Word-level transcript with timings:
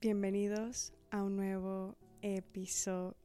Bienvenidos 0.00 0.92
a 1.10 1.24
un 1.24 1.34
nuevo 1.34 1.96
episodio. 2.22 3.16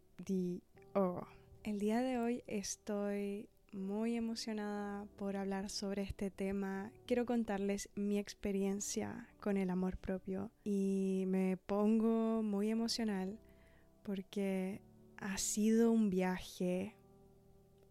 El 1.63 1.77
día 1.77 2.01
de 2.01 2.17
hoy 2.17 2.43
estoy 2.47 3.47
muy 3.71 4.15
emocionada 4.15 5.05
por 5.15 5.37
hablar 5.37 5.69
sobre 5.69 6.01
este 6.01 6.31
tema. 6.31 6.91
Quiero 7.05 7.27
contarles 7.27 7.89
mi 7.93 8.17
experiencia 8.17 9.29
con 9.39 9.57
el 9.57 9.69
amor 9.69 9.97
propio 9.97 10.49
y 10.63 11.25
me 11.27 11.57
pongo 11.57 12.41
muy 12.41 12.71
emocional 12.71 13.37
porque 14.01 14.81
ha 15.17 15.37
sido 15.37 15.91
un 15.91 16.09
viaje, 16.09 16.95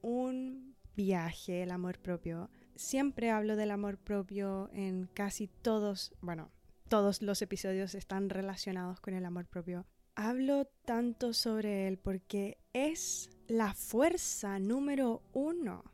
un 0.01 0.75
viaje 0.97 1.63
el 1.63 1.71
amor 1.71 2.01
propio. 2.01 2.51
Siempre 2.75 3.31
hablo 3.31 3.55
del 3.55 3.71
amor 3.71 3.97
propio 3.97 4.71
en 4.73 5.09
casi 5.15 5.47
todos, 5.47 6.13
bueno, 6.21 6.51
todos 6.93 7.23
los 7.23 7.41
episodios 7.41 7.95
están 7.95 8.29
relacionados 8.29 9.01
con 9.01 9.15
el 9.15 9.25
amor 9.25 9.47
propio. 9.47 9.87
Hablo 10.15 10.67
tanto 10.85 11.33
sobre 11.33 11.89
él 11.89 11.97
porque 11.97 12.59
es 12.75 13.31
la 13.49 13.73
fuerza 13.73 14.59
número 14.59 15.23
uno, 15.33 15.85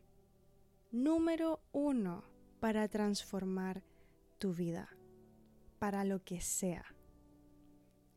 número 0.91 1.61
uno 1.71 2.25
para 2.59 2.89
transformar 2.89 3.85
tu 4.39 4.55
vida, 4.55 4.89
para 5.79 6.03
lo 6.03 6.25
que 6.25 6.41
sea. 6.41 6.85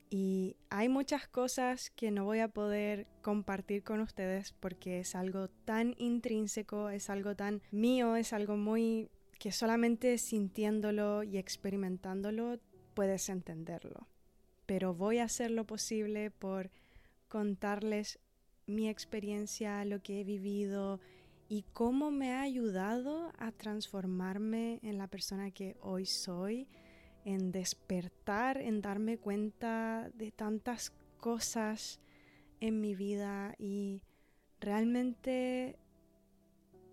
Y 0.10 0.58
hay 0.72 0.90
muchas 0.90 1.28
cosas 1.28 1.92
que 1.92 2.10
no 2.10 2.26
voy 2.26 2.40
a 2.40 2.48
poder 2.48 3.06
compartir 3.22 3.84
con 3.84 4.02
ustedes 4.02 4.54
porque 4.54 5.02
es 5.02 5.14
algo 5.14 5.50
tan 5.50 5.94
intrínseco, 6.00 6.90
es 6.90 7.12
algo 7.12 7.36
tan 7.36 7.62
mío, 7.70 8.16
es 8.16 8.34
algo 8.34 8.58
muy 8.58 9.12
que 9.38 9.52
solamente 9.52 10.18
sintiéndolo 10.18 11.24
y 11.24 11.38
experimentándolo 11.38 12.60
puedes 12.94 13.30
entenderlo. 13.30 14.08
Pero 14.66 14.94
voy 14.94 15.18
a 15.20 15.26
hacer 15.26 15.52
lo 15.52 15.66
posible 15.66 16.32
por 16.32 16.72
contarles 17.28 18.20
mi 18.68 18.90
experiencia, 18.90 19.84
lo 19.86 20.02
que 20.02 20.22
he 20.22 20.24
vivido 20.24 21.00
y 21.50 21.64
cómo 21.74 22.12
me 22.12 22.32
ha 22.32 22.42
ayudado 22.42 23.34
a 23.38 23.52
transformarme 23.52 24.80
en 24.84 24.98
la 24.98 25.08
persona 25.08 25.52
que 25.52 25.76
hoy 25.82 26.06
soy, 26.06 26.68
en 27.26 27.52
despertar, 27.52 28.58
en 28.58 28.82
darme 28.82 29.18
cuenta 29.18 30.10
de 30.14 30.32
tantas 30.32 30.92
cosas 31.20 32.00
en 32.62 32.80
mi 32.80 32.96
vida 32.96 33.56
y 33.58 34.02
realmente 34.62 35.78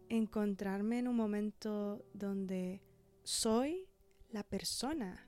encontrarme 0.09 0.99
en 0.99 1.09
un 1.09 1.17
momento 1.17 2.05
donde 2.15 2.83
soy 3.23 3.87
la 4.31 4.43
persona 4.43 5.28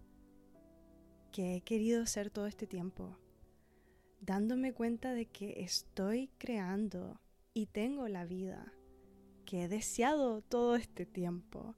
que 1.31 1.57
he 1.57 1.61
querido 1.61 2.07
ser 2.07 2.31
todo 2.31 2.47
este 2.47 2.67
tiempo, 2.67 3.17
dándome 4.21 4.73
cuenta 4.73 5.15
de 5.15 5.27
que 5.27 5.63
estoy 5.63 6.31
creando 6.39 7.21
y 7.55 7.67
tengo 7.67 8.09
la 8.09 8.25
vida 8.25 8.73
que 9.45 9.65
he 9.65 9.69
deseado 9.69 10.43
todo 10.43 10.77
este 10.77 11.07
tiempo 11.07 11.75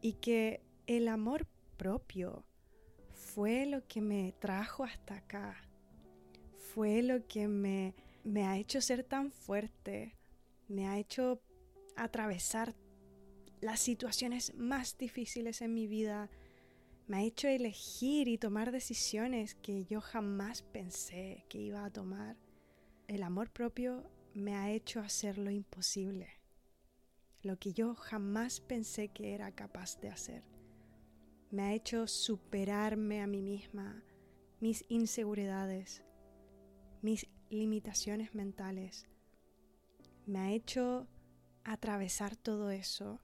y 0.00 0.14
que 0.14 0.62
el 0.86 1.08
amor 1.08 1.46
propio 1.76 2.44
fue 3.12 3.66
lo 3.66 3.86
que 3.86 4.00
me 4.00 4.32
trajo 4.38 4.84
hasta 4.84 5.16
acá, 5.16 5.56
fue 6.56 7.02
lo 7.02 7.26
que 7.26 7.48
me, 7.48 7.94
me 8.24 8.46
ha 8.46 8.56
hecho 8.56 8.80
ser 8.80 9.04
tan 9.04 9.30
fuerte, 9.30 10.16
me 10.68 10.86
ha 10.86 10.98
hecho 10.98 11.40
atravesar 11.96 12.74
las 13.60 13.80
situaciones 13.80 14.54
más 14.54 14.96
difíciles 14.96 15.62
en 15.62 15.74
mi 15.74 15.86
vida, 15.86 16.30
me 17.06 17.18
ha 17.18 17.22
hecho 17.22 17.46
elegir 17.46 18.26
y 18.26 18.36
tomar 18.36 18.72
decisiones 18.72 19.54
que 19.54 19.84
yo 19.84 20.00
jamás 20.00 20.62
pensé 20.62 21.44
que 21.48 21.58
iba 21.58 21.84
a 21.84 21.92
tomar. 21.92 22.36
El 23.06 23.22
amor 23.22 23.50
propio 23.50 24.10
me 24.34 24.56
ha 24.56 24.72
hecho 24.72 24.98
hacer 25.00 25.38
lo 25.38 25.52
imposible, 25.52 26.28
lo 27.42 27.58
que 27.58 27.72
yo 27.72 27.94
jamás 27.94 28.60
pensé 28.60 29.08
que 29.08 29.34
era 29.34 29.52
capaz 29.52 30.00
de 30.00 30.08
hacer. 30.08 30.42
Me 31.52 31.62
ha 31.62 31.74
hecho 31.74 32.08
superarme 32.08 33.22
a 33.22 33.28
mí 33.28 33.40
misma, 33.40 34.02
mis 34.58 34.84
inseguridades, 34.88 36.02
mis 37.02 37.28
limitaciones 37.50 38.34
mentales. 38.34 39.06
Me 40.26 40.40
ha 40.40 40.50
hecho 40.50 41.06
atravesar 41.62 42.34
todo 42.34 42.70
eso 42.70 43.20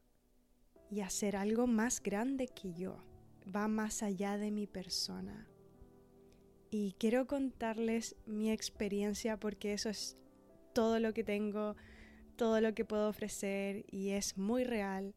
y 0.89 1.01
hacer 1.01 1.35
algo 1.35 1.67
más 1.67 2.01
grande 2.01 2.47
que 2.47 2.75
yo 2.75 3.03
va 3.45 3.69
más 3.69 4.03
allá 4.03 4.39
de 4.39 4.51
mi 4.51 4.67
persona. 4.67 5.49
Y 6.71 6.95
quiero 6.99 7.27
contarles 7.27 8.17
mi 8.27 8.51
experiencia 8.51 9.39
porque 9.39 9.73
eso 9.75 9.91
es 9.91 10.17
todo 10.73 11.01
lo 11.01 11.13
que 11.13 11.25
tengo, 11.25 11.77
todo 12.37 12.61
lo 12.61 12.75
que 12.75 12.85
puedo 12.85 13.09
ofrecer 13.09 13.85
y 13.91 14.11
es 14.11 14.39
muy 14.39 14.65
real. 14.65 15.15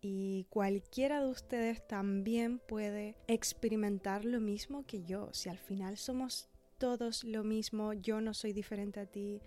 Y 0.00 0.46
cualquiera 0.50 1.20
de 1.20 1.30
ustedes 1.30 1.86
también 1.86 2.58
puede 2.58 3.16
experimentar 3.26 4.24
lo 4.24 4.40
mismo 4.40 4.86
que 4.86 5.04
yo. 5.04 5.30
Si 5.32 5.48
al 5.48 5.58
final 5.58 5.96
somos 5.96 6.48
todos 6.78 7.24
lo 7.24 7.44
mismo, 7.44 7.92
yo 7.92 8.20
no 8.20 8.34
soy 8.34 8.52
diferente 8.52 9.00
a 9.00 9.06
ti 9.06 9.40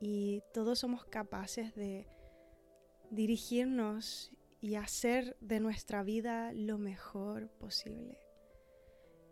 y 0.00 0.42
todos 0.52 0.80
somos 0.80 1.04
capaces 1.04 1.74
de 1.74 2.06
dirigirnos 3.10 4.32
y 4.62 4.76
hacer 4.76 5.36
de 5.40 5.58
nuestra 5.58 6.04
vida 6.04 6.52
lo 6.54 6.78
mejor 6.78 7.48
posible. 7.58 8.16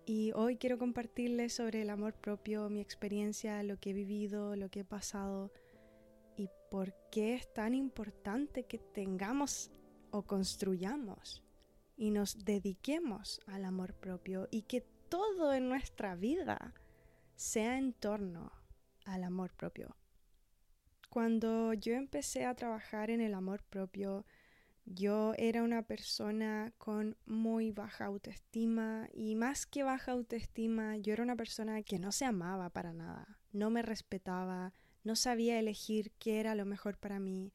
Y 0.05 0.33
hoy 0.35 0.57
quiero 0.57 0.77
compartirles 0.77 1.55
sobre 1.55 1.83
el 1.83 1.91
amor 1.91 2.15
propio, 2.15 2.69
mi 2.69 2.81
experiencia, 2.81 3.63
lo 3.63 3.79
que 3.79 3.91
he 3.91 3.93
vivido, 3.93 4.57
lo 4.57 4.69
que 4.71 4.81
he 4.81 4.85
pasado 4.85 5.53
y 6.37 6.49
por 6.69 6.93
qué 7.13 7.35
es 7.35 7.53
tan 7.55 7.77
importante 7.77 8.65
que 8.65 8.79
tengamos 8.79 9.71
o 10.11 10.23
construyamos 10.23 11.45
y 11.97 12.11
nos 12.11 12.45
dediquemos 12.45 13.41
al 13.47 13.65
amor 13.65 13.95
propio 13.95 14.49
y 14.51 14.63
que 14.63 14.81
todo 15.09 15.55
en 15.55 15.69
nuestra 15.69 16.17
vida 16.17 16.75
sea 17.37 17.79
en 17.79 17.93
torno 17.93 18.51
al 19.05 19.23
amor 19.23 19.53
propio. 19.53 19.95
Cuando 21.09 21.73
yo 21.73 21.95
empecé 21.95 22.47
a 22.47 22.57
trabajar 22.57 23.11
en 23.11 23.21
el 23.21 23.35
amor 23.35 23.63
propio, 23.63 24.25
yo 24.93 25.35
era 25.37 25.63
una 25.63 25.83
persona 25.83 26.73
con 26.77 27.17
muy 27.25 27.71
baja 27.71 28.07
autoestima 28.07 29.09
y 29.13 29.37
más 29.37 29.65
que 29.65 29.85
baja 29.85 30.13
autoestima, 30.13 30.97
yo 30.97 31.13
era 31.13 31.23
una 31.23 31.37
persona 31.37 31.83
que 31.83 32.01
no 32.01 32.11
se 32.11 32.25
amaba 32.25 32.71
para 32.71 32.93
nada, 32.93 33.39
no 33.53 33.71
me 33.71 33.83
respetaba, 33.83 34.75
no 35.05 35.15
sabía 35.15 35.61
elegir 35.61 36.11
qué 36.19 36.41
era 36.41 36.57
lo 36.57 36.67
mejor 36.67 36.99
para 36.99 37.21
mí, 37.21 37.53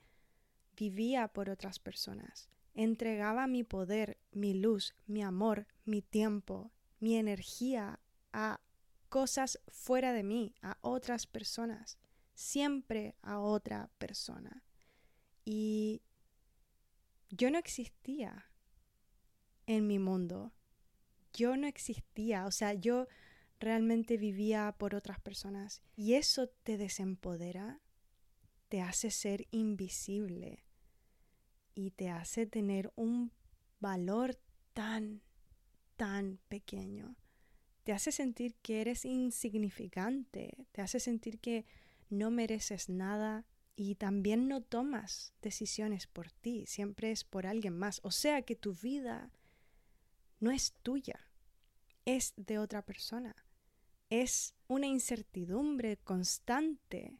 vivía 0.77 1.27
por 1.27 1.49
otras 1.49 1.77
personas, 1.77 2.49
entregaba 2.73 3.47
mi 3.47 3.65
poder, 3.65 4.17
mi 4.31 4.53
luz, 4.53 4.95
mi 5.05 5.21
amor, 5.21 5.67
mi 5.83 6.01
tiempo, 6.01 6.71
mi 7.01 7.17
energía 7.17 7.99
a 8.31 8.61
cosas 9.09 9.59
fuera 9.67 10.13
de 10.13 10.23
mí, 10.23 10.55
a 10.61 10.77
otras 10.79 11.27
personas, 11.27 11.97
siempre 12.33 13.15
a 13.21 13.39
otra 13.39 13.89
persona. 13.97 14.63
Y 15.43 16.01
yo 17.35 17.51
no 17.51 17.57
existía 17.57 18.45
en 19.67 19.87
mi 19.87 19.99
mundo. 19.99 20.53
Yo 21.33 21.57
no 21.57 21.67
existía, 21.67 22.45
o 22.45 22.51
sea, 22.51 22.73
yo 22.73 23.07
realmente 23.59 24.17
vivía 24.17 24.73
por 24.77 24.95
otras 24.95 25.19
personas. 25.19 25.81
Y 25.95 26.13
eso 26.13 26.47
te 26.47 26.77
desempodera, 26.77 27.81
te 28.69 28.81
hace 28.81 29.11
ser 29.11 29.47
invisible 29.51 30.65
y 31.73 31.91
te 31.91 32.09
hace 32.09 32.45
tener 32.45 32.91
un 32.95 33.31
valor 33.79 34.39
tan, 34.73 35.21
tan 35.97 36.39
pequeño. 36.47 37.15
Te 37.83 37.91
hace 37.91 38.11
sentir 38.11 38.55
que 38.61 38.81
eres 38.81 39.05
insignificante, 39.05 40.67
te 40.71 40.81
hace 40.81 40.99
sentir 40.99 41.39
que 41.39 41.65
no 42.09 42.31
mereces 42.31 42.89
nada, 42.89 43.45
y 43.75 43.95
también 43.95 44.47
no 44.47 44.61
tomas 44.61 45.33
decisiones 45.41 46.07
por 46.07 46.31
ti, 46.31 46.65
siempre 46.65 47.11
es 47.11 47.23
por 47.23 47.45
alguien 47.45 47.77
más. 47.77 47.99
O 48.03 48.11
sea 48.11 48.41
que 48.43 48.55
tu 48.55 48.73
vida 48.73 49.31
no 50.39 50.51
es 50.51 50.73
tuya, 50.83 51.19
es 52.05 52.33
de 52.37 52.57
otra 52.59 52.83
persona. 52.83 53.35
Es 54.09 54.53
una 54.67 54.87
incertidumbre 54.87 55.97
constante, 55.97 57.19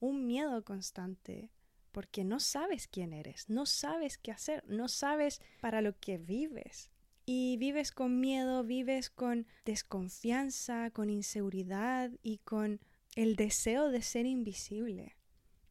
un 0.00 0.26
miedo 0.26 0.64
constante, 0.64 1.50
porque 1.92 2.24
no 2.24 2.40
sabes 2.40 2.88
quién 2.88 3.12
eres, 3.12 3.48
no 3.48 3.66
sabes 3.66 4.18
qué 4.18 4.32
hacer, 4.32 4.64
no 4.66 4.88
sabes 4.88 5.40
para 5.60 5.80
lo 5.80 5.98
que 5.98 6.18
vives. 6.18 6.90
Y 7.26 7.56
vives 7.56 7.92
con 7.92 8.20
miedo, 8.20 8.64
vives 8.64 9.10
con 9.10 9.46
desconfianza, 9.64 10.90
con 10.90 11.08
inseguridad 11.08 12.10
y 12.22 12.38
con 12.38 12.80
el 13.14 13.36
deseo 13.36 13.90
de 13.90 14.02
ser 14.02 14.26
invisible. 14.26 15.16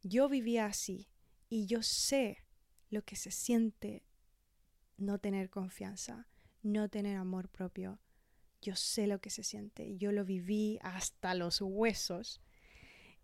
Yo 0.06 0.28
vivía 0.28 0.66
así 0.66 1.08
y 1.48 1.64
yo 1.66 1.82
sé 1.82 2.44
lo 2.90 3.02
que 3.02 3.16
se 3.16 3.30
siente 3.30 4.04
no 4.98 5.18
tener 5.18 5.48
confianza, 5.48 6.28
no 6.62 6.90
tener 6.90 7.16
amor 7.16 7.48
propio. 7.48 7.98
yo 8.60 8.76
sé 8.76 9.06
lo 9.06 9.20
que 9.20 9.30
se 9.30 9.42
siente, 9.42 9.96
yo 9.98 10.10
lo 10.12 10.24
viví 10.24 10.78
hasta 10.82 11.34
los 11.34 11.60
huesos. 11.60 12.40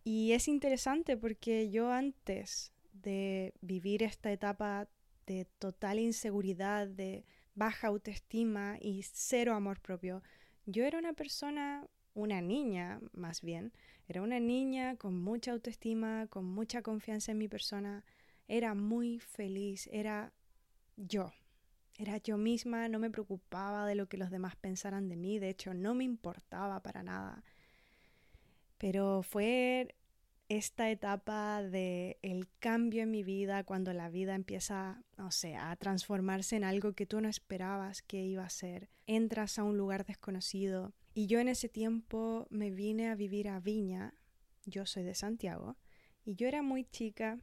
Y 0.04 0.32
es 0.32 0.48
interesante 0.48 1.16
porque 1.16 1.70
yo 1.70 1.90
antes 1.92 2.72
de 2.92 3.54
vivir 3.60 4.02
esta 4.02 4.32
etapa 4.32 4.88
de 5.26 5.46
total 5.58 5.98
inseguridad, 5.98 6.88
de 6.88 7.24
baja 7.54 7.88
autoestima 7.88 8.76
y 8.80 9.02
cero 9.02 9.54
amor 9.54 9.80
propio, 9.80 10.22
yo 10.66 10.84
era 10.84 10.98
una 10.98 11.12
persona, 11.12 11.86
una 12.14 12.40
niña 12.40 13.00
más 13.12 13.40
bien, 13.40 13.72
era 14.10 14.22
una 14.22 14.40
niña 14.40 14.96
con 14.96 15.16
mucha 15.16 15.52
autoestima, 15.52 16.26
con 16.26 16.44
mucha 16.44 16.82
confianza 16.82 17.30
en 17.30 17.38
mi 17.38 17.46
persona, 17.46 18.04
era 18.48 18.74
muy 18.74 19.20
feliz, 19.20 19.88
era 19.92 20.32
yo, 20.96 21.32
era 21.96 22.16
yo 22.16 22.36
misma, 22.36 22.88
no 22.88 22.98
me 22.98 23.10
preocupaba 23.10 23.86
de 23.86 23.94
lo 23.94 24.08
que 24.08 24.16
los 24.16 24.30
demás 24.30 24.56
pensaran 24.56 25.08
de 25.08 25.14
mí, 25.14 25.38
de 25.38 25.50
hecho 25.50 25.74
no 25.74 25.94
me 25.94 26.02
importaba 26.02 26.82
para 26.82 27.04
nada. 27.04 27.44
Pero 28.78 29.22
fue 29.22 29.94
esta 30.48 30.90
etapa 30.90 31.62
de 31.62 32.18
el 32.22 32.48
cambio 32.58 33.04
en 33.04 33.12
mi 33.12 33.22
vida 33.22 33.62
cuando 33.62 33.92
la 33.92 34.08
vida 34.08 34.34
empieza, 34.34 35.04
no 35.18 35.30
sé, 35.30 35.54
a 35.54 35.76
transformarse 35.76 36.56
en 36.56 36.64
algo 36.64 36.94
que 36.94 37.06
tú 37.06 37.20
no 37.20 37.28
esperabas 37.28 38.02
que 38.02 38.24
iba 38.24 38.42
a 38.42 38.50
ser. 38.50 38.88
Entras 39.06 39.56
a 39.60 39.62
un 39.62 39.76
lugar 39.76 40.04
desconocido 40.04 40.94
y 41.14 41.26
yo 41.26 41.40
en 41.40 41.48
ese 41.48 41.68
tiempo 41.68 42.46
me 42.50 42.70
vine 42.70 43.08
a 43.08 43.14
vivir 43.14 43.48
a 43.48 43.60
Viña. 43.60 44.14
Yo 44.66 44.86
soy 44.86 45.02
de 45.02 45.14
Santiago 45.14 45.76
y 46.24 46.34
yo 46.34 46.46
era 46.46 46.62
muy 46.62 46.84
chica 46.84 47.38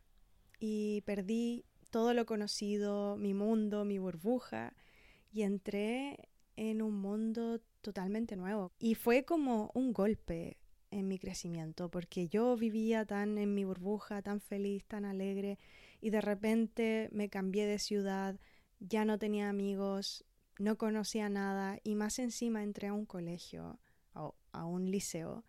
y 0.59 1.01
perdí 1.01 1.65
todo 1.89 2.13
lo 2.13 2.25
conocido, 2.25 3.17
mi 3.17 3.33
mundo, 3.33 3.85
mi 3.85 3.97
burbuja, 3.97 4.75
y 5.31 5.43
entré 5.43 6.29
en 6.55 6.81
un 6.81 6.99
mundo 6.99 7.61
totalmente 7.81 8.35
nuevo. 8.35 8.71
Y 8.79 8.95
fue 8.95 9.23
como 9.23 9.71
un 9.73 9.93
golpe 9.93 10.57
en 10.89 11.07
mi 11.07 11.19
crecimiento, 11.19 11.89
porque 11.89 12.27
yo 12.27 12.55
vivía 12.55 13.05
tan 13.05 13.37
en 13.37 13.53
mi 13.53 13.63
burbuja, 13.63 14.21
tan 14.21 14.41
feliz, 14.41 14.85
tan 14.85 15.05
alegre, 15.05 15.59
y 16.01 16.09
de 16.09 16.21
repente 16.21 17.09
me 17.11 17.29
cambié 17.29 17.65
de 17.65 17.79
ciudad, 17.79 18.39
ya 18.79 19.05
no 19.05 19.17
tenía 19.17 19.49
amigos, 19.49 20.25
no 20.59 20.77
conocía 20.77 21.29
nada, 21.29 21.79
y 21.83 21.95
más 21.95 22.19
encima 22.19 22.63
entré 22.63 22.87
a 22.87 22.93
un 22.93 23.05
colegio, 23.05 23.79
a, 24.13 24.31
a 24.51 24.65
un 24.65 24.89
liceo, 24.89 25.45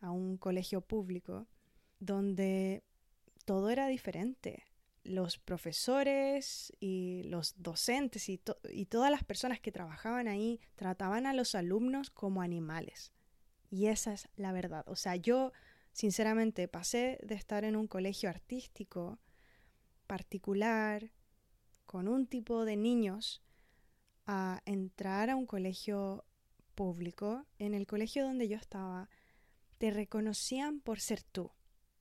a 0.00 0.10
un 0.10 0.36
colegio 0.36 0.80
público, 0.80 1.46
donde 1.98 2.82
todo 3.44 3.70
era 3.70 3.86
diferente 3.86 4.64
los 5.02 5.38
profesores 5.38 6.72
y 6.78 7.22
los 7.24 7.54
docentes 7.56 8.28
y, 8.28 8.40
y, 8.70 8.86
todas 8.86 9.10
las 9.10 9.24
personas 9.24 9.60
que 9.60 9.72
trabajaban 9.72 10.28
ahí 10.28 10.60
trataban 10.76 11.26
a 11.26 11.32
los 11.32 11.54
alumnos 11.54 12.10
como 12.10 12.42
animales. 12.42 13.12
Y 13.70 13.86
esa 13.86 14.12
es 14.12 14.28
la 14.36 14.52
verdad. 14.52 14.84
O 14.86 14.96
sea, 14.96 15.16
yo 15.16 15.52
sinceramente 15.92 16.68
pasé 16.68 17.18
de 17.22 17.34
estar 17.34 17.64
en 17.64 17.76
un 17.76 17.86
colegio 17.86 18.28
artístico 18.28 19.18
particular 20.06 21.12
con 21.86 22.08
un 22.08 22.26
tipo 22.26 22.64
de 22.64 22.76
niños 22.76 23.42
a 24.30 24.62
entrar 24.64 25.30
a 25.30 25.36
un 25.36 25.46
colegio 25.46 26.24
público. 26.74 27.46
En 27.58 27.74
el 27.74 27.86
colegio 27.86 28.24
donde 28.24 28.48
yo 28.48 28.56
estaba, 28.56 29.08
te 29.78 29.90
reconocían 29.90 30.80
por 30.80 31.00
ser 31.00 31.22
tú, 31.22 31.50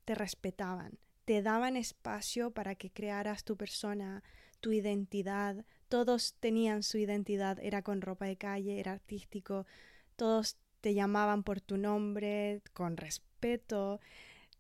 te 0.06 0.16
respetaban 0.16 1.00
te 1.30 1.44
daban 1.44 1.78
espacio 1.78 2.50
para 2.50 2.74
que 2.74 2.90
crearas 2.90 3.44
tu 3.44 3.56
persona, 3.56 4.24
tu 4.62 4.72
identidad. 4.72 5.64
Todos 5.88 6.34
tenían 6.40 6.82
su 6.82 6.98
identidad, 6.98 7.60
era 7.62 7.84
con 7.84 8.02
ropa 8.02 8.26
de 8.26 8.36
calle, 8.36 8.80
era 8.80 8.94
artístico, 8.94 9.68
todos 10.16 10.58
te 10.82 10.96
llamaban 10.96 11.44
por 11.44 11.62
tu 11.62 11.78
nombre, 11.78 12.64
con 12.74 12.98
respeto. 12.98 14.00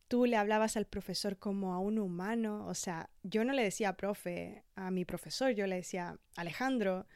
Tú 0.07 0.27
le 0.27 0.37
hablabas 0.37 0.77
al 0.77 0.85
profesor 0.85 1.39
como 1.39 1.73
a 1.73 1.79
un 1.79 1.97
humano, 1.97 2.67
o 2.67 2.75
sea, 2.75 3.09
yo 3.23 3.43
no 3.43 3.53
le 3.53 3.63
decía 3.63 3.97
profe 3.97 4.63
a 4.75 4.91
mi 4.91 5.05
profesor, 5.05 5.53
yo 5.53 5.65
le 5.65 5.77
decía 5.77 6.19
Alejandro, 6.35 7.07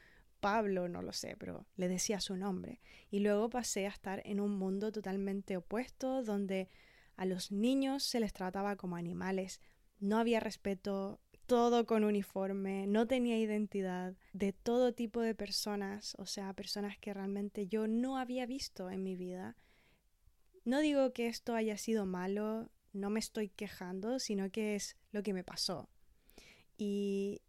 Pablo, 0.44 0.88
no 0.88 1.00
lo 1.00 1.14
sé, 1.14 1.36
pero 1.38 1.64
le 1.74 1.88
decía 1.88 2.20
su 2.20 2.36
nombre. 2.36 2.82
Y 3.10 3.20
luego 3.20 3.48
pasé 3.48 3.86
a 3.86 3.88
estar 3.88 4.20
en 4.26 4.40
un 4.40 4.58
mundo 4.58 4.92
totalmente 4.92 5.56
opuesto, 5.56 6.22
donde 6.22 6.68
a 7.16 7.24
los 7.24 7.50
niños 7.50 8.02
se 8.02 8.20
les 8.20 8.34
trataba 8.34 8.76
como 8.76 8.96
animales, 8.96 9.62
no 10.00 10.18
había 10.18 10.40
respeto, 10.40 11.18
todo 11.46 11.86
con 11.86 12.04
uniforme, 12.04 12.86
no 12.86 13.06
tenía 13.06 13.38
identidad, 13.38 14.16
de 14.34 14.52
todo 14.52 14.92
tipo 14.92 15.22
de 15.22 15.34
personas, 15.34 16.14
o 16.18 16.26
sea, 16.26 16.52
personas 16.52 16.98
que 16.98 17.14
realmente 17.14 17.66
yo 17.66 17.86
no 17.86 18.18
había 18.18 18.44
visto 18.44 18.90
en 18.90 19.02
mi 19.02 19.16
vida. 19.16 19.56
No 20.66 20.80
digo 20.80 21.14
que 21.14 21.26
esto 21.28 21.54
haya 21.54 21.78
sido 21.78 22.04
malo, 22.04 22.68
no 22.92 23.08
me 23.08 23.20
estoy 23.20 23.48
quejando, 23.48 24.18
sino 24.18 24.50
que 24.50 24.74
es 24.74 24.98
lo 25.10 25.22
que 25.22 25.32
me 25.32 25.42
pasó. 25.42 25.88
Y 26.76 27.40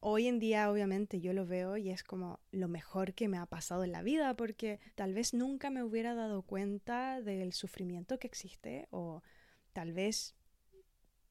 hoy 0.00 0.26
en 0.26 0.38
día 0.38 0.70
obviamente 0.70 1.20
yo 1.20 1.32
lo 1.32 1.46
veo 1.46 1.76
y 1.76 1.90
es 1.90 2.02
como 2.02 2.40
lo 2.50 2.68
mejor 2.68 3.14
que 3.14 3.28
me 3.28 3.38
ha 3.38 3.46
pasado 3.46 3.84
en 3.84 3.92
la 3.92 4.02
vida 4.02 4.34
porque 4.34 4.80
tal 4.94 5.14
vez 5.14 5.34
nunca 5.34 5.70
me 5.70 5.82
hubiera 5.82 6.14
dado 6.14 6.42
cuenta 6.42 7.20
del 7.20 7.52
sufrimiento 7.52 8.18
que 8.18 8.26
existe 8.26 8.88
o 8.90 9.22
tal 9.72 9.92
vez 9.92 10.34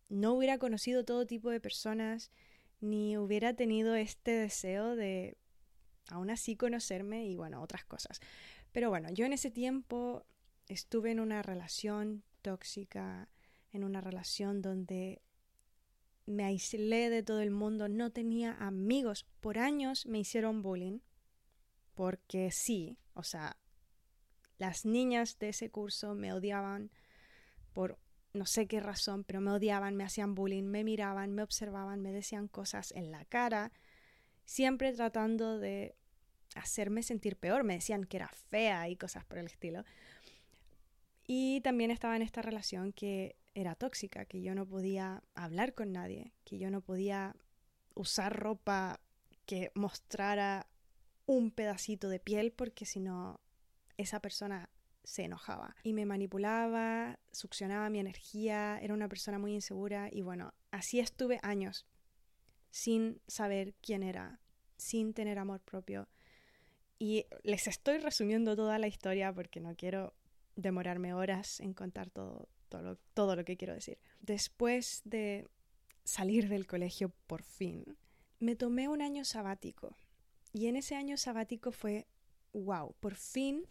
no 0.10 0.34
hubiera 0.34 0.58
conocido 0.58 1.04
todo 1.04 1.26
tipo 1.26 1.50
de 1.50 1.60
personas 1.60 2.32
ni 2.80 3.18
hubiera 3.18 3.54
tenido 3.54 3.96
este 3.96 4.32
deseo 4.32 4.96
de 4.96 5.36
aún 6.10 6.30
así 6.30 6.56
conocerme 6.56 7.26
y 7.26 7.36
bueno, 7.36 7.62
otras 7.62 7.86
cosas. 7.86 8.20
Pero 8.72 8.90
bueno, 8.90 9.10
yo 9.12 9.26
en 9.26 9.34
ese 9.34 9.52
tiempo 9.52 10.24
estuve 10.68 11.12
en 11.12 11.20
una 11.20 11.42
relación 11.42 12.24
tóxica, 12.42 13.28
en 13.72 13.84
una 13.84 14.02
relación 14.02 14.62
donde 14.62 15.22
me 16.30 16.46
aislé 16.46 17.10
de 17.10 17.24
todo 17.24 17.42
el 17.42 17.52
mundo, 17.52 17.90
no 17.90 18.12
tenía 18.12 18.54
amigos. 18.54 19.26
Por 19.40 19.58
años 19.58 20.06
me 20.06 20.20
hicieron 20.20 20.62
bullying, 20.62 21.00
porque 21.96 22.52
sí, 22.52 22.98
o 23.14 23.24
sea, 23.24 23.58
las 24.60 24.86
niñas 24.86 25.40
de 25.40 25.50
ese 25.50 25.72
curso 25.72 26.14
me 26.14 26.32
odiaban 26.32 26.92
por 27.74 27.98
no 28.32 28.46
sé 28.46 28.68
qué 28.68 28.80
razón, 28.80 29.24
pero 29.24 29.42
me 29.42 29.52
odiaban, 29.52 29.96
me 29.96 30.04
hacían 30.04 30.36
bullying, 30.36 30.64
me 30.64 30.84
miraban, 30.84 31.34
me 31.34 31.42
observaban, 31.42 32.02
me 32.02 32.12
decían 32.12 32.48
cosas 32.48 32.92
en 32.92 33.12
la 33.12 33.26
cara, 33.26 33.72
siempre 34.46 34.94
tratando 34.94 35.58
de 35.58 35.96
hacerme 36.54 37.02
sentir 37.02 37.38
peor, 37.38 37.64
me 37.64 37.74
decían 37.74 38.04
que 38.04 38.18
era 38.18 38.30
fea 38.50 38.88
y 38.88 38.96
cosas 38.96 39.26
por 39.26 39.40
el 39.40 39.48
estilo. 39.48 39.84
Y 41.26 41.62
también 41.62 41.90
estaba 41.90 42.16
en 42.16 42.22
esta 42.22 42.44
relación 42.44 42.94
que 42.94 43.36
era 43.54 43.76
tóxica, 43.76 44.26
que 44.26 44.42
yo 44.42 44.56
no 44.56 44.66
podía 44.66 45.24
hablar 45.36 45.74
con 45.74 45.92
nadie, 45.92 46.34
que 46.44 46.58
yo 46.58 46.70
no 46.70 46.82
podía 46.82 47.36
usar 47.96 48.38
ropa 48.38 49.00
que 49.46 49.72
mostrara 49.76 50.68
un 51.26 51.52
pedacito 51.52 52.10
de 52.10 52.20
piel 52.20 52.52
porque 52.52 52.86
si 52.86 53.00
no 53.00 53.40
esa 53.98 54.20
persona 54.20 54.70
se 55.04 55.24
enojaba 55.24 55.76
y 55.84 55.94
me 55.94 56.06
manipulaba, 56.06 57.20
succionaba 57.32 57.90
mi 57.90 58.00
energía, 58.00 58.80
era 58.82 58.94
una 58.94 59.10
persona 59.10 59.40
muy 59.40 59.54
insegura 59.54 60.10
y 60.12 60.22
bueno, 60.22 60.54
así 60.72 61.00
estuve 61.00 61.40
años 61.42 61.88
sin 62.72 63.22
saber 63.28 63.74
quién 63.82 64.04
era, 64.04 64.40
sin 64.78 65.14
tener 65.14 65.40
amor 65.40 65.62
propio. 65.62 66.08
Y 67.00 67.26
les 67.44 67.68
estoy 67.68 67.98
resumiendo 67.98 68.56
toda 68.56 68.78
la 68.78 68.88
historia 68.88 69.34
porque 69.34 69.60
no 69.60 69.76
quiero 69.76 70.14
demorarme 70.56 71.14
horas 71.14 71.60
en 71.60 71.74
contar 71.74 72.10
todo, 72.10 72.50
todo 72.70 73.36
lo, 73.36 73.46
que 73.46 73.58
quiero 73.58 73.74
decir. 73.74 73.98
Después 74.22 75.02
de 75.04 75.48
salir 76.04 76.48
del 76.48 76.68
colegio 76.68 77.12
por 77.28 77.44
fin, 77.44 77.84
me 78.40 78.56
tomé 78.56 78.88
un 78.88 79.02
año 79.02 79.26
sabático. 79.26 79.98
Y 80.54 80.68
en 80.68 80.76
ese 80.76 80.96
año 80.96 81.18
sabático 81.18 81.72
fue, 81.72 82.08
wow, 82.54 82.96
por 83.00 83.16
fin 83.16 83.66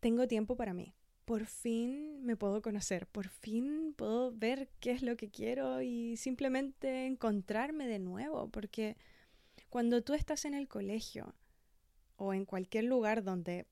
tengo 0.00 0.26
tiempo 0.26 0.56
para 0.56 0.74
mí. 0.74 0.94
Por 1.24 1.46
fin 1.46 2.24
me 2.24 2.36
puedo 2.36 2.62
conocer, 2.62 3.06
por 3.06 3.28
fin 3.28 3.92
puedo 3.94 4.32
ver 4.32 4.70
qué 4.80 4.92
es 4.92 5.02
lo 5.02 5.16
que 5.16 5.30
quiero 5.30 5.82
y 5.82 6.16
simplemente 6.16 7.06
encontrarme 7.06 7.86
de 7.86 7.98
nuevo, 7.98 8.48
porque 8.48 8.96
cuando 9.68 10.02
tú 10.02 10.14
estás 10.14 10.46
en 10.46 10.54
el 10.54 10.68
colegio 10.68 11.34
o 12.16 12.32
en 12.32 12.46
cualquier 12.46 12.84
lugar 12.84 13.22
donde 13.22 13.66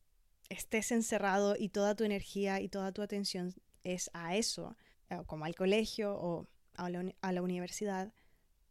estés 0.51 0.93
encerrado 0.93 1.57
y 1.59 1.71
toda 1.71 1.95
tu 1.95 2.05
energía 2.05 2.61
y 2.61 2.69
toda 2.69 2.93
tu 2.93 3.01
atención 3.03 3.55
es 3.95 4.11
a 4.13 4.37
eso, 4.37 4.77
eh, 5.11 5.19
como 5.27 5.45
al 5.45 5.55
colegio 5.55 6.17
o 6.19 6.47
a 6.75 6.91
la, 6.91 7.43
universidad, 7.43 8.13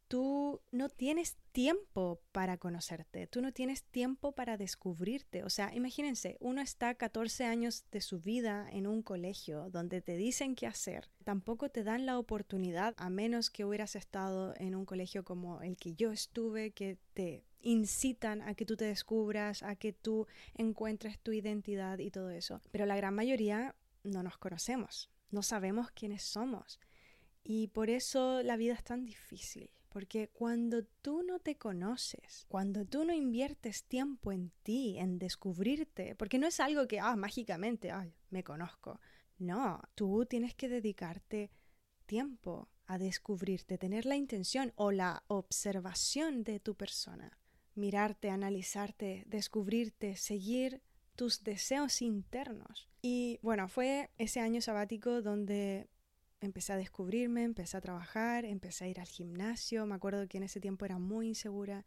tú 0.08 0.62
no 0.72 0.90
tienes 0.90 1.38
tiempo 1.52 2.22
para 2.32 2.58
conocerte, 2.58 3.26
tú 3.26 3.42
no 3.42 3.52
tienes 3.52 3.84
tiempo 3.84 4.34
para 4.34 4.58
descubrirte. 4.58 5.44
O 5.44 5.50
sea, 5.50 5.74
imagínense, 5.74 6.38
uno 6.40 6.62
está 6.62 6.94
14 6.94 7.46
años 7.46 7.86
de 7.92 8.02
su 8.02 8.20
vida 8.20 8.68
en 8.72 8.86
un 8.86 9.02
colegio 9.02 9.70
donde 9.72 10.02
te 10.02 10.18
dicen 10.18 10.56
qué 10.56 10.68
hacer. 10.68 11.10
Tampoco 11.24 11.70
te 11.70 11.84
dan 11.84 12.06
la 12.06 12.20
oportunidad, 12.20 12.94
a 12.98 13.10
menos 13.10 13.50
que 13.50 13.66
hubieras 13.66 13.96
estado 13.96 14.54
en 14.58 14.76
un 14.76 14.86
colegio 14.86 15.24
como 15.24 15.62
el 15.62 15.78
que 15.78 15.96
yo 15.96 16.12
estuve, 16.12 16.72
que 16.72 17.00
te 17.14 17.44
incitan 17.62 18.44
a 18.44 18.54
que 18.54 18.66
tú 18.66 18.78
te 18.78 18.86
descubras, 18.86 19.64
a 19.64 19.76
que 19.76 19.92
tú 19.92 20.28
encuentres 20.54 21.20
tu 21.20 21.32
identidad 21.32 21.98
y 21.98 22.12
todo 22.12 22.30
eso. 22.30 22.62
Pero 22.72 22.86
la 22.86 22.96
gran 22.96 23.16
mayoría 23.16 23.74
no 24.06 24.24
nos 24.24 24.38
conocemos, 24.38 25.10
no 25.32 25.42
sabemos 25.44 25.92
quiénes 25.92 26.24
somos. 26.24 26.80
Y 27.44 27.68
por 27.68 27.90
eso 27.90 28.42
la 28.42 28.58
vida 28.58 28.74
es 28.74 28.84
tan 28.84 29.06
difícil. 29.06 29.70
Porque 29.96 30.28
cuando 30.28 30.84
tú 30.84 31.24
no 31.24 31.40
te 31.40 31.58
conoces, 31.58 32.44
cuando 32.50 32.84
tú 32.84 33.06
no 33.06 33.14
inviertes 33.14 33.86
tiempo 33.86 34.34
en 34.34 34.52
ti, 34.62 34.98
en 34.98 35.20
descubrirte, 35.20 36.16
porque 36.16 36.38
no 36.38 36.48
es 36.48 36.60
algo 36.60 36.86
que, 36.86 37.00
ah, 37.00 37.16
mágicamente, 37.16 37.92
ay, 37.92 38.14
me 38.30 38.44
conozco. 38.44 39.00
No, 39.38 39.82
tú 39.96 40.26
tienes 40.26 40.54
que 40.54 40.68
dedicarte 40.68 41.50
tiempo 42.06 42.68
a 42.88 42.98
descubrirte, 42.98 43.78
tener 43.78 44.06
la 44.06 44.18
intención 44.18 44.74
o 44.76 44.92
la 44.92 45.24
observación 45.28 46.44
de 46.44 46.60
tu 46.60 46.76
persona, 46.76 47.40
mirarte, 47.74 48.30
analizarte, 48.30 49.24
descubrirte, 49.28 50.18
seguir 50.18 50.82
tus 51.16 51.44
deseos 51.44 52.02
internos. 52.02 52.90
Y 53.02 53.40
bueno, 53.42 53.68
fue 53.68 54.10
ese 54.18 54.40
año 54.40 54.62
sabático 54.62 55.22
donde 55.22 55.88
empecé 56.42 56.74
a 56.74 56.78
descubrirme, 56.78 57.44
empecé 57.44 57.78
a 57.78 57.82
trabajar, 57.82 58.46
empecé 58.46 58.86
a 58.86 58.88
ir 58.88 59.00
al 59.00 59.08
gimnasio. 59.08 59.86
Me 59.86 59.96
acuerdo 59.96 60.28
que 60.28 60.38
en 60.38 60.44
ese 60.44 60.60
tiempo 60.60 60.86
era 60.86 60.98
muy 60.98 61.28
insegura, 61.28 61.86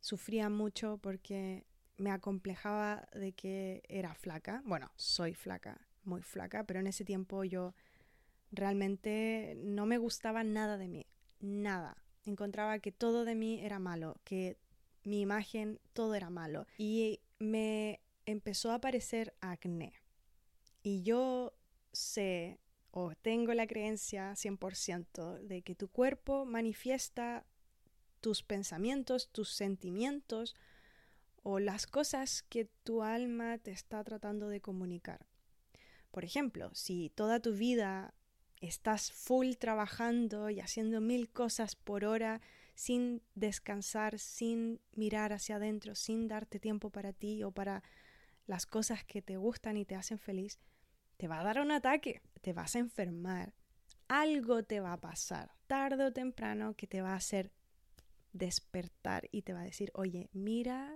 sufría 0.00 0.48
mucho 0.48 0.98
porque 0.98 1.66
me 1.96 2.10
acomplejaba 2.10 3.08
de 3.14 3.32
que 3.32 3.82
era 3.88 4.14
flaca. 4.14 4.62
Bueno, 4.64 4.90
soy 4.96 5.34
flaca, 5.34 5.80
muy 6.04 6.22
flaca, 6.22 6.64
pero 6.64 6.80
en 6.80 6.86
ese 6.86 7.04
tiempo 7.04 7.44
yo 7.44 7.74
realmente 8.52 9.54
no 9.58 9.86
me 9.86 9.98
gustaba 9.98 10.44
nada 10.44 10.76
de 10.76 10.88
mí, 10.88 11.06
nada. 11.40 11.96
Encontraba 12.24 12.78
que 12.80 12.92
todo 12.92 13.24
de 13.24 13.34
mí 13.34 13.60
era 13.60 13.78
malo, 13.78 14.16
que 14.24 14.56
mi 15.04 15.20
imagen, 15.20 15.80
todo 15.92 16.14
era 16.14 16.30
malo. 16.30 16.66
Y 16.76 17.20
me 17.38 18.00
empezó 18.26 18.70
a 18.70 18.76
aparecer 18.76 19.34
acné. 19.40 19.94
Y 20.82 21.02
yo 21.02 21.54
sé 21.92 22.60
o 22.90 23.14
tengo 23.14 23.54
la 23.54 23.66
creencia 23.66 24.32
100% 24.32 25.38
de 25.40 25.62
que 25.62 25.74
tu 25.74 25.88
cuerpo 25.88 26.44
manifiesta 26.44 27.46
tus 28.20 28.42
pensamientos, 28.42 29.28
tus 29.30 29.50
sentimientos 29.50 30.54
o 31.42 31.60
las 31.60 31.86
cosas 31.86 32.42
que 32.42 32.64
tu 32.82 33.02
alma 33.02 33.58
te 33.58 33.70
está 33.70 34.02
tratando 34.02 34.48
de 34.48 34.60
comunicar. 34.60 35.26
Por 36.10 36.24
ejemplo, 36.24 36.74
si 36.74 37.10
toda 37.10 37.40
tu 37.40 37.52
vida 37.52 38.14
estás 38.60 39.12
full 39.12 39.54
trabajando 39.54 40.50
y 40.50 40.60
haciendo 40.60 41.00
mil 41.00 41.28
cosas 41.28 41.76
por 41.76 42.04
hora 42.04 42.40
sin 42.74 43.22
descansar, 43.34 44.18
sin 44.18 44.80
mirar 44.94 45.32
hacia 45.32 45.56
adentro, 45.56 45.94
sin 45.94 46.28
darte 46.28 46.58
tiempo 46.58 46.90
para 46.90 47.12
ti 47.12 47.42
o 47.42 47.50
para 47.50 47.82
las 48.46 48.66
cosas 48.66 49.04
que 49.04 49.22
te 49.22 49.36
gustan 49.36 49.76
y 49.76 49.84
te 49.84 49.94
hacen 49.94 50.18
feliz, 50.18 50.58
te 51.16 51.28
va 51.28 51.40
a 51.40 51.44
dar 51.44 51.60
un 51.60 51.70
ataque, 51.70 52.22
te 52.40 52.52
vas 52.52 52.76
a 52.76 52.78
enfermar, 52.78 53.54
algo 54.08 54.62
te 54.62 54.80
va 54.80 54.92
a 54.92 55.00
pasar, 55.00 55.52
tarde 55.66 56.04
o 56.04 56.12
temprano, 56.12 56.74
que 56.74 56.86
te 56.86 57.02
va 57.02 57.12
a 57.12 57.16
hacer 57.16 57.52
despertar 58.32 59.28
y 59.32 59.42
te 59.42 59.52
va 59.52 59.60
a 59.60 59.64
decir, 59.64 59.90
oye, 59.94 60.28
mira 60.32 60.94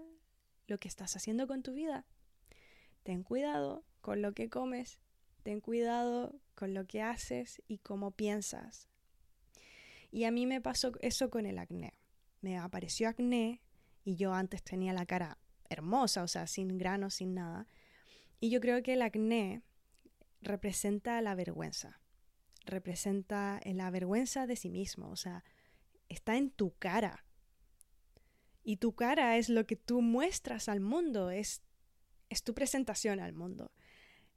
lo 0.66 0.78
que 0.78 0.88
estás 0.88 1.16
haciendo 1.16 1.46
con 1.46 1.62
tu 1.62 1.72
vida. 1.72 2.06
Ten 3.02 3.22
cuidado 3.22 3.84
con 4.00 4.22
lo 4.22 4.32
que 4.32 4.48
comes, 4.48 5.00
ten 5.42 5.60
cuidado 5.60 6.40
con 6.54 6.74
lo 6.74 6.86
que 6.86 7.02
haces 7.02 7.62
y 7.66 7.78
cómo 7.78 8.12
piensas. 8.12 8.88
Y 10.10 10.24
a 10.24 10.30
mí 10.30 10.46
me 10.46 10.60
pasó 10.60 10.92
eso 11.00 11.30
con 11.30 11.46
el 11.46 11.58
acné. 11.58 11.94
Me 12.40 12.58
apareció 12.58 13.08
acné 13.08 13.62
y 14.04 14.16
yo 14.16 14.34
antes 14.34 14.62
tenía 14.62 14.92
la 14.92 15.06
cara 15.06 15.38
hermosa, 15.70 16.22
o 16.22 16.28
sea, 16.28 16.46
sin 16.46 16.76
granos, 16.76 17.14
sin 17.14 17.34
nada. 17.34 17.66
Y 18.40 18.50
yo 18.50 18.60
creo 18.60 18.82
que 18.82 18.92
el 18.92 19.02
acné 19.02 19.62
representa 20.42 21.20
la 21.22 21.34
vergüenza, 21.34 22.00
representa 22.66 23.60
la 23.64 23.90
vergüenza 23.90 24.46
de 24.46 24.56
sí 24.56 24.68
mismo, 24.68 25.10
o 25.10 25.16
sea, 25.16 25.44
está 26.08 26.36
en 26.36 26.50
tu 26.50 26.74
cara. 26.78 27.24
Y 28.62 28.76
tu 28.76 28.94
cara 28.94 29.38
es 29.38 29.48
lo 29.48 29.66
que 29.66 29.76
tú 29.76 30.02
muestras 30.02 30.68
al 30.68 30.80
mundo, 30.80 31.30
es, 31.30 31.62
es 32.28 32.42
tu 32.42 32.52
presentación 32.54 33.20
al 33.20 33.32
mundo. 33.32 33.72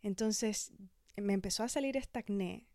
Entonces 0.01 0.71
me 1.17 1.33
empezó 1.33 1.63
a 1.63 1.69
salir 1.69 1.97
esta 1.97 2.19
acné 2.19 2.67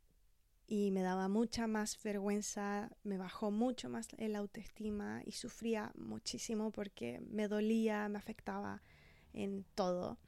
y 0.70 0.90
me 0.90 1.00
daba 1.00 1.28
mucha 1.28 1.66
más 1.66 2.00
vergüenza, 2.02 2.90
me 3.02 3.16
bajó 3.16 3.50
mucho 3.50 3.88
más 3.88 4.06
el 4.18 4.36
autoestima 4.36 5.22
y 5.24 5.32
sufría 5.32 5.92
muchísimo 5.96 6.70
porque 6.72 7.22
me 7.30 7.48
dolía, 7.48 8.06
me 8.10 8.18
afectaba 8.18 8.82
en 9.32 9.64
todo. 9.74 10.18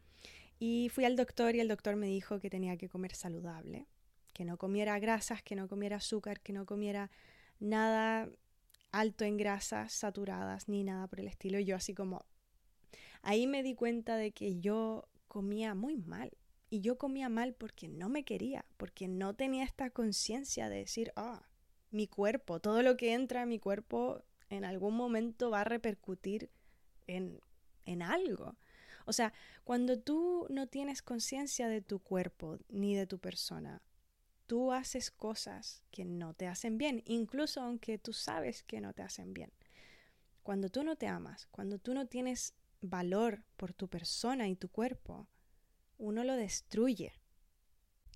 Y 0.59 0.89
fui 0.89 1.05
al 1.05 1.15
doctor 1.15 1.55
y 1.55 1.61
el 1.61 1.69
doctor 1.69 1.97
me 1.97 2.07
dijo 2.07 2.41
que 2.41 2.49
tenía 2.49 2.79
que 2.79 2.89
comer 2.89 3.15
saludable, 3.15 3.87
que 4.33 4.47
no 4.47 4.57
comiera 4.57 4.99
grasas, 4.99 5.43
que 5.43 5.57
no 5.57 5.69
comiera 5.69 5.97
azúcar, 5.97 6.41
que 6.41 6.55
no 6.55 6.65
comiera 6.65 7.11
nada 7.59 8.31
alto 8.93 9.27
en 9.27 9.37
grasas 9.37 9.93
saturadas 9.93 10.71
ni 10.71 10.85
nada 10.85 11.07
por 11.07 11.21
el 11.21 11.29
estilo. 11.29 11.59
Y 11.59 11.67
yo 11.67 11.77
así 11.77 11.93
como... 11.93 12.25
Ahí 13.21 13.47
me 13.47 13.63
di 13.63 13.75
cuenta 13.75 14.17
de 14.17 14.33
que 14.33 14.59
yo 14.59 15.07
comía 15.29 15.75
muy 15.75 15.99
mal. 15.99 16.33
Y 16.71 16.81
yo 16.81 16.99
comía 16.99 17.29
mal 17.29 17.53
porque 17.53 17.89
no 17.89 18.09
me 18.09 18.25
quería, 18.25 18.65
porque 18.77 19.09
no 19.09 19.35
tenía 19.35 19.65
esta 19.65 19.91
conciencia 19.91 20.69
de 20.69 20.79
decir, 20.79 21.13
ah, 21.17 21.49
mi 21.91 22.07
cuerpo, 22.07 22.61
todo 22.61 22.83
lo 22.83 22.97
que 22.97 23.13
entra 23.13 23.43
en 23.43 23.49
mi 23.49 23.59
cuerpo 23.59 24.23
en 24.49 24.65
algún 24.65 24.97
momento 24.97 25.51
va 25.51 25.63
a 25.63 25.65
repercutir 25.65 26.49
en, 27.09 27.41
en 27.85 28.03
algo. 28.03 28.57
O 29.05 29.13
sea, 29.13 29.33
cuando 29.65 29.99
tú 29.99 30.47
no 30.51 30.69
tienes 30.69 31.03
conciencia 31.03 31.69
de 31.69 31.81
tu 31.81 31.99
cuerpo 31.99 32.59
ni 32.69 32.95
de 32.95 33.07
tu 33.07 33.19
persona, 33.19 33.83
tú 34.47 34.73
haces 34.73 35.11
cosas 35.11 35.83
que 35.91 36.05
no 36.05 36.35
te 36.35 36.47
hacen 36.47 36.79
bien, 36.79 37.03
incluso 37.07 37.61
aunque 37.61 37.99
tú 37.99 38.13
sabes 38.13 38.63
que 38.63 38.81
no 38.81 38.93
te 38.93 39.03
hacen 39.03 39.35
bien. 39.35 39.53
Cuando 40.43 40.69
tú 40.69 40.85
no 40.85 40.97
te 40.97 41.07
amas, 41.07 41.47
cuando 41.51 41.79
tú 41.79 41.95
no 41.95 42.07
tienes 42.07 42.55
valor 42.81 43.45
por 43.57 43.73
tu 43.73 43.89
persona 43.89 44.49
y 44.49 44.57
tu 44.57 44.69
cuerpo, 44.69 45.29
uno 46.01 46.25
lo 46.25 46.35
destruye. 46.35 47.13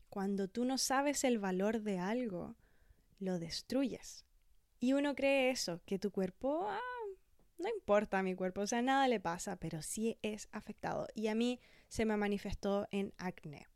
Cuando 0.09 0.49
tú 0.49 0.64
no 0.64 0.79
sabes 0.79 1.23
el 1.23 1.38
valor 1.38 1.83
de 1.83 1.99
algo, 1.99 2.57
lo 3.19 3.38
destruyes. 3.38 4.25
Y 4.81 4.95
uno 4.95 5.14
cree 5.14 5.50
eso, 5.50 5.81
que 5.85 5.99
tu 5.99 6.11
cuerpo, 6.11 6.67
ah, 6.69 6.81
no 7.59 7.69
importa 7.69 8.23
mi 8.23 8.35
cuerpo, 8.35 8.62
o 8.62 8.67
sea, 8.67 8.83
nada 8.83 9.07
le 9.07 9.21
pasa, 9.21 9.57
pero 9.57 9.83
sí 9.83 10.19
es 10.23 10.49
afectado. 10.50 11.07
Y 11.14 11.29
a 11.29 11.35
mí 11.35 11.61
se 11.88 12.05
me 12.05 12.17
manifestó 12.17 12.88
en 12.91 13.12
acné, 13.19 13.67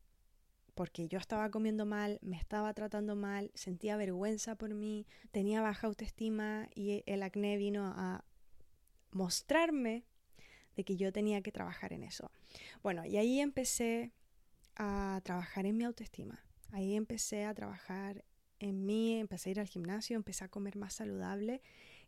porque 0.75 1.09
yo 1.09 1.19
estaba 1.19 1.51
comiendo 1.51 1.87
mal, 1.87 2.19
me 2.23 2.37
estaba 2.37 2.73
tratando 2.75 3.15
mal, 3.15 3.51
sentía 3.55 3.97
vergüenza 3.97 4.57
por 4.57 4.75
mí, 4.75 5.07
tenía 5.31 5.61
baja 5.61 5.87
autoestima 5.87 6.69
y 6.75 7.03
el 7.07 7.23
acné 7.23 7.57
vino 7.57 7.93
a 7.97 8.25
mostrarme 9.11 10.05
de 10.79 10.85
que 10.85 10.97
yo 10.97 11.13
tenía 11.13 11.43
que 11.43 11.51
trabajar 11.51 11.93
en 11.93 12.05
eso. 12.05 12.31
Bueno, 12.85 13.05
y 13.05 13.17
ahí 13.17 13.41
empecé 13.41 14.13
a 14.77 15.21
trabajar 15.25 15.67
en 15.67 15.77
mi 15.77 15.83
autoestima. 15.83 16.47
Ahí 16.71 16.95
empecé 16.95 17.45
a 17.45 17.53
trabajar 17.53 18.25
en 18.61 18.87
mí, 18.87 19.19
empecé 19.19 19.49
a 19.49 19.53
ir 19.53 19.61
al 19.61 19.67
gimnasio, 19.67 20.15
empecé 20.15 20.45
a 20.45 20.49
comer 20.49 20.77
más 20.77 20.95
saludable 20.95 21.63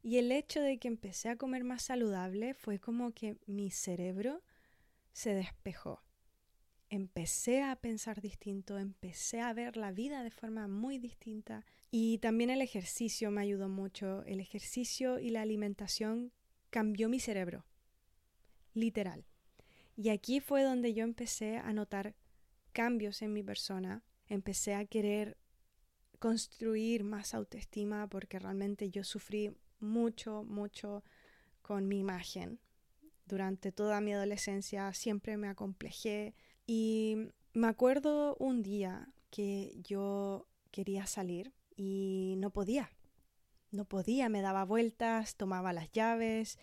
y 0.05 0.19
el 0.19 0.31
hecho 0.31 0.61
de 0.61 0.79
que 0.79 0.87
empecé 0.87 1.31
a 1.31 1.37
comer 1.37 1.65
más 1.65 1.83
saludable 1.83 2.55
fue 2.55 2.79
como 2.79 3.11
que 3.11 3.39
mi 3.47 3.73
cerebro 3.73 4.41
se 5.13 5.35
despejó. 5.35 6.05
Empecé 6.91 7.65
a 7.65 7.75
pensar 7.75 8.21
distinto, 8.21 8.79
empecé 8.79 9.41
a 9.41 9.53
ver 9.53 9.77
la 9.77 9.91
vida 9.91 10.23
de 10.23 10.31
forma 10.31 10.69
muy 10.69 10.99
distinta 10.99 11.67
y 11.91 12.19
también 12.19 12.51
el 12.51 12.63
ejercicio 12.63 13.33
me 13.33 13.41
ayudó 13.41 13.69
mucho. 13.69 14.23
El 14.27 14.39
ejercicio 14.39 15.19
y 15.19 15.31
la 15.31 15.43
alimentación 15.43 16.33
cambió 16.71 17.09
mi 17.09 17.19
cerebro, 17.19 17.65
literal. 18.75 19.25
Y 19.97 20.09
aquí 20.09 20.41
fue 20.41 20.63
donde 20.63 20.95
yo 20.95 21.05
empecé 21.05 21.59
a 21.59 21.73
notar 21.73 22.15
cambios 22.73 23.23
en 23.23 23.33
mi 23.33 23.43
persona, 23.43 24.03
empecé 24.29 24.75
a 24.75 24.85
querer 24.85 25.37
construir 26.19 27.03
más 27.05 27.35
autoestima 27.35 28.07
porque 28.07 28.39
realmente 28.39 28.91
yo 28.91 29.05
sufrí 29.05 29.57
mucho, 29.81 30.45
mucho 30.45 31.03
con 31.63 31.89
mi 31.89 31.99
imagen. 31.99 32.61
Durante 33.27 33.73
toda 33.73 34.01
mi 34.01 34.13
adolescencia 34.13 34.93
siempre 34.93 35.37
me 35.37 35.49
acomplejé 35.49 36.35
y 36.67 37.17
me 37.53 37.67
acuerdo 37.67 38.37
un 38.37 38.63
día 38.63 39.09
que 39.31 39.77
yo 39.83 40.47
quería 40.71 41.07
salir 41.07 41.53
y 41.77 42.35
no 42.39 42.51
podía. 42.51 42.91
no 43.73 43.85
podía, 43.85 44.29
me 44.29 44.43
daba 44.43 44.65
vueltas, 44.65 45.37
tomaba 45.37 45.73
las 45.73 45.91
llaves, 45.93 46.59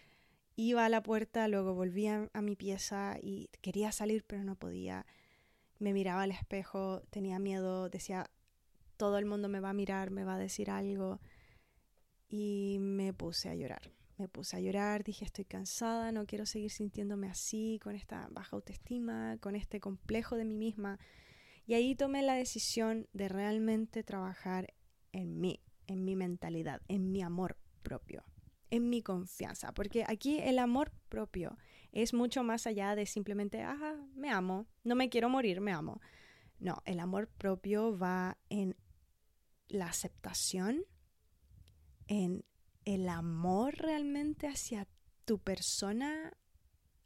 iba 0.58 0.84
a 0.86 0.90
la 0.90 1.02
puerta, 1.02 1.48
luego 1.48 1.74
volvía 1.74 2.30
a 2.34 2.42
mi 2.42 2.56
pieza 2.56 3.18
y 3.22 3.50
quería 3.62 3.92
salir 3.94 4.26
pero 4.26 4.44
no 4.44 4.56
podía. 4.56 5.06
Me 5.80 5.94
miraba 5.94 6.24
al 6.24 6.32
espejo, 6.32 7.04
tenía 7.12 7.40
miedo, 7.40 7.90
decía, 7.90 8.30
todo 8.98 9.20
el 9.20 9.26
mundo 9.26 9.48
me 9.48 9.60
va 9.60 9.70
a 9.70 9.74
mirar, 9.74 10.10
me 10.10 10.26
va 10.26 10.36
a 10.36 10.40
decir 10.40 10.72
algo. 10.72 11.22
Y 12.28 12.78
me 12.80 13.14
puse 13.14 13.50
a 13.50 13.56
llorar. 13.56 13.92
Me 14.18 14.28
puse 14.28 14.58
a 14.58 14.60
llorar, 14.60 15.04
dije, 15.04 15.24
estoy 15.24 15.46
cansada, 15.46 16.12
no 16.12 16.26
quiero 16.26 16.48
seguir 16.48 16.72
sintiéndome 16.72 17.30
así, 17.30 17.80
con 17.84 17.96
esta 17.96 18.28
baja 18.32 18.56
autoestima, 18.56 19.38
con 19.40 19.56
este 19.56 19.80
complejo 19.80 20.36
de 20.36 20.46
mí 20.46 20.56
misma. 20.56 20.98
Y 21.68 21.76
ahí 21.76 21.96
tomé 21.96 22.24
la 22.24 22.34
decisión 22.34 23.08
de 23.14 23.30
realmente 23.30 24.04
trabajar 24.04 24.74
en 25.12 25.40
mí, 25.40 25.62
en 25.86 26.04
mi 26.04 26.16
mentalidad, 26.16 26.82
en 26.88 27.12
mi 27.12 27.22
amor 27.22 27.58
propio, 27.84 28.24
en 28.70 28.90
mi 28.90 29.02
confianza. 29.02 29.74
Porque 29.74 30.04
aquí 30.08 30.40
el 30.40 30.60
amor 30.60 30.92
propio 31.10 31.58
es 31.92 32.14
mucho 32.14 32.44
más 32.44 32.68
allá 32.68 32.96
de 32.96 33.06
simplemente, 33.06 33.62
ah, 33.64 33.96
me 34.16 34.30
amo, 34.30 34.68
no 34.84 34.96
me 34.96 35.10
quiero 35.10 35.30
morir, 35.30 35.62
me 35.62 35.72
amo. 35.72 36.02
No, 36.60 36.82
el 36.86 37.00
amor 37.00 37.28
propio 37.28 37.98
va 37.98 38.38
en 38.50 38.76
la 39.68 39.88
aceptación, 39.88 40.84
en 42.08 42.46
el 42.86 43.10
amor 43.10 43.76
realmente 43.76 44.48
hacia 44.48 44.88
tu 45.26 45.40
persona, 45.40 46.38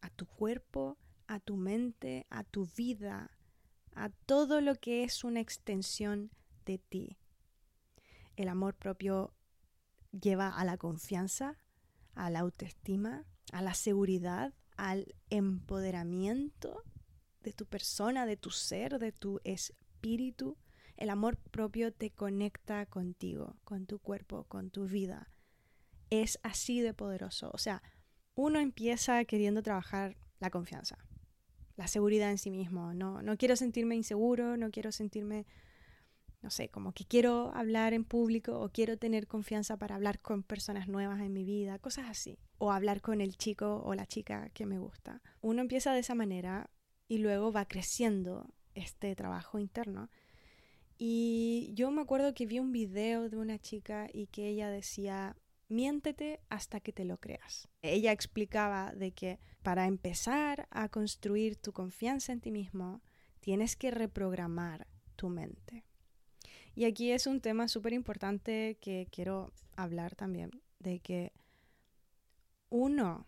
a 0.01 0.10
tu 0.10 0.25
cuerpo, 0.25 0.98
a 1.27 1.39
tu 1.39 1.58
mente, 1.58 2.27
a 2.30 2.44
tu 2.44 2.65
vida, 2.77 3.32
a 3.96 4.10
todo 4.10 4.62
lo 4.62 4.75
que 4.75 5.03
es 5.03 5.24
una 5.24 5.39
extensión 5.39 6.32
de 6.65 6.77
ti. 6.77 7.18
El 8.36 8.48
amor 8.48 8.75
propio 8.75 9.34
lleva 10.12 10.50
a 10.50 10.65
la 10.65 10.77
confianza, 10.77 11.58
a 12.15 12.30
la 12.30 12.39
autoestima, 12.39 13.25
a 13.51 13.62
la 13.62 13.74
seguridad, 13.74 14.53
al 14.77 15.15
empoderamiento 15.30 16.84
de 17.41 17.53
tu 17.53 17.65
persona, 17.65 18.25
de 18.25 18.38
tu 18.38 18.51
ser, 18.51 19.00
de 19.00 19.12
tu 19.12 19.39
espíritu. 19.44 20.58
El 20.98 21.10
amor 21.10 21.38
propio 21.38 21.91
te 21.91 22.12
conecta 22.12 22.86
contigo, 22.86 23.58
con 23.63 23.86
tu 23.86 24.00
cuerpo, 24.00 24.44
con 24.46 24.70
tu 24.70 24.86
vida. 24.86 25.30
Es 26.10 26.39
así 26.44 26.82
de 26.82 26.94
poderoso. 26.94 27.50
O 27.53 27.58
sea, 27.58 27.82
uno 28.36 28.60
empieza 28.60 29.24
queriendo 29.25 29.63
trabajar 29.63 30.18
la 30.39 30.50
confianza 30.50 30.98
la 31.82 31.88
seguridad 31.88 32.30
en 32.30 32.38
sí 32.38 32.51
mismo. 32.51 32.94
No, 32.94 33.24
no 33.24 33.38
quiero 33.38 33.56
sentirme 33.56 33.96
inseguro, 33.96 34.56
no 34.56 34.70
quiero 34.70 34.91
sentirme, 34.91 35.48
no 36.42 36.50
sé, 36.50 36.70
como 36.70 36.92
que 36.92 37.06
quiero 37.06 37.52
hablar 37.54 37.94
en 37.94 38.04
público 38.04 38.60
o 38.60 38.70
quiero 38.70 38.98
tener 38.98 39.28
confianza 39.28 39.78
para 39.78 39.96
hablar 39.96 40.20
con 40.20 40.42
personas 40.42 40.88
nuevas 40.88 41.22
en 41.22 41.34
mi 41.34 41.44
vida, 41.44 41.78
cosas 41.78 42.10
así. 42.10 42.40
O 42.58 42.72
hablar 42.72 43.02
con 43.02 43.22
el 43.22 43.38
chico 43.38 43.82
o 43.86 43.94
la 43.94 44.08
chica 44.08 44.50
que 44.50 44.66
me 44.66 44.80
gusta. 44.80 45.22
Uno 45.42 45.62
empieza 45.62 45.94
de 45.94 46.00
esa 46.00 46.16
manera 46.16 46.70
y 47.08 47.20
luego 47.20 47.52
va 47.52 47.66
creciendo 47.66 48.54
este 48.74 49.16
trabajo 49.16 49.60
interno. 49.60 50.10
Y 50.98 51.72
yo 51.74 51.92
me 51.92 52.02
acuerdo 52.02 52.34
que 52.34 52.46
vi 52.46 52.60
un 52.60 52.72
video 52.72 53.30
de 53.30 53.38
una 53.38 53.60
chica 53.60 54.08
y 54.12 54.28
que 54.28 54.48
ella 54.48 54.70
decía, 54.70 55.36
miéntete 55.68 56.40
hasta 56.50 56.80
que 56.80 56.94
te 56.94 57.06
lo 57.06 57.18
creas. 57.18 57.68
Ella 57.82 58.12
explicaba 58.12 58.94
de 58.94 59.12
que 59.12 59.40
para 59.62 59.88
empezar 59.88 60.68
a 60.72 60.90
construir 60.90 61.56
tu 61.56 61.72
confianza 61.72 62.34
en 62.34 62.42
ti 62.42 62.52
mismo, 62.52 63.02
tienes 63.40 63.76
que 63.76 63.92
reprogramar 63.92 64.88
tu 65.16 65.30
mente. 65.30 65.86
Y 66.75 66.86
aquí 66.86 67.12
es 67.12 67.28
un 67.28 67.42
tema 67.42 67.68
súper 67.68 67.94
importante 67.94 68.78
que 68.80 69.08
quiero 69.12 69.51
hablar 69.75 70.16
también, 70.16 70.51
de 70.80 71.00
que 71.00 71.34
uno 72.70 73.28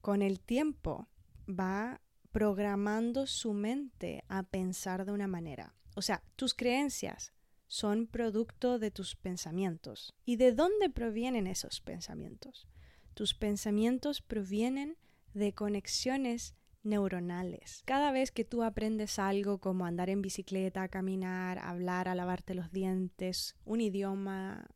con 0.00 0.22
el 0.22 0.40
tiempo 0.40 1.08
va 1.48 2.00
programando 2.32 3.26
su 3.26 3.52
mente 3.52 4.24
a 4.28 4.42
pensar 4.42 5.04
de 5.04 5.12
una 5.12 5.26
manera. 5.26 5.74
O 5.94 6.02
sea, 6.02 6.22
tus 6.36 6.54
creencias 6.54 7.32
son 7.66 8.06
producto 8.06 8.78
de 8.78 8.90
tus 8.90 9.16
pensamientos. 9.16 10.14
¿Y 10.24 10.36
de 10.36 10.52
dónde 10.52 10.90
provienen 10.90 11.46
esos 11.46 11.80
pensamientos? 11.80 12.66
Tus 13.14 13.34
pensamientos 13.34 14.22
provienen 14.22 14.96
de 15.34 15.54
conexiones 15.54 16.54
neuronales. 16.86 17.82
Cada 17.84 18.12
vez 18.12 18.30
que 18.30 18.44
tú 18.44 18.62
aprendes 18.62 19.18
algo 19.18 19.58
como 19.58 19.84
andar 19.84 20.08
en 20.08 20.22
bicicleta, 20.22 20.88
caminar, 20.88 21.58
hablar, 21.58 22.14
lavarte 22.14 22.54
los 22.54 22.72
dientes, 22.72 23.56
un 23.64 23.80
idioma, 23.80 24.66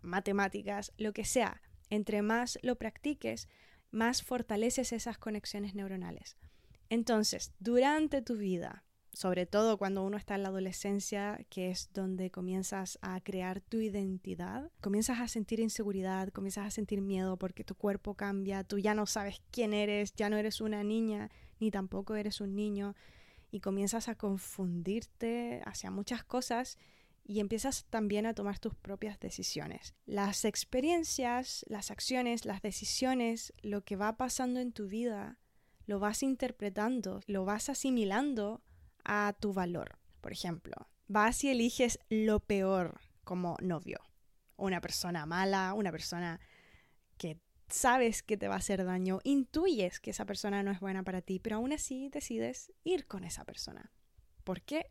matemáticas, 0.00 0.92
lo 0.96 1.12
que 1.12 1.24
sea, 1.24 1.62
entre 1.90 2.22
más 2.22 2.58
lo 2.62 2.76
practiques, 2.76 3.48
más 3.90 4.22
fortaleces 4.22 4.92
esas 4.92 5.18
conexiones 5.18 5.74
neuronales. 5.74 6.36
Entonces, 6.90 7.52
durante 7.58 8.22
tu 8.22 8.36
vida, 8.36 8.84
sobre 9.12 9.46
todo 9.46 9.78
cuando 9.78 10.04
uno 10.04 10.16
está 10.16 10.36
en 10.36 10.42
la 10.42 10.50
adolescencia, 10.50 11.44
que 11.50 11.70
es 11.70 11.90
donde 11.92 12.30
comienzas 12.30 12.98
a 13.02 13.20
crear 13.20 13.60
tu 13.60 13.78
identidad, 13.80 14.70
comienzas 14.80 15.20
a 15.20 15.28
sentir 15.28 15.60
inseguridad, 15.60 16.28
comienzas 16.28 16.66
a 16.66 16.70
sentir 16.70 17.00
miedo 17.00 17.36
porque 17.36 17.64
tu 17.64 17.74
cuerpo 17.74 18.14
cambia, 18.14 18.64
tú 18.64 18.78
ya 18.78 18.94
no 18.94 19.06
sabes 19.06 19.42
quién 19.50 19.74
eres, 19.74 20.14
ya 20.14 20.30
no 20.30 20.36
eres 20.36 20.60
una 20.60 20.84
niña, 20.84 21.30
ni 21.60 21.70
tampoco 21.70 22.14
eres 22.14 22.40
un 22.40 22.54
niño, 22.54 22.94
y 23.50 23.60
comienzas 23.60 24.08
a 24.08 24.14
confundirte 24.14 25.62
hacia 25.64 25.90
muchas 25.90 26.22
cosas 26.24 26.76
y 27.24 27.40
empiezas 27.40 27.84
también 27.90 28.26
a 28.26 28.34
tomar 28.34 28.58
tus 28.58 28.74
propias 28.74 29.20
decisiones. 29.20 29.94
Las 30.06 30.44
experiencias, 30.44 31.64
las 31.68 31.90
acciones, 31.90 32.44
las 32.44 32.62
decisiones, 32.62 33.52
lo 33.62 33.84
que 33.84 33.96
va 33.96 34.16
pasando 34.16 34.60
en 34.60 34.72
tu 34.72 34.86
vida, 34.86 35.38
lo 35.86 35.98
vas 35.98 36.22
interpretando, 36.22 37.20
lo 37.26 37.44
vas 37.44 37.68
asimilando 37.68 38.62
a 39.04 39.34
tu 39.38 39.52
valor. 39.52 39.98
Por 40.20 40.32
ejemplo, 40.32 40.88
vas 41.06 41.44
y 41.44 41.50
eliges 41.50 41.98
lo 42.08 42.40
peor 42.40 43.00
como 43.24 43.56
novio. 43.60 44.00
Una 44.56 44.80
persona 44.80 45.26
mala, 45.26 45.74
una 45.74 45.92
persona 45.92 46.40
que 47.16 47.38
sabes 47.68 48.22
que 48.22 48.36
te 48.36 48.48
va 48.48 48.54
a 48.54 48.58
hacer 48.58 48.84
daño, 48.84 49.20
intuyes 49.24 50.00
que 50.00 50.10
esa 50.10 50.24
persona 50.24 50.62
no 50.62 50.70
es 50.70 50.80
buena 50.80 51.02
para 51.02 51.22
ti, 51.22 51.38
pero 51.38 51.56
aún 51.56 51.72
así 51.72 52.08
decides 52.08 52.72
ir 52.84 53.06
con 53.06 53.24
esa 53.24 53.44
persona. 53.44 53.92
¿Por 54.44 54.62
qué? 54.62 54.90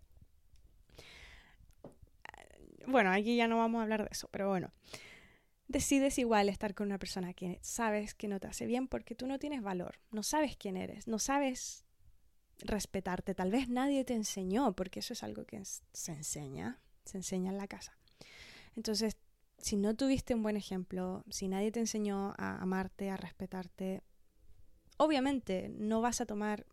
Bueno, 2.86 3.12
aquí 3.12 3.36
ya 3.36 3.48
no 3.48 3.58
vamos 3.58 3.80
a 3.80 3.84
hablar 3.84 4.04
de 4.04 4.10
eso, 4.12 4.30
pero 4.32 4.48
bueno. 4.48 4.72
Decides 5.68 6.18
igual 6.18 6.48
estar 6.48 6.74
con 6.74 6.88
una 6.88 6.98
persona 6.98 7.34
que 7.34 7.60
sabes 7.62 8.14
que 8.14 8.30
no 8.30 8.40
te 8.40 8.48
hace 8.48 8.66
bien 8.66 8.88
porque 8.88 9.16
tú 9.16 9.28
no 9.28 9.38
tienes 9.38 9.62
valor, 9.62 10.00
no 10.12 10.24
sabes 10.24 10.56
quién 10.56 10.78
eres, 10.78 11.08
no 11.08 11.20
sabes 11.20 11.84
respetarte. 12.60 13.36
Tal 13.36 13.52
vez 13.52 13.68
nadie 13.68 14.06
te 14.06 14.14
enseñó, 14.14 14.74
porque 14.74 15.02
eso 15.02 15.12
es 15.14 15.24
algo 15.24 15.46
que 15.46 15.62
se 15.66 16.12
enseña, 16.14 16.80
se 17.04 17.18
enseña 17.18 17.52
en 17.52 17.58
la 17.58 17.68
casa. 17.68 17.98
Entonces, 18.78 19.18
si 19.58 19.76
no 19.76 19.96
tuviste 19.96 20.36
un 20.36 20.44
buen 20.44 20.58
ejemplo, 20.58 21.24
si 21.30 21.48
nadie 21.48 21.72
te 21.72 21.80
enseñó 21.80 22.34
a 22.38 22.58
amarte, 22.62 23.10
a 23.10 23.18
respetarte, 23.18 24.04
obviamente 24.98 25.70
no 25.70 26.02
vas 26.02 26.22
a 26.22 26.26
tomar 26.26 26.66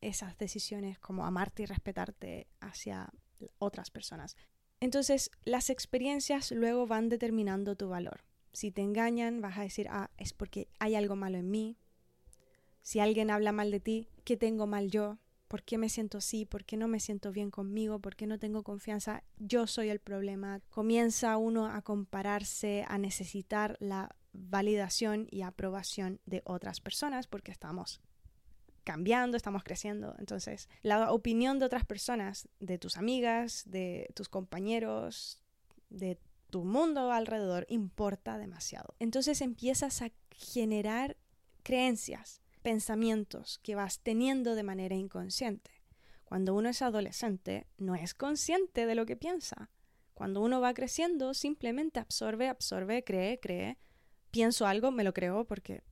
esas 0.00 0.36
decisiones 0.38 0.98
como 0.98 1.26
amarte 1.26 1.62
y 1.62 1.66
respetarte 1.66 2.46
hacia 2.60 3.10
otras 3.58 3.90
personas. 3.90 4.36
Entonces, 4.80 5.30
las 5.44 5.70
experiencias 5.70 6.52
luego 6.52 6.86
van 6.86 7.08
determinando 7.08 7.76
tu 7.76 7.88
valor. 7.88 8.24
Si 8.52 8.70
te 8.70 8.82
engañan, 8.82 9.40
vas 9.40 9.58
a 9.58 9.62
decir, 9.62 9.88
ah, 9.90 10.10
es 10.16 10.32
porque 10.32 10.68
hay 10.78 10.94
algo 10.94 11.16
malo 11.16 11.38
en 11.38 11.50
mí. 11.50 11.76
Si 12.82 13.00
alguien 13.00 13.30
habla 13.30 13.52
mal 13.52 13.70
de 13.70 13.80
ti, 13.80 14.08
¿qué 14.24 14.36
tengo 14.36 14.66
mal 14.66 14.90
yo? 14.90 15.18
¿Por 15.48 15.62
qué 15.62 15.78
me 15.78 15.88
siento 15.88 16.18
así? 16.18 16.44
¿Por 16.44 16.64
qué 16.64 16.76
no 16.76 16.88
me 16.88 17.00
siento 17.00 17.32
bien 17.32 17.50
conmigo? 17.50 18.00
¿Por 18.00 18.16
qué 18.16 18.26
no 18.26 18.38
tengo 18.38 18.62
confianza? 18.62 19.22
Yo 19.38 19.66
soy 19.66 19.90
el 19.90 20.00
problema. 20.00 20.60
Comienza 20.70 21.36
uno 21.36 21.66
a 21.66 21.82
compararse, 21.82 22.84
a 22.88 22.98
necesitar 22.98 23.76
la 23.80 24.14
validación 24.32 25.28
y 25.30 25.42
aprobación 25.42 26.20
de 26.26 26.42
otras 26.44 26.80
personas 26.80 27.26
porque 27.26 27.52
estamos 27.52 28.00
cambiando, 28.84 29.36
estamos 29.36 29.64
creciendo. 29.64 30.14
Entonces, 30.18 30.68
la 30.82 31.12
opinión 31.12 31.58
de 31.58 31.66
otras 31.66 31.84
personas, 31.84 32.48
de 32.60 32.78
tus 32.78 32.96
amigas, 32.96 33.64
de 33.66 34.08
tus 34.14 34.28
compañeros, 34.28 35.40
de 35.90 36.18
tu 36.50 36.64
mundo 36.64 37.12
alrededor, 37.12 37.66
importa 37.68 38.38
demasiado. 38.38 38.94
Entonces 38.98 39.40
empiezas 39.40 40.02
a 40.02 40.10
generar 40.30 41.16
creencias 41.62 42.40
pensamientos 42.66 43.60
que 43.62 43.76
vas 43.76 44.00
teniendo 44.00 44.56
de 44.56 44.64
manera 44.64 44.96
inconsciente. 44.96 45.70
Cuando 46.24 46.52
uno 46.52 46.68
es 46.68 46.82
adolescente, 46.82 47.68
no 47.78 47.94
es 47.94 48.12
consciente 48.12 48.86
de 48.86 48.96
lo 48.96 49.06
que 49.06 49.14
piensa. 49.14 49.70
Cuando 50.14 50.40
uno 50.40 50.60
va 50.60 50.74
creciendo, 50.74 51.32
simplemente 51.32 52.00
absorbe, 52.00 52.48
absorbe, 52.48 53.04
cree, 53.04 53.38
cree. 53.38 53.78
Pienso 54.32 54.66
algo, 54.66 54.90
me 54.90 55.04
lo 55.04 55.14
creo 55.14 55.44
porque, 55.44 55.84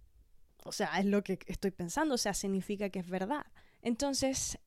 o 0.65 0.73
sea, 0.73 0.99
es 0.99 1.07
lo 1.07 1.23
que 1.23 1.39
estoy 1.47 1.71
pensando, 1.71 2.17
o 2.17 2.19
sea, 2.19 2.35
significa 2.35 2.91
que 2.91 2.99
es 2.99 3.09
verdad. 3.09 3.47
Entonces, 3.81 4.59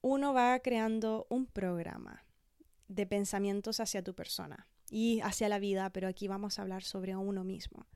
uno 0.00 0.32
va 0.32 0.60
creando 0.60 1.26
un 1.28 1.46
programa 1.46 2.24
de 2.86 3.04
pensamientos 3.04 3.80
hacia 3.80 4.04
tu 4.04 4.14
persona. 4.14 4.68
y 4.90 5.22
hacia 5.22 5.48
la 5.48 5.58
vida, 5.58 5.90
pero 5.90 6.06
aquí 6.06 6.28
vamos 6.28 6.58
a 6.58 6.62
hablar 6.62 6.84
sobre 6.84 7.16
uno 7.16 7.42
mismo. 7.44 7.88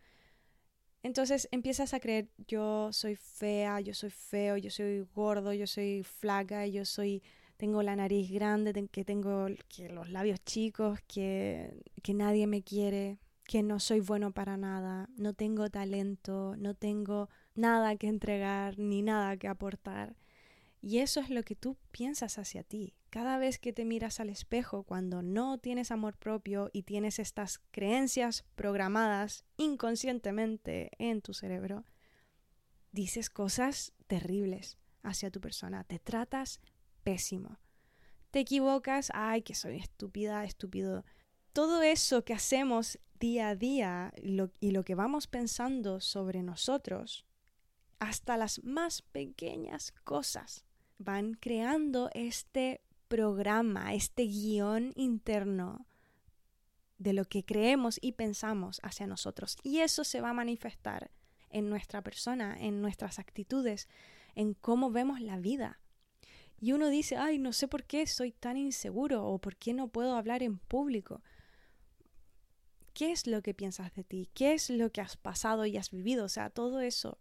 Entonces 1.06 1.46
empiezas 1.52 1.94
a 1.94 2.00
creer, 2.00 2.28
yo 2.48 2.92
soy 2.92 3.14
fea, 3.14 3.80
yo 3.80 3.94
soy 3.94 4.10
feo, 4.10 4.56
yo 4.56 4.70
soy 4.70 5.06
gordo, 5.14 5.52
yo 5.52 5.68
soy 5.68 6.02
flaca, 6.02 6.66
yo 6.66 6.84
soy, 6.84 7.22
tengo 7.56 7.84
la 7.84 7.94
nariz 7.94 8.28
grande, 8.32 8.88
que 8.88 9.04
tengo 9.04 9.46
que 9.68 9.88
los 9.88 10.10
labios 10.10 10.44
chicos, 10.44 10.98
que, 11.06 11.80
que 12.02 12.12
nadie 12.12 12.48
me 12.48 12.64
quiere, 12.64 13.20
que 13.44 13.62
no 13.62 13.78
soy 13.78 14.00
bueno 14.00 14.32
para 14.32 14.56
nada, 14.56 15.08
no 15.16 15.32
tengo 15.32 15.70
talento, 15.70 16.56
no 16.58 16.74
tengo 16.74 17.28
nada 17.54 17.94
que 17.94 18.08
entregar 18.08 18.76
ni 18.76 19.02
nada 19.02 19.36
que 19.36 19.46
aportar. 19.46 20.16
Y 20.80 20.98
eso 20.98 21.20
es 21.20 21.30
lo 21.30 21.42
que 21.42 21.56
tú 21.56 21.76
piensas 21.90 22.38
hacia 22.38 22.62
ti. 22.62 22.94
Cada 23.10 23.38
vez 23.38 23.58
que 23.58 23.72
te 23.72 23.84
miras 23.84 24.20
al 24.20 24.28
espejo, 24.28 24.82
cuando 24.84 25.22
no 25.22 25.58
tienes 25.58 25.90
amor 25.90 26.16
propio 26.16 26.70
y 26.72 26.82
tienes 26.82 27.18
estas 27.18 27.60
creencias 27.70 28.44
programadas 28.54 29.44
inconscientemente 29.56 30.90
en 30.98 31.22
tu 31.22 31.34
cerebro, 31.34 31.84
dices 32.92 33.30
cosas 33.30 33.92
terribles 34.06 34.78
hacia 35.02 35.30
tu 35.30 35.40
persona, 35.40 35.84
te 35.84 35.98
tratas 35.98 36.60
pésimo. 37.02 37.58
Te 38.30 38.40
equivocas, 38.40 39.10
ay, 39.14 39.42
que 39.42 39.54
soy 39.54 39.76
estúpida, 39.76 40.44
estúpido. 40.44 41.04
Todo 41.52 41.82
eso 41.82 42.24
que 42.24 42.34
hacemos 42.34 42.98
día 43.18 43.48
a 43.48 43.56
día 43.56 44.12
y 44.60 44.70
lo 44.72 44.84
que 44.84 44.94
vamos 44.94 45.26
pensando 45.26 46.00
sobre 46.00 46.42
nosotros, 46.42 47.24
hasta 47.98 48.36
las 48.36 48.62
más 48.62 49.00
pequeñas 49.00 49.92
cosas, 50.04 50.65
van 50.98 51.34
creando 51.34 52.10
este 52.14 52.80
programa, 53.08 53.94
este 53.94 54.24
guion 54.24 54.92
interno 54.96 55.86
de 56.98 57.12
lo 57.12 57.24
que 57.26 57.44
creemos 57.44 57.98
y 58.00 58.12
pensamos 58.12 58.80
hacia 58.82 59.06
nosotros. 59.06 59.56
Y 59.62 59.80
eso 59.80 60.04
se 60.04 60.20
va 60.20 60.30
a 60.30 60.34
manifestar 60.34 61.10
en 61.50 61.68
nuestra 61.68 62.02
persona, 62.02 62.56
en 62.58 62.80
nuestras 62.82 63.18
actitudes, 63.18 63.88
en 64.34 64.54
cómo 64.54 64.90
vemos 64.90 65.20
la 65.20 65.38
vida. 65.38 65.80
Y 66.58 66.72
uno 66.72 66.88
dice, 66.88 67.16
ay, 67.16 67.38
no 67.38 67.52
sé 67.52 67.68
por 67.68 67.84
qué 67.84 68.06
soy 68.06 68.32
tan 68.32 68.56
inseguro 68.56 69.26
o 69.26 69.38
por 69.38 69.56
qué 69.56 69.74
no 69.74 69.88
puedo 69.88 70.16
hablar 70.16 70.42
en 70.42 70.58
público. 70.58 71.22
¿Qué 72.94 73.12
es 73.12 73.26
lo 73.26 73.42
que 73.42 73.52
piensas 73.52 73.94
de 73.94 74.04
ti? 74.04 74.30
¿Qué 74.32 74.54
es 74.54 74.70
lo 74.70 74.90
que 74.90 75.02
has 75.02 75.18
pasado 75.18 75.66
y 75.66 75.76
has 75.76 75.90
vivido? 75.90 76.24
O 76.24 76.30
sea, 76.30 76.48
todo 76.48 76.80
eso 76.80 77.18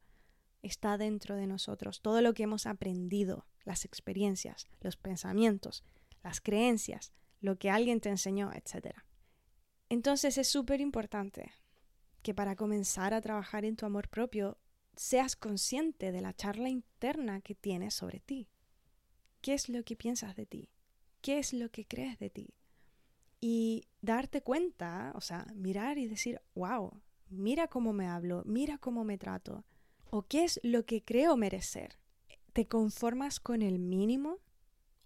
está 0.66 0.98
dentro 0.98 1.36
de 1.36 1.48
nosotros, 1.48 2.02
todo 2.02 2.22
lo 2.22 2.34
que 2.34 2.44
hemos 2.44 2.66
aprendido, 2.66 3.46
las 3.64 3.86
experiencias, 3.86 4.68
los 4.82 4.98
pensamientos, 4.98 5.84
las 6.24 6.42
creencias, 6.42 7.14
lo 7.40 7.58
que 7.58 7.70
alguien 7.70 8.02
te 8.02 8.10
enseñó, 8.10 8.52
etc. 8.54 8.96
Entonces 9.90 10.38
es 10.38 10.48
súper 10.48 10.82
importante 10.82 11.52
que 12.22 12.34
para 12.34 12.56
comenzar 12.56 13.14
a 13.14 13.22
trabajar 13.22 13.66
en 13.66 13.76
tu 13.76 13.86
amor 13.86 14.10
propio 14.10 14.58
seas 14.96 15.36
consciente 15.36 16.12
de 16.12 16.22
la 16.22 16.34
charla 16.34 16.70
interna 16.70 17.42
que 17.42 17.54
tienes 17.54 17.94
sobre 17.94 18.20
ti. 18.20 18.50
¿Qué 19.42 19.54
es 19.54 19.70
lo 19.70 19.84
que 19.84 19.96
piensas 19.96 20.36
de 20.36 20.46
ti? 20.46 20.72
¿Qué 21.22 21.38
es 21.38 21.54
lo 21.54 21.70
que 21.70 21.86
crees 21.86 22.18
de 22.18 22.30
ti? 22.30 22.56
Y 23.42 23.88
darte 24.02 24.42
cuenta, 24.42 25.12
o 25.16 25.22
sea, 25.22 25.46
mirar 25.54 26.00
y 26.00 26.08
decir, 26.08 26.42
wow, 26.56 27.02
mira 27.30 27.68
cómo 27.68 27.94
me 27.94 28.08
hablo, 28.08 28.42
mira 28.46 28.80
cómo 28.80 29.04
me 29.04 29.18
trato, 29.18 29.66
¿O 30.10 30.24
qué 30.24 30.44
es 30.44 30.60
lo 30.64 30.86
que 30.86 31.04
creo 31.04 31.38
merecer? 31.38 31.98
¿Te 32.54 32.68
conformas 32.68 33.40
con 33.40 33.62
el 33.62 33.80
mínimo? 33.80 34.40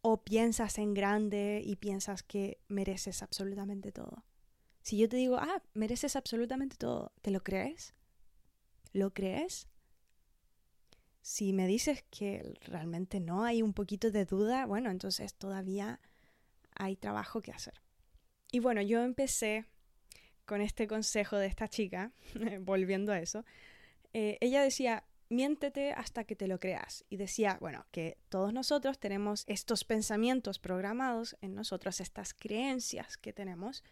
¿O 0.02 0.24
piensas 0.24 0.78
en 0.78 0.94
grande 0.94 1.62
y 1.64 1.76
piensas 1.76 2.24
que 2.24 2.60
mereces 2.68 3.24
absolutamente 3.24 3.92
todo? 3.92 4.24
Si 4.82 4.98
yo 4.98 5.10
te 5.10 5.18
digo, 5.18 5.38
ah, 5.38 5.62
mereces 5.74 6.16
absolutamente 6.16 6.78
todo, 6.78 7.12
¿te 7.22 7.32
lo 7.32 7.44
crees? 7.44 7.94
¿Lo 8.94 9.14
crees? 9.14 9.68
Si 11.22 11.54
me 11.54 11.68
dices 11.68 12.04
que 12.10 12.54
realmente 12.62 13.20
no 13.20 13.44
hay 13.44 13.62
un 13.62 13.74
poquito 13.74 14.10
de 14.10 14.26
duda, 14.26 14.66
bueno, 14.66 14.90
entonces 14.90 15.34
todavía 15.34 16.00
hay 16.76 16.96
trabajo 16.96 17.42
que 17.42 17.52
hacer. 17.52 17.82
Y 18.52 18.60
bueno, 18.60 18.82
yo 18.82 19.04
empecé 19.04 19.66
con 20.46 20.62
este 20.62 20.88
consejo 20.88 21.38
de 21.38 21.46
esta 21.46 21.68
chica, 21.68 22.12
volviendo 22.62 23.12
a 23.12 23.20
eso, 23.20 23.46
eh, 24.14 24.38
ella 24.42 24.62
decía, 24.62 25.06
miéntete 25.30 25.94
hasta 25.94 26.24
que 26.24 26.36
te 26.36 26.48
lo 26.48 26.60
creas. 26.60 27.06
Y 27.10 27.18
decía, 27.18 27.58
bueno, 27.62 27.86
que 27.92 28.18
todos 28.30 28.54
nosotros 28.54 29.00
tenemos 29.00 29.44
estos 29.48 29.84
pensamientos 29.84 30.60
programados 30.60 31.38
en 31.42 31.56
nosotros, 31.56 32.02
estas 32.02 32.34
creencias 32.34 33.18
que 33.18 33.34
tenemos. 33.34 33.84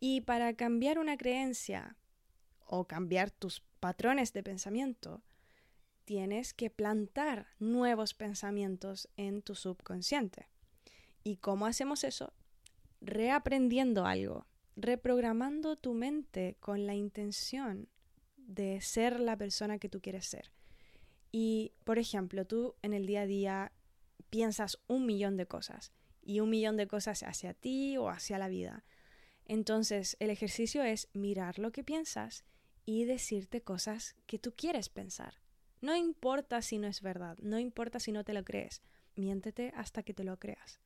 Y 0.00 0.22
para 0.22 0.54
cambiar 0.54 0.98
una 0.98 1.16
creencia 1.16 1.96
o 2.66 2.86
cambiar 2.86 3.30
tus 3.30 3.60
patrones 3.80 4.32
de 4.32 4.42
pensamiento, 4.42 5.22
tienes 6.04 6.52
que 6.52 6.70
plantar 6.70 7.46
nuevos 7.58 8.14
pensamientos 8.14 9.08
en 9.16 9.42
tu 9.42 9.54
subconsciente. 9.54 10.48
¿Y 11.22 11.36
cómo 11.36 11.66
hacemos 11.66 12.02
eso? 12.02 12.32
Reaprendiendo 13.00 14.06
algo, 14.06 14.46
reprogramando 14.74 15.76
tu 15.76 15.94
mente 15.94 16.56
con 16.60 16.86
la 16.86 16.94
intención 16.94 17.88
de 18.54 18.80
ser 18.80 19.20
la 19.20 19.36
persona 19.36 19.78
que 19.78 19.88
tú 19.88 20.00
quieres 20.00 20.26
ser. 20.26 20.52
Y, 21.30 21.72
por 21.84 21.98
ejemplo, 21.98 22.46
tú 22.46 22.74
en 22.82 22.92
el 22.92 23.06
día 23.06 23.22
a 23.22 23.26
día 23.26 23.72
piensas 24.28 24.78
un 24.86 25.06
millón 25.06 25.36
de 25.36 25.46
cosas 25.46 25.92
y 26.22 26.40
un 26.40 26.50
millón 26.50 26.76
de 26.76 26.86
cosas 26.86 27.22
hacia 27.22 27.54
ti 27.54 27.96
o 27.96 28.10
hacia 28.10 28.38
la 28.38 28.48
vida. 28.48 28.84
Entonces, 29.46 30.16
el 30.20 30.30
ejercicio 30.30 30.82
es 30.82 31.08
mirar 31.14 31.58
lo 31.58 31.72
que 31.72 31.82
piensas 31.82 32.44
y 32.84 33.04
decirte 33.04 33.62
cosas 33.62 34.14
que 34.26 34.38
tú 34.38 34.52
quieres 34.54 34.88
pensar. 34.88 35.40
No 35.80 35.96
importa 35.96 36.62
si 36.62 36.78
no 36.78 36.86
es 36.86 37.00
verdad, 37.00 37.38
no 37.38 37.58
importa 37.58 37.98
si 37.98 38.12
no 38.12 38.24
te 38.24 38.34
lo 38.34 38.44
crees, 38.44 38.82
miéntete 39.16 39.72
hasta 39.74 40.02
que 40.02 40.14
te 40.14 40.24
lo 40.24 40.38
creas. 40.38 40.80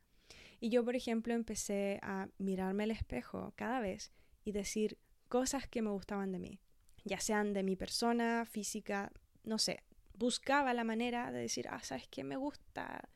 Y 0.59 0.71
yo, 0.71 0.85
por 0.85 0.97
ejemplo, 0.97 1.35
empecé 1.35 1.99
a 2.03 2.29
mirarme 2.39 2.85
al 2.85 2.93
espejo 2.93 3.53
cada 3.57 3.81
vez 3.81 4.13
y 4.45 4.53
decir 4.53 4.99
cosas 5.29 5.69
que 5.69 5.83
me 5.83 5.91
gustaban 5.91 6.33
de 6.33 6.39
mí 6.39 6.61
ya 7.07 7.21
sean 7.21 7.53
de 7.53 7.63
mi 7.63 7.77
persona, 7.77 8.45
física, 8.45 9.13
no 9.45 9.59
sé, 9.59 9.85
buscaba 10.13 10.75
la 10.75 10.83
manera 10.83 11.31
de 11.31 11.39
decir, 11.39 11.69
ah, 11.71 11.81
¿sabes 11.83 12.09
qué? 12.09 12.25
Me 12.25 12.37
gusta 12.37 13.09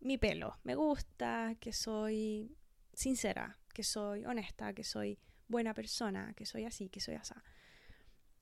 mi 0.00 0.18
pelo, 0.18 0.58
me 0.64 0.74
gusta 0.74 1.56
que 1.60 1.72
soy 1.72 2.56
sincera, 2.92 3.58
que 3.72 3.84
soy 3.84 4.24
honesta, 4.24 4.74
que 4.74 4.82
soy 4.82 5.20
buena 5.46 5.74
persona, 5.74 6.34
que 6.34 6.44
soy 6.44 6.64
así, 6.64 6.88
que 6.88 7.00
soy 7.00 7.14
así. 7.14 7.34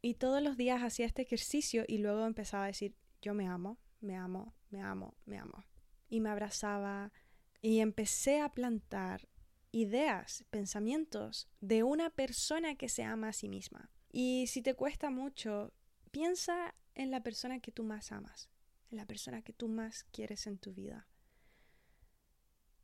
Y 0.01 0.15
todos 0.15 0.43
los 0.43 0.57
días 0.57 0.83
hacía 0.83 1.05
este 1.05 1.23
ejercicio 1.23 1.85
y 1.87 1.99
luego 1.99 2.27
empezaba 2.27 2.65
a 2.65 2.69
decir, 2.69 2.95
yo 3.21 3.35
me 3.35 3.47
amo, 3.47 3.79
me 4.01 4.17
amo, 4.17 4.55
me 4.71 4.81
amo, 4.81 5.15
me 5.27 5.39
amo. 5.39 5.67
Y 6.09 6.21
me 6.21 6.31
abrazaba 6.31 7.13
y 7.61 7.81
empecé 7.81 8.41
a 8.41 8.49
plantar 8.49 9.29
ideas, 9.71 10.47
pensamientos 10.49 11.51
de 11.61 11.83
una 11.83 12.09
persona 12.09 12.77
que 12.77 12.89
se 12.89 13.05
ama 13.05 13.29
a 13.29 13.33
sí 13.35 13.51
misma. 13.51 13.91
Y 14.11 14.47
si 14.49 14.63
te 14.63 14.75
cuesta 14.75 15.11
mucho, 15.11 15.73
piensa 16.11 16.75
en 16.95 17.11
la 17.11 17.23
persona 17.23 17.61
que 17.61 17.71
tú 17.71 17.85
más 17.85 18.13
amas, 18.13 18.51
en 18.91 18.97
la 18.97 19.07
persona 19.07 19.43
que 19.43 19.53
tú 19.53 19.69
más 19.69 20.05
quieres 20.05 20.47
en 20.47 20.59
tu 20.59 20.73
vida. 20.73 21.07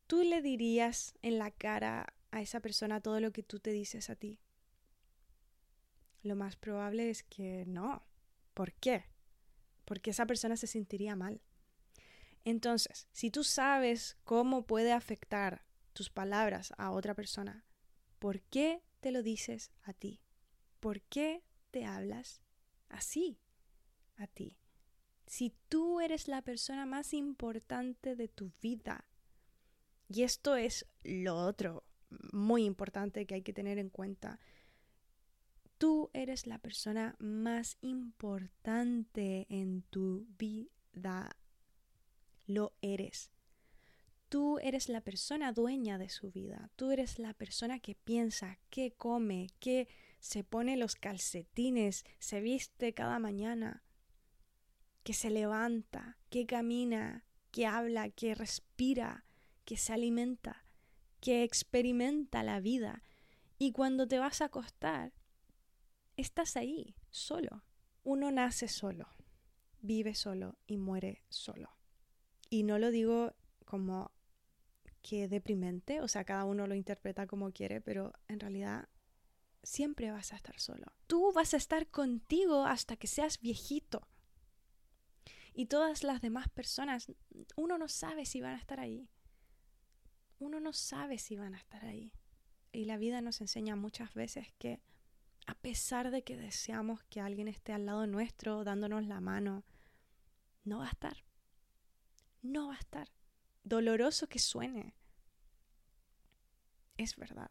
¿Tú 0.06 0.22
le 0.22 0.40
dirías 0.40 1.14
en 1.22 1.38
la 1.38 1.50
cara 1.50 2.14
a 2.30 2.40
esa 2.40 2.60
persona 2.60 3.00
todo 3.00 3.18
lo 3.18 3.32
que 3.32 3.42
tú 3.42 3.58
te 3.58 3.70
dices 3.70 4.08
a 4.08 4.14
ti? 4.14 4.40
Lo 6.22 6.36
más 6.36 6.56
probable 6.56 7.10
es 7.10 7.24
que 7.24 7.64
no. 7.66 8.06
¿Por 8.54 8.72
qué? 8.74 9.04
Porque 9.84 10.10
esa 10.10 10.26
persona 10.26 10.56
se 10.56 10.68
sentiría 10.68 11.16
mal. 11.16 11.40
Entonces, 12.44 13.08
si 13.10 13.32
tú 13.32 13.42
sabes 13.42 14.16
cómo 14.22 14.66
puede 14.66 14.92
afectar 14.92 15.64
tus 15.92 16.10
palabras 16.10 16.72
a 16.78 16.92
otra 16.92 17.14
persona, 17.14 17.64
¿por 18.20 18.42
qué 18.42 18.84
te 19.00 19.10
lo 19.10 19.24
dices 19.24 19.72
a 19.82 19.92
ti? 19.92 20.20
¿Por 20.87 21.03
qué 21.03 21.42
te 21.72 21.85
hablas 21.85 22.40
así 22.90 23.40
a 24.18 24.29
ti? 24.29 24.57
Si 25.27 25.53
tú 25.68 25.99
eres 26.01 26.29
la 26.29 26.42
persona 26.42 26.87
más 26.87 27.12
importante 27.12 28.14
de 28.14 28.29
tu 28.29 28.53
vida, 28.62 29.05
y 30.09 30.22
esto 30.22 30.55
es 30.55 30.87
lo 31.03 31.38
otro 31.38 31.83
muy 32.31 32.64
importante 32.64 33.27
que 33.27 33.35
hay 33.35 33.42
que 33.42 33.53
tener 33.53 33.79
en 33.79 33.90
cuenta, 33.90 34.38
tú 35.77 36.09
eres 36.14 36.46
la 36.46 36.59
persona 36.61 37.16
más 37.18 37.79
importante 37.81 39.49
en 39.49 39.83
tu 39.90 40.29
vida. 40.38 41.37
Lo 42.46 42.77
eres. 42.81 43.33
Tú 44.29 44.61
eres 44.61 44.88
la 44.88 45.01
persona 45.01 45.51
dueña 45.51 45.99
de 45.99 46.11
su 46.11 46.31
vida. 46.31 46.70
Tú 46.77 46.92
eres 46.92 47.18
la 47.18 47.35
persona 47.35 47.81
que 47.81 47.96
piensa, 47.96 48.61
que 48.70 48.92
come, 48.92 49.51
que 49.59 49.88
se 50.18 50.44
pone 50.44 50.76
los 50.76 50.96
calcetines, 50.96 52.05
se 52.18 52.40
viste 52.40 52.94
cada 52.94 53.18
mañana, 53.18 53.83
que 55.02 55.12
se 55.12 55.31
levanta, 55.31 56.18
que 56.31 56.46
camina, 56.46 57.24
que 57.52 57.66
habla, 57.66 58.11
que 58.11 58.35
respira, 58.35 59.24
que 59.64 59.76
se 59.76 59.92
alimenta, 59.92 60.64
que 61.20 61.42
experimenta 61.42 62.42
la 62.42 62.61
vida 62.61 63.02
Y 63.59 63.72
cuando 63.72 64.07
te 64.07 64.18
vas 64.18 64.42
a 64.42 64.46
acostar, 64.46 65.12
estás 66.16 66.57
ahí, 66.57 66.94
solo. 67.11 67.64
Uno 68.05 68.31
nace 68.31 68.68
solo, 68.68 69.09
vive 69.81 70.14
solo 70.14 70.59
y 70.66 70.76
muere 70.76 71.22
solo. 71.29 71.70
Y 72.50 72.64
no 72.64 72.79
lo 72.79 72.90
digo 72.90 73.35
como 73.64 74.12
que 75.02 75.29
deprimente, 75.29 76.00
o 76.00 76.09
sea, 76.09 76.24
cada 76.24 76.44
uno 76.44 76.66
lo 76.66 76.74
interpreta 76.74 77.26
como 77.26 77.52
quiere, 77.52 77.81
pero 77.81 78.12
en 78.29 78.40
realidad 78.40 78.88
siempre 79.66 80.12
vas 80.12 80.33
a 80.33 80.37
estar 80.37 80.59
solo. 80.61 80.92
Tú 81.07 81.33
vas 81.33 81.52
a 81.52 81.57
estar 81.57 81.88
contigo 81.88 82.64
hasta 82.64 82.96
que 82.96 83.09
seas 83.09 83.40
viejito. 83.40 84.07
Y 85.52 85.66
todas 85.66 86.05
las 86.05 86.20
demás 86.20 86.48
personas, 86.48 87.11
uno 87.57 87.76
no 87.76 87.88
sabe 87.88 88.26
si 88.26 88.40
van 88.40 88.55
a 88.55 88.59
estar 88.59 88.79
ahí. 88.79 89.09
Uno 90.38 90.61
no 90.61 90.72
sabe 90.72 91.18
si 91.18 91.37
van 91.37 91.55
a 91.55 91.59
estar 91.59 91.85
ahí. 91.85 92.12
Y 92.72 92.85
la 92.85 92.96
vida 92.96 93.20
nos 93.20 93.40
enseña 93.40 93.74
muchas 93.74 94.14
veces 94.14 94.52
que 94.59 94.81
a 95.46 95.55
pesar 95.55 96.11
de 96.11 96.22
que 96.22 96.37
deseamos 96.37 97.02
que 97.05 97.20
alguien 97.20 97.48
esté 97.48 97.72
al 97.72 97.87
lado 97.87 98.07
nuestro 98.07 98.64
dándonos 98.64 99.05
la 99.07 99.20
mano, 99.20 99.64
no 100.64 100.79
va 100.79 100.87
a 100.87 100.90
estar. 100.90 101.24
No 102.42 102.68
va 102.68 102.74
a 102.74 102.79
estar. 102.79 103.11
Doloroso 103.64 104.29
que 104.29 104.38
suene. 104.38 104.94
Es 106.96 107.16
verdad. 107.16 107.50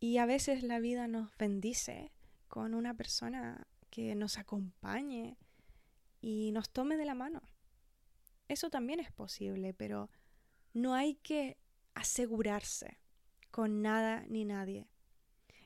Y 0.00 0.18
a 0.18 0.26
veces 0.26 0.62
la 0.62 0.78
vida 0.78 1.08
nos 1.08 1.36
bendice 1.36 2.12
con 2.46 2.74
una 2.74 2.94
persona 2.94 3.66
que 3.90 4.14
nos 4.14 4.38
acompañe 4.38 5.36
y 6.20 6.52
nos 6.52 6.70
tome 6.70 6.96
de 6.96 7.04
la 7.04 7.14
mano. 7.14 7.42
Eso 8.46 8.70
también 8.70 9.00
es 9.00 9.10
posible, 9.10 9.74
pero 9.74 10.10
no 10.72 10.94
hay 10.94 11.16
que 11.16 11.58
asegurarse 11.94 13.00
con 13.50 13.82
nada 13.82 14.24
ni 14.28 14.44
nadie. 14.44 14.88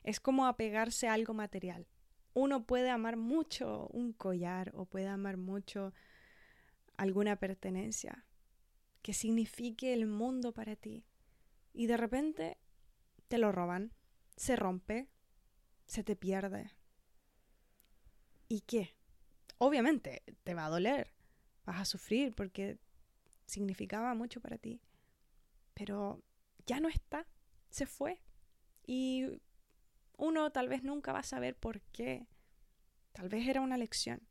Es 0.03 0.19
como 0.19 0.47
apegarse 0.47 1.07
a 1.07 1.13
algo 1.13 1.33
material. 1.33 1.87
Uno 2.33 2.65
puede 2.65 2.89
amar 2.89 3.15
mucho 3.15 3.87
un 3.89 4.13
collar 4.13 4.71
o 4.75 4.85
puede 4.85 5.07
amar 5.07 5.37
mucho 5.37 5.93
alguna 6.97 7.35
pertenencia 7.35 8.25
que 9.03 9.13
signifique 9.13 9.93
el 9.93 10.07
mundo 10.07 10.53
para 10.53 10.75
ti. 10.75 11.05
Y 11.73 11.85
de 11.85 11.97
repente 11.97 12.57
te 13.27 13.37
lo 13.37 13.51
roban 13.51 13.93
se 14.35 14.55
rompe, 14.55 15.09
se 15.85 16.03
te 16.03 16.15
pierde. 16.15 16.71
¿Y 18.47 18.61
qué? 18.61 18.95
Obviamente 19.57 20.23
te 20.43 20.53
va 20.53 20.65
a 20.65 20.69
doler, 20.69 21.13
vas 21.65 21.79
a 21.79 21.85
sufrir 21.85 22.33
porque 22.35 22.79
significaba 23.45 24.13
mucho 24.13 24.41
para 24.41 24.57
ti, 24.57 24.81
pero 25.73 26.23
ya 26.65 26.79
no 26.79 26.89
está, 26.89 27.27
se 27.69 27.85
fue. 27.85 28.21
Y 28.85 29.41
uno 30.17 30.51
tal 30.51 30.67
vez 30.67 30.83
nunca 30.83 31.13
va 31.13 31.19
a 31.19 31.23
saber 31.23 31.55
por 31.55 31.81
qué. 31.81 32.27
Tal 33.13 33.29
vez 33.29 33.47
era 33.47 33.61
una 33.61 33.77
lección, 33.77 34.27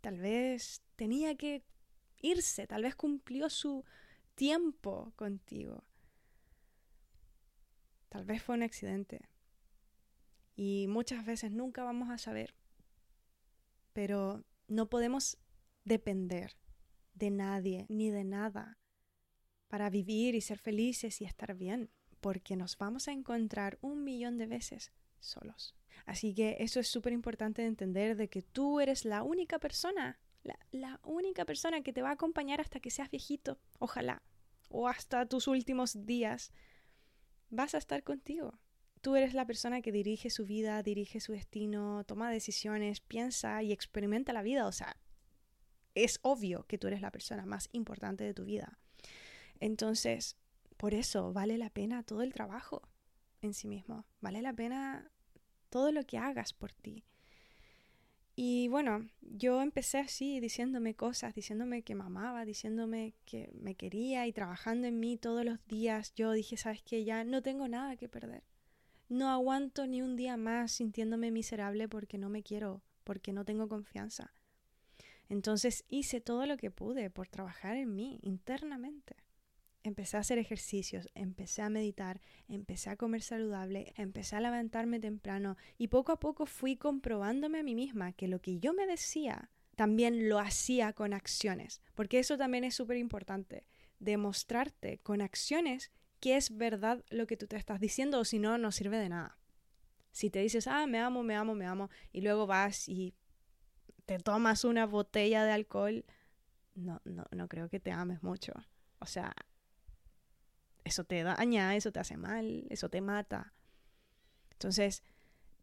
tal 0.00 0.18
vez 0.18 0.82
tenía 0.96 1.36
que 1.36 1.64
irse, 2.18 2.66
tal 2.66 2.82
vez 2.82 2.94
cumplió 2.94 3.50
su 3.50 3.84
tiempo 4.34 5.12
contigo. 5.16 5.84
Tal 8.08 8.24
vez 8.24 8.42
fue 8.42 8.56
un 8.56 8.62
accidente, 8.62 9.28
y 10.56 10.86
muchas 10.88 11.24
veces 11.24 11.52
nunca 11.52 11.84
vamos 11.84 12.10
a 12.10 12.18
saber. 12.18 12.54
Pero 13.92 14.44
no 14.68 14.88
podemos 14.88 15.38
depender 15.84 16.56
de 17.14 17.30
nadie 17.30 17.86
ni 17.88 18.10
de 18.10 18.24
nada 18.24 18.78
para 19.68 19.90
vivir 19.90 20.34
y 20.34 20.40
ser 20.40 20.58
felices 20.58 21.20
y 21.20 21.24
estar 21.24 21.54
bien, 21.54 21.90
porque 22.20 22.56
nos 22.56 22.76
vamos 22.76 23.08
a 23.08 23.12
encontrar 23.12 23.78
un 23.80 24.04
millón 24.04 24.36
de 24.36 24.46
veces 24.46 24.92
solos. 25.20 25.76
Así 26.06 26.34
que 26.34 26.56
eso 26.60 26.80
es 26.80 26.88
súper 26.88 27.12
importante 27.12 27.62
de 27.62 27.68
entender 27.68 28.16
de 28.16 28.28
que 28.28 28.42
tú 28.42 28.80
eres 28.80 29.04
la 29.04 29.22
única 29.22 29.58
persona, 29.58 30.18
la, 30.42 30.58
la, 30.72 31.00
única 31.04 31.44
persona 31.44 31.82
que 31.82 31.92
te 31.92 32.02
va 32.02 32.10
a 32.10 32.14
acompañar 32.14 32.60
hasta 32.60 32.80
que 32.80 32.90
seas 32.90 33.10
viejito, 33.10 33.60
ojalá, 33.78 34.22
o 34.70 34.88
hasta 34.88 35.26
tus 35.26 35.46
últimos 35.46 36.06
días. 36.06 36.52
Vas 37.50 37.74
a 37.74 37.78
estar 37.78 38.02
contigo. 38.02 38.58
Tú 39.00 39.16
eres 39.16 39.32
la 39.32 39.46
persona 39.46 39.80
que 39.80 39.92
dirige 39.92 40.28
su 40.28 40.44
vida, 40.44 40.82
dirige 40.82 41.20
su 41.20 41.32
destino, 41.32 42.04
toma 42.04 42.30
decisiones, 42.30 43.00
piensa 43.00 43.62
y 43.62 43.72
experimenta 43.72 44.32
la 44.32 44.42
vida. 44.42 44.66
O 44.66 44.72
sea, 44.72 44.96
es 45.94 46.18
obvio 46.22 46.64
que 46.66 46.78
tú 46.78 46.86
eres 46.86 47.00
la 47.00 47.10
persona 47.10 47.46
más 47.46 47.68
importante 47.72 48.24
de 48.24 48.34
tu 48.34 48.44
vida. 48.44 48.78
Entonces, 49.58 50.36
por 50.76 50.94
eso 50.94 51.32
vale 51.32 51.58
la 51.58 51.70
pena 51.70 52.02
todo 52.02 52.22
el 52.22 52.32
trabajo 52.32 52.82
en 53.42 53.54
sí 53.54 53.68
mismo. 53.68 54.04
Vale 54.20 54.42
la 54.42 54.52
pena 54.52 55.10
todo 55.70 55.92
lo 55.92 56.04
que 56.04 56.18
hagas 56.18 56.52
por 56.52 56.72
ti. 56.72 57.04
Y 58.36 58.68
bueno, 58.68 59.06
yo 59.20 59.60
empecé 59.60 59.98
así 59.98 60.40
diciéndome 60.40 60.94
cosas, 60.94 61.34
diciéndome 61.34 61.82
que 61.82 61.94
me 61.94 62.04
amaba, 62.04 62.44
diciéndome 62.44 63.14
que 63.26 63.50
me 63.52 63.74
quería 63.74 64.26
y 64.26 64.32
trabajando 64.32 64.86
en 64.86 64.98
mí 64.98 65.16
todos 65.16 65.44
los 65.44 65.62
días. 65.66 66.14
Yo 66.14 66.32
dije, 66.32 66.56
¿sabes 66.56 66.82
qué? 66.82 67.04
Ya 67.04 67.24
no 67.24 67.42
tengo 67.42 67.68
nada 67.68 67.96
que 67.96 68.08
perder. 68.08 68.42
No 69.10 69.28
aguanto 69.28 69.88
ni 69.88 70.02
un 70.02 70.14
día 70.14 70.36
más 70.36 70.70
sintiéndome 70.70 71.32
miserable 71.32 71.88
porque 71.88 72.16
no 72.16 72.28
me 72.28 72.44
quiero, 72.44 72.80
porque 73.02 73.32
no 73.32 73.44
tengo 73.44 73.68
confianza. 73.68 74.32
Entonces 75.28 75.84
hice 75.88 76.20
todo 76.20 76.46
lo 76.46 76.56
que 76.56 76.70
pude 76.70 77.10
por 77.10 77.26
trabajar 77.26 77.76
en 77.76 77.92
mí 77.96 78.20
internamente. 78.22 79.16
Empecé 79.82 80.16
a 80.16 80.20
hacer 80.20 80.38
ejercicios, 80.38 81.08
empecé 81.14 81.60
a 81.62 81.70
meditar, 81.70 82.20
empecé 82.46 82.88
a 82.90 82.96
comer 82.96 83.22
saludable, 83.22 83.92
empecé 83.96 84.36
a 84.36 84.40
levantarme 84.40 85.00
temprano 85.00 85.56
y 85.76 85.88
poco 85.88 86.12
a 86.12 86.20
poco 86.20 86.46
fui 86.46 86.76
comprobándome 86.76 87.58
a 87.58 87.64
mí 87.64 87.74
misma 87.74 88.12
que 88.12 88.28
lo 88.28 88.40
que 88.40 88.60
yo 88.60 88.74
me 88.74 88.86
decía 88.86 89.50
también 89.74 90.28
lo 90.28 90.38
hacía 90.38 90.92
con 90.92 91.14
acciones, 91.14 91.80
porque 91.96 92.20
eso 92.20 92.38
también 92.38 92.62
es 92.62 92.76
súper 92.76 92.96
importante, 92.96 93.66
demostrarte 93.98 94.98
con 94.98 95.20
acciones 95.20 95.90
que 96.20 96.36
es 96.36 96.56
verdad 96.56 97.04
lo 97.10 97.26
que 97.26 97.36
tú 97.36 97.46
te 97.46 97.56
estás 97.56 97.80
diciendo 97.80 98.20
o 98.20 98.24
si 98.24 98.38
no, 98.38 98.58
no 98.58 98.72
sirve 98.72 98.98
de 98.98 99.08
nada. 99.08 99.38
Si 100.12 100.30
te 100.30 100.40
dices, 100.40 100.66
ah, 100.66 100.86
me 100.86 100.98
amo, 100.98 101.22
me 101.22 101.34
amo, 101.34 101.54
me 101.54 101.66
amo, 101.66 101.88
y 102.12 102.20
luego 102.20 102.46
vas 102.46 102.88
y 102.88 103.14
te 104.06 104.18
tomas 104.18 104.64
una 104.64 104.86
botella 104.86 105.44
de 105.44 105.52
alcohol, 105.52 106.04
no, 106.74 107.00
no, 107.04 107.24
no 107.30 107.48
creo 107.48 107.68
que 107.68 107.80
te 107.80 107.92
ames 107.92 108.22
mucho. 108.22 108.52
O 108.98 109.06
sea, 109.06 109.34
eso 110.84 111.04
te 111.04 111.22
daña, 111.22 111.76
eso 111.76 111.92
te 111.92 112.00
hace 112.00 112.16
mal, 112.16 112.66
eso 112.70 112.88
te 112.88 113.00
mata. 113.00 113.54
Entonces, 114.52 115.02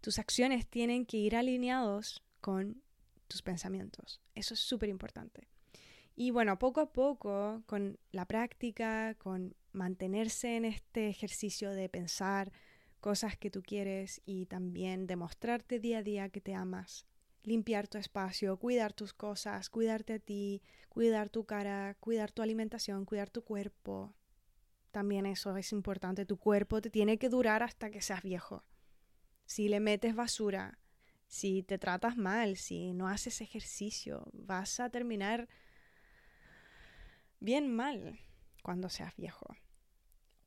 tus 0.02 0.20
acciones 0.20 0.68
tienen 0.68 1.06
que 1.06 1.18
ir 1.18 1.36
alineados 1.36 2.24
con 2.42 2.82
tus 3.28 3.42
pensamientos. 3.42 4.22
Eso 4.34 4.54
es 4.54 4.60
súper 4.60 4.90
importante. 4.90 5.48
Y 6.16 6.32
bueno, 6.32 6.58
poco 6.58 6.82
a 6.82 6.92
poco, 6.92 7.64
con 7.68 8.00
la 8.12 8.26
práctica, 8.26 9.14
con 9.16 9.56
mantenerse 9.78 10.58
en 10.58 10.66
este 10.66 11.08
ejercicio 11.08 11.72
de 11.72 11.88
pensar 11.88 12.52
cosas 13.00 13.38
que 13.38 13.50
tú 13.50 13.62
quieres 13.62 14.22
y 14.26 14.48
también 14.48 15.08
demostrarte 15.08 15.80
día 15.80 16.00
a 16.00 16.04
día 16.04 16.30
que 16.30 16.42
te 16.42 16.54
amas, 16.54 17.06
limpiar 17.44 17.88
tu 17.88 17.98
espacio, 17.98 18.58
cuidar 18.58 18.94
tus 18.94 19.14
cosas, 19.14 19.70
cuidarte 19.70 20.14
a 20.14 20.20
ti, 20.20 20.62
cuidar 20.90 21.30
tu 21.30 21.46
cara, 21.46 21.96
cuidar 22.00 22.32
tu 22.32 22.42
alimentación, 22.42 23.06
cuidar 23.06 23.30
tu 23.30 23.44
cuerpo. 23.44 24.14
También 24.92 25.26
eso 25.26 25.56
es 25.56 25.72
importante, 25.72 26.26
tu 26.26 26.38
cuerpo 26.38 26.82
te 26.82 26.90
tiene 26.90 27.18
que 27.18 27.30
durar 27.30 27.64
hasta 27.64 27.90
que 27.90 28.02
seas 28.02 28.24
viejo. 28.24 28.66
Si 29.46 29.70
le 29.70 29.80
metes 29.80 30.16
basura, 30.16 30.80
si 31.28 31.64
te 31.64 31.78
tratas 31.78 32.18
mal, 32.18 32.58
si 32.58 32.94
no 32.94 33.08
haces 33.08 33.42
ejercicio, 33.42 34.26
vas 34.34 34.80
a 34.80 34.90
terminar 34.90 35.48
bien 37.40 37.74
mal 37.74 38.20
cuando 38.64 38.90
seas 38.90 39.16
viejo. 39.16 39.56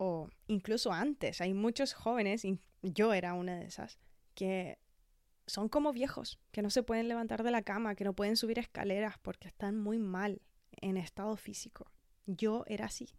O 0.03 0.31
incluso 0.47 0.93
antes. 0.93 1.43
Hay 1.43 1.53
muchos 1.53 1.93
jóvenes, 1.93 2.47
y 2.47 2.59
yo 2.81 3.13
era 3.13 3.35
una 3.35 3.57
de 3.57 3.67
esas, 3.67 3.99
que 4.35 4.79
son 5.47 5.69
como 5.69 5.93
viejos, 5.93 6.41
que 6.53 6.63
no 6.63 6.71
se 6.71 6.83
pueden 6.83 7.07
levantar 7.07 7.43
de 7.43 7.51
la 7.51 7.61
cama, 7.61 7.95
que 7.95 8.05
no 8.05 8.15
pueden 8.15 8.37
subir 8.37 8.59
escaleras 8.59 9.19
porque 9.19 9.47
están 9.47 9.77
muy 9.77 9.99
mal 9.99 10.41
en 10.71 10.97
estado 10.97 11.37
físico. 11.37 11.91
Yo 12.25 12.65
era 12.67 12.87
así. 12.87 13.11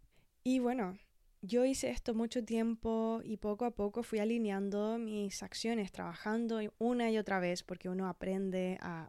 Y 0.42 0.58
bueno, 0.58 0.98
yo 1.40 1.64
hice 1.64 1.90
esto 1.90 2.14
mucho 2.14 2.44
tiempo 2.44 3.20
y 3.22 3.36
poco 3.36 3.64
a 3.64 3.70
poco 3.70 4.02
fui 4.02 4.18
alineando 4.18 4.98
mis 4.98 5.44
acciones, 5.44 5.92
trabajando 5.92 6.58
una 6.78 7.12
y 7.12 7.18
otra 7.18 7.38
vez, 7.38 7.62
porque 7.62 7.88
uno 7.90 8.08
aprende 8.08 8.78
a, 8.80 9.06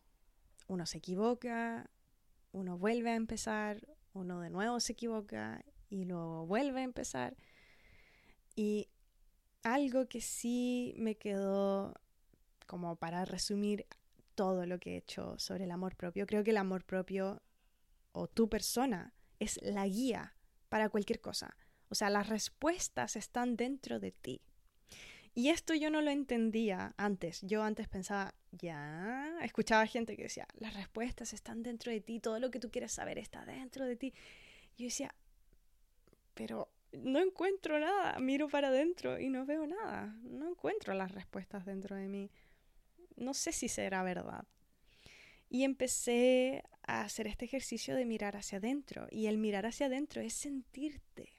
uno 0.67 0.85
se 0.85 0.99
equivoca, 0.99 1.89
uno 2.51 2.77
vuelve 2.77 3.09
a 3.09 3.15
empezar, 3.15 3.87
uno 4.13 4.41
de 4.41 4.51
nuevo 4.51 4.79
se 4.79 4.93
equivoca 4.93 5.65
y 5.89 6.05
luego 6.05 6.45
vuelve 6.45 6.81
a 6.81 6.83
empezar. 6.83 7.35
Y 8.55 8.89
algo 9.63 10.07
que 10.07 10.21
sí 10.21 10.93
me 10.97 11.15
quedó 11.15 11.93
como 12.67 12.95
para 12.95 13.25
resumir 13.25 13.85
todo 14.35 14.65
lo 14.65 14.79
que 14.79 14.93
he 14.93 14.97
hecho 14.97 15.37
sobre 15.37 15.65
el 15.65 15.71
amor 15.71 15.95
propio, 15.95 16.25
creo 16.25 16.43
que 16.43 16.51
el 16.51 16.57
amor 16.57 16.83
propio 16.83 17.41
o 18.11 18.27
tu 18.27 18.49
persona 18.49 19.13
es 19.39 19.59
la 19.61 19.87
guía 19.87 20.35
para 20.69 20.89
cualquier 20.89 21.21
cosa. 21.21 21.55
O 21.89 21.95
sea, 21.95 22.09
las 22.09 22.29
respuestas 22.29 23.15
están 23.15 23.55
dentro 23.55 23.99
de 23.99 24.11
ti. 24.11 24.41
Y 25.35 25.49
esto 25.49 25.73
yo 25.73 25.89
no 25.89 26.01
lo 26.01 26.11
entendía 26.11 26.93
antes. 26.97 27.41
Yo 27.41 27.63
antes 27.63 27.87
pensaba, 27.87 28.35
ya, 28.51 29.35
escuchaba 29.41 29.85
gente 29.87 30.15
que 30.15 30.23
decía, 30.23 30.47
las 30.59 30.75
respuestas 30.75 31.33
están 31.33 31.63
dentro 31.63 31.91
de 31.91 32.01
ti, 32.01 32.19
todo 32.19 32.39
lo 32.39 32.51
que 32.51 32.59
tú 32.59 32.69
quieres 32.69 32.91
saber 32.91 33.17
está 33.17 33.45
dentro 33.45 33.85
de 33.85 33.95
ti. 33.95 34.13
Yo 34.77 34.85
decía, 34.85 35.13
pero 36.35 36.69
no 36.93 37.19
encuentro 37.19 37.79
nada, 37.79 38.19
miro 38.19 38.47
para 38.47 38.69
adentro 38.69 39.19
y 39.19 39.29
no 39.29 39.45
veo 39.45 39.65
nada, 39.67 40.15
no 40.23 40.49
encuentro 40.49 40.93
las 40.93 41.11
respuestas 41.11 41.65
dentro 41.65 41.95
de 41.95 42.07
mí. 42.07 42.31
No 43.15 43.33
sé 43.33 43.51
si 43.51 43.67
será 43.67 44.03
verdad. 44.03 44.45
Y 45.49 45.63
empecé 45.63 46.63
a 46.87 47.01
hacer 47.01 47.27
este 47.27 47.45
ejercicio 47.45 47.95
de 47.95 48.05
mirar 48.05 48.35
hacia 48.35 48.57
adentro. 48.57 49.07
Y 49.11 49.27
el 49.27 49.37
mirar 49.37 49.65
hacia 49.65 49.85
adentro 49.85 50.21
es 50.21 50.33
sentirte, 50.33 51.37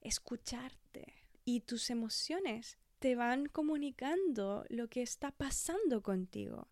escucharte. 0.00 1.14
Y 1.44 1.60
tus 1.60 1.90
emociones 1.90 2.78
te 3.00 3.16
van 3.16 3.46
comunicando 3.46 4.64
lo 4.68 4.88
que 4.88 5.02
está 5.02 5.32
pasando 5.32 6.02
contigo. 6.02 6.68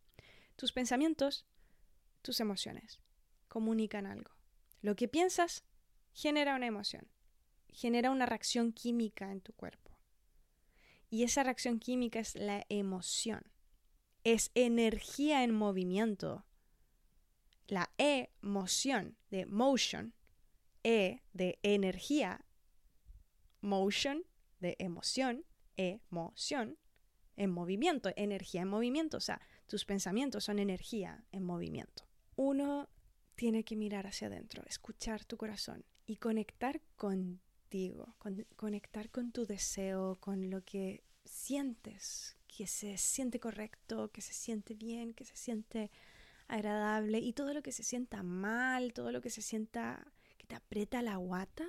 Tus 0.57 0.73
pensamientos, 0.73 1.45
tus 2.23 2.41
emociones, 2.41 3.01
comunican 3.49 4.07
algo. 4.07 4.31
Lo 4.81 4.97
que 4.97 5.09
piensas 5.09 5.65
genera 6.13 6.55
una 6.55 6.67
emoción, 6.67 7.09
genera 7.73 8.11
una 8.11 8.27
reacción 8.27 8.73
química 8.73 9.31
en 9.33 9.41
tu 9.41 9.53
cuerpo. 9.53 9.99
Y 11.11 11.25
esa 11.25 11.43
reacción 11.43 11.79
química 11.79 12.21
es 12.21 12.35
la 12.35 12.65
emoción. 12.69 13.43
Es 14.25 14.51
energía 14.55 15.45
en 15.45 15.55
movimiento. 15.55 16.47
La 17.67 17.91
emoción 17.99 19.17
de 19.31 19.47
motion, 19.47 20.15
E 20.85 21.23
de 21.33 21.61
energía, 21.63 22.45
motion 23.61 24.25
de 24.59 24.75
emoción, 24.81 25.45
emoción, 25.77 26.77
en 27.37 27.51
movimiento, 27.51 28.11
energía 28.17 28.63
en 28.63 28.69
movimiento. 28.69 29.17
O 29.17 29.21
sea, 29.21 29.41
tus 29.67 29.85
pensamientos 29.85 30.45
son 30.45 30.59
energía 30.59 31.25
en 31.31 31.45
movimiento. 31.45 32.05
Uno 32.37 32.89
tiene 33.35 33.65
que 33.65 33.77
mirar 33.77 34.07
hacia 34.07 34.27
adentro, 34.27 34.63
escuchar 34.67 35.25
tu 35.25 35.37
corazón 35.37 35.85
y 36.05 36.17
conectar 36.17 36.81
contigo, 37.73 38.15
conectar 38.57 39.11
con 39.11 39.33
tu 39.33 39.47
deseo, 39.47 40.17
con 40.21 40.51
lo 40.51 40.63
que 40.63 41.03
sientes, 41.25 42.37
que 42.47 42.67
se 42.67 42.99
siente 42.99 43.41
correcto, 43.41 44.11
que 44.13 44.21
se 44.21 44.35
siente 44.35 44.75
bien, 44.75 45.15
que 45.15 45.25
se 45.25 45.37
siente 45.37 45.91
agradable 46.49 47.19
y 47.19 47.33
todo 47.33 47.55
lo 47.55 47.63
que 47.63 47.73
se 47.73 47.83
sienta 47.83 48.23
mal, 48.23 48.93
todo 48.93 49.11
lo 49.11 49.23
que 49.23 49.31
se 49.31 49.41
sienta 49.41 50.07
que 50.37 50.47
te 50.47 50.55
aprieta 50.55 51.01
la 51.01 51.17
guata, 51.17 51.67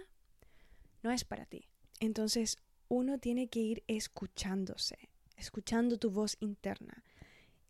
no 1.04 1.12
es 1.12 1.24
para 1.24 1.46
ti. 1.46 1.70
Entonces 2.02 2.58
uno 2.90 3.18
tiene 3.18 3.48
que 3.48 3.62
ir 3.62 3.84
escuchándose, 3.88 4.98
escuchando 5.38 5.98
tu 5.98 6.12
voz 6.12 6.36
interna. 6.42 7.02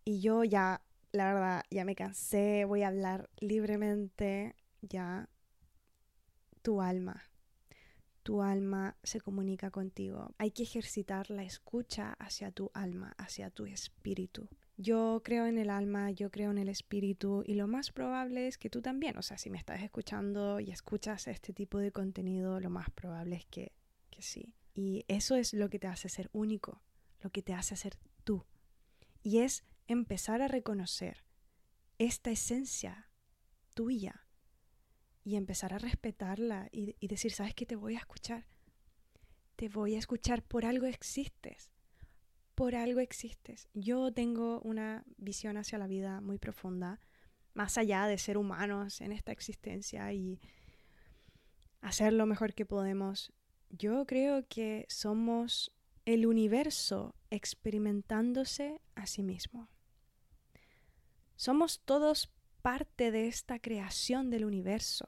Y 0.05 0.21
yo 0.21 0.43
ya 0.43 0.81
la 1.11 1.31
verdad, 1.31 1.63
ya 1.69 1.85
me 1.85 1.95
cansé, 1.95 2.65
voy 2.65 2.81
a 2.81 2.87
hablar 2.87 3.29
libremente, 3.39 4.55
ya 4.81 5.29
tu 6.63 6.81
alma. 6.81 7.21
Tu 8.23 8.41
alma 8.41 8.97
se 9.03 9.19
comunica 9.19 9.69
contigo. 9.69 10.33
Hay 10.37 10.51
que 10.51 10.63
ejercitar 10.63 11.29
la 11.29 11.43
escucha 11.43 12.13
hacia 12.13 12.51
tu 12.51 12.71
alma, 12.73 13.13
hacia 13.17 13.49
tu 13.49 13.65
espíritu. 13.65 14.47
Yo 14.77 15.21
creo 15.23 15.45
en 15.45 15.57
el 15.57 15.69
alma, 15.69 16.09
yo 16.11 16.31
creo 16.31 16.49
en 16.51 16.57
el 16.57 16.69
espíritu 16.69 17.43
y 17.45 17.53
lo 17.53 17.67
más 17.67 17.91
probable 17.91 18.47
es 18.47 18.57
que 18.57 18.69
tú 18.69 18.81
también, 18.81 19.17
o 19.17 19.21
sea, 19.21 19.37
si 19.37 19.49
me 19.49 19.57
estás 19.57 19.83
escuchando 19.83 20.59
y 20.59 20.71
escuchas 20.71 21.27
este 21.27 21.53
tipo 21.53 21.77
de 21.77 21.91
contenido, 21.91 22.59
lo 22.59 22.69
más 22.69 22.89
probable 22.89 23.35
es 23.35 23.45
que, 23.45 23.73
que 24.09 24.21
sí. 24.21 24.55
Y 24.73 25.05
eso 25.07 25.35
es 25.35 25.53
lo 25.53 25.69
que 25.69 25.77
te 25.77 25.87
hace 25.87 26.09
ser 26.09 26.29
único, 26.33 26.81
lo 27.21 27.29
que 27.29 27.43
te 27.43 27.53
hace 27.53 27.75
ser 27.75 27.97
tú. 28.23 28.45
Y 29.21 29.39
es 29.39 29.63
empezar 29.87 30.41
a 30.41 30.47
reconocer 30.47 31.23
esta 31.99 32.31
esencia 32.31 33.09
tuya 33.75 34.22
y 35.23 35.35
empezar 35.35 35.73
a 35.73 35.77
respetarla 35.77 36.67
y, 36.71 37.07
decir, 37.07 37.31
¿sabes 37.31 37.53
qué? 37.53 37.65
Te 37.65 37.75
voy 37.75 37.95
a 37.95 37.99
escuchar. 37.99 38.45
Te 39.55 39.69
voy 39.69 39.95
a 39.95 39.99
escuchar, 39.99 40.43
por 40.43 40.65
algo 40.65 40.85
existes. 40.85 41.71
Por 42.55 42.75
algo 42.75 42.99
existes. 42.99 43.69
Yo 43.73 44.11
tengo 44.11 44.59
una 44.61 45.03
visión 45.17 45.57
hacia 45.57 45.77
la 45.77 45.87
vida 45.87 46.21
muy 46.21 46.37
profunda, 46.37 46.99
más 47.53 47.77
allá 47.77 48.05
de 48.07 48.17
ser 48.17 48.37
humanos 48.37 49.01
en 49.01 49.11
esta 49.11 49.31
existencia 49.31 50.11
y 50.13 50.41
hacer 51.81 52.13
lo 52.13 52.25
mejor 52.25 52.53
que 52.53 52.65
podemos. 52.65 53.31
Yo 53.69 54.05
creo 54.05 54.45
que 54.47 54.85
somos 54.89 55.71
el 56.05 56.25
universo 56.25 57.15
experimentándose 57.29 58.81
a 58.95 59.07
sí 59.07 59.23
mismo. 59.23 59.69
Somos 61.35 61.79
todos 61.79 62.29
parte 62.63 63.11
de 63.11 63.27
esta 63.27 63.59
creación 63.59 64.31
del 64.31 64.45
universo. 64.45 65.07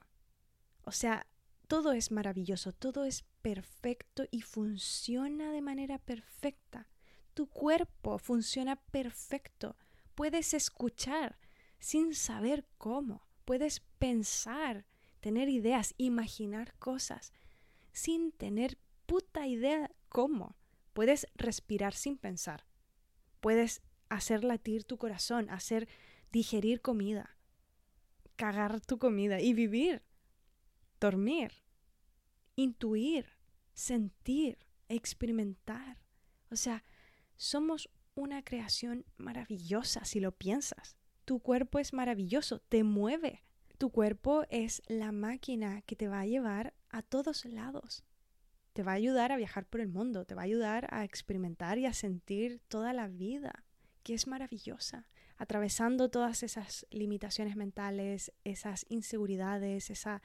O 0.84 0.91
sea, 0.91 1.26
todo 1.68 1.94
es 1.94 2.12
maravilloso, 2.12 2.74
todo 2.74 3.06
es 3.06 3.24
perfecto 3.41 4.26
y 4.30 4.41
funciona 4.41 5.52
de 5.52 5.62
manera 5.62 5.98
perfecta. 5.98 6.88
Tu 7.34 7.48
cuerpo 7.48 8.20
funciona 8.20 8.76
perfecto. 8.76 9.78
Puedes 10.13 10.54
escuchar 10.54 11.39
sin 11.80 12.13
saber 12.13 12.68
cómo. 12.78 13.26
Puedes 13.46 13.80
pensar, 14.00 14.86
tener 15.22 15.50
ideas, 15.50 15.96
imaginar 15.98 16.76
cosas 16.78 17.34
sin 17.94 18.34
tener 18.34 18.78
puta 19.06 19.48
idea 19.48 19.89
cómo. 20.10 20.58
Puedes 20.94 21.28
respirar 21.36 21.94
sin 21.94 22.18
pensar. 22.18 22.65
Puedes 23.39 23.82
hacer 24.10 24.44
latir 24.44 24.84
tu 24.84 24.98
corazón, 24.98 25.50
hacer 25.50 25.88
digerir 26.32 26.82
comida, 26.82 27.35
cagar 28.36 28.82
tu 28.82 28.98
comida 28.98 29.39
y 29.39 29.54
vivir, 29.54 30.04
dormir, 31.00 31.52
intuir, 32.56 33.26
sentir, 33.74 34.58
experimentar. 34.88 36.02
O 36.50 36.56
sea, 36.56 36.84
somos 37.36 37.89
una 38.13 38.43
creación 38.43 39.06
maravillosa 39.17 40.06
si 40.06 40.19
lo 40.19 40.32
piensas. 40.32 40.98
Tu 41.26 41.39
cuerpo 41.39 41.80
es 41.80 41.93
maravilloso, 41.93 42.60
te 42.60 42.84
mueve. 42.84 43.43
Tu 43.78 43.89
cuerpo 43.91 44.45
es 44.50 44.82
la 44.88 45.12
máquina 45.12 45.82
que 45.82 45.95
te 45.95 46.08
va 46.08 46.21
a 46.21 46.26
llevar 46.26 46.74
a 46.89 47.02
todos 47.02 47.45
lados. 47.45 48.06
Te 48.74 48.84
va 48.84 48.93
a 48.93 48.95
ayudar 48.95 49.32
a 49.32 49.38
viajar 49.38 49.65
por 49.65 49.82
el 49.82 49.88
mundo, 49.88 50.26
te 50.26 50.36
va 50.36 50.43
a 50.43 50.45
ayudar 50.45 50.88
a 50.91 51.04
experimentar 51.04 51.78
y 51.78 51.86
a 51.86 51.93
sentir 51.93 52.62
toda 52.67 52.93
la 52.93 53.08
vida, 53.08 53.65
que 54.04 54.13
es 54.13 54.28
maravillosa 54.28 55.08
atravesando 55.38 56.10
todas 56.10 56.43
esas 56.43 56.86
limitaciones 56.89 57.56
mentales, 57.56 58.32
esas 58.43 58.86
inseguridades, 58.89 59.89
esa 59.89 60.21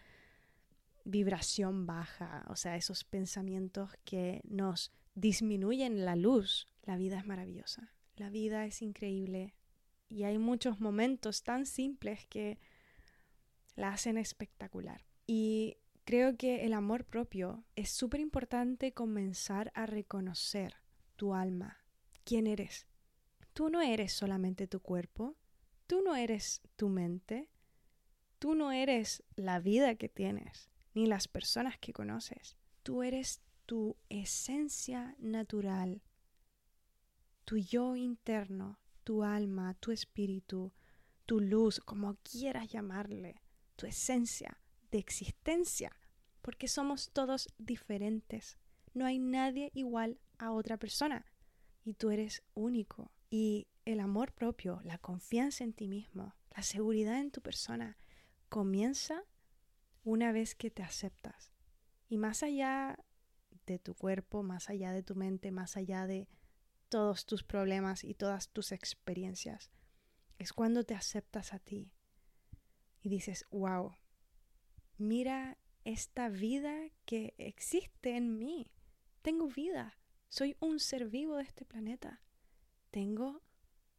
vibración 1.05 1.87
baja, 1.87 2.45
o 2.49 2.57
sea, 2.57 2.77
esos 2.77 3.05
pensamientos 3.05 3.91
que 4.05 4.41
nos 4.45 4.93
disminuyen 5.15 6.05
la 6.05 6.17
luz, 6.17 6.67
la 6.83 6.97
vida 6.97 7.19
es 7.19 7.27
maravillosa, 7.27 7.93
la 8.17 8.31
vida 8.31 8.65
es 8.67 8.83
increíble 8.83 9.55
y 10.09 10.25
hay 10.25 10.39
muchos 10.39 10.81
momentos 10.81 11.43
tan 11.43 11.67
simples 11.67 12.27
que 12.27 12.59
la 13.77 13.93
hacen 13.93 14.19
espectacular. 14.19 15.07
Y 15.27 15.79
creo 16.05 16.37
que 16.37 16.65
el 16.65 16.73
amor 16.75 17.05
propio 17.05 17.65
es 17.77 17.91
súper 17.91 18.21
importante 18.21 18.93
comenzar 18.93 19.73
a 19.75 19.87
reconocer 19.87 20.75
tu 21.17 21.35
alma, 21.35 21.79
quién 22.25 22.47
eres, 22.47 22.87
Tú 23.53 23.69
no 23.69 23.81
eres 23.81 24.13
solamente 24.13 24.67
tu 24.67 24.81
cuerpo, 24.81 25.37
tú 25.87 26.03
no 26.03 26.15
eres 26.15 26.63
tu 26.77 26.89
mente, 26.89 27.49
tú 28.39 28.55
no 28.55 28.73
eres 28.73 29.23
la 29.37 29.59
vida 29.59 29.97
que 29.97 30.09
tienes, 30.09 30.71
ni 30.95 31.07
las 31.07 31.29
personas 31.29 31.79
que 31.79 31.93
conoces. 31.93 32.57
Tú 32.83 33.03
eres 33.03 33.41
tu 33.67 33.97
esencia 34.09 35.15
natural, 35.19 36.03
tu 37.45 37.57
yo 37.57 37.97
interno, 37.97 38.79
tu 39.05 39.25
alma, 39.25 39.75
tu 39.75 39.91
espíritu, 39.91 40.73
tu 41.27 41.41
luz, 41.41 41.81
como 41.81 42.17
quieras 42.23 42.69
llamarle, 42.69 43.43
tu 43.77 43.87
esencia 43.87 44.61
de 44.91 44.99
existencia, 44.99 45.91
porque 46.43 46.69
somos 46.69 47.11
todos 47.11 47.49
diferentes. 47.59 48.59
No 48.95 49.05
hay 49.07 49.19
nadie 49.19 49.71
igual 49.75 50.21
a 50.39 50.53
otra 50.53 50.77
persona 50.77 51.27
y 51.85 51.95
tú 51.95 52.11
eres 52.11 52.43
único. 52.55 53.11
Y 53.31 53.69
el 53.85 54.01
amor 54.01 54.33
propio, 54.33 54.81
la 54.85 54.99
confianza 54.99 55.65
en 55.65 55.73
ti 55.73 55.89
mismo, 55.89 56.35
la 56.55 56.63
seguridad 56.63 57.19
en 57.21 57.31
tu 57.31 57.41
persona, 57.41 57.97
comienza 58.49 59.25
una 60.03 60.33
vez 60.33 60.55
que 60.55 60.71
te 60.71 60.83
aceptas. 60.83 61.53
Y 62.09 62.19
más 62.19 62.43
allá 62.43 62.99
de 63.67 63.79
tu 63.79 63.95
cuerpo, 63.95 64.43
más 64.43 64.69
allá 64.69 64.93
de 64.93 65.03
tu 65.03 65.15
mente, 65.15 65.53
más 65.53 65.77
allá 65.77 66.07
de 66.07 66.29
todos 66.89 67.25
tus 67.25 67.45
problemas 67.45 68.03
y 68.03 68.15
todas 68.15 68.49
tus 68.49 68.73
experiencias, 68.73 69.71
es 70.39 70.53
cuando 70.53 70.85
te 70.85 70.95
aceptas 70.95 71.55
a 71.55 71.61
ti 71.61 71.93
y 73.01 73.09
dices, 73.09 73.47
wow, 73.51 73.95
mira 74.99 75.57
esta 75.85 76.29
vida 76.29 76.91
que 77.05 77.35
existe 77.39 78.17
en 78.17 78.39
mí. 78.39 78.73
Tengo 79.23 79.47
vida, 79.49 80.01
Soy 80.31 80.57
un 80.61 80.79
ser 80.79 81.09
vivo 81.09 81.37
de 81.37 81.43
este 81.43 81.65
planeta. 81.65 82.23
Tengo 82.91 83.43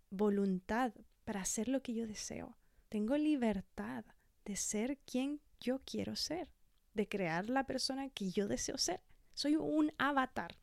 voluntad 0.09 0.93
para 1.23 1.41
hacer 1.41 1.67
lo 1.67 1.81
que 1.81 1.93
yo 1.93 2.07
deseo. 2.07 2.57
Tengo 2.89 3.17
libertad 3.17 4.05
de 4.45 4.55
ser 4.55 4.97
quien 4.99 5.39
yo 5.59 5.79
quiero 5.85 6.15
ser, 6.15 6.49
de 6.93 7.07
crear 7.07 7.49
la 7.49 7.65
persona 7.65 8.09
que 8.09 8.31
yo 8.31 8.47
deseo 8.47 8.77
ser. 8.77 9.01
Soy 9.33 9.55
un 9.55 9.93
avatar 9.97 10.57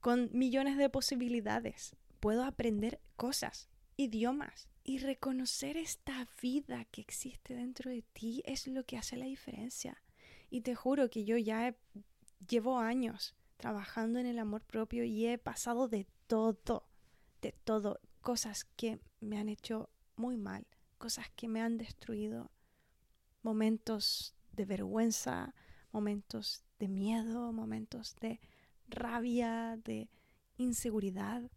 con 0.00 0.30
millones 0.32 0.76
de 0.78 0.88
posibilidades. 0.88 1.96
Puedo 2.20 2.44
aprender 2.44 3.00
cosas, 3.16 3.68
idiomas. 3.96 4.68
Y 4.84 4.98
reconocer 4.98 5.76
esta 5.76 6.28
vida 6.40 6.84
que 6.86 7.02
existe 7.02 7.54
dentro 7.54 7.90
de 7.90 8.02
ti 8.02 8.42
es 8.46 8.66
lo 8.66 8.84
que 8.84 8.96
hace 8.96 9.16
la 9.16 9.26
diferencia. 9.26 10.02
Y 10.50 10.62
te 10.62 10.74
juro 10.74 11.08
que 11.08 11.24
yo 11.24 11.36
ya 11.36 11.76
llevo 12.48 12.78
años 12.78 13.36
trabajando 13.58 14.18
en 14.18 14.26
el 14.26 14.40
amor 14.40 14.62
propio 14.62 15.04
y 15.04 15.26
he 15.26 15.38
pasado 15.38 15.86
de 15.86 16.08
todo, 16.26 16.88
de 17.42 17.52
todo, 17.52 18.00
cosas 18.22 18.64
que 18.76 19.00
me 19.20 19.38
han 19.38 19.48
hecho 19.48 19.90
muy 20.16 20.36
mal, 20.36 20.66
cosas 20.96 21.28
que 21.36 21.48
me 21.48 21.60
han 21.60 21.76
destruido, 21.76 22.50
momentos 23.42 24.34
de 24.52 24.64
vergüenza, 24.64 25.54
momentos 25.90 26.64
de 26.78 26.88
miedo, 26.88 27.52
momentos 27.52 28.16
de 28.20 28.40
rabia, 28.88 29.76
de 29.84 30.08
inseguridad. 30.56 31.50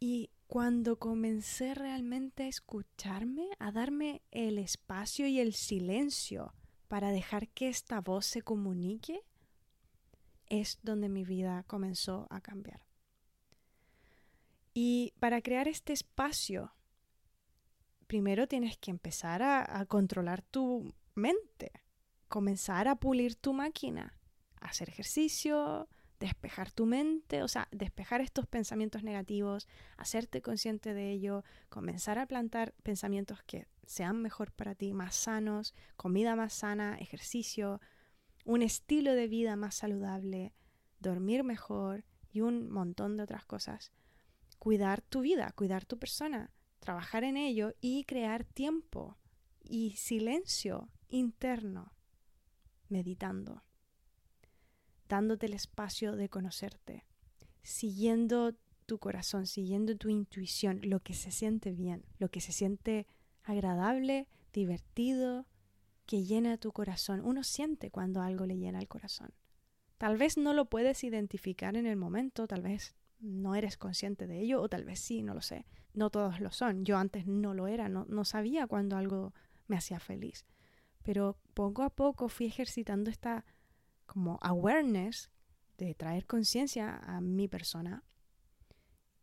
Y 0.00 0.30
cuando 0.46 0.98
comencé 0.98 1.74
realmente 1.74 2.44
a 2.44 2.48
escucharme, 2.48 3.48
a 3.58 3.72
darme 3.72 4.22
el 4.30 4.58
espacio 4.58 5.26
y 5.26 5.40
el 5.40 5.52
silencio 5.52 6.54
para 6.86 7.10
dejar 7.10 7.48
que 7.48 7.68
esta 7.68 8.00
voz 8.00 8.26
se 8.26 8.42
comunique, 8.42 9.20
es 10.46 10.78
donde 10.82 11.08
mi 11.08 11.24
vida 11.24 11.64
comenzó 11.66 12.26
a 12.30 12.40
cambiar. 12.40 12.87
Y 14.80 15.12
para 15.18 15.42
crear 15.42 15.66
este 15.66 15.92
espacio, 15.92 16.72
primero 18.06 18.46
tienes 18.46 18.78
que 18.78 18.92
empezar 18.92 19.42
a, 19.42 19.84
controlar 19.86 20.40
tu 20.40 20.94
mente, 21.16 21.72
comenzar 22.28 22.86
a 22.86 22.94
pulir 22.94 23.34
tu 23.34 23.52
máquina, 23.52 24.14
hacer 24.60 24.88
ejercicio, 24.88 25.88
despejar 26.20 26.70
tu 26.70 26.86
mente, 26.86 27.42
o 27.42 27.48
sea, 27.48 27.66
despejar 27.72 28.20
estos 28.20 28.46
pensamientos 28.46 29.02
negativos, 29.02 29.66
hacerte 29.96 30.42
consciente 30.42 30.94
de 30.94 31.10
ello, 31.10 31.42
comenzar 31.70 32.20
a 32.20 32.26
plantar 32.26 32.72
pensamientos 32.84 33.42
que 33.42 33.66
sean 33.84 34.22
mejor 34.22 34.52
para 34.52 34.76
ti, 34.76 34.94
más 34.94 35.16
sanos, 35.16 35.74
comida 35.96 36.36
más 36.36 36.52
sana, 36.52 36.98
ejercicio, 37.00 37.80
un 38.44 38.62
estilo 38.62 39.14
de 39.14 39.26
vida 39.26 39.56
más 39.56 39.74
saludable, 39.74 40.52
dormir 41.00 41.42
mejor 41.42 42.04
y 42.30 42.42
un 42.42 42.70
montón 42.70 43.16
de 43.16 43.24
otras 43.24 43.44
cosas. 43.44 43.90
Cuidar 44.68 45.00
tu 45.00 45.22
vida, 45.22 45.50
cuidar 45.52 45.86
tu 45.86 45.98
persona, 45.98 46.50
trabajar 46.78 47.24
en 47.24 47.38
ello 47.38 47.72
y 47.80 48.04
crear 48.04 48.44
tiempo 48.44 49.16
y 49.64 49.92
silencio 49.92 50.90
interno 51.08 51.94
meditando 52.90 53.62
dándote 55.08 55.46
el 55.46 55.54
espacio 55.54 56.16
de 56.16 56.28
conocerte, 56.28 57.06
siguiendo 57.62 58.56
tu 58.84 58.98
corazón, 58.98 59.46
siguiendo 59.46 59.96
tu 59.96 60.10
intuición, 60.10 60.80
lo 60.82 61.00
que 61.00 61.14
se 61.14 61.30
siente 61.30 61.72
bien, 61.72 62.04
lo 62.18 62.28
que 62.30 62.42
se 62.42 62.52
siente 62.52 63.06
agradable, 63.44 64.28
divertido, 64.52 65.46
que 66.04 66.24
llena 66.24 66.58
tu 66.58 66.72
corazón. 66.72 67.22
Uno 67.24 67.42
siente 67.42 67.90
cuando 67.90 68.20
algo 68.20 68.44
le 68.44 68.58
llena 68.58 68.80
el 68.80 68.88
corazón. 68.88 69.32
Tal 69.96 70.18
vez 70.18 70.36
no 70.36 70.52
lo 70.52 70.66
puedes 70.66 71.04
identificar 71.04 71.74
en 71.74 71.86
el 71.86 71.96
momento, 71.96 72.46
tal 72.46 72.60
vez 72.60 72.97
no 73.20 73.54
eres 73.54 73.76
consciente 73.76 74.26
de 74.26 74.40
ello, 74.40 74.60
o 74.62 74.68
tal 74.68 74.84
vez 74.84 75.00
sí, 75.00 75.22
no 75.22 75.34
lo 75.34 75.42
sé. 75.42 75.66
No 75.94 76.10
todos 76.10 76.40
lo 76.40 76.50
son. 76.50 76.84
Yo 76.84 76.98
antes 76.98 77.26
no 77.26 77.54
lo 77.54 77.66
era, 77.66 77.88
no, 77.88 78.04
no 78.08 78.24
sabía 78.24 78.66
cuando 78.66 78.96
algo 78.96 79.34
me 79.66 79.76
hacía 79.76 80.00
feliz. 80.00 80.46
Pero 81.02 81.38
poco 81.54 81.82
a 81.82 81.90
poco 81.90 82.28
fui 82.28 82.46
ejercitando 82.46 83.10
esta 83.10 83.44
como 84.06 84.38
awareness, 84.40 85.30
de 85.76 85.94
traer 85.94 86.26
conciencia 86.26 86.96
a 86.96 87.20
mi 87.20 87.46
persona 87.46 88.02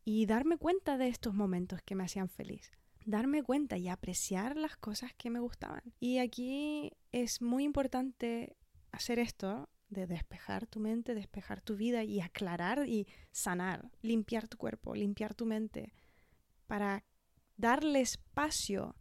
y 0.06 0.26
darme 0.26 0.58
cuenta 0.58 0.98
de 0.98 1.10
estos 1.10 1.34
momentos 1.34 1.82
que 1.84 1.96
me 1.96 2.06
hacían 2.06 2.30
feliz. 2.30 2.72
Darme 3.06 3.43
cuenta 3.43 3.78
y 3.78 3.89
apreciar 3.89 4.56
las 4.56 4.78
cosas 4.78 5.14
que 5.14 5.30
me 5.30 5.39
gustaban. 5.39 5.82
Y 6.00 6.20
aquí 6.20 6.93
es 7.12 7.41
muy 7.41 7.64
importante 7.64 8.56
hacer 8.91 9.20
esto 9.20 9.70
de 9.96 10.08
despejar 10.08 10.68
tu 10.68 10.80
mente, 10.80 11.16
despejar 11.16 11.62
tu 11.62 11.76
vida 11.76 12.04
y 12.04 12.22
aclarar 12.22 12.88
y 12.88 13.08
sanar, 13.32 13.91
limpiar 14.02 14.48
tu 14.48 14.58
cuerpo, 14.58 14.93
limpiar 14.93 15.34
tu 15.34 15.46
mente, 15.46 15.93
para 16.68 17.04
darle 17.58 18.02
espacio 18.02 18.96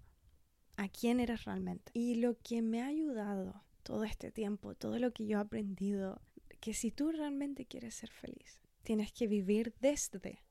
a 0.76 0.88
quién 0.88 1.20
eres 1.20 1.45
realmente. 1.45 1.90
Y 1.95 2.16
lo 2.16 2.38
que 2.40 2.62
me 2.62 2.82
ha 2.82 2.86
ayudado 2.86 3.64
todo 3.82 4.05
este 4.05 4.30
tiempo, 4.30 4.74
todo 4.74 4.99
lo 4.99 5.12
que 5.12 5.26
yo 5.26 5.38
he 5.38 5.40
aprendido, 5.40 6.22
que 6.61 6.74
si 6.74 6.90
tú 6.90 7.12
realmente 7.12 7.66
quieres 7.66 7.95
ser 7.95 8.11
feliz, 8.11 8.61
tienes 8.82 9.12
que 9.12 9.26
vivir 9.26 9.74
desde 9.80 10.45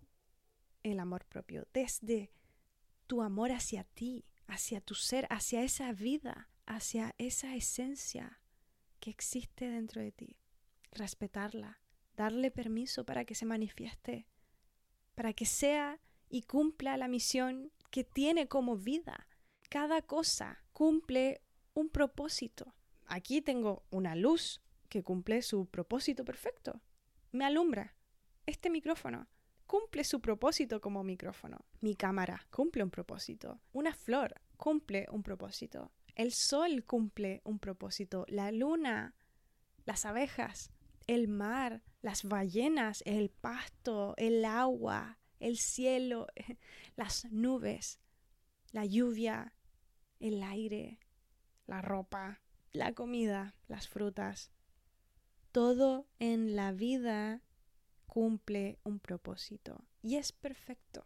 el 0.83 0.99
amor 0.99 1.25
propio, 1.25 1.67
desde 1.73 2.31
tu 3.07 3.21
amor 3.21 3.51
hacia 3.51 3.83
ti, 3.83 4.25
hacia 4.47 4.81
tu 4.81 4.95
ser, 4.95 5.27
hacia 5.29 5.63
esa 5.63 5.91
vida, 5.93 6.49
hacia 6.65 7.15
esa 7.17 7.55
esencia 7.55 8.42
que 9.03 9.09
existe 9.09 9.69
dentro 9.69 10.01
de 10.01 10.11
ti. 10.11 10.37
Respetarla, 10.91 11.81
darle 12.15 12.51
permiso 12.51 13.05
para 13.05 13.25
que 13.25 13.35
se 13.35 13.45
manifieste, 13.45 14.27
para 15.15 15.33
que 15.33 15.45
sea 15.45 15.99
y 16.29 16.43
cumpla 16.43 16.95
la 16.95 17.09
misión 17.09 17.71
que 17.91 18.05
tiene 18.05 18.47
como 18.47 18.77
vida. 18.77 19.27
Cada 19.69 20.01
cosa 20.01 20.63
cumple 20.71 21.41
un 21.73 21.89
propósito 21.89 22.73
aquí 23.07 23.41
tengo 23.41 23.85
una 23.91 24.15
luz 24.15 24.61
que 24.89 25.03
cumple 25.03 25.41
su 25.41 25.65
propósito 25.67 26.25
perfecto. 26.25 26.81
Me 27.31 27.45
alumbra. 27.45 27.95
Este 28.45 28.69
micrófono 28.69 29.27
cumple 29.65 30.03
su 30.03 30.19
propósito 30.19 30.81
como 30.81 31.03
micrófono. 31.03 31.65
Mi 31.81 31.95
cámara 31.95 32.45
cumple 32.51 32.83
un 32.83 32.91
propósito. 32.91 33.61
Una 33.71 33.93
flor 33.93 34.41
cumple 34.57 35.07
un 35.11 35.23
propósito. 35.23 35.91
El 36.15 36.31
sol 36.31 36.83
cumple 36.85 37.41
un 37.43 37.59
propósito. 37.59 38.25
La 38.27 38.51
luna, 38.51 39.15
las 39.85 40.05
abejas, 40.05 40.71
el 41.07 41.27
mar, 41.27 41.81
las 42.01 42.23
ballenas, 42.23 43.01
el 43.05 43.29
pasto, 43.29 44.13
el 44.17 44.45
agua, 44.45 45.19
el 45.39 45.57
cielo, 45.57 46.27
las 46.95 47.25
nubes, 47.31 47.99
la 48.71 48.85
lluvia, 48.85 49.53
el 50.19 50.43
aire, 50.43 50.99
la 51.65 51.81
ropa, 51.81 52.41
la 52.71 52.93
comida, 52.93 53.55
las 53.67 53.87
frutas, 53.87 54.51
todo 55.51 56.07
en 56.19 56.55
la 56.55 56.71
vida 56.71 57.41
cumple 58.07 58.79
un 58.83 58.99
propósito 58.99 59.85
y 60.01 60.15
es 60.15 60.31
perfecto. 60.31 61.05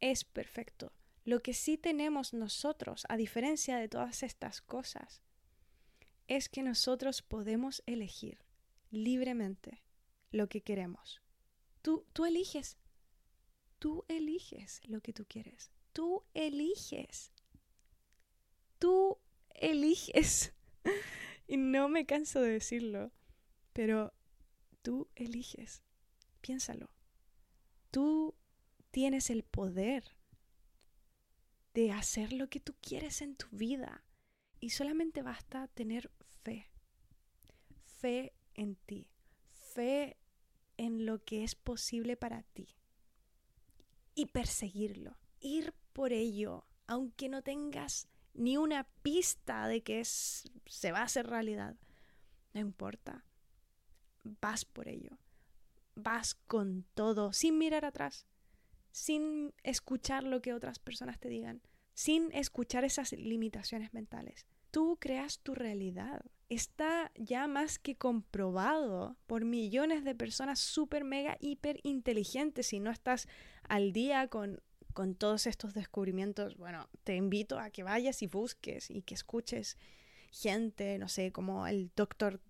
Es 0.00 0.24
perfecto. 0.24 0.92
Lo 1.24 1.40
que 1.40 1.54
sí 1.54 1.78
tenemos 1.78 2.32
nosotros, 2.32 3.06
a 3.08 3.16
diferencia 3.16 3.76
de 3.76 3.88
todas 3.88 4.22
estas 4.22 4.60
cosas, 4.60 5.22
es 6.26 6.48
que 6.48 6.62
nosotros 6.62 7.22
podemos 7.22 7.82
elegir 7.86 8.38
libremente 8.90 9.82
lo 10.30 10.48
que 10.48 10.62
queremos. 10.62 11.22
Tú, 11.82 12.06
tú 12.12 12.24
eliges. 12.24 12.78
Tú 13.78 14.04
eliges 14.08 14.80
lo 14.84 15.00
que 15.00 15.12
tú 15.12 15.26
quieres. 15.28 15.70
Tú 15.92 16.24
eliges. 16.34 17.32
Tú 18.78 19.18
eliges. 19.50 20.54
y 21.46 21.56
no 21.56 21.88
me 21.88 22.06
canso 22.06 22.40
de 22.40 22.52
decirlo, 22.52 23.12
pero 23.72 24.12
tú 24.82 25.08
eliges. 25.14 25.82
Piénsalo. 26.40 26.90
Tú 27.90 28.34
tienes 28.90 29.30
el 29.30 29.44
poder 29.44 30.16
de 31.74 31.92
hacer 31.92 32.32
lo 32.32 32.48
que 32.48 32.60
tú 32.60 32.74
quieres 32.80 33.22
en 33.22 33.36
tu 33.36 33.46
vida. 33.50 34.04
Y 34.60 34.70
solamente 34.70 35.22
basta 35.22 35.68
tener 35.68 36.10
fe. 36.42 36.70
Fe 37.82 38.34
en 38.54 38.76
ti. 38.76 39.08
Fe 39.50 40.16
en 40.76 41.06
lo 41.06 41.24
que 41.24 41.44
es 41.44 41.54
posible 41.54 42.16
para 42.16 42.42
ti. 42.42 42.68
Y 44.14 44.26
perseguirlo. 44.26 45.16
Ir 45.40 45.74
por 45.92 46.12
ello, 46.12 46.66
aunque 46.86 47.28
no 47.28 47.42
tengas 47.42 48.08
ni 48.34 48.56
una 48.56 48.84
pista 49.02 49.66
de 49.66 49.82
que 49.82 50.00
es, 50.00 50.50
se 50.66 50.92
va 50.92 51.00
a 51.00 51.04
hacer 51.04 51.26
realidad. 51.26 51.76
No 52.54 52.60
importa. 52.60 53.24
Vas 54.22 54.64
por 54.64 54.88
ello. 54.88 55.18
Vas 55.94 56.34
con 56.34 56.84
todo, 56.94 57.32
sin 57.32 57.58
mirar 57.58 57.84
atrás, 57.84 58.26
sin 58.92 59.52
escuchar 59.64 60.22
lo 60.22 60.40
que 60.40 60.54
otras 60.54 60.78
personas 60.78 61.18
te 61.18 61.28
digan, 61.28 61.62
sin 61.94 62.30
escuchar 62.32 62.84
esas 62.84 63.12
limitaciones 63.12 63.92
mentales. 63.92 64.46
Tú 64.70 64.96
creas 65.00 65.40
tu 65.40 65.54
realidad 65.54 66.22
está 66.54 67.10
ya 67.14 67.46
más 67.46 67.78
que 67.78 67.96
comprobado 67.96 69.16
por 69.26 69.44
millones 69.44 70.04
de 70.04 70.14
personas 70.14 70.58
súper, 70.58 71.04
mega, 71.04 71.36
hiper 71.40 71.80
inteligentes. 71.82 72.68
Si 72.68 72.80
no 72.80 72.90
estás 72.90 73.26
al 73.68 73.92
día 73.92 74.28
con, 74.28 74.60
con 74.92 75.14
todos 75.14 75.46
estos 75.46 75.74
descubrimientos, 75.74 76.56
bueno, 76.56 76.88
te 77.04 77.16
invito 77.16 77.58
a 77.58 77.70
que 77.70 77.82
vayas 77.82 78.22
y 78.22 78.26
busques 78.26 78.90
y 78.90 79.02
que 79.02 79.14
escuches 79.14 79.78
gente, 80.30 80.98
no 80.98 81.08
sé, 81.08 81.32
como 81.32 81.66
el 81.66 81.90
doctor 81.96 82.40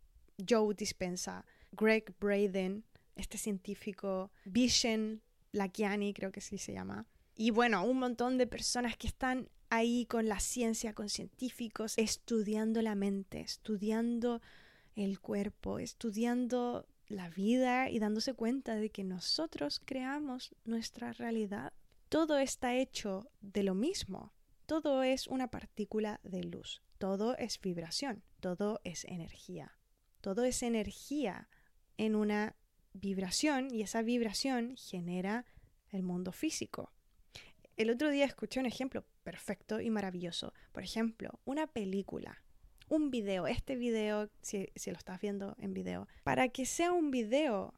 Joe 0.49 0.75
Dispensa, 0.75 1.45
Greg 1.73 2.15
Braden, 2.19 2.85
este 3.15 3.39
científico, 3.39 4.31
Vishen 4.45 5.23
Lakiani, 5.53 6.13
creo 6.15 6.33
que 6.33 6.41
sí 6.41 6.59
se 6.59 6.73
llama. 6.73 7.07
Y 7.37 7.51
bueno, 7.51 7.85
un 7.85 7.99
montón 7.99 8.39
de 8.39 8.47
personas 8.47 8.97
que 8.97 9.07
están 9.07 9.49
ahí 9.71 10.05
con 10.07 10.29
la 10.29 10.41
ciencia, 10.41 10.93
con 10.93 11.09
científicos, 11.09 11.95
estudiando 11.97 12.83
la 12.83 12.95
mente, 12.95 13.41
estudiando 13.41 14.43
el 14.97 15.21
cuerpo, 15.21 15.79
estudiando 15.79 16.87
la 17.09 17.31
vida 17.31 17.91
y 17.91 17.99
dándose 17.99 18.35
cuenta 18.35 18.75
de 18.75 18.91
que 18.91 19.05
nosotros 19.05 19.81
creamos 19.85 20.55
nuestra 20.65 21.13
realidad. 21.13 21.73
Todo 22.09 22.39
está 22.39 22.75
hecho 22.75 23.31
de 23.41 23.63
lo 23.63 23.75
mismo. 23.75 24.33
Todo 24.67 25.03
es 25.03 25.27
una 25.27 25.51
partícula 25.51 26.21
de 26.23 26.45
luz. 26.45 26.83
Todo 26.99 27.37
es 27.39 27.61
vibración. 27.61 28.23
Todo 28.41 28.81
es 28.85 29.05
energía. 29.05 29.79
Todo 30.21 30.45
es 30.45 30.63
energía 30.63 31.49
en 31.97 32.15
una 32.15 32.57
vibración 32.93 33.73
y 33.73 33.83
esa 33.83 34.03
vibración 34.03 34.77
genera 34.77 35.45
el 35.91 36.03
mundo 36.03 36.33
físico. 36.33 36.93
El 37.77 37.91
otro 37.91 38.11
día 38.11 38.25
escuché 38.25 38.61
un 38.61 38.67
ejemplo 38.67 39.05
perfecto 39.23 39.81
y 39.81 39.91
maravilloso. 39.91 40.53
Por 40.73 40.83
ejemplo, 40.83 41.41
una 41.45 41.67
película, 41.67 42.43
un 42.89 43.11
video, 43.11 43.47
este 43.47 43.77
video, 43.77 44.31
si, 44.43 44.69
lo 44.87 44.97
estás 44.97 45.21
viendo 45.21 45.57
en 45.59 45.73
video, 45.73 46.07
para 46.23 46.49
que 46.49 46.67
sea 46.67 46.93
un 46.93 47.11
video, 47.11 47.75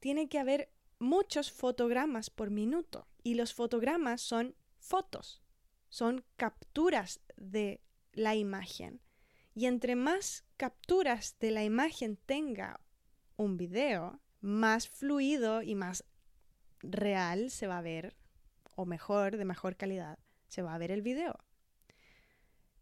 tiene 0.00 0.28
que 0.28 0.38
haber 0.38 0.72
muchos 0.98 1.52
fotogramas 1.52 2.30
por 2.30 2.50
minuto. 2.50 3.06
Y 3.22 3.34
los 3.34 3.54
fotogramas 3.54 4.20
son 4.20 4.56
fotos, 4.78 5.42
son 5.88 6.24
capturas 6.36 7.20
de 7.36 7.80
la 8.12 8.34
imagen. 8.34 9.00
Y 9.54 9.66
entre 9.66 9.94
más 9.94 10.44
capturas 10.56 11.36
de 11.38 11.52
la 11.52 11.62
imagen 11.62 12.16
tenga 12.16 12.80
un 13.36 13.56
video, 13.56 14.20
más 14.44 14.88
fluido 14.88 15.62
y 15.62 15.74
más 15.74 16.04
real 16.82 17.50
se 17.50 17.66
va 17.66 17.78
a 17.78 17.82
ver 17.82 18.14
o 18.76 18.84
mejor, 18.84 19.38
de 19.38 19.46
mejor 19.46 19.76
calidad, 19.76 20.18
se 20.48 20.60
va 20.60 20.74
a 20.74 20.78
ver 20.78 20.90
el 20.90 21.00
video. 21.00 21.38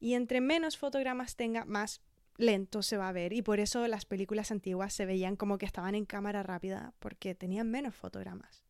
Y 0.00 0.14
entre 0.14 0.40
menos 0.40 0.76
fotogramas 0.76 1.36
tenga, 1.36 1.64
más 1.64 2.02
lento 2.36 2.82
se 2.82 2.96
va 2.96 3.08
a 3.08 3.12
ver. 3.12 3.32
Y 3.32 3.42
por 3.42 3.60
eso 3.60 3.86
las 3.86 4.06
películas 4.06 4.50
antiguas 4.50 4.92
se 4.92 5.06
veían 5.06 5.36
como 5.36 5.58
que 5.58 5.66
estaban 5.66 5.94
en 5.94 6.04
cámara 6.04 6.42
rápida, 6.42 6.94
porque 6.98 7.36
tenían 7.36 7.70
menos 7.70 7.94
fotogramas. 7.94 8.64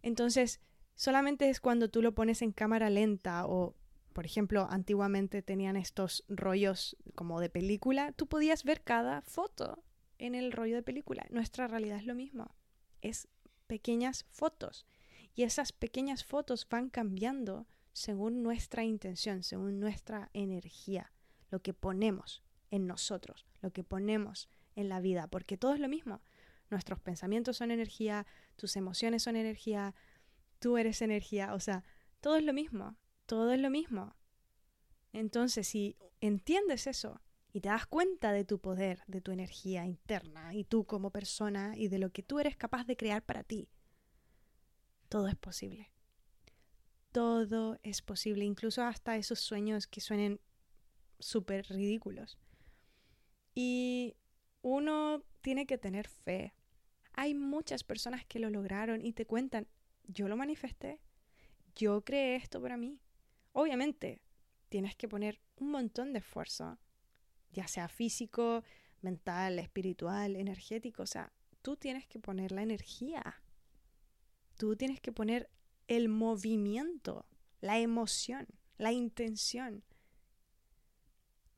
Entonces, 0.00 0.60
solamente 0.94 1.50
es 1.50 1.60
cuando 1.60 1.90
tú 1.90 2.00
lo 2.00 2.14
pones 2.14 2.42
en 2.42 2.52
cámara 2.52 2.90
lenta 2.90 3.44
o, 3.46 3.74
por 4.12 4.24
ejemplo, 4.24 4.68
antiguamente 4.70 5.42
tenían 5.42 5.76
estos 5.76 6.24
rollos 6.28 6.96
como 7.16 7.40
de 7.40 7.50
película, 7.50 8.12
tú 8.12 8.28
podías 8.28 8.62
ver 8.62 8.82
cada 8.82 9.22
foto 9.22 9.82
en 10.18 10.34
el 10.34 10.52
rollo 10.52 10.76
de 10.76 10.82
película. 10.82 11.26
Nuestra 11.30 11.68
realidad 11.68 11.98
es 11.98 12.06
lo 12.06 12.14
mismo. 12.14 12.54
Es 13.00 13.28
pequeñas 13.66 14.24
fotos. 14.30 14.86
Y 15.34 15.44
esas 15.44 15.72
pequeñas 15.72 16.24
fotos 16.24 16.68
van 16.68 16.90
cambiando 16.90 17.66
según 17.92 18.42
nuestra 18.42 18.84
intención, 18.84 19.42
según 19.42 19.80
nuestra 19.80 20.30
energía, 20.32 21.12
lo 21.50 21.60
que 21.62 21.74
ponemos 21.74 22.42
en 22.70 22.86
nosotros, 22.86 23.46
lo 23.60 23.72
que 23.72 23.84
ponemos 23.84 24.48
en 24.76 24.88
la 24.88 25.00
vida, 25.00 25.26
porque 25.28 25.56
todo 25.56 25.74
es 25.74 25.80
lo 25.80 25.88
mismo. 25.88 26.22
Nuestros 26.70 27.00
pensamientos 27.00 27.56
son 27.56 27.70
energía, 27.70 28.26
tus 28.56 28.76
emociones 28.76 29.22
son 29.22 29.36
energía, 29.36 29.94
tú 30.58 30.76
eres 30.76 31.02
energía, 31.02 31.54
o 31.54 31.60
sea, 31.60 31.84
todo 32.20 32.36
es 32.36 32.44
lo 32.44 32.52
mismo, 32.52 32.96
todo 33.26 33.52
es 33.52 33.60
lo 33.60 33.70
mismo. 33.70 34.16
Entonces, 35.12 35.66
si 35.66 35.96
entiendes 36.20 36.86
eso 36.86 37.20
y 37.52 37.60
te 37.60 37.68
das 37.68 37.86
cuenta 37.86 38.32
de 38.32 38.44
tu 38.44 38.58
poder, 38.58 39.02
de 39.06 39.20
tu 39.20 39.32
energía 39.32 39.86
interna 39.86 40.54
y 40.54 40.64
tú 40.64 40.84
como 40.84 41.10
persona 41.10 41.72
y 41.76 41.88
de 41.88 41.98
lo 41.98 42.10
que 42.10 42.22
tú 42.22 42.38
eres 42.38 42.56
capaz 42.56 42.84
de 42.84 42.96
crear 42.96 43.22
para 43.22 43.42
ti, 43.42 43.68
todo 45.08 45.28
es 45.28 45.36
posible. 45.36 45.90
Todo 47.12 47.78
es 47.82 48.02
posible, 48.02 48.44
incluso 48.44 48.82
hasta 48.82 49.16
esos 49.16 49.40
sueños 49.40 49.86
que 49.86 50.00
suenen 50.00 50.40
súper 51.18 51.66
ridículos. 51.68 52.38
Y 53.54 54.14
uno 54.62 55.24
tiene 55.40 55.66
que 55.66 55.78
tener 55.78 56.06
fe. 56.06 56.54
Hay 57.14 57.34
muchas 57.34 57.82
personas 57.82 58.26
que 58.26 58.38
lo 58.38 58.50
lograron 58.50 59.04
y 59.04 59.12
te 59.12 59.26
cuentan, 59.26 59.66
yo 60.04 60.28
lo 60.28 60.36
manifesté, 60.36 61.00
yo 61.74 62.02
creé 62.02 62.36
esto 62.36 62.60
para 62.60 62.76
mí. 62.76 63.00
Obviamente, 63.52 64.20
tienes 64.68 64.94
que 64.94 65.08
poner 65.08 65.40
un 65.56 65.70
montón 65.70 66.12
de 66.12 66.18
esfuerzo, 66.18 66.78
ya 67.52 67.66
sea 67.68 67.88
físico, 67.88 68.64
mental, 69.02 69.58
espiritual, 69.58 70.36
energético, 70.36 71.02
o 71.02 71.06
sea, 71.06 71.32
tú 71.62 71.76
tienes 71.76 72.06
que 72.06 72.18
poner 72.18 72.52
la 72.52 72.62
energía 72.62 73.42
Tú 74.58 74.74
tienes 74.74 75.00
que 75.00 75.12
poner 75.12 75.48
el 75.86 76.08
movimiento, 76.08 77.24
la 77.60 77.78
emoción, 77.78 78.48
la 78.76 78.90
intención 78.92 79.84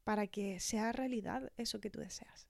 para 0.05 0.26
que 0.26 0.61
sea 0.61 0.93
realidad 0.93 1.51
eso 1.57 1.80
que 1.80 1.88
tú 1.88 1.99
deseas. 1.99 2.47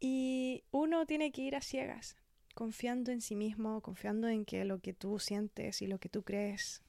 Y 0.00 0.64
uno 0.72 1.06
tiene 1.06 1.30
que 1.30 1.42
ir 1.42 1.54
a 1.54 1.62
ciegas, 1.62 2.16
confiando 2.54 3.12
en 3.12 3.20
sí 3.20 3.36
mismo, 3.36 3.80
confiando 3.80 4.28
en 4.28 4.44
que 4.44 4.64
lo 4.64 4.80
que 4.80 4.92
tú 4.92 5.20
sientes 5.20 5.80
y 5.80 5.86
lo 5.86 6.00
que 6.00 6.08
tú 6.08 6.24
crees 6.24 6.82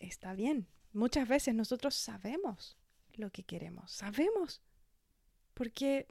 está 0.00 0.34
bien. 0.34 0.66
Muchas 0.92 1.28
veces 1.28 1.54
nosotros 1.54 1.94
sabemos 1.94 2.76
lo 3.18 3.30
que 3.30 3.42
queremos, 3.42 3.92
sabemos, 3.92 4.62
porque 5.54 6.06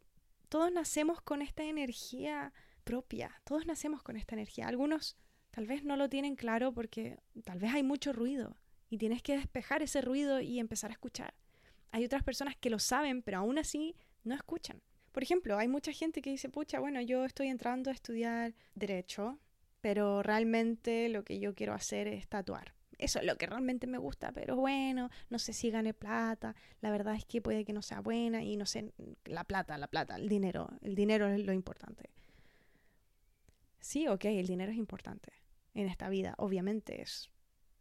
todos 0.49 0.71
nacemos 0.71 1.21
con 1.21 1.41
esta 1.41 1.63
energía 1.63 2.53
propia. 2.83 3.41
Todos 3.43 3.65
nacemos 3.65 4.01
con 4.01 4.15
esta 4.15 4.35
energía. 4.35 4.67
Algunos 4.67 5.17
tal 5.51 5.67
vez 5.67 5.83
no 5.83 5.97
lo 5.97 6.09
tienen 6.09 6.35
claro 6.35 6.73
porque 6.73 7.19
tal 7.43 7.59
vez 7.59 7.73
hay 7.73 7.83
mucho 7.83 8.13
ruido 8.13 8.55
y 8.89 8.97
tienes 8.97 9.21
que 9.21 9.35
despejar 9.35 9.81
ese 9.81 10.01
ruido 10.01 10.39
y 10.39 10.59
empezar 10.59 10.89
a 10.89 10.93
escuchar. 10.93 11.33
Hay 11.91 12.05
otras 12.05 12.23
personas 12.23 12.55
que 12.55 12.69
lo 12.69 12.79
saben, 12.79 13.21
pero 13.21 13.39
aún 13.39 13.57
así 13.57 13.95
no 14.23 14.35
escuchan. 14.35 14.81
Por 15.11 15.23
ejemplo, 15.23 15.57
hay 15.57 15.67
mucha 15.67 15.91
gente 15.91 16.21
que 16.21 16.29
dice, 16.29 16.47
pucha, 16.47 16.79
bueno, 16.79 17.01
yo 17.01 17.25
estoy 17.25 17.47
entrando 17.47 17.89
a 17.89 17.93
estudiar 17.93 18.53
derecho, 18.75 19.39
pero 19.81 20.23
realmente 20.23 21.09
lo 21.09 21.23
que 21.23 21.39
yo 21.39 21.55
quiero 21.55 21.73
hacer 21.73 22.07
es 22.07 22.27
tatuar. 22.27 22.76
Eso 22.97 23.19
es 23.19 23.25
lo 23.25 23.37
que 23.37 23.45
realmente 23.45 23.85
me 23.85 23.97
gusta, 23.97 24.31
pero 24.31 24.55
bueno, 24.55 25.09
no 25.29 25.37
sé 25.37 25.53
si 25.53 25.69
gane 25.69 25.93
plata, 25.93 26.55
la 26.81 26.89
verdad 26.89 27.15
es 27.15 27.25
que 27.25 27.41
puede 27.41 27.63
que 27.63 27.73
no 27.73 27.81
sea 27.81 28.01
buena 28.01 28.43
y 28.43 28.57
no 28.57 28.65
sé, 28.65 28.91
la 29.25 29.43
plata, 29.43 29.77
la 29.77 29.87
plata, 29.87 30.15
el 30.15 30.27
dinero, 30.27 30.69
el 30.81 30.95
dinero 30.95 31.27
es 31.27 31.45
lo 31.45 31.53
importante. 31.53 32.09
Sí, 33.79 34.07
ok, 34.07 34.25
el 34.25 34.47
dinero 34.47 34.71
es 34.71 34.77
importante 34.77 35.31
en 35.75 35.87
esta 35.87 36.09
vida, 36.09 36.33
obviamente 36.37 37.01
es 37.01 37.29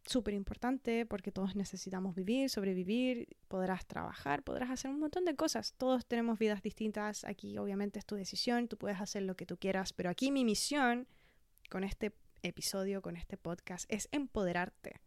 súper 0.05 0.33
importante 0.33 1.05
porque 1.05 1.31
todos 1.31 1.55
necesitamos 1.55 2.15
vivir, 2.15 2.49
sobrevivir, 2.49 3.35
podrás 3.47 3.85
trabajar, 3.85 4.43
podrás 4.43 4.69
hacer 4.69 4.91
un 4.91 4.99
montón 4.99 5.25
de 5.25 5.35
cosas. 5.35 5.73
Todos 5.73 6.05
tenemos 6.05 6.39
vidas 6.39 6.61
distintas, 6.61 7.23
aquí 7.25 7.57
obviamente 7.57 7.99
es 7.99 8.05
tu 8.05 8.15
decisión, 8.15 8.67
tú 8.67 8.77
puedes 8.77 9.01
hacer 9.01 9.23
lo 9.23 9.35
que 9.35 9.45
tú 9.45 9.57
quieras, 9.57 9.93
pero 9.93 10.09
aquí 10.09 10.31
mi 10.31 10.45
misión 10.45 11.07
con 11.69 11.83
este 11.83 12.13
episodio, 12.43 13.01
con 13.01 13.17
este 13.17 13.37
podcast, 13.37 13.91
es 13.91 14.07
empoderarte. 14.11 15.01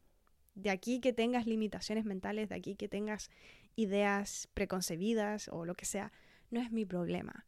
De 0.61 0.71
aquí 0.71 1.01
que 1.01 1.13
tengas 1.13 1.47
limitaciones 1.47 2.05
mentales, 2.05 2.49
de 2.49 2.55
aquí 2.55 2.77
que 2.77 2.89
tengas 2.89 3.31
ideas 3.77 4.49
preconcebidas 4.55 5.49
o 5.49 5.65
lo 5.65 5.75
que 5.75 5.87
sea, 5.87 6.13
no 6.51 6.61
es 6.61 6.71
mi 6.71 6.85
problema. 6.85 7.47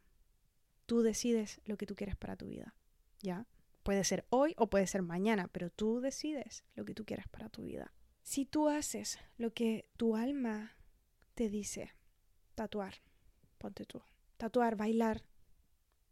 Tú 0.86 1.02
decides 1.02 1.60
lo 1.64 1.76
que 1.76 1.86
tú 1.86 1.94
quieres 1.94 2.16
para 2.16 2.36
tu 2.36 2.46
vida. 2.46 2.74
¿ya? 3.22 3.46
Puede 3.82 4.04
ser 4.04 4.26
hoy 4.28 4.54
o 4.58 4.68
puede 4.68 4.86
ser 4.86 5.02
mañana, 5.02 5.48
pero 5.48 5.70
tú 5.70 6.00
decides 6.00 6.64
lo 6.74 6.84
que 6.84 6.94
tú 6.94 7.04
quieras 7.04 7.28
para 7.28 7.48
tu 7.48 7.62
vida. 7.62 7.92
Si 8.22 8.44
tú 8.44 8.68
haces 8.68 9.18
lo 9.38 9.52
que 9.52 9.88
tu 9.96 10.14
alma 10.16 10.76
te 11.34 11.48
dice, 11.48 11.92
tatuar, 12.54 12.94
ponte 13.58 13.84
tú, 13.84 14.02
tatuar, 14.36 14.76
bailar, 14.76 15.22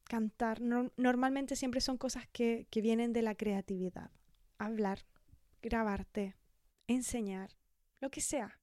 cantar, 0.04 0.60
normalmente 0.60 1.54
siempre 1.54 1.80
son 1.80 1.98
cosas 1.98 2.26
que, 2.32 2.66
que 2.70 2.80
vienen 2.80 3.12
de 3.12 3.22
la 3.22 3.36
creatividad. 3.36 4.10
Hablar, 4.58 5.04
grabarte, 5.62 6.34
enseñar, 6.94 7.56
lo 8.00 8.10
que 8.10 8.20
sea, 8.20 8.60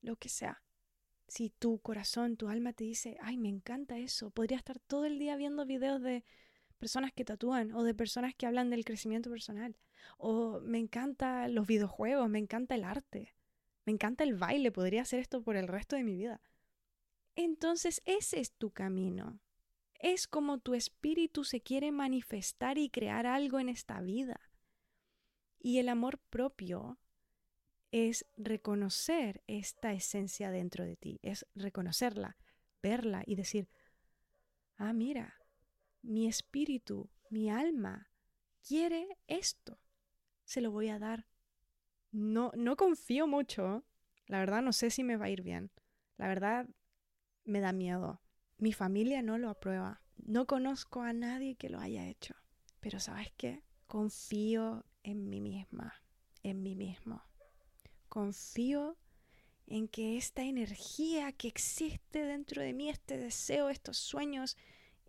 lo 0.00 0.16
que 0.16 0.28
sea. 0.28 0.62
Si 1.28 1.50
tu 1.50 1.78
corazón, 1.80 2.36
tu 2.36 2.48
alma 2.48 2.72
te 2.72 2.84
dice, 2.84 3.16
ay, 3.20 3.38
me 3.38 3.48
encanta 3.48 3.98
eso, 3.98 4.30
podría 4.30 4.58
estar 4.58 4.78
todo 4.80 5.06
el 5.06 5.18
día 5.18 5.36
viendo 5.36 5.64
videos 5.64 6.02
de 6.02 6.24
personas 6.78 7.12
que 7.12 7.24
tatúan 7.24 7.72
o 7.72 7.84
de 7.84 7.94
personas 7.94 8.34
que 8.34 8.46
hablan 8.46 8.68
del 8.68 8.84
crecimiento 8.84 9.30
personal. 9.30 9.78
O 10.18 10.60
me 10.60 10.78
encantan 10.78 11.54
los 11.54 11.66
videojuegos, 11.66 12.28
me 12.28 12.38
encanta 12.38 12.74
el 12.74 12.84
arte. 12.84 13.34
Me 13.84 13.92
encanta 13.92 14.24
el 14.24 14.34
baile, 14.34 14.70
podría 14.70 15.02
hacer 15.02 15.20
esto 15.20 15.42
por 15.42 15.56
el 15.56 15.68
resto 15.68 15.96
de 15.96 16.04
mi 16.04 16.14
vida. 16.16 16.40
Entonces 17.34 18.02
ese 18.04 18.40
es 18.40 18.52
tu 18.52 18.70
camino. 18.70 19.40
Es 19.94 20.26
como 20.26 20.58
tu 20.58 20.74
espíritu 20.74 21.44
se 21.44 21.60
quiere 21.60 21.92
manifestar 21.92 22.78
y 22.78 22.90
crear 22.90 23.26
algo 23.26 23.60
en 23.60 23.68
esta 23.68 24.00
vida. 24.00 24.40
Y 25.58 25.78
el 25.78 25.88
amor 25.88 26.18
propio 26.30 26.98
es 27.92 28.26
reconocer 28.36 29.44
esta 29.46 29.92
esencia 29.92 30.50
dentro 30.50 30.84
de 30.84 30.96
ti, 30.96 31.20
es 31.22 31.46
reconocerla, 31.54 32.36
verla 32.82 33.22
y 33.26 33.36
decir, 33.36 33.68
ah, 34.76 34.94
mira, 34.94 35.36
mi 36.00 36.26
espíritu, 36.26 37.10
mi 37.28 37.50
alma 37.50 38.10
quiere 38.66 39.18
esto, 39.26 39.78
se 40.44 40.62
lo 40.62 40.70
voy 40.70 40.88
a 40.88 40.98
dar. 40.98 41.26
No, 42.10 42.50
no 42.56 42.76
confío 42.76 43.26
mucho, 43.26 43.84
la 44.26 44.38
verdad 44.38 44.62
no 44.62 44.72
sé 44.72 44.90
si 44.90 45.04
me 45.04 45.16
va 45.16 45.26
a 45.26 45.30
ir 45.30 45.42
bien, 45.42 45.70
la 46.16 46.28
verdad 46.28 46.68
me 47.44 47.60
da 47.60 47.72
miedo. 47.72 48.22
Mi 48.56 48.72
familia 48.72 49.22
no 49.22 49.38
lo 49.38 49.50
aprueba, 49.50 50.02
no 50.16 50.46
conozco 50.46 51.02
a 51.02 51.12
nadie 51.12 51.56
que 51.56 51.68
lo 51.68 51.78
haya 51.78 52.08
hecho, 52.08 52.34
pero 52.80 53.00
¿sabes 53.00 53.32
qué? 53.36 53.62
Confío 53.86 54.86
en 55.02 55.28
mí 55.28 55.40
misma, 55.40 56.02
en 56.42 56.62
mí 56.62 56.74
mismo. 56.74 57.22
Confío 58.12 58.98
en 59.66 59.88
que 59.88 60.18
esta 60.18 60.42
energía 60.42 61.32
que 61.32 61.48
existe 61.48 62.26
dentro 62.26 62.60
de 62.60 62.74
mí, 62.74 62.90
este 62.90 63.16
deseo, 63.16 63.70
estos 63.70 63.96
sueños, 63.96 64.58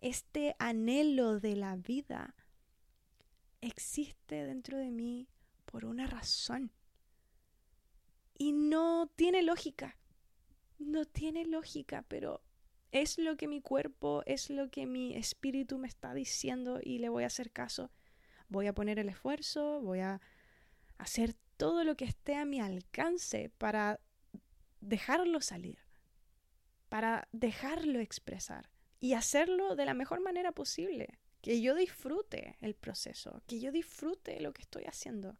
este 0.00 0.56
anhelo 0.58 1.38
de 1.38 1.54
la 1.54 1.76
vida, 1.76 2.34
existe 3.60 4.46
dentro 4.46 4.78
de 4.78 4.90
mí 4.90 5.28
por 5.66 5.84
una 5.84 6.06
razón. 6.06 6.72
Y 8.38 8.52
no 8.52 9.12
tiene 9.14 9.42
lógica, 9.42 9.98
no 10.78 11.04
tiene 11.04 11.44
lógica, 11.44 12.06
pero 12.08 12.42
es 12.90 13.18
lo 13.18 13.36
que 13.36 13.48
mi 13.48 13.60
cuerpo, 13.60 14.22
es 14.24 14.48
lo 14.48 14.70
que 14.70 14.86
mi 14.86 15.14
espíritu 15.14 15.76
me 15.76 15.88
está 15.88 16.14
diciendo 16.14 16.80
y 16.82 17.00
le 17.00 17.10
voy 17.10 17.24
a 17.24 17.26
hacer 17.26 17.50
caso 17.52 17.90
voy 18.48 18.66
a 18.66 18.72
poner 18.72 18.98
el 18.98 19.08
esfuerzo, 19.08 19.80
voy 19.82 20.00
a 20.00 20.20
hacer 20.96 21.34
todo 21.56 21.84
lo 21.84 21.96
que 21.96 22.04
esté 22.04 22.36
a 22.36 22.44
mi 22.44 22.60
alcance 22.60 23.50
para 23.58 24.00
dejarlo 24.80 25.40
salir, 25.40 25.78
para 26.88 27.28
dejarlo 27.32 28.00
expresar 28.00 28.70
y 29.00 29.14
hacerlo 29.14 29.76
de 29.76 29.84
la 29.84 29.94
mejor 29.94 30.20
manera 30.20 30.52
posible, 30.52 31.18
que 31.40 31.60
yo 31.60 31.74
disfrute 31.74 32.56
el 32.60 32.74
proceso, 32.74 33.42
que 33.46 33.60
yo 33.60 33.70
disfrute 33.70 34.40
lo 34.40 34.52
que 34.52 34.62
estoy 34.62 34.84
haciendo. 34.84 35.36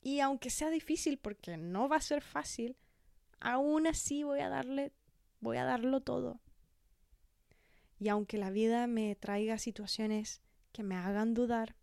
Y 0.00 0.20
aunque 0.20 0.48
sea 0.48 0.70
difícil, 0.70 1.18
porque 1.18 1.56
no 1.56 1.88
va 1.88 1.96
a 1.96 2.00
ser 2.00 2.22
fácil, 2.22 2.76
aún 3.38 3.86
así 3.86 4.22
voy 4.22 4.40
a 4.40 4.48
darle, 4.48 4.92
voy 5.40 5.58
a 5.58 5.64
darlo 5.64 6.00
todo. 6.00 6.40
Y 7.98 8.08
aunque 8.08 8.38
la 8.38 8.50
vida 8.50 8.86
me 8.86 9.14
traiga 9.14 9.58
situaciones 9.58 10.40
que 10.72 10.82
me 10.82 10.94
hagan 10.94 11.34
dudar, 11.34 11.76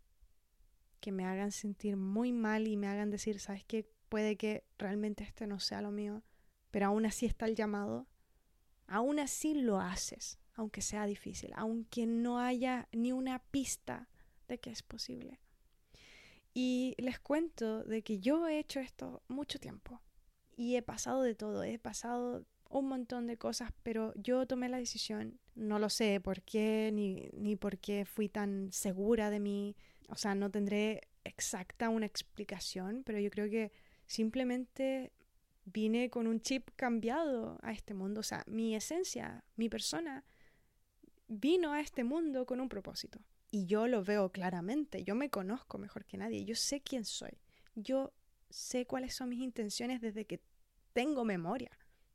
que 1.08 1.14
me 1.14 1.24
hagan 1.24 1.54
sentir 1.54 1.96
muy 1.96 2.34
mal 2.34 2.68
y 2.68 2.76
me 2.76 2.90
hagan 2.90 3.10
decir, 3.10 3.40
¿sabes 3.40 3.64
qué? 3.64 3.90
Puede 4.10 4.36
que 4.36 4.66
realmente 4.78 5.24
este 5.24 5.48
no 5.48 5.58
sea 5.62 5.82
lo 5.82 5.90
mío, 5.90 6.22
pero 6.70 6.88
aún 6.88 7.06
así 7.06 7.26
está 7.26 7.46
el 7.46 7.56
llamado, 7.56 8.08
aún 8.88 9.18
así 9.18 9.54
lo 9.54 9.80
haces, 9.80 10.38
aunque 10.54 10.82
sea 10.82 11.06
difícil, 11.06 11.54
aunque 11.56 12.06
no 12.06 12.40
haya 12.40 12.90
ni 12.92 13.14
una 13.14 13.40
pista 13.40 14.10
de 14.50 14.58
que 14.58 14.70
es 14.70 14.84
posible. 14.84 15.40
Y 16.54 16.94
les 16.98 17.22
cuento 17.22 17.86
de 17.86 18.02
que 18.02 18.20
yo 18.20 18.46
he 18.46 18.60
hecho 18.60 18.82
esto 18.82 19.24
mucho 19.30 19.60
tiempo 19.60 20.02
y 20.58 20.76
he 20.76 20.82
pasado 20.82 21.22
de 21.22 21.36
todo, 21.36 21.64
he 21.64 21.80
pasado 21.80 22.46
un 22.70 22.90
montón 22.90 23.28
de 23.28 23.38
cosas, 23.38 23.72
pero 23.82 24.14
yo 24.16 24.46
tomé 24.46 24.68
la 24.68 24.78
decisión, 24.78 25.40
no 25.56 25.80
lo 25.80 25.90
sé 25.90 26.20
por 26.20 26.42
qué, 26.42 26.92
ni, 26.94 27.30
ni 27.32 27.56
por 27.56 27.78
qué 27.78 28.04
fui 28.04 28.28
tan 28.28 28.74
segura 28.74 29.30
de 29.30 29.40
mí, 29.40 29.78
o 30.08 30.16
sea, 30.16 30.36
no 30.36 30.50
tendré 30.50 31.02
exacta 31.24 31.90
una 31.90 32.06
explicación, 32.06 33.04
pero 33.06 33.20
yo 33.20 33.30
creo 33.30 33.50
que 33.50 33.72
simplemente 34.06 35.12
vine 35.66 36.10
con 36.10 36.28
un 36.28 36.40
chip 36.40 36.70
cambiado 36.76 37.60
a 37.62 37.72
este 37.74 37.94
mundo, 37.94 38.22
o 38.22 38.24
sea, 38.24 38.44
mi 38.48 38.76
esencia, 38.76 39.44
mi 39.56 39.70
persona, 39.70 40.24
vino 41.28 41.74
a 41.74 41.82
este 41.82 42.04
mundo 42.04 42.46
con 42.46 42.62
un 42.62 42.70
propósito. 42.70 43.20
Y 43.52 43.66
yo 43.66 43.88
lo 43.88 44.04
veo 44.04 44.32
claramente, 44.32 45.04
yo 45.04 45.16
me 45.16 45.30
conozco 45.30 45.78
mejor 45.78 46.06
que 46.06 46.18
nadie, 46.18 46.46
yo 46.46 46.56
sé 46.56 46.82
quién 46.82 47.06
soy, 47.06 47.38
yo 47.76 48.14
sé 48.50 48.86
cuáles 48.86 49.14
son 49.14 49.30
mis 49.30 49.42
intenciones 49.42 50.02
desde 50.02 50.26
que 50.26 50.42
tengo 50.94 51.26
memoria. 51.26 51.72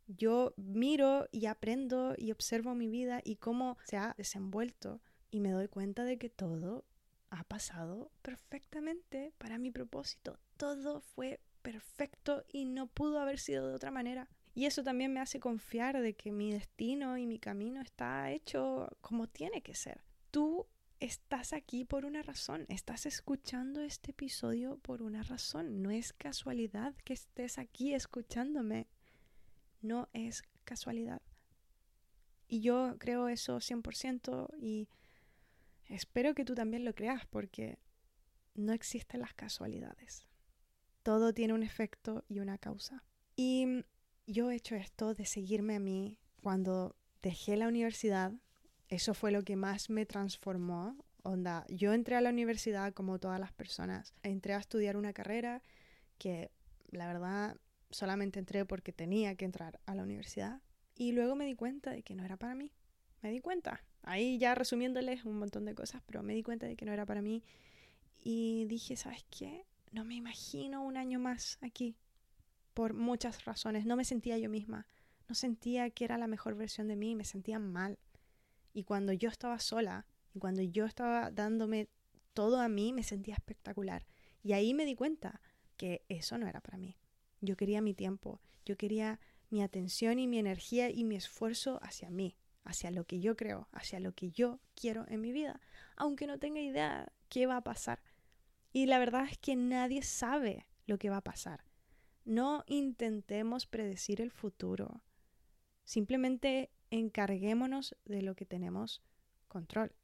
Yo 0.06 0.52
miro 0.56 1.28
y 1.30 1.46
aprendo 1.46 2.14
y 2.18 2.32
observo 2.32 2.74
mi 2.74 2.88
vida 2.88 3.20
y 3.24 3.36
cómo 3.36 3.78
se 3.84 3.96
ha 3.96 4.14
desenvuelto 4.16 5.00
y 5.30 5.40
me 5.40 5.50
doy 5.50 5.68
cuenta 5.68 6.04
de 6.04 6.18
que 6.18 6.28
todo 6.28 6.84
ha 7.32 7.44
pasado 7.44 8.10
perfectamente 8.22 9.32
para 9.38 9.58
mi 9.58 9.70
propósito. 9.70 10.38
Todo 10.56 11.00
fue 11.00 11.40
perfecto 11.62 12.44
y 12.52 12.64
no 12.66 12.86
pudo 12.86 13.18
haber 13.18 13.38
sido 13.38 13.68
de 13.68 13.74
otra 13.74 13.90
manera. 13.90 14.28
Y 14.54 14.66
eso 14.66 14.84
también 14.84 15.12
me 15.12 15.20
hace 15.20 15.40
confiar 15.40 16.00
de 16.00 16.14
que 16.14 16.30
mi 16.30 16.52
destino 16.52 17.16
y 17.16 17.26
mi 17.26 17.38
camino 17.38 17.80
está 17.80 18.30
hecho 18.30 18.88
como 19.00 19.26
tiene 19.26 19.62
que 19.62 19.74
ser. 19.74 20.02
Tú 20.30 20.66
estás 21.00 21.52
aquí 21.52 21.84
por 21.84 22.04
una 22.04 22.22
razón, 22.22 22.66
estás 22.68 23.06
escuchando 23.06 23.80
este 23.80 24.10
episodio 24.10 24.78
por 24.78 25.02
una 25.02 25.22
razón. 25.22 25.82
No 25.82 25.90
es 25.90 26.12
casualidad 26.12 26.94
que 27.04 27.14
estés 27.14 27.58
aquí 27.58 27.94
escuchándome 27.94 28.86
no 29.82 30.08
es 30.12 30.44
casualidad. 30.64 31.20
Y 32.46 32.60
yo 32.60 32.96
creo 32.98 33.28
eso 33.28 33.56
100% 33.56 34.48
y 34.60 34.88
espero 35.92 36.34
que 36.34 36.44
tú 36.44 36.54
también 36.54 36.84
lo 36.84 36.94
creas 36.94 37.26
porque 37.26 37.78
no 38.54 38.72
existen 38.72 39.20
las 39.20 39.34
casualidades. 39.34 40.26
Todo 41.02 41.32
tiene 41.32 41.54
un 41.54 41.62
efecto 41.62 42.24
y 42.28 42.40
una 42.40 42.58
causa. 42.58 43.04
Y 43.36 43.84
yo 44.26 44.50
he 44.50 44.56
hecho 44.56 44.74
esto 44.74 45.14
de 45.14 45.26
seguirme 45.26 45.76
a 45.76 45.80
mí 45.80 46.18
cuando 46.40 46.96
dejé 47.22 47.56
la 47.56 47.68
universidad. 47.68 48.32
Eso 48.88 49.14
fue 49.14 49.32
lo 49.32 49.42
que 49.42 49.56
más 49.56 49.90
me 49.90 50.06
transformó. 50.06 50.96
Onda, 51.22 51.64
yo 51.68 51.92
entré 51.92 52.16
a 52.16 52.20
la 52.20 52.30
universidad 52.30 52.92
como 52.94 53.18
todas 53.18 53.40
las 53.40 53.52
personas. 53.52 54.14
Entré 54.22 54.54
a 54.54 54.58
estudiar 54.58 54.96
una 54.96 55.12
carrera 55.12 55.62
que 56.18 56.50
la 56.90 57.06
verdad 57.06 57.56
solamente 57.90 58.38
entré 58.38 58.64
porque 58.64 58.92
tenía 58.92 59.34
que 59.34 59.44
entrar 59.44 59.80
a 59.86 59.94
la 59.94 60.02
universidad 60.02 60.62
y 60.94 61.12
luego 61.12 61.36
me 61.36 61.46
di 61.46 61.54
cuenta 61.54 61.90
de 61.90 62.02
que 62.02 62.14
no 62.14 62.24
era 62.24 62.36
para 62.36 62.54
mí. 62.54 62.72
Me 63.22 63.30
di 63.30 63.40
cuenta. 63.40 63.84
Ahí 64.02 64.38
ya 64.38 64.54
resumiéndoles 64.54 65.24
un 65.24 65.38
montón 65.38 65.64
de 65.64 65.74
cosas, 65.74 66.02
pero 66.06 66.22
me 66.22 66.34
di 66.34 66.42
cuenta 66.42 66.66
de 66.66 66.76
que 66.76 66.84
no 66.84 66.92
era 66.92 67.06
para 67.06 67.22
mí 67.22 67.42
y 68.24 68.66
dije, 68.66 68.96
¿sabes 68.96 69.24
qué? 69.30 69.64
No 69.90 70.04
me 70.04 70.14
imagino 70.14 70.82
un 70.82 70.96
año 70.96 71.18
más 71.18 71.58
aquí 71.60 71.96
por 72.74 72.94
muchas 72.94 73.44
razones. 73.44 73.86
No 73.86 73.96
me 73.96 74.04
sentía 74.04 74.38
yo 74.38 74.48
misma. 74.48 74.86
No 75.28 75.34
sentía 75.34 75.90
que 75.90 76.04
era 76.04 76.18
la 76.18 76.26
mejor 76.26 76.54
versión 76.54 76.88
de 76.88 76.96
mí, 76.96 77.14
me 77.14 77.24
sentía 77.24 77.58
mal. 77.58 77.98
Y 78.72 78.84
cuando 78.84 79.12
yo 79.12 79.28
estaba 79.28 79.58
sola 79.58 80.06
y 80.34 80.38
cuando 80.38 80.62
yo 80.62 80.86
estaba 80.86 81.30
dándome 81.30 81.88
todo 82.32 82.60
a 82.60 82.68
mí, 82.68 82.92
me 82.92 83.02
sentía 83.02 83.34
espectacular. 83.34 84.06
Y 84.42 84.52
ahí 84.52 84.74
me 84.74 84.86
di 84.86 84.94
cuenta 84.94 85.40
que 85.76 86.04
eso 86.08 86.38
no 86.38 86.46
era 86.46 86.60
para 86.60 86.78
mí. 86.78 86.96
Yo 87.40 87.56
quería 87.56 87.80
mi 87.80 87.94
tiempo, 87.94 88.40
yo 88.64 88.76
quería 88.76 89.20
mi 89.50 89.62
atención 89.62 90.18
y 90.18 90.26
mi 90.26 90.38
energía 90.38 90.90
y 90.90 91.04
mi 91.04 91.16
esfuerzo 91.16 91.78
hacia 91.82 92.08
mí, 92.08 92.36
hacia 92.64 92.90
lo 92.90 93.04
que 93.04 93.20
yo 93.20 93.36
creo, 93.36 93.68
hacia 93.72 94.00
lo 94.00 94.12
que 94.12 94.30
yo 94.30 94.60
quiero 94.74 95.06
en 95.08 95.20
mi 95.20 95.32
vida, 95.32 95.60
aunque 95.96 96.26
no 96.26 96.38
tenga 96.38 96.60
idea 96.60 97.12
qué 97.28 97.46
va 97.46 97.58
a 97.58 97.64
pasar. 97.64 98.02
Y 98.72 98.86
la 98.86 98.98
verdad 98.98 99.26
es 99.30 99.38
que 99.38 99.56
nadie 99.56 100.02
sabe 100.02 100.66
lo 100.86 100.98
que 100.98 101.10
va 101.10 101.18
a 101.18 101.24
pasar. 101.24 101.64
No 102.24 102.64
intentemos 102.66 103.66
predecir 103.66 104.20
el 104.20 104.30
futuro. 104.30 105.02
Simplemente 105.84 106.70
encarguémonos 106.90 107.96
de 108.04 108.22
lo 108.22 108.34
que 108.34 108.46
tenemos 108.46 109.02
control. 109.48 109.94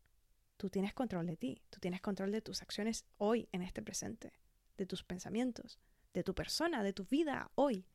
Tú 0.57 0.69
tienes 0.69 0.93
control 0.93 1.27
de 1.27 1.37
ti, 1.37 1.63
tú 1.71 1.79
tienes 1.79 2.01
control 2.01 2.33
de 2.33 2.43
tus 2.43 2.63
acciones 2.63 3.05
hoy, 3.17 3.49
en 3.53 3.63
este 3.63 3.81
presente, 3.81 4.33
de 4.77 4.87
tus 4.87 5.05
pensamientos, 5.05 5.79
de 6.13 6.25
tu 6.25 6.35
persona, 6.35 6.83
de 6.83 6.93
tu 6.93 7.05
vida 7.05 7.51
hoy. 7.55 7.87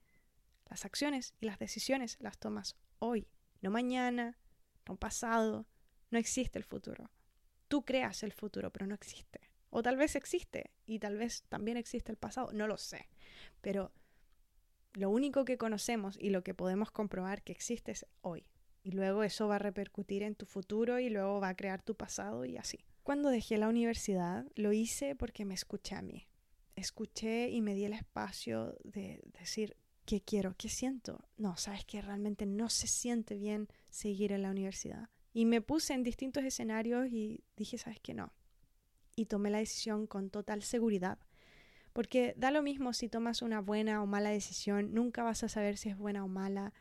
Las 0.69 0.85
acciones 0.85 1.33
y 1.41 1.45
las 1.45 1.59
decisiones 1.59 2.17
las 2.21 2.37
tomas 2.37 2.77
hoy, 2.99 3.27
no 3.61 3.69
mañana, 3.69 4.37
no 4.87 4.97
pasado. 4.97 5.65
No 6.11 6.19
existe 6.19 6.57
el 6.59 6.63
futuro. 6.63 7.09
Tú 7.67 7.83
creas 7.83 8.23
el 8.23 8.31
futuro, 8.31 8.71
pero 8.71 8.85
no 8.85 8.95
existe. 8.95 9.39
O 9.69 9.81
tal 9.81 9.97
vez 9.97 10.15
existe 10.15 10.71
y 10.85 10.99
tal 10.99 11.17
vez 11.17 11.43
también 11.49 11.77
existe 11.77 12.11
el 12.11 12.17
pasado, 12.17 12.51
no 12.53 12.67
lo 12.67 12.77
sé. 12.77 13.09
Pero 13.61 13.91
lo 14.93 15.09
único 15.09 15.45
que 15.45 15.57
conocemos 15.57 16.17
y 16.19 16.29
lo 16.29 16.43
que 16.43 16.53
podemos 16.53 16.91
comprobar 16.91 17.41
que 17.41 17.51
existe 17.51 17.91
es 17.91 18.05
hoy. 18.21 18.45
Y 18.83 18.91
luego 18.91 19.23
eso 19.23 19.47
va 19.47 19.55
a 19.55 19.59
repercutir 19.59 20.23
en 20.23 20.35
tu 20.35 20.45
futuro 20.45 20.99
y 20.99 21.09
luego 21.09 21.39
va 21.39 21.49
a 21.49 21.55
crear 21.55 21.81
tu 21.81 21.95
pasado 21.95 22.45
y 22.45 22.57
así. 22.57 22.85
Cuando 23.01 23.29
dejé 23.29 23.57
la 23.57 23.69
universidad 23.69 24.45
lo 24.55 24.73
hice 24.73 25.15
porque 25.15 25.45
me 25.45 25.55
escuché 25.55 25.95
a 25.95 26.01
mí 26.01 26.27
escuché 26.75 27.49
y 27.49 27.61
me 27.61 27.75
di 27.75 27.85
el 27.85 27.93
espacio 27.93 28.75
de 28.83 29.21
decir, 29.39 29.75
¿qué 30.05 30.21
quiero? 30.21 30.55
¿Qué 30.57 30.69
siento? 30.69 31.27
No, 31.37 31.57
sabes 31.57 31.85
que 31.85 32.01
realmente 32.01 32.45
no 32.45 32.69
se 32.69 32.87
siente 32.87 33.35
bien 33.35 33.67
seguir 33.89 34.31
en 34.31 34.43
la 34.43 34.51
universidad. 34.51 35.09
Y 35.33 35.45
me 35.45 35.61
puse 35.61 35.93
en 35.93 36.03
distintos 36.03 36.43
escenarios 36.43 37.07
y 37.11 37.43
dije, 37.55 37.77
¿sabes 37.77 37.99
qué? 37.99 38.13
No. 38.13 38.33
Y 39.15 39.25
tomé 39.25 39.49
la 39.49 39.59
decisión 39.59 40.07
con 40.07 40.29
total 40.29 40.61
seguridad. 40.61 41.19
Porque 41.93 42.33
da 42.37 42.51
lo 42.51 42.63
mismo 42.63 42.93
si 42.93 43.07
tomas 43.07 43.41
una 43.41 43.61
buena 43.61 44.01
o 44.01 44.07
mala 44.07 44.31
decisión, 44.31 44.93
nunca 44.93 45.23
vas 45.23 45.43
a 45.43 45.49
saber 45.49 45.77
si 45.77 45.89
es 45.89 45.97
buena 45.97 46.23
o 46.23 46.27
mala, 46.27 46.73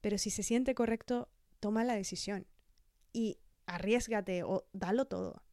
pero 0.00 0.18
si 0.18 0.30
se 0.30 0.42
siente 0.42 0.74
correcto, 0.74 1.28
toma 1.60 1.84
la 1.84 1.94
decisión 1.94 2.46
y 3.12 3.38
arriesgate 3.66 4.42
o 4.42 4.66
dalo 4.72 5.04
todo. 5.06 5.44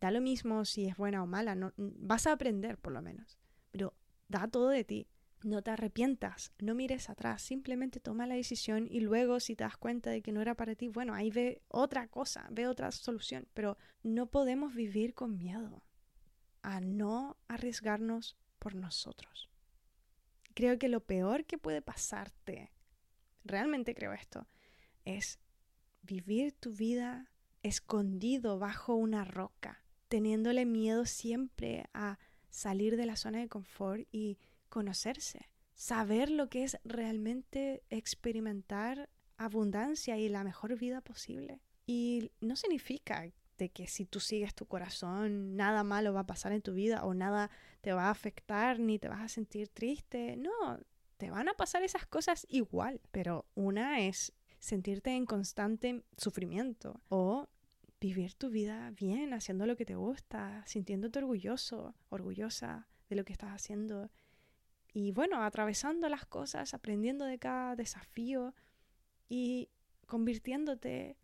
Da 0.00 0.10
lo 0.10 0.20
mismo 0.20 0.66
si 0.66 0.86
es 0.86 0.96
buena 0.96 1.22
o 1.22 1.26
mala, 1.26 1.54
no, 1.54 1.72
vas 1.76 2.26
a 2.26 2.32
aprender 2.32 2.76
por 2.76 2.92
lo 2.92 3.00
menos, 3.00 3.38
pero 3.70 3.94
da 4.28 4.46
todo 4.48 4.68
de 4.68 4.84
ti. 4.84 5.08
No 5.46 5.62
te 5.62 5.70
arrepientas, 5.70 6.50
no 6.58 6.74
mires 6.74 7.08
atrás, 7.08 7.40
simplemente 7.40 8.00
toma 8.00 8.26
la 8.26 8.34
decisión 8.34 8.88
y 8.90 8.98
luego 8.98 9.38
si 9.38 9.54
te 9.54 9.62
das 9.62 9.76
cuenta 9.76 10.10
de 10.10 10.20
que 10.20 10.32
no 10.32 10.42
era 10.42 10.56
para 10.56 10.74
ti, 10.74 10.88
bueno, 10.88 11.14
ahí 11.14 11.30
ve 11.30 11.62
otra 11.68 12.08
cosa, 12.08 12.48
ve 12.50 12.66
otra 12.66 12.90
solución, 12.90 13.46
pero 13.54 13.78
no 14.02 14.26
podemos 14.26 14.74
vivir 14.74 15.14
con 15.14 15.38
miedo 15.38 15.84
a 16.62 16.80
no 16.80 17.36
arriesgarnos 17.46 18.36
por 18.58 18.74
nosotros. 18.74 19.48
Creo 20.54 20.80
que 20.80 20.88
lo 20.88 20.98
peor 20.98 21.44
que 21.44 21.58
puede 21.58 21.80
pasarte, 21.80 22.72
realmente 23.44 23.94
creo 23.94 24.14
esto, 24.14 24.48
es 25.04 25.38
vivir 26.02 26.54
tu 26.54 26.72
vida 26.72 27.30
escondido 27.62 28.58
bajo 28.58 28.96
una 28.96 29.24
roca, 29.24 29.84
teniéndole 30.08 30.66
miedo 30.66 31.04
siempre 31.04 31.88
a 31.94 32.18
salir 32.50 32.96
de 32.96 33.06
la 33.06 33.14
zona 33.14 33.38
de 33.38 33.48
confort 33.48 34.08
y 34.10 34.40
conocerse, 34.68 35.48
saber 35.74 36.30
lo 36.30 36.48
que 36.48 36.64
es 36.64 36.78
realmente 36.84 37.82
experimentar 37.90 39.08
abundancia 39.36 40.16
y 40.18 40.28
la 40.28 40.44
mejor 40.44 40.78
vida 40.78 41.00
posible. 41.00 41.60
Y 41.86 42.32
no 42.40 42.56
significa 42.56 43.30
de 43.58 43.70
que 43.70 43.86
si 43.86 44.04
tú 44.04 44.20
sigues 44.20 44.54
tu 44.54 44.66
corazón, 44.66 45.56
nada 45.56 45.84
malo 45.84 46.12
va 46.12 46.20
a 46.20 46.26
pasar 46.26 46.52
en 46.52 46.62
tu 46.62 46.74
vida 46.74 47.04
o 47.04 47.14
nada 47.14 47.50
te 47.80 47.92
va 47.92 48.06
a 48.06 48.10
afectar 48.10 48.78
ni 48.78 48.98
te 48.98 49.08
vas 49.08 49.20
a 49.20 49.28
sentir 49.28 49.68
triste. 49.68 50.36
No, 50.36 50.78
te 51.16 51.30
van 51.30 51.48
a 51.48 51.54
pasar 51.54 51.82
esas 51.82 52.06
cosas 52.06 52.46
igual, 52.50 53.00
pero 53.10 53.46
una 53.54 54.00
es 54.00 54.32
sentirte 54.58 55.10
en 55.10 55.26
constante 55.26 56.02
sufrimiento 56.16 57.00
o 57.08 57.48
vivir 58.00 58.34
tu 58.34 58.50
vida 58.50 58.90
bien, 58.90 59.32
haciendo 59.32 59.66
lo 59.66 59.76
que 59.76 59.86
te 59.86 59.94
gusta, 59.94 60.62
sintiéndote 60.66 61.18
orgulloso, 61.18 61.94
orgullosa 62.08 62.88
de 63.08 63.16
lo 63.16 63.24
que 63.24 63.32
estás 63.32 63.50
haciendo 63.50 64.10
y 64.96 65.12
bueno, 65.12 65.42
atravesando 65.42 66.08
las 66.08 66.24
cosas, 66.24 66.72
aprendiendo 66.72 67.26
de 67.26 67.38
cada 67.38 67.76
desafío 67.76 68.54
y 69.28 69.68
convirtiéndote 70.06 71.18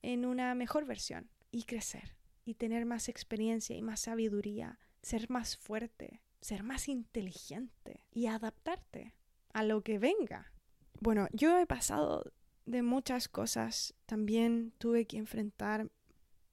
en 0.00 0.24
una 0.24 0.54
mejor 0.54 0.86
versión 0.86 1.28
y 1.50 1.64
crecer 1.64 2.16
y 2.46 2.54
tener 2.54 2.86
más 2.86 3.10
experiencia 3.10 3.76
y 3.76 3.82
más 3.82 4.00
sabiduría, 4.00 4.78
ser 5.02 5.28
más 5.28 5.58
fuerte, 5.58 6.22
ser 6.40 6.62
más 6.62 6.88
inteligente 6.88 8.06
y 8.14 8.28
adaptarte 8.28 9.14
a 9.52 9.62
lo 9.62 9.82
que 9.82 9.98
venga. 9.98 10.50
Bueno, 10.98 11.28
yo 11.34 11.58
he 11.58 11.66
pasado 11.66 12.32
de 12.64 12.80
muchas 12.80 13.28
cosas. 13.28 13.94
También 14.06 14.72
tuve 14.78 15.06
que 15.06 15.18
enfrentar 15.18 15.90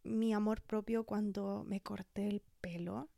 mi 0.03 0.33
amor 0.33 0.61
propio 0.61 1.05
cuando 1.05 1.63
me 1.63 1.79
corté 1.79 2.27
el 2.27 2.41
pelo. 2.59 3.09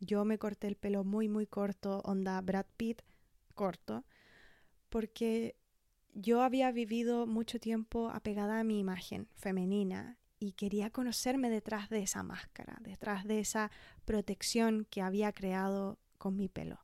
Yo 0.00 0.24
me 0.24 0.38
corté 0.38 0.66
el 0.66 0.76
pelo 0.76 1.04
muy, 1.04 1.28
muy 1.28 1.46
corto, 1.46 2.00
onda 2.04 2.40
Brad 2.40 2.66
Pitt 2.76 3.02
corto, 3.54 4.04
porque 4.88 5.56
yo 6.14 6.42
había 6.42 6.70
vivido 6.72 7.26
mucho 7.26 7.58
tiempo 7.58 8.10
apegada 8.10 8.60
a 8.60 8.64
mi 8.64 8.78
imagen 8.78 9.28
femenina 9.34 10.18
y 10.38 10.52
quería 10.52 10.90
conocerme 10.90 11.50
detrás 11.50 11.88
de 11.88 12.02
esa 12.02 12.22
máscara, 12.22 12.78
detrás 12.80 13.24
de 13.24 13.40
esa 13.40 13.70
protección 14.04 14.86
que 14.90 15.02
había 15.02 15.32
creado 15.32 15.98
con 16.18 16.36
mi 16.36 16.48
pelo. 16.48 16.78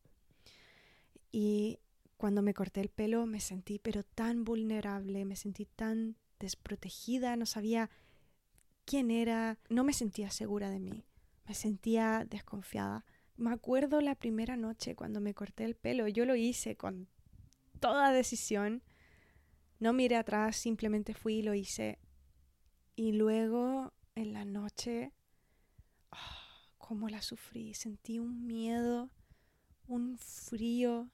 Y 1.30 1.78
cuando 2.16 2.42
me 2.42 2.54
corté 2.54 2.80
el 2.80 2.88
pelo 2.88 3.26
me 3.26 3.40
sentí 3.40 3.78
pero 3.78 4.02
tan 4.02 4.44
vulnerable, 4.44 5.24
me 5.24 5.36
sentí 5.36 5.66
tan 5.66 6.16
desprotegida, 6.38 7.36
no 7.36 7.46
sabía 7.46 7.90
quién 8.84 9.10
era, 9.10 9.58
no 9.68 9.84
me 9.84 9.92
sentía 9.92 10.30
segura 10.30 10.70
de 10.70 10.80
mí. 10.80 11.04
Me 11.46 11.54
sentía 11.54 12.26
desconfiada. 12.28 13.04
Me 13.36 13.52
acuerdo 13.52 14.00
la 14.00 14.14
primera 14.14 14.56
noche 14.56 14.94
cuando 14.94 15.20
me 15.20 15.34
corté 15.34 15.64
el 15.64 15.74
pelo. 15.74 16.06
Yo 16.08 16.24
lo 16.24 16.36
hice 16.36 16.76
con 16.76 17.08
toda 17.80 18.12
decisión. 18.12 18.82
No 19.80 19.92
miré 19.92 20.16
atrás, 20.16 20.56
simplemente 20.56 21.14
fui 21.14 21.36
y 21.36 21.42
lo 21.42 21.54
hice. 21.54 21.98
Y 22.94 23.12
luego 23.12 23.92
en 24.14 24.32
la 24.32 24.44
noche, 24.44 25.12
oh, 26.10 26.76
cómo 26.78 27.08
la 27.08 27.22
sufrí. 27.22 27.74
Sentí 27.74 28.18
un 28.18 28.46
miedo, 28.46 29.10
un 29.88 30.18
frío. 30.18 31.10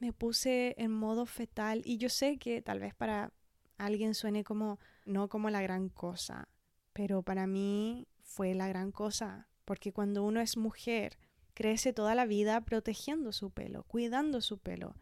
Me 0.00 0.12
puse 0.12 0.74
en 0.78 0.90
modo 0.90 1.26
fetal. 1.26 1.82
Y 1.84 1.98
yo 1.98 2.08
sé 2.08 2.38
que 2.38 2.60
tal 2.62 2.80
vez 2.80 2.94
para 2.94 3.32
alguien 3.78 4.14
suene 4.14 4.42
como, 4.42 4.80
no 5.04 5.28
como 5.28 5.50
la 5.50 5.62
gran 5.62 5.88
cosa. 5.88 6.48
Pero 6.92 7.22
para 7.22 7.46
mí 7.46 8.08
fue 8.34 8.52
la 8.54 8.66
gran 8.66 8.90
cosa, 8.90 9.46
porque 9.64 9.92
cuando 9.92 10.24
uno 10.24 10.40
es 10.40 10.56
mujer, 10.56 11.18
crece 11.54 11.92
toda 11.92 12.16
la 12.16 12.26
vida 12.26 12.60
protegiendo 12.62 13.30
su 13.30 13.52
pelo, 13.52 13.84
cuidando 13.84 14.40
su 14.40 14.58
pelo. 14.58 14.96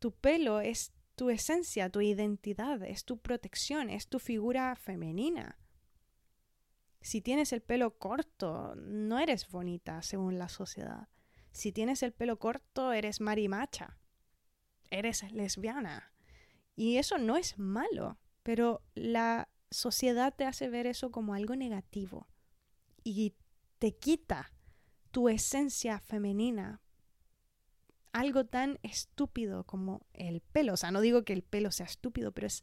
Tu 0.00 0.10
pelo 0.10 0.60
es 0.60 0.92
tu 1.14 1.30
esencia, 1.30 1.88
tu 1.88 2.00
identidad, 2.00 2.82
es 2.82 3.04
tu 3.04 3.18
protección, 3.18 3.90
es 3.90 4.08
tu 4.08 4.18
figura 4.18 4.74
femenina. 4.74 5.56
Si 7.00 7.20
tienes 7.20 7.52
el 7.52 7.62
pelo 7.62 7.96
corto, 7.96 8.74
no 8.74 9.20
eres 9.20 9.48
bonita 9.48 10.02
según 10.02 10.36
la 10.38 10.48
sociedad. 10.48 11.08
Si 11.52 11.70
tienes 11.70 12.02
el 12.02 12.12
pelo 12.12 12.40
corto, 12.40 12.92
eres 12.92 13.20
marimacha. 13.20 13.98
Eres 14.90 15.30
lesbiana. 15.30 16.12
Y 16.74 16.96
eso 16.96 17.18
no 17.18 17.36
es 17.36 17.56
malo, 17.56 18.18
pero 18.42 18.82
la 18.94 19.48
sociedad 19.70 20.34
te 20.34 20.44
hace 20.44 20.68
ver 20.68 20.88
eso 20.88 21.12
como 21.12 21.34
algo 21.34 21.54
negativo 21.54 22.27
y 23.08 23.34
te 23.78 23.96
quita 23.96 24.52
tu 25.10 25.28
esencia 25.30 25.98
femenina. 25.98 26.82
Algo 28.12 28.44
tan 28.44 28.78
estúpido 28.82 29.64
como 29.64 30.06
el 30.12 30.40
pelo. 30.40 30.74
O 30.74 30.76
sea, 30.76 30.90
no 30.90 31.00
digo 31.00 31.24
que 31.24 31.32
el 31.32 31.42
pelo 31.42 31.70
sea 31.70 31.86
estúpido, 31.86 32.32
pero 32.32 32.46
es, 32.46 32.62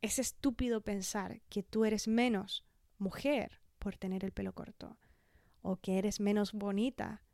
es 0.00 0.18
estúpido 0.18 0.80
pensar 0.80 1.40
que 1.48 1.62
tú 1.62 1.84
eres 1.84 2.06
menos 2.06 2.64
mujer 2.98 3.60
por 3.78 3.96
tener 3.96 4.24
el 4.24 4.32
pelo 4.32 4.52
corto. 4.52 4.96
O 5.62 5.76
que 5.76 5.98
eres 5.98 6.20
menos 6.20 6.52
bonita, 6.52 7.24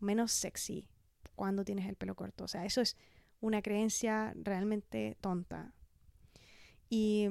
menos 0.00 0.32
sexy 0.32 0.88
cuando 1.36 1.64
tienes 1.64 1.86
el 1.86 1.94
pelo 1.94 2.16
corto. 2.16 2.44
O 2.44 2.48
sea, 2.48 2.64
eso 2.64 2.80
es 2.80 2.96
una 3.40 3.62
creencia 3.62 4.32
realmente 4.34 5.16
tonta. 5.20 5.74
Y 6.88 7.28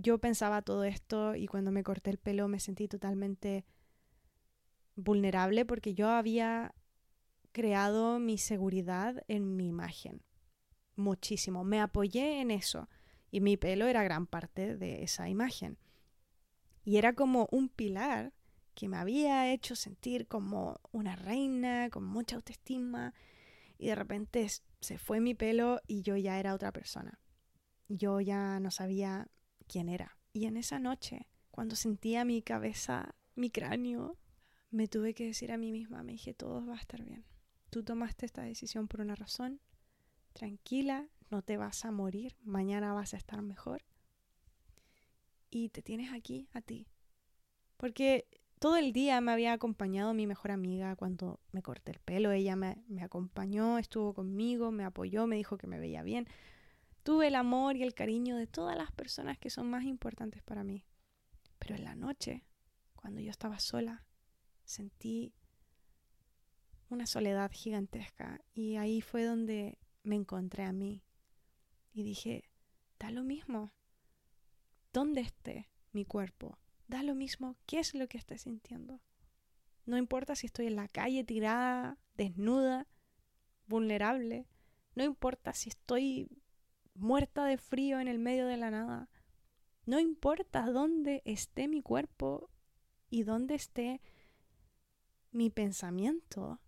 yo 0.00 0.18
pensaba 0.18 0.62
todo 0.62 0.84
esto 0.84 1.34
y 1.34 1.46
cuando 1.46 1.72
me 1.72 1.82
corté 1.82 2.10
el 2.10 2.18
pelo 2.18 2.48
me 2.48 2.60
sentí 2.60 2.88
totalmente 2.88 3.64
vulnerable 4.94 5.64
porque 5.64 5.94
yo 5.94 6.08
había 6.08 6.74
creado 7.52 8.18
mi 8.18 8.38
seguridad 8.38 9.24
en 9.28 9.56
mi 9.56 9.68
imagen. 9.68 10.22
Muchísimo. 10.96 11.64
Me 11.64 11.80
apoyé 11.80 12.40
en 12.40 12.50
eso 12.50 12.88
y 13.30 13.40
mi 13.40 13.56
pelo 13.56 13.86
era 13.86 14.02
gran 14.02 14.26
parte 14.26 14.76
de 14.76 15.02
esa 15.02 15.28
imagen. 15.28 15.78
Y 16.84 16.96
era 16.96 17.14
como 17.14 17.48
un 17.50 17.68
pilar 17.68 18.32
que 18.74 18.88
me 18.88 18.96
había 18.96 19.52
hecho 19.52 19.74
sentir 19.74 20.28
como 20.28 20.80
una 20.92 21.16
reina, 21.16 21.90
con 21.90 22.04
mucha 22.04 22.36
autoestima. 22.36 23.14
Y 23.76 23.88
de 23.88 23.94
repente 23.94 24.46
se 24.80 24.98
fue 24.98 25.20
mi 25.20 25.34
pelo 25.34 25.80
y 25.86 26.02
yo 26.02 26.16
ya 26.16 26.38
era 26.38 26.54
otra 26.54 26.72
persona. 26.72 27.18
Yo 27.88 28.20
ya 28.20 28.60
no 28.60 28.70
sabía 28.70 29.28
quién 29.68 29.88
era. 29.88 30.16
Y 30.32 30.46
en 30.46 30.56
esa 30.56 30.78
noche, 30.78 31.28
cuando 31.50 31.76
sentía 31.76 32.24
mi 32.24 32.42
cabeza, 32.42 33.14
mi 33.34 33.50
cráneo, 33.50 34.16
me 34.70 34.88
tuve 34.88 35.14
que 35.14 35.26
decir 35.26 35.52
a 35.52 35.56
mí 35.56 35.72
misma, 35.72 36.02
me 36.02 36.12
dije, 36.12 36.34
todo 36.34 36.64
va 36.66 36.74
a 36.74 36.80
estar 36.80 37.02
bien. 37.04 37.24
Tú 37.70 37.82
tomaste 37.82 38.26
esta 38.26 38.42
decisión 38.42 38.88
por 38.88 39.00
una 39.00 39.14
razón. 39.14 39.60
Tranquila, 40.32 41.08
no 41.30 41.42
te 41.42 41.56
vas 41.56 41.84
a 41.84 41.90
morir, 41.90 42.36
mañana 42.42 42.92
vas 42.92 43.14
a 43.14 43.16
estar 43.16 43.40
mejor. 43.42 43.82
Y 45.50 45.70
te 45.70 45.82
tienes 45.82 46.12
aquí 46.12 46.48
a 46.52 46.60
ti. 46.60 46.86
Porque 47.76 48.26
todo 48.58 48.76
el 48.76 48.92
día 48.92 49.20
me 49.20 49.32
había 49.32 49.52
acompañado 49.52 50.12
mi 50.14 50.26
mejor 50.26 50.50
amiga 50.50 50.96
cuando 50.96 51.40
me 51.52 51.62
corté 51.62 51.92
el 51.92 52.00
pelo. 52.00 52.32
Ella 52.32 52.56
me, 52.56 52.82
me 52.88 53.02
acompañó, 53.02 53.78
estuvo 53.78 54.14
conmigo, 54.14 54.70
me 54.70 54.84
apoyó, 54.84 55.26
me 55.26 55.36
dijo 55.36 55.56
que 55.56 55.66
me 55.66 55.78
veía 55.78 56.02
bien 56.02 56.26
tuve 57.08 57.28
el 57.28 57.36
amor 57.36 57.78
y 57.78 57.82
el 57.82 57.94
cariño 57.94 58.36
de 58.36 58.46
todas 58.46 58.76
las 58.76 58.92
personas 58.92 59.38
que 59.38 59.48
son 59.48 59.70
más 59.70 59.84
importantes 59.84 60.42
para 60.42 60.62
mí. 60.62 60.84
Pero 61.58 61.74
en 61.74 61.84
la 61.84 61.94
noche, 61.94 62.44
cuando 62.96 63.22
yo 63.22 63.30
estaba 63.30 63.60
sola, 63.60 64.04
sentí 64.64 65.32
una 66.90 67.06
soledad 67.06 67.50
gigantesca. 67.50 68.42
Y 68.52 68.76
ahí 68.76 69.00
fue 69.00 69.24
donde 69.24 69.78
me 70.02 70.16
encontré 70.16 70.64
a 70.64 70.72
mí. 70.72 71.02
Y 71.94 72.02
dije, 72.02 72.44
da 72.98 73.10
lo 73.10 73.24
mismo. 73.24 73.72
¿Dónde 74.92 75.22
esté 75.22 75.70
mi 75.92 76.04
cuerpo? 76.04 76.58
Da 76.88 77.02
lo 77.02 77.14
mismo 77.14 77.56
qué 77.64 77.78
es 77.78 77.94
lo 77.94 78.06
que 78.06 78.18
esté 78.18 78.36
sintiendo. 78.36 79.00
No 79.86 79.96
importa 79.96 80.36
si 80.36 80.44
estoy 80.44 80.66
en 80.66 80.76
la 80.76 80.88
calle 80.88 81.24
tirada, 81.24 81.96
desnuda, 82.18 82.86
vulnerable. 83.66 84.46
No 84.94 85.04
importa 85.04 85.54
si 85.54 85.70
estoy 85.70 86.42
muerta 86.98 87.44
de 87.44 87.58
frío 87.58 88.00
en 88.00 88.08
el 88.08 88.18
medio 88.18 88.46
de 88.46 88.56
la 88.56 88.70
nada. 88.70 89.08
No 89.86 90.00
importa 90.00 90.70
dónde 90.70 91.22
esté 91.24 91.68
mi 91.68 91.80
cuerpo 91.80 92.50
y 93.08 93.22
dónde 93.22 93.54
esté 93.54 94.00
mi 95.30 95.50
pensamiento, 95.50 96.60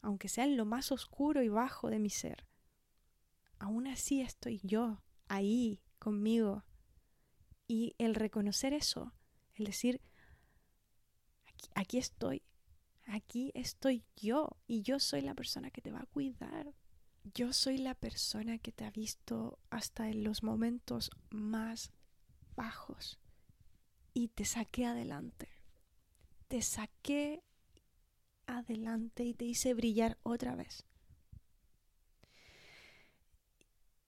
aunque 0.00 0.28
sea 0.28 0.44
en 0.44 0.56
lo 0.56 0.64
más 0.64 0.92
oscuro 0.92 1.42
y 1.42 1.48
bajo 1.48 1.90
de 1.90 1.98
mi 1.98 2.10
ser. 2.10 2.46
Aún 3.58 3.86
así 3.86 4.20
estoy 4.20 4.60
yo 4.62 5.02
ahí 5.28 5.80
conmigo. 5.98 6.64
Y 7.66 7.94
el 7.98 8.14
reconocer 8.14 8.74
eso, 8.74 9.14
el 9.54 9.64
decir, 9.64 10.02
aquí, 11.46 11.70
aquí 11.74 11.98
estoy, 11.98 12.42
aquí 13.06 13.52
estoy 13.54 14.04
yo 14.16 14.58
y 14.66 14.82
yo 14.82 14.98
soy 15.00 15.22
la 15.22 15.34
persona 15.34 15.70
que 15.70 15.80
te 15.80 15.90
va 15.90 16.00
a 16.00 16.06
cuidar. 16.06 16.74
Yo 17.32 17.52
soy 17.54 17.78
la 17.78 17.94
persona 17.94 18.58
que 18.58 18.70
te 18.70 18.84
ha 18.84 18.90
visto 18.90 19.58
hasta 19.70 20.08
en 20.10 20.24
los 20.24 20.42
momentos 20.42 21.10
más 21.30 21.90
bajos 22.54 23.18
y 24.12 24.28
te 24.28 24.44
saqué 24.44 24.84
adelante. 24.84 25.48
Te 26.48 26.60
saqué 26.60 27.42
adelante 28.46 29.24
y 29.24 29.32
te 29.32 29.46
hice 29.46 29.72
brillar 29.72 30.18
otra 30.22 30.54
vez. 30.54 30.84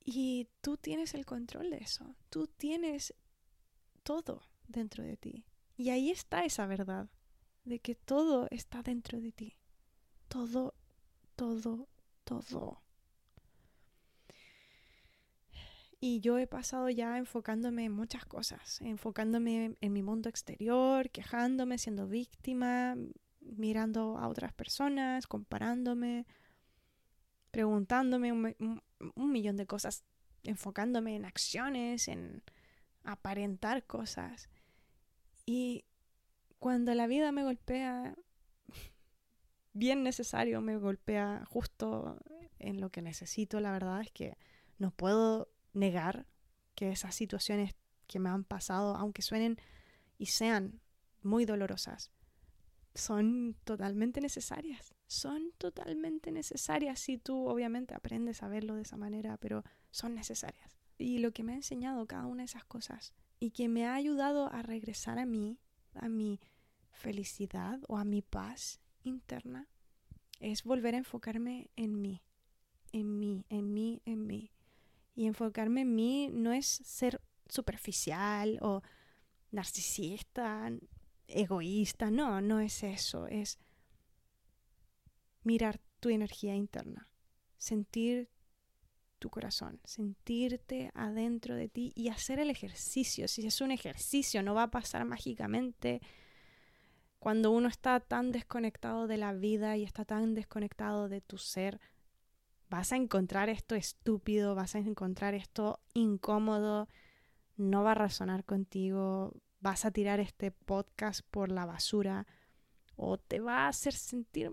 Y 0.05 0.49
tú 0.61 0.77
tienes 0.77 1.15
el 1.15 1.25
control 1.25 1.71
de 1.71 1.79
eso. 1.79 2.15
Tú 2.29 2.47
tienes 2.47 3.15
todo 4.03 4.43
dentro 4.69 5.03
de 5.03 5.17
ti. 5.17 5.45
Y 5.77 5.91
ahí 5.91 6.11
está 6.11 6.45
esa 6.45 6.67
verdad 6.67 7.09
de 7.65 7.81
que 7.81 7.95
todo 7.95 8.47
está 8.51 8.83
dentro 8.83 9.21
de 9.21 9.33
ti. 9.33 9.57
Todo, 10.29 10.75
todo, 11.35 11.89
todo. 12.25 12.86
Y 16.09 16.21
yo 16.21 16.39
he 16.39 16.47
pasado 16.47 16.89
ya 16.89 17.19
enfocándome 17.19 17.87
en 17.87 17.91
muchas 17.91 18.25
cosas, 18.25 18.81
enfocándome 18.81 19.77
en 19.81 19.93
mi 19.93 20.05
mundo 20.05 20.29
exterior, 20.29 21.11
quejándome, 21.11 21.79
siendo 21.79 22.07
víctima, 22.07 22.95
mirando 23.41 24.17
a 24.17 24.29
otras 24.29 24.53
personas, 24.53 25.27
comparándome, 25.27 26.25
preguntándome 27.51 28.31
un, 28.33 28.83
millón 29.17 29.57
de 29.57 29.67
cosas, 29.67 30.05
enfocándome 30.45 31.17
en 31.17 31.25
acciones, 31.25 32.07
en 32.07 32.45
aparentar 33.03 33.85
cosas. 33.85 34.49
Y 35.45 35.87
cuando 36.61 36.95
la 36.95 37.09
vida 37.09 37.33
me 37.33 37.43
golpea, 37.43 38.15
bien 39.73 40.05
necesario, 40.05 40.61
me 40.61 40.77
golpea 40.77 41.43
justo 41.49 42.21
en 42.61 42.81
lo 42.81 42.91
que 42.91 43.03
necesito, 43.03 43.59
la 43.59 43.73
verdad 43.73 44.03
es 44.03 44.13
que 44.13 44.39
no 44.79 44.93
puedo 44.93 45.49
negar 45.77 46.27
que 46.75 46.91
esas 46.91 47.15
situaciones 47.15 47.75
que 48.07 48.19
me 48.19 48.29
han 48.29 48.45
pasado, 48.45 48.97
aunque 48.97 49.23
suenen 49.23 49.59
y 50.19 50.27
sean 50.27 50.81
muy 51.23 51.45
dolorosas, 51.45 52.11
son 52.95 53.57
totalmente 53.65 54.21
necesarias. 54.21 54.95
Son 55.07 55.53
totalmente 55.59 56.33
necesarias 56.33 56.99
si 56.99 57.19
tú 57.19 57.47
obviamente 57.47 57.95
aprendes 57.95 58.43
a 58.43 58.49
verlo 58.49 58.75
de 58.75 58.83
esa 58.83 58.97
manera, 58.97 59.37
pero 59.37 59.63
son 59.91 60.15
necesarias. 60.15 60.79
Y 60.99 61.19
lo 61.19 61.33
que 61.33 61.45
me 61.45 61.53
ha 61.53 61.57
enseñado 61.57 62.07
cada 62.07 62.27
una 62.27 62.43
de 62.43 62.47
esas 62.47 62.65
cosas 62.65 63.13
y 63.39 63.51
que 63.51 63.69
me 63.69 63.87
ha 63.87 63.95
ayudado 63.95 64.53
a 64.53 64.63
regresar 64.63 65.19
a 65.19 65.27
mí, 65.27 65.59
a 65.95 66.09
mi 66.09 66.41
felicidad 66.91 67.81
o 67.89 67.99
a 67.99 68.05
mi 68.05 68.23
paz 68.23 68.81
interna, 69.05 69.69
es 70.41 70.65
volver 70.65 70.95
a 70.95 70.99
enfocarme 70.99 71.71
en 71.77 72.01
mí, 72.01 72.23
en 72.93 73.19
mí, 73.19 73.45
en 73.49 73.73
mí, 73.73 74.03
en 74.07 74.27
mí. 74.27 74.51
Y 75.17 75.27
enfocarme 75.27 75.81
en 75.81 75.95
mí 75.97 76.29
no 76.33 76.53
es 76.53 76.67
ser 76.67 77.21
superficial 77.49 78.59
o 78.63 78.83
narcisista, 79.51 80.71
egoísta, 81.27 82.11
no, 82.11 82.41
no 82.41 82.61
es 82.61 82.85
eso, 82.85 83.27
es 83.27 83.59
mirar 85.43 85.81
tu 86.01 86.11
energía 86.11 86.55
interna, 86.55 87.09
sentir 87.57 88.29
tu 89.19 89.31
corazón, 89.31 89.81
sentirte 89.85 90.91
adentro 90.95 91.55
de 91.55 91.69
ti 91.69 91.93
y 91.95 92.09
hacer 92.09 92.39
el 92.39 92.51
ejercicio. 92.51 93.29
Si 93.29 93.47
es 93.47 93.61
un 93.61 93.71
ejercicio, 93.71 94.43
no 94.43 94.55
va 94.55 94.65
a 94.65 94.71
pasar 94.71 95.05
mágicamente. 95.05 96.03
Cuando 97.19 97.51
uno 97.51 97.69
está 97.69 97.99
tan 98.01 98.31
desconectado 98.31 99.07
de 99.07 99.17
la 99.17 99.33
vida 99.33 99.77
y 99.77 99.85
está 99.85 100.05
tan 100.05 100.35
desconectado 100.35 101.09
de 101.09 101.23
tu 101.23 101.39
ser, 101.39 101.81
vas 102.69 102.93
a 102.93 102.97
encontrar 102.97 103.49
esto 103.49 103.75
estúpido, 103.75 104.55
vas 104.55 104.75
a 104.75 104.79
encontrar 104.79 105.35
esto 105.35 105.81
incómodo, 105.95 106.89
no 107.57 107.83
va 107.83 107.93
a 107.93 107.95
razonar 107.95 108.45
contigo, 108.45 109.35
vas 109.61 109.85
a 109.85 109.91
tirar 109.91 110.21
este 110.21 110.51
podcast 110.51 111.21
por 111.31 111.51
la 111.51 111.65
basura 111.65 112.27
o 112.97 113.19
te 113.19 113.41
va 113.41 113.65
a 113.65 113.69
hacer 113.69 113.95
sentir 113.95 114.53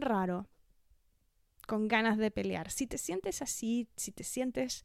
raro, 0.00 0.48
con 1.66 1.88
ganas 1.88 2.18
de 2.18 2.30
pelear. 2.30 2.70
Si 2.70 2.86
te 2.86 2.98
sientes 2.98 3.42
así, 3.42 3.88
si 3.96 4.12
te 4.12 4.24
sientes 4.24 4.84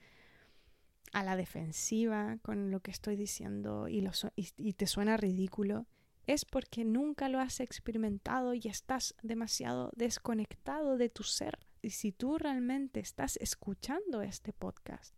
a 1.14 1.24
la 1.24 1.36
defensiva 1.36 2.38
con 2.42 2.72
lo 2.72 2.82
que 2.82 2.92
estoy 2.92 3.16
diciendo 3.16 3.88
y, 3.88 4.08
y 4.36 4.74
te 4.74 4.88
suena 4.88 5.18
ridículo, 5.18 5.88
es 6.28 6.44
porque 6.44 6.84
nunca 6.84 7.30
lo 7.30 7.40
has 7.40 7.60
experimentado 7.60 8.54
y 8.54 8.62
estás 8.66 9.16
demasiado 9.22 9.92
desconectado 9.96 10.98
de 10.98 11.10
tu 11.10 11.24
ser 11.24 11.60
y 11.86 11.92
si 11.92 12.12
tú 12.12 12.40
realmente 12.40 13.00
estás 13.00 13.38
escuchando 13.38 14.24
este 14.24 14.54
podcast 14.54 15.16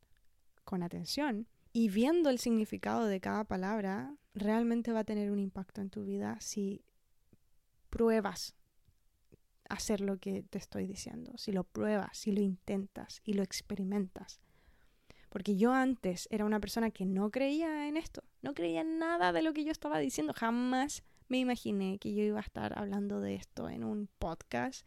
con 0.65 0.84
atención 0.84 1.47
y 1.72 1.88
viendo 1.88 2.30
el 2.30 2.39
significado 2.39 3.05
de 3.05 3.22
cada 3.22 3.45
palabra, 3.45 4.13
realmente 4.34 4.91
va 4.91 4.99
a 4.99 5.05
tener 5.05 5.32
un 5.32 5.39
impacto 5.39 5.80
en 5.80 5.89
tu 5.89 6.03
vida 6.03 6.38
si 6.41 6.84
pruebas 7.89 8.53
hacer 9.70 10.01
lo 10.01 10.18
que 10.18 10.43
te 10.43 10.57
estoy 10.57 10.88
diciendo, 10.88 11.38
si 11.38 11.53
lo 11.53 11.63
pruebas, 11.63 12.18
si 12.18 12.34
lo 12.34 12.41
intentas 12.41 13.22
y 13.24 13.34
lo 13.34 13.43
experimentas. 13.43 14.41
Porque 15.30 15.55
yo 15.55 15.72
antes 15.72 16.28
era 16.32 16.43
una 16.43 16.59
persona 16.59 16.91
que 16.91 17.05
no 17.05 17.32
creía 17.32 17.88
en 17.88 17.95
esto, 17.95 18.24
no 18.41 18.53
creía 18.53 18.82
en 18.82 18.99
nada 18.99 19.32
de 19.32 19.41
lo 19.41 19.53
que 19.53 19.63
yo 19.63 19.72
estaba 19.72 19.99
diciendo, 19.99 20.34
jamás 20.34 21.03
me 21.30 21.38
imaginé 21.38 21.97
que 21.97 22.13
yo 22.13 22.24
iba 22.24 22.39
a 22.39 22.43
estar 22.43 22.78
hablando 22.78 23.22
de 23.22 23.36
esto 23.36 23.70
en 23.70 23.86
un 23.86 24.09
podcast 24.20 24.86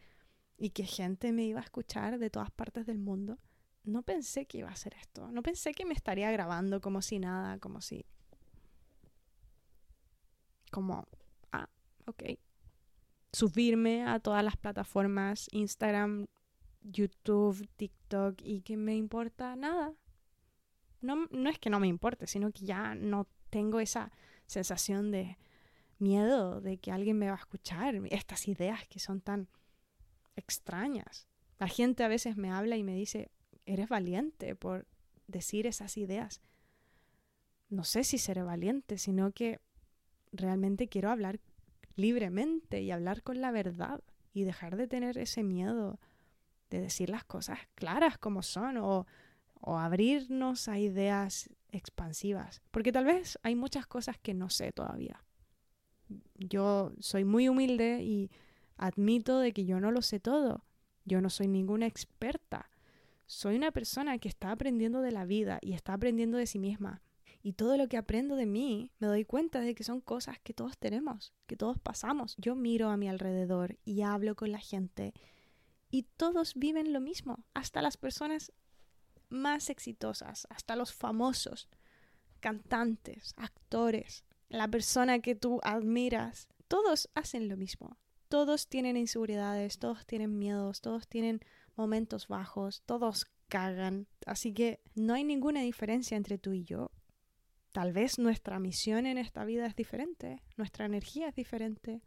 y 0.60 0.70
que 0.70 0.84
gente 0.84 1.32
me 1.32 1.44
iba 1.44 1.58
a 1.58 1.64
escuchar 1.64 2.18
de 2.18 2.28
todas 2.28 2.50
partes 2.50 2.84
del 2.84 2.98
mundo, 2.98 3.38
no 3.84 4.02
pensé 4.02 4.44
que 4.44 4.58
iba 4.58 4.68
a 4.68 4.72
hacer 4.72 4.94
esto. 5.00 5.32
No 5.32 5.42
pensé 5.42 5.72
que 5.72 5.86
me 5.86 5.94
estaría 5.94 6.30
grabando 6.30 6.82
como 6.82 7.00
si 7.00 7.18
nada, 7.18 7.58
como 7.58 7.80
si... 7.80 8.04
Como, 10.70 11.08
ah, 11.50 11.66
ok. 12.06 12.24
Subirme 13.32 14.04
a 14.06 14.20
todas 14.20 14.44
las 14.44 14.58
plataformas, 14.58 15.48
Instagram, 15.50 16.26
YouTube, 16.82 17.66
TikTok, 17.76 18.42
y 18.42 18.60
que 18.60 18.76
me 18.76 18.94
importa 18.94 19.56
nada. 19.56 19.94
No, 21.00 21.26
no 21.30 21.48
es 21.48 21.58
que 21.58 21.70
no 21.70 21.80
me 21.80 21.88
importe, 21.88 22.26
sino 22.26 22.52
que 22.52 22.66
ya 22.66 22.94
no 22.94 23.26
tengo 23.48 23.80
esa 23.80 24.12
sensación 24.44 25.10
de 25.10 25.38
miedo 25.98 26.60
de 26.60 26.76
que 26.76 26.92
alguien 26.92 27.18
me 27.18 27.28
va 27.28 27.36
a 27.36 27.40
escuchar, 27.40 27.94
estas 28.10 28.46
ideas 28.46 28.86
que 28.88 28.98
son 28.98 29.22
tan 29.22 29.48
extrañas. 30.36 31.28
La 31.58 31.68
gente 31.68 32.04
a 32.04 32.08
veces 32.08 32.36
me 32.36 32.50
habla 32.50 32.76
y 32.76 32.82
me 32.82 32.94
dice, 32.94 33.30
eres 33.66 33.88
valiente 33.88 34.54
por 34.54 34.86
decir 35.26 35.66
esas 35.66 35.96
ideas. 35.96 36.40
No 37.68 37.84
sé 37.84 38.04
si 38.04 38.18
seré 38.18 38.42
valiente, 38.42 38.98
sino 38.98 39.32
que 39.32 39.60
realmente 40.32 40.88
quiero 40.88 41.10
hablar 41.10 41.40
libremente 41.96 42.82
y 42.82 42.90
hablar 42.90 43.22
con 43.22 43.40
la 43.40 43.50
verdad 43.50 44.00
y 44.32 44.44
dejar 44.44 44.76
de 44.76 44.86
tener 44.86 45.18
ese 45.18 45.42
miedo 45.42 46.00
de 46.70 46.80
decir 46.80 47.10
las 47.10 47.24
cosas 47.24 47.58
claras 47.74 48.16
como 48.16 48.42
son 48.42 48.76
o, 48.78 49.06
o 49.60 49.78
abrirnos 49.78 50.68
a 50.68 50.78
ideas 50.78 51.50
expansivas. 51.70 52.62
Porque 52.70 52.92
tal 52.92 53.04
vez 53.04 53.38
hay 53.42 53.56
muchas 53.56 53.86
cosas 53.86 54.18
que 54.18 54.34
no 54.34 54.50
sé 54.50 54.72
todavía. 54.72 55.22
Yo 56.36 56.92
soy 57.00 57.24
muy 57.24 57.48
humilde 57.48 58.02
y 58.02 58.30
Admito 58.80 59.38
de 59.38 59.52
que 59.52 59.66
yo 59.66 59.78
no 59.78 59.90
lo 59.90 60.00
sé 60.00 60.20
todo. 60.20 60.64
Yo 61.04 61.20
no 61.20 61.28
soy 61.28 61.48
ninguna 61.48 61.86
experta. 61.86 62.70
Soy 63.26 63.56
una 63.56 63.72
persona 63.72 64.16
que 64.18 64.28
está 64.28 64.50
aprendiendo 64.50 65.02
de 65.02 65.12
la 65.12 65.26
vida 65.26 65.58
y 65.60 65.74
está 65.74 65.92
aprendiendo 65.92 66.38
de 66.38 66.46
sí 66.46 66.58
misma. 66.58 67.02
Y 67.42 67.52
todo 67.52 67.76
lo 67.76 67.88
que 67.88 67.98
aprendo 67.98 68.36
de 68.36 68.46
mí, 68.46 68.90
me 68.98 69.06
doy 69.06 69.26
cuenta 69.26 69.60
de 69.60 69.74
que 69.74 69.84
son 69.84 70.00
cosas 70.00 70.38
que 70.38 70.54
todos 70.54 70.78
tenemos, 70.78 71.34
que 71.46 71.56
todos 71.56 71.78
pasamos. 71.78 72.36
Yo 72.38 72.54
miro 72.54 72.88
a 72.88 72.96
mi 72.96 73.06
alrededor 73.06 73.78
y 73.84 74.00
hablo 74.00 74.34
con 74.34 74.50
la 74.50 74.58
gente 74.58 75.12
y 75.90 76.04
todos 76.16 76.54
viven 76.54 76.94
lo 76.94 77.00
mismo, 77.00 77.44
hasta 77.52 77.82
las 77.82 77.98
personas 77.98 78.52
más 79.28 79.68
exitosas, 79.68 80.46
hasta 80.48 80.74
los 80.74 80.94
famosos, 80.94 81.68
cantantes, 82.40 83.34
actores, 83.36 84.24
la 84.48 84.68
persona 84.68 85.18
que 85.18 85.34
tú 85.34 85.60
admiras, 85.62 86.48
todos 86.66 87.10
hacen 87.14 87.48
lo 87.48 87.58
mismo. 87.58 87.98
Todos 88.30 88.68
tienen 88.68 88.96
inseguridades, 88.96 89.80
todos 89.80 90.06
tienen 90.06 90.38
miedos, 90.38 90.80
todos 90.80 91.08
tienen 91.08 91.40
momentos 91.74 92.28
bajos, 92.28 92.80
todos 92.86 93.26
cagan. 93.48 94.06
Así 94.24 94.54
que 94.54 94.78
no 94.94 95.14
hay 95.14 95.24
ninguna 95.24 95.62
diferencia 95.62 96.16
entre 96.16 96.38
tú 96.38 96.52
y 96.52 96.62
yo. 96.62 96.92
Tal 97.72 97.92
vez 97.92 98.20
nuestra 98.20 98.60
misión 98.60 99.06
en 99.06 99.18
esta 99.18 99.44
vida 99.44 99.66
es 99.66 99.74
diferente, 99.74 100.44
nuestra 100.56 100.84
energía 100.86 101.26
es 101.30 101.34
diferente, 101.34 102.02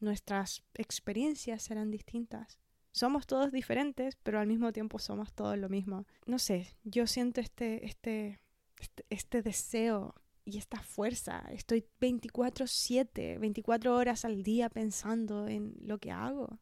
nuestras 0.00 0.62
experiencias 0.72 1.62
serán 1.62 1.90
distintas. 1.90 2.58
Somos 2.90 3.26
todos 3.26 3.52
diferentes, 3.52 4.16
pero 4.16 4.40
al 4.40 4.46
mismo 4.46 4.72
tiempo 4.72 4.98
somos 4.98 5.34
todos 5.34 5.58
lo 5.58 5.68
mismo. 5.68 6.06
No 6.24 6.38
sé, 6.38 6.74
yo 6.84 7.06
siento 7.06 7.42
este, 7.42 7.84
este, 7.84 8.40
este, 8.78 9.04
este 9.10 9.42
deseo 9.42 10.14
y 10.44 10.58
esta 10.58 10.82
fuerza. 10.82 11.46
Estoy 11.50 11.84
24/7, 12.00 13.38
24 13.38 13.94
horas 13.94 14.24
al 14.24 14.42
día 14.42 14.68
pensando 14.68 15.48
en 15.48 15.74
lo 15.80 15.98
que 15.98 16.10
hago. 16.10 16.58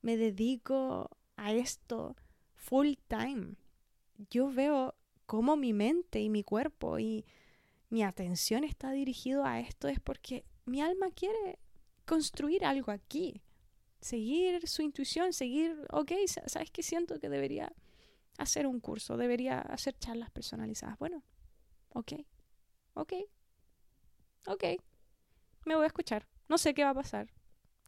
Me 0.00 0.16
dedico 0.16 1.10
a 1.36 1.52
esto 1.52 2.16
full 2.54 2.94
time. 3.08 3.56
Yo 4.30 4.50
veo 4.50 4.94
cómo 5.26 5.56
mi 5.56 5.72
mente 5.72 6.20
y 6.20 6.28
mi 6.28 6.42
cuerpo 6.42 6.98
y 6.98 7.24
mi 7.88 8.02
atención 8.02 8.64
está 8.64 8.90
dirigido 8.90 9.44
a 9.44 9.60
esto 9.60 9.88
es 9.88 10.00
porque 10.00 10.44
mi 10.64 10.80
alma 10.80 11.10
quiere 11.10 11.58
construir 12.06 12.64
algo 12.64 12.90
aquí. 12.90 13.42
Seguir 14.00 14.66
su 14.66 14.82
intuición, 14.82 15.32
seguir, 15.32 15.86
ok, 15.90 16.12
¿sabes 16.46 16.70
qué 16.70 16.82
siento 16.82 17.20
que 17.20 17.28
debería 17.28 17.72
hacer 18.38 18.66
un 18.66 18.80
curso? 18.80 19.16
Debería 19.16 19.60
hacer 19.60 19.96
charlas 19.98 20.30
personalizadas. 20.30 20.98
Bueno, 20.98 21.22
ok, 21.90 22.14
ok, 22.94 23.12
ok, 24.46 24.64
me 25.64 25.74
voy 25.74 25.84
a 25.84 25.86
escuchar. 25.86 26.26
No 26.48 26.58
sé 26.58 26.74
qué 26.74 26.84
va 26.84 26.90
a 26.90 26.94
pasar. 26.94 27.28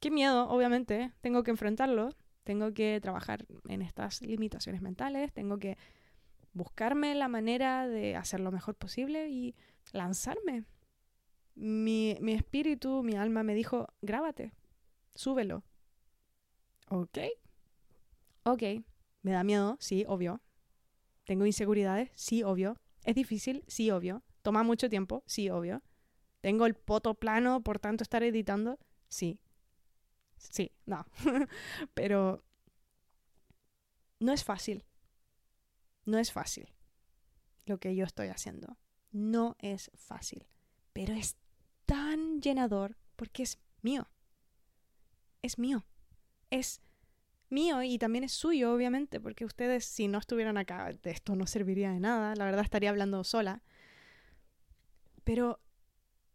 Qué 0.00 0.10
miedo, 0.10 0.48
obviamente, 0.48 1.12
tengo 1.20 1.42
que 1.42 1.50
enfrentarlo, 1.52 2.10
tengo 2.44 2.72
que 2.74 3.00
trabajar 3.00 3.46
en 3.68 3.82
estas 3.82 4.22
limitaciones 4.22 4.82
mentales, 4.82 5.32
tengo 5.32 5.58
que 5.58 5.78
buscarme 6.54 7.14
la 7.14 7.28
manera 7.28 7.88
de 7.88 8.16
hacer 8.16 8.40
lo 8.40 8.52
mejor 8.52 8.76
posible 8.76 9.30
y 9.30 9.54
lanzarme. 9.92 10.64
Mi, 11.56 12.18
mi 12.20 12.34
espíritu, 12.34 13.02
mi 13.02 13.14
alma 13.16 13.42
me 13.44 13.54
dijo, 13.54 13.88
grábate, 14.02 14.52
súbelo. 15.14 15.64
Ok. 16.88 17.18
Ok. 18.44 18.62
¿Me 19.22 19.32
da 19.32 19.44
miedo? 19.44 19.76
Sí, 19.80 20.04
obvio. 20.08 20.40
¿Tengo 21.26 21.46
inseguridades? 21.46 22.10
Sí, 22.16 22.44
obvio. 22.44 22.78
¿Es 23.04 23.16
difícil? 23.16 23.64
Sí, 23.68 23.92
obvio. 23.92 24.23
¿Toma 24.44 24.62
mucho 24.62 24.90
tiempo? 24.90 25.24
Sí, 25.26 25.50
obvio. 25.50 25.82
¿Tengo 26.42 26.66
el 26.66 26.74
poto 26.74 27.14
plano 27.14 27.62
por 27.62 27.80
tanto 27.80 28.04
estar 28.04 28.22
editando? 28.22 28.78
Sí. 29.08 29.40
Sí, 30.36 30.70
no. 30.86 31.06
Pero 31.94 32.44
no 34.20 34.32
es 34.32 34.44
fácil. 34.44 34.84
No 36.06 36.18
es 36.18 36.32
fácil 36.32 36.68
lo 37.66 37.78
que 37.78 37.96
yo 37.96 38.04
estoy 38.04 38.28
haciendo. 38.28 38.78
No 39.12 39.56
es 39.60 39.90
fácil. 39.96 40.46
Pero 40.92 41.14
es 41.14 41.36
tan 41.86 42.40
llenador 42.40 42.96
porque 43.16 43.42
es 43.44 43.58
mío. 43.82 44.08
Es 45.42 45.58
mío. 45.58 45.84
Es 46.50 46.80
mío 47.50 47.82
y 47.82 47.98
también 47.98 48.24
es 48.24 48.32
suyo, 48.32 48.74
obviamente, 48.74 49.20
porque 49.20 49.44
ustedes 49.44 49.84
si 49.84 50.08
no 50.08 50.18
estuvieran 50.18 50.58
acá, 50.58 50.90
esto 51.04 51.36
no 51.36 51.46
serviría 51.46 51.92
de 51.92 52.00
nada. 52.00 52.34
La 52.36 52.44
verdad 52.46 52.64
estaría 52.64 52.90
hablando 52.90 53.24
sola. 53.24 53.62
Pero 55.24 55.60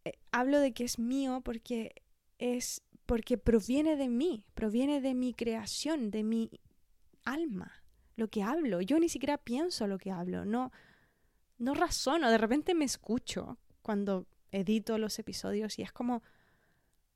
eh, 0.05 0.13
hablo 0.31 0.59
de 0.59 0.73
que 0.73 0.83
es 0.83 0.99
mío 0.99 1.41
porque 1.43 2.03
es 2.37 2.81
porque 3.05 3.39
proviene 3.39 3.95
de 3.95 4.07
mí, 4.07 4.45
proviene 4.53 5.01
de 5.01 5.15
mi 5.15 5.33
creación, 5.33 6.11
de 6.11 6.21
mi 6.21 6.51
alma, 7.25 7.83
lo 8.15 8.27
que 8.27 8.43
hablo. 8.43 8.81
Yo 8.81 8.99
ni 8.99 9.09
siquiera 9.09 9.39
pienso 9.39 9.87
lo 9.87 9.97
que 9.97 10.11
hablo, 10.11 10.45
no, 10.45 10.71
no 11.57 11.73
razono, 11.73 12.29
de 12.29 12.37
repente 12.37 12.75
me 12.75 12.85
escucho 12.85 13.57
cuando 13.81 14.27
edito 14.51 14.99
los 14.99 15.17
episodios 15.17 15.79
y 15.79 15.81
es 15.81 15.91
como, 15.91 16.21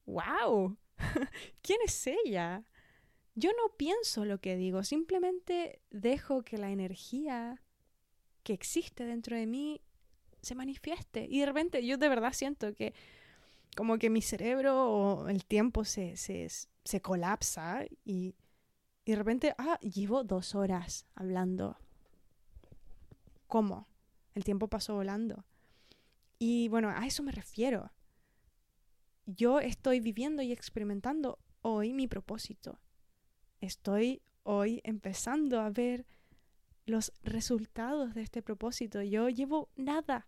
wow, 0.06 0.78
¿quién 1.62 1.80
es 1.86 2.08
ella? 2.08 2.66
Yo 3.36 3.52
no 3.52 3.76
pienso 3.78 4.26
lo 4.26 4.40
que 4.40 4.56
digo, 4.56 4.84
simplemente 4.84 5.80
dejo 5.92 6.42
que 6.42 6.58
la 6.58 6.72
energía 6.72 7.62
que 8.42 8.54
existe 8.54 9.06
dentro 9.06 9.36
de 9.36 9.46
mí 9.46 9.82
se 10.44 10.54
manifieste. 10.54 11.26
Y 11.28 11.40
de 11.40 11.48
repente 11.48 11.86
yo 11.86 11.98
de 11.98 12.10
verdad 12.10 12.34
siento 12.34 12.76
que 12.76 12.94
como 13.76 13.98
que 13.98 14.12
mi 14.12 14.22
cerebro 14.22 14.92
o 14.92 15.28
el 15.30 15.46
tiempo 15.46 15.84
se, 15.84 16.16
se, 16.16 16.48
se 16.84 17.02
colapsa 17.02 17.86
y, 18.06 18.36
y 19.06 19.12
de 19.12 19.18
repente, 19.18 19.56
ah, 19.58 19.80
llevo 19.80 20.24
dos 20.24 20.54
horas 20.54 21.06
hablando. 21.16 21.78
¿Cómo? 23.48 23.88
El 24.36 24.44
tiempo 24.44 24.68
pasó 24.68 24.96
volando. 24.96 25.46
Y 26.40 26.68
bueno, 26.70 26.90
a 26.90 27.06
eso 27.06 27.24
me 27.24 27.32
refiero. 27.32 27.92
Yo 29.26 29.60
estoy 29.60 30.00
viviendo 30.00 30.42
y 30.42 30.52
experimentando 30.52 31.40
hoy 31.62 31.94
mi 31.94 32.08
propósito. 32.08 32.80
Estoy 33.62 34.22
hoy 34.44 34.82
empezando 34.84 35.62
a 35.62 35.70
ver 35.70 36.06
los 36.86 37.14
resultados 37.24 38.14
de 38.14 38.22
este 38.22 38.42
propósito. 38.42 39.02
Yo 39.02 39.30
llevo 39.30 39.70
nada, 39.76 40.28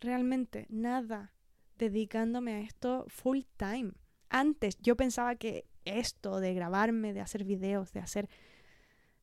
realmente 0.00 0.66
nada, 0.68 1.32
dedicándome 1.78 2.54
a 2.54 2.60
esto 2.60 3.04
full 3.08 3.40
time. 3.56 3.92
Antes 4.28 4.78
yo 4.78 4.96
pensaba 4.96 5.36
que 5.36 5.66
esto 5.84 6.40
de 6.40 6.54
grabarme, 6.54 7.12
de 7.12 7.20
hacer 7.20 7.44
videos, 7.44 7.92
de 7.92 8.00
hacer 8.00 8.28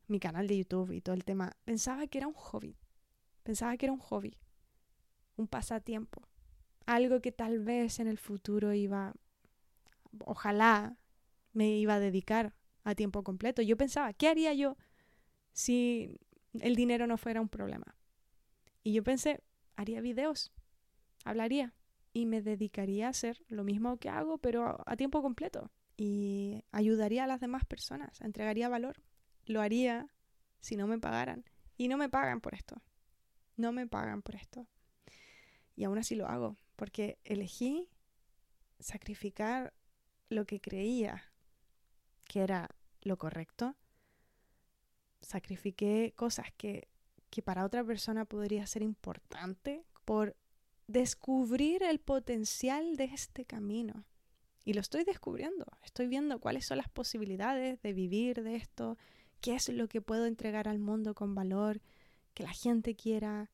mi 0.08 0.20
canal 0.20 0.48
de 0.48 0.58
YouTube 0.58 0.92
y 0.92 1.02
todo 1.02 1.16
el 1.16 1.24
tema, 1.24 1.56
pensaba 1.64 2.08
que 2.08 2.18
era 2.20 2.28
un 2.28 2.34
hobby. 2.34 2.78
Pensaba 3.44 3.76
que 3.78 3.88
era 3.88 3.94
un 3.94 4.00
hobby, 4.00 4.38
un 5.36 5.48
pasatiempo, 5.48 6.22
algo 6.86 7.22
que 7.22 7.32
tal 7.32 7.60
vez 7.60 8.00
en 8.00 8.08
el 8.08 8.18
futuro 8.18 8.74
iba, 8.74 9.14
ojalá 10.26 10.98
me 11.54 11.70
iba 11.78 11.96
a 11.96 12.00
dedicar 12.00 12.54
a 12.84 12.96
tiempo 12.96 13.24
completo. 13.24 13.62
Yo 13.62 13.78
pensaba, 13.78 14.14
¿qué 14.14 14.28
haría 14.28 14.54
yo 14.54 14.78
si 15.54 16.20
el 16.54 16.76
dinero 16.76 17.08
no 17.08 17.18
fuera 17.18 17.42
un 17.42 17.50
problema? 17.50 17.96
Y 18.84 18.94
yo 18.94 19.04
pensé, 19.04 19.42
haría 19.76 20.02
videos, 20.02 20.52
hablaría 21.26 21.74
y 22.14 22.26
me 22.26 22.42
dedicaría 22.42 23.08
a 23.08 23.12
hacer 23.12 23.44
lo 23.48 23.64
mismo 23.64 23.98
que 23.98 24.10
hago, 24.10 24.38
pero 24.38 24.84
a 24.86 24.96
tiempo 24.98 25.22
completo. 25.22 25.72
Y 25.98 26.64
ayudaría 26.72 27.24
a 27.24 27.28
las 27.28 27.40
demás 27.40 27.66
personas, 27.66 28.22
entregaría 28.22 28.70
valor. 28.70 29.02
Lo 29.46 29.62
haría 29.62 30.10
si 30.60 30.76
no 30.76 30.88
me 30.88 31.00
pagaran. 31.00 31.46
Y 31.78 31.88
no 31.88 31.98
me 31.98 32.10
pagan 32.10 32.42
por 32.42 32.54
esto. 32.54 32.82
No 33.56 33.72
me 33.72 33.88
pagan 33.88 34.22
por 34.22 34.36
esto. 34.36 34.68
Y 35.76 35.84
aún 35.84 35.98
así 35.98 36.16
lo 36.16 36.28
hago, 36.28 36.58
porque 36.76 37.18
elegí 37.24 37.90
sacrificar 38.80 39.74
lo 40.30 40.46
que 40.46 40.60
creía 40.60 41.24
que 42.28 42.42
era 42.42 42.70
lo 43.02 43.18
correcto. 43.18 43.76
Sacrifiqué 45.22 46.14
cosas 46.16 46.48
que, 46.58 46.88
que 47.30 47.42
para 47.42 47.66
otra 47.66 47.84
persona 47.84 48.26
podría 48.26 48.66
ser 48.68 48.82
importante 48.82 49.86
por 50.06 50.36
descubrir 50.92 51.84
el 51.84 52.00
potencial 52.00 52.98
de 52.98 53.06
este 53.06 53.46
camino. 53.46 54.06
Y 54.64 54.74
lo 54.74 54.82
estoy 54.82 55.04
descubriendo, 55.04 55.66
estoy 55.84 56.08
viendo 56.08 56.40
cuáles 56.40 56.66
son 56.66 56.78
las 56.78 56.90
posibilidades 56.90 57.82
de 57.82 57.94
vivir 57.94 58.44
de 58.44 58.56
esto, 58.56 58.98
qué 59.40 59.56
es 59.56 59.70
lo 59.70 59.88
que 59.88 60.02
puedo 60.02 60.26
entregar 60.26 60.68
al 60.68 60.78
mundo 60.78 61.16
con 61.16 61.34
valor, 61.34 61.82
que 62.34 62.44
la 62.44 62.52
gente 62.52 62.96
quiera. 62.96 63.50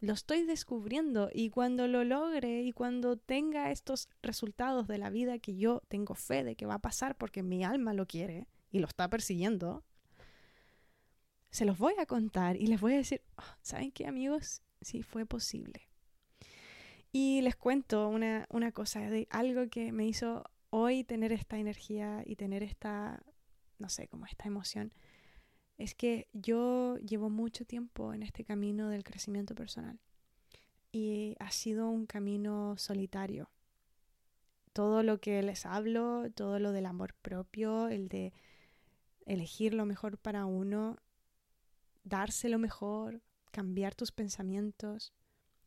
Lo 0.00 0.12
estoy 0.12 0.44
descubriendo 0.44 1.28
y 1.32 1.50
cuando 1.50 1.88
lo 1.88 2.04
logre 2.04 2.62
y 2.62 2.72
cuando 2.72 3.16
tenga 3.16 3.72
estos 3.72 4.08
resultados 4.22 4.86
de 4.86 4.98
la 4.98 5.10
vida 5.10 5.40
que 5.40 5.56
yo 5.56 5.82
tengo 5.88 6.14
fe 6.14 6.44
de 6.44 6.54
que 6.54 6.66
va 6.66 6.74
a 6.74 6.78
pasar 6.80 7.16
porque 7.16 7.42
mi 7.42 7.64
alma 7.64 7.94
lo 7.94 8.06
quiere 8.06 8.46
y 8.70 8.78
lo 8.78 8.86
está 8.86 9.10
persiguiendo, 9.10 9.82
se 11.50 11.64
los 11.64 11.78
voy 11.78 11.94
a 11.98 12.06
contar 12.06 12.56
y 12.56 12.68
les 12.68 12.80
voy 12.80 12.92
a 12.92 12.98
decir, 12.98 13.22
ah, 13.38 13.58
¿saben 13.60 13.90
qué 13.90 14.06
amigos? 14.06 14.62
Sí 14.80 15.02
fue 15.02 15.26
posible. 15.26 15.87
Y 17.12 17.40
les 17.42 17.56
cuento 17.56 18.08
una, 18.08 18.46
una 18.50 18.72
cosa 18.72 19.00
de 19.00 19.26
algo 19.30 19.68
que 19.68 19.92
me 19.92 20.06
hizo 20.06 20.44
hoy 20.70 21.04
tener 21.04 21.32
esta 21.32 21.58
energía 21.58 22.22
y 22.26 22.36
tener 22.36 22.62
esta, 22.62 23.22
no 23.78 23.88
sé, 23.88 24.08
como 24.08 24.26
esta 24.26 24.44
emoción. 24.46 24.92
Es 25.78 25.94
que 25.94 26.28
yo 26.32 26.96
llevo 26.98 27.30
mucho 27.30 27.64
tiempo 27.64 28.12
en 28.12 28.22
este 28.22 28.44
camino 28.44 28.88
del 28.88 29.04
crecimiento 29.04 29.54
personal. 29.54 29.98
y 30.90 31.36
ha 31.38 31.50
sido 31.50 31.88
un 31.90 32.06
camino 32.06 32.74
solitario. 32.78 33.50
Todo 34.72 35.02
lo 35.02 35.20
que 35.20 35.42
les 35.42 35.66
hablo, 35.66 36.30
todo 36.34 36.58
lo 36.58 36.72
del 36.72 36.86
amor 36.86 37.14
propio, 37.14 37.88
el 37.88 38.08
de 38.08 38.32
elegir 39.26 39.74
lo 39.74 39.84
mejor 39.84 40.18
para 40.18 40.46
uno, 40.46 40.96
darse 42.04 42.48
lo 42.48 42.58
mejor, 42.58 43.20
cambiar 43.52 43.94
tus 43.94 44.12
pensamientos, 44.12 45.12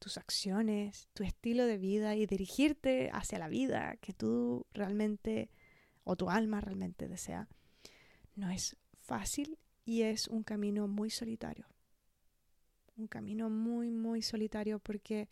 tus 0.02 0.18
acciones, 0.18 1.08
tu 1.14 1.24
estilo 1.24 1.68
de 1.68 1.78
vida 1.78 2.16
y 2.16 2.26
dirigirte 2.26 3.12
hacia 3.14 3.38
la 3.38 3.48
vida 3.48 3.98
que 3.98 4.14
tú 4.14 4.66
realmente 4.74 5.52
o 6.04 6.16
tu 6.16 6.32
alma 6.32 6.60
realmente 6.60 7.08
desea, 7.08 7.48
no 8.36 8.50
es 8.50 8.76
fácil 9.00 9.60
y 9.86 10.02
es 10.02 10.28
un 10.28 10.42
camino 10.42 10.88
muy 10.88 11.12
solitario. 11.12 11.68
Un 12.98 13.08
camino 13.08 13.52
muy, 13.52 13.92
muy 13.92 14.24
solitario 14.24 14.80
porque 14.80 15.30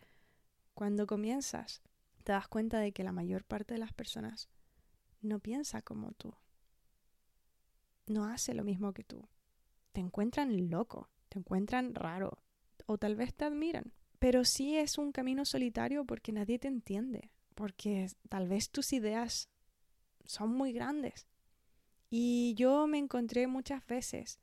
cuando 0.72 1.04
comienzas 1.04 1.82
te 2.22 2.30
das 2.30 2.46
cuenta 2.46 2.78
de 2.78 2.92
que 2.92 3.02
la 3.02 3.12
mayor 3.12 3.42
parte 3.42 3.74
de 3.74 3.80
las 3.80 3.92
personas 3.92 4.48
no 5.20 5.40
piensa 5.40 5.82
como 5.82 6.12
tú. 6.12 6.32
No 8.06 8.24
hace 8.24 8.54
lo 8.54 8.62
mismo 8.62 8.92
que 8.92 9.02
tú. 9.02 9.28
Te 9.90 10.00
encuentran 10.00 10.70
loco, 10.70 11.10
te 11.28 11.40
encuentran 11.40 11.92
raro 11.92 12.44
o 12.86 12.98
tal 12.98 13.16
vez 13.16 13.34
te 13.34 13.46
admiran. 13.46 13.92
Pero 14.20 14.44
sí 14.44 14.76
es 14.76 14.98
un 14.98 15.10
camino 15.10 15.44
solitario 15.44 16.04
porque 16.04 16.30
nadie 16.30 16.60
te 16.60 16.68
entiende, 16.68 17.30
porque 17.56 18.06
tal 18.28 18.48
vez 18.48 18.70
tus 18.70 18.92
ideas 18.92 19.48
son 20.24 20.52
muy 20.52 20.72
grandes. 20.72 21.26
Y 22.10 22.54
yo 22.54 22.86
me 22.86 22.98
encontré 22.98 23.46
muchas 23.48 23.84
veces 23.86 24.38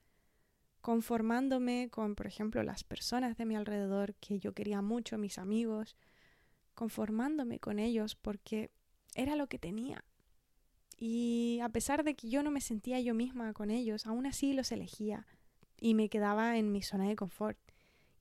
conformándome 0.81 1.89
con, 1.89 2.15
por 2.15 2.27
ejemplo, 2.27 2.63
las 2.63 2.83
personas 2.83 3.37
de 3.37 3.45
mi 3.45 3.55
alrededor 3.55 4.15
que 4.15 4.39
yo 4.39 4.53
quería 4.53 4.81
mucho, 4.81 5.17
mis 5.17 5.37
amigos, 5.37 5.95
conformándome 6.73 7.59
con 7.59 7.77
ellos 7.77 8.15
porque 8.15 8.71
era 9.13 9.35
lo 9.35 9.47
que 9.47 9.59
tenía. 9.59 10.05
Y 10.97 11.59
a 11.61 11.69
pesar 11.69 12.03
de 12.03 12.15
que 12.15 12.29
yo 12.29 12.41
no 12.41 12.49
me 12.49 12.61
sentía 12.61 12.99
yo 12.99 13.13
misma 13.13 13.53
con 13.53 13.69
ellos, 13.69 14.07
aún 14.07 14.25
así 14.25 14.53
los 14.53 14.71
elegía 14.71 15.27
y 15.79 15.93
me 15.93 16.09
quedaba 16.09 16.57
en 16.57 16.71
mi 16.71 16.81
zona 16.81 17.07
de 17.07 17.15
confort 17.15 17.59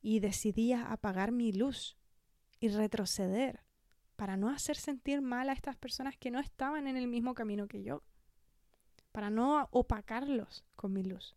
y 0.07 0.21
decidía 0.21 0.93
apagar 0.93 1.33
mi 1.33 1.51
luz 1.51 1.97
y 2.61 2.69
retroceder 2.69 3.65
para 4.15 4.37
no 4.37 4.51
hacer 4.51 4.77
sentir 4.77 5.21
mal 5.21 5.49
a 5.49 5.53
estas 5.53 5.75
personas 5.75 6.17
que 6.17 6.31
no 6.31 6.39
estaban 6.39 6.87
en 6.87 6.97
el 6.97 7.09
mismo 7.09 7.35
camino 7.35 7.67
que 7.67 7.83
yo, 7.83 8.05
para 9.11 9.31
no 9.31 9.69
opacarlos 9.73 10.65
con 10.77 10.93
mi 10.93 11.03
luz. 11.03 11.35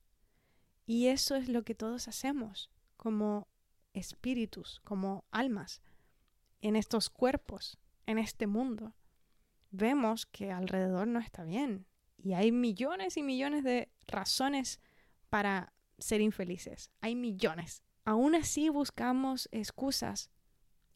Y 0.85 1.07
eso 1.07 1.35
es 1.35 1.49
lo 1.49 1.63
que 1.63 1.73
todos 1.73 2.07
hacemos 2.07 2.69
como 2.95 3.47
espíritus, 3.93 4.81
como 4.83 5.25
almas, 5.31 5.81
en 6.61 6.75
estos 6.75 7.09
cuerpos, 7.09 7.79
en 8.05 8.19
este 8.19 8.45
mundo. 8.45 8.93
Vemos 9.71 10.27
que 10.27 10.51
alrededor 10.51 11.07
no 11.07 11.17
está 11.17 11.43
bien 11.43 11.87
y 12.17 12.33
hay 12.33 12.51
millones 12.51 13.17
y 13.17 13.23
millones 13.23 13.63
de 13.63 13.91
razones 14.05 14.79
para 15.31 15.73
ser 15.97 16.21
infelices. 16.21 16.91
Hay 17.01 17.15
millones. 17.15 17.81
Aún 18.09 18.33
así 18.33 18.69
buscamos 18.69 19.47
excusas 19.51 20.31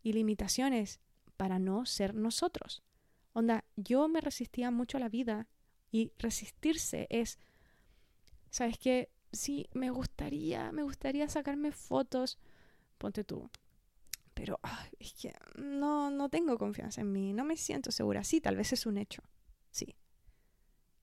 y 0.02 0.14
limitaciones 0.14 1.00
para 1.38 1.60
no 1.60 1.86
ser 1.86 2.16
nosotros. 2.16 2.82
Onda, 3.34 3.66
yo 3.76 4.08
me 4.08 4.20
resistía 4.20 4.72
mucho 4.72 4.98
a 4.98 5.00
la 5.00 5.10
vida 5.10 5.48
y 5.92 6.12
resistirse 6.18 7.06
es, 7.12 7.38
¿sabes 8.50 8.80
qué? 8.80 9.12
Sí, 9.32 9.70
me 9.74 9.92
gustaría, 9.92 10.72
me 10.72 10.82
gustaría 10.82 11.30
sacarme 11.30 11.72
fotos, 11.72 12.40
ponte 12.98 13.24
tú, 13.24 13.48
pero 14.34 14.60
es 14.98 15.14
que 15.14 15.36
no, 15.56 16.10
no 16.10 16.30
tengo 16.30 16.58
confianza 16.58 17.02
en 17.02 17.12
mí, 17.12 17.32
no 17.32 17.46
me 17.46 17.58
siento 17.58 17.92
segura. 17.92 18.24
Sí, 18.24 18.42
tal 18.42 18.56
vez 18.56 18.74
es 18.74 18.88
un 18.88 18.98
hecho, 18.98 19.22
sí. 19.70 19.96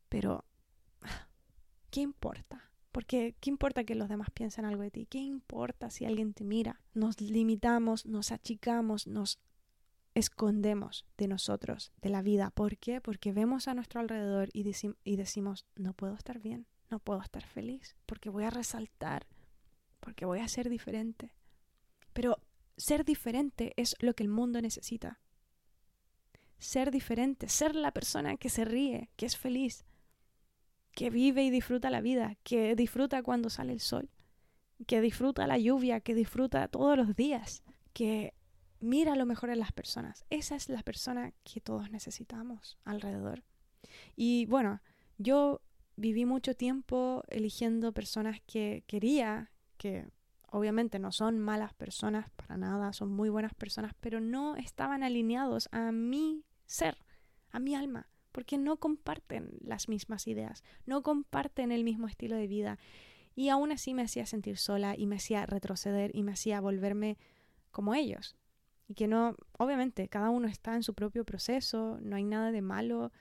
Pero, 0.09 0.45
¿qué 1.93 2.01
importa? 2.01 2.70
Porque, 2.93 3.37
¿qué 3.41 3.51
importa 3.51 3.85
que 3.85 3.95
los 3.95 4.09
demás 4.09 4.31
piensen 4.31 4.65
algo 4.65 4.83
de 4.83 4.91
ti? 4.91 5.07
¿Qué 5.07 5.19
importa 5.19 5.91
si 5.91 6.05
alguien 6.05 6.35
te 6.35 6.45
mira? 6.45 6.83
Nos 6.93 7.21
limitamos, 7.21 8.05
nos 8.05 8.33
achicamos, 8.33 9.07
nos 9.07 9.39
escondemos 10.15 11.07
de 11.17 11.29
nosotros, 11.29 11.93
de 12.03 12.11
la 12.11 12.23
vida. 12.23 12.51
¿Por 12.51 12.79
qué? 12.79 13.01
Porque 13.01 13.33
vemos 13.33 13.69
a 13.69 13.75
nuestro 13.75 14.01
alrededor 14.01 14.49
y, 14.53 14.65
y 15.05 15.17
decimos, 15.17 15.67
no 15.77 15.95
puedo 15.95 16.15
estar 16.15 16.41
bien, 16.41 16.67
no 16.91 16.99
puedo 16.99 17.21
estar 17.21 17.47
feliz, 17.47 17.97
porque 18.07 18.29
voy 18.29 18.45
a 18.45 18.51
resaltar, 18.51 19.27
porque 20.01 20.25
voy 20.25 20.41
a 20.41 20.49
ser 20.49 20.69
diferente. 20.69 21.33
Pero 22.13 22.39
ser 22.77 23.05
diferente 23.05 23.73
es 23.77 23.95
lo 24.01 24.15
que 24.15 24.25
el 24.25 24.29
mundo 24.29 24.61
necesita. 24.61 25.21
Ser 26.59 26.91
diferente, 26.91 27.49
ser 27.49 27.77
la 27.77 27.93
persona 27.93 28.37
que 28.37 28.51
se 28.51 28.65
ríe, 28.65 29.11
que 29.17 29.27
es 29.27 29.37
feliz, 29.37 29.85
que 30.93 31.11
vive 31.11 31.45
y 31.45 31.51
disfruta 31.51 31.91
la 31.91 32.01
vida, 32.01 32.37
que 32.43 32.75
disfruta 32.75 33.23
cuando 33.23 33.51
sale 33.51 33.73
el 33.73 33.81
sol, 33.81 34.11
que 34.87 35.01
disfruta 35.01 35.47
la 35.47 35.59
lluvia, 35.59 36.01
que 36.01 36.15
disfruta 36.15 36.69
todos 36.69 36.97
los 36.97 37.15
días, 37.15 37.63
que 37.93 38.35
mira 38.81 39.15
lo 39.17 39.27
mejor 39.27 39.51
en 39.51 39.61
las 39.61 39.73
personas. 39.73 40.25
Esa 40.31 40.57
es 40.57 40.69
la 40.69 40.83
persona 40.83 41.33
que 41.45 41.61
todos 41.61 41.91
necesitamos 41.91 42.79
alrededor. 42.85 43.45
Y 44.17 44.47
bueno, 44.47 44.81
yo 45.19 45.63
viví 45.97 46.25
mucho 46.25 46.55
tiempo 46.55 47.23
eligiendo 47.29 47.93
personas 47.93 48.41
que 48.47 48.85
quería, 48.87 49.53
que 49.77 50.09
obviamente 50.51 50.99
no 50.99 51.13
son 51.13 51.39
malas 51.39 51.75
personas 51.75 52.31
para 52.31 52.57
nada, 52.57 52.93
son 52.93 53.11
muy 53.11 53.29
buenas 53.29 53.55
personas, 53.55 53.95
pero 54.01 54.21
no 54.21 54.57
estaban 54.57 55.03
alineados 55.03 55.69
a 55.73 55.93
mi 55.93 56.45
ser, 56.67 56.97
a 57.51 57.59
mi 57.59 57.75
alma 57.75 58.10
porque 58.33 58.59
no 58.59 58.79
comparten 58.79 59.59
las 59.61 59.89
mismas 59.89 60.27
ideas, 60.27 60.63
no 60.87 61.03
comparten 61.03 61.73
el 61.73 61.85
mismo 61.85 62.07
estilo 62.07 62.37
de 62.37 62.47
vida. 62.47 62.79
Y 63.35 63.49
aún 63.49 63.73
así 63.73 63.95
me 63.95 64.03
hacía 64.03 64.27
sentir 64.27 64.57
sola 64.57 64.95
y 64.97 65.07
me 65.07 65.17
hacía 65.17 65.47
retroceder 65.47 66.11
y 66.15 66.23
me 66.23 66.33
hacía 66.33 66.61
volverme 66.61 67.17
como 67.71 67.95
ellos. 67.95 68.37
Y 68.89 68.95
que 68.95 69.07
no, 69.07 69.37
obviamente, 69.59 70.09
cada 70.09 70.31
uno 70.31 70.49
está 70.49 70.75
en 70.75 70.83
su 70.83 70.95
propio 70.95 71.25
proceso, 71.25 71.99
no 72.03 72.17
hay 72.17 72.25
nada 72.25 72.51
de 72.51 72.61
malo 72.61 73.13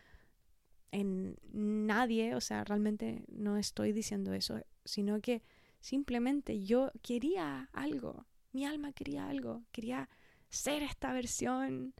en 0.92 1.38
nadie, 1.52 2.36
o 2.36 2.42
sea, 2.42 2.64
realmente 2.64 3.24
no 3.28 3.58
estoy 3.58 3.92
diciendo 3.94 4.34
eso, 4.34 4.60
sino 4.84 5.22
que 5.22 5.44
simplemente 5.80 6.64
yo 6.64 6.92
quería 7.04 7.70
algo, 7.74 8.26
mi 8.52 8.66
alma 8.66 8.92
quería 8.94 9.30
algo, 9.30 9.64
quería 9.72 10.10
ser 10.50 10.82
esta 10.82 11.14
versión 11.14 11.94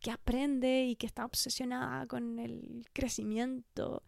que 0.00 0.10
aprende 0.10 0.86
y 0.86 0.96
que 0.96 1.06
está 1.06 1.24
obsesionada 1.24 2.06
con 2.06 2.38
el 2.38 2.86
crecimiento 2.92 4.02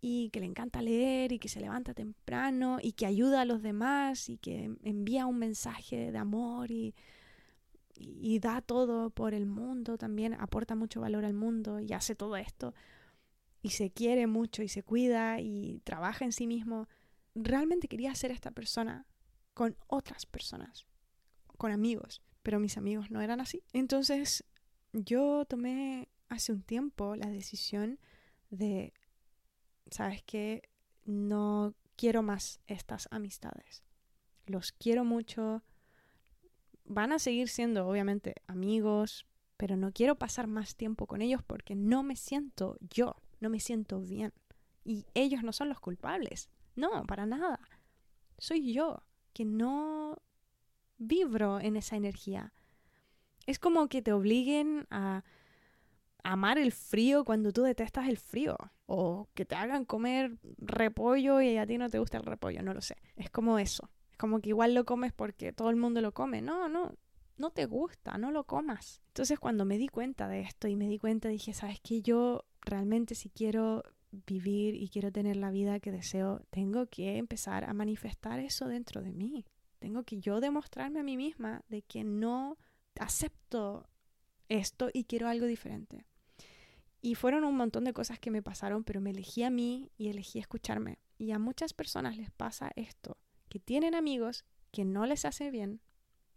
y 0.00 0.30
que 0.30 0.40
le 0.40 0.46
encanta 0.46 0.80
leer 0.80 1.32
y 1.32 1.38
que 1.38 1.48
se 1.48 1.60
levanta 1.60 1.92
temprano 1.92 2.78
y 2.82 2.92
que 2.92 3.06
ayuda 3.06 3.42
a 3.42 3.44
los 3.44 3.62
demás 3.62 4.28
y 4.28 4.38
que 4.38 4.74
envía 4.82 5.26
un 5.26 5.38
mensaje 5.38 6.10
de 6.10 6.18
amor 6.18 6.70
y, 6.70 6.94
y, 7.94 8.38
da 8.38 8.62
todo 8.62 9.10
por 9.10 9.34
el 9.34 9.44
mundo 9.44 9.98
también, 9.98 10.34
aporta 10.34 10.74
mucho 10.74 11.02
valor 11.02 11.24
al 11.26 11.34
mundo 11.34 11.80
y 11.80 11.92
hace 11.92 12.14
todo 12.14 12.36
esto 12.36 12.74
y 13.62 13.70
se 13.70 13.90
quiere 13.90 14.26
mucho 14.26 14.62
y 14.62 14.68
se 14.68 14.82
cuida 14.82 15.40
y 15.40 15.80
trabaja 15.84 16.24
en 16.24 16.32
sí 16.32 16.46
mismo. 16.46 16.88
Realmente 17.34 17.88
quería 17.88 18.14
ser 18.14 18.30
esta 18.30 18.50
persona 18.50 19.06
con 19.52 19.76
otras 19.86 20.24
personas, 20.24 20.86
con 21.58 21.72
amigos, 21.72 22.22
pero 22.42 22.58
mis 22.58 22.78
amigos 22.78 23.10
no 23.10 23.20
eran 23.20 23.40
así. 23.40 23.62
Entonces 23.74 24.44
yo 24.92 25.44
tomé 25.44 26.08
hace 26.28 26.52
un 26.52 26.62
tiempo 26.62 27.16
la 27.16 27.28
decisión 27.28 27.98
de, 28.50 28.92
¿sabes 29.90 30.22
qué? 30.22 30.68
No 31.04 31.74
quiero 31.96 32.22
más 32.22 32.60
estas 32.66 33.08
amistades. 33.10 33.82
Los 34.46 34.72
quiero 34.72 35.04
mucho. 35.04 35.62
Van 36.84 37.12
a 37.12 37.18
seguir 37.18 37.48
siendo, 37.48 37.86
obviamente, 37.86 38.34
amigos, 38.46 39.26
pero 39.56 39.76
no 39.76 39.92
quiero 39.92 40.16
pasar 40.16 40.46
más 40.46 40.76
tiempo 40.76 41.06
con 41.06 41.22
ellos 41.22 41.42
porque 41.42 41.74
no 41.76 42.02
me 42.02 42.16
siento 42.16 42.78
yo, 42.80 43.16
no 43.40 43.50
me 43.50 43.60
siento 43.60 44.00
bien. 44.00 44.32
Y 44.84 45.06
ellos 45.14 45.42
no 45.42 45.52
son 45.52 45.68
los 45.68 45.80
culpables. 45.80 46.50
No, 46.74 47.04
para 47.06 47.26
nada. 47.26 47.60
Soy 48.38 48.72
yo 48.72 49.04
que 49.32 49.44
no 49.44 50.22
vibro 50.96 51.60
en 51.60 51.76
esa 51.76 51.96
energía. 51.96 52.52
Es 53.50 53.58
como 53.58 53.88
que 53.88 54.00
te 54.00 54.12
obliguen 54.12 54.86
a 54.90 55.24
amar 56.22 56.56
el 56.56 56.70
frío 56.70 57.24
cuando 57.24 57.52
tú 57.52 57.62
detestas 57.62 58.08
el 58.08 58.16
frío. 58.16 58.56
O 58.86 59.28
que 59.34 59.44
te 59.44 59.56
hagan 59.56 59.84
comer 59.84 60.38
repollo 60.58 61.40
y 61.40 61.56
a 61.56 61.66
ti 61.66 61.76
no 61.76 61.90
te 61.90 61.98
gusta 61.98 62.18
el 62.18 62.24
repollo, 62.24 62.62
no 62.62 62.74
lo 62.74 62.80
sé. 62.80 62.94
Es 63.16 63.28
como 63.28 63.58
eso. 63.58 63.90
Es 64.12 64.18
como 64.18 64.40
que 64.40 64.50
igual 64.50 64.74
lo 64.74 64.84
comes 64.84 65.12
porque 65.12 65.52
todo 65.52 65.68
el 65.70 65.74
mundo 65.74 66.00
lo 66.00 66.12
come. 66.12 66.42
No, 66.42 66.68
no, 66.68 66.94
no 67.38 67.50
te 67.50 67.66
gusta, 67.66 68.18
no 68.18 68.30
lo 68.30 68.44
comas. 68.44 69.00
Entonces 69.08 69.40
cuando 69.40 69.64
me 69.64 69.78
di 69.78 69.88
cuenta 69.88 70.28
de 70.28 70.42
esto 70.42 70.68
y 70.68 70.76
me 70.76 70.86
di 70.86 70.98
cuenta, 70.98 71.28
dije, 71.28 71.52
¿sabes 71.52 71.80
qué? 71.82 72.02
Yo 72.02 72.44
realmente 72.60 73.16
si 73.16 73.30
quiero 73.30 73.82
vivir 74.28 74.76
y 74.76 74.90
quiero 74.90 75.10
tener 75.10 75.34
la 75.34 75.50
vida 75.50 75.80
que 75.80 75.90
deseo, 75.90 76.40
tengo 76.50 76.86
que 76.86 77.16
empezar 77.16 77.64
a 77.64 77.74
manifestar 77.74 78.38
eso 78.38 78.68
dentro 78.68 79.02
de 79.02 79.12
mí. 79.12 79.44
Tengo 79.80 80.04
que 80.04 80.20
yo 80.20 80.40
demostrarme 80.40 81.00
a 81.00 81.02
mí 81.02 81.16
misma 81.16 81.64
de 81.68 81.82
que 81.82 82.04
no 82.04 82.56
acepto 82.98 83.88
esto 84.48 84.90
y 84.92 85.04
quiero 85.04 85.28
algo 85.28 85.46
diferente. 85.46 86.04
Y 87.02 87.14
fueron 87.14 87.44
un 87.44 87.56
montón 87.56 87.84
de 87.84 87.94
cosas 87.94 88.18
que 88.18 88.30
me 88.30 88.42
pasaron, 88.42 88.84
pero 88.84 89.00
me 89.00 89.10
elegí 89.10 89.42
a 89.42 89.50
mí 89.50 89.90
y 89.96 90.08
elegí 90.08 90.38
escucharme. 90.38 90.98
Y 91.16 91.30
a 91.30 91.38
muchas 91.38 91.72
personas 91.72 92.16
les 92.16 92.30
pasa 92.30 92.72
esto, 92.76 93.16
que 93.48 93.58
tienen 93.58 93.94
amigos 93.94 94.44
que 94.70 94.84
no 94.84 95.06
les 95.06 95.24
hace 95.24 95.50
bien, 95.50 95.80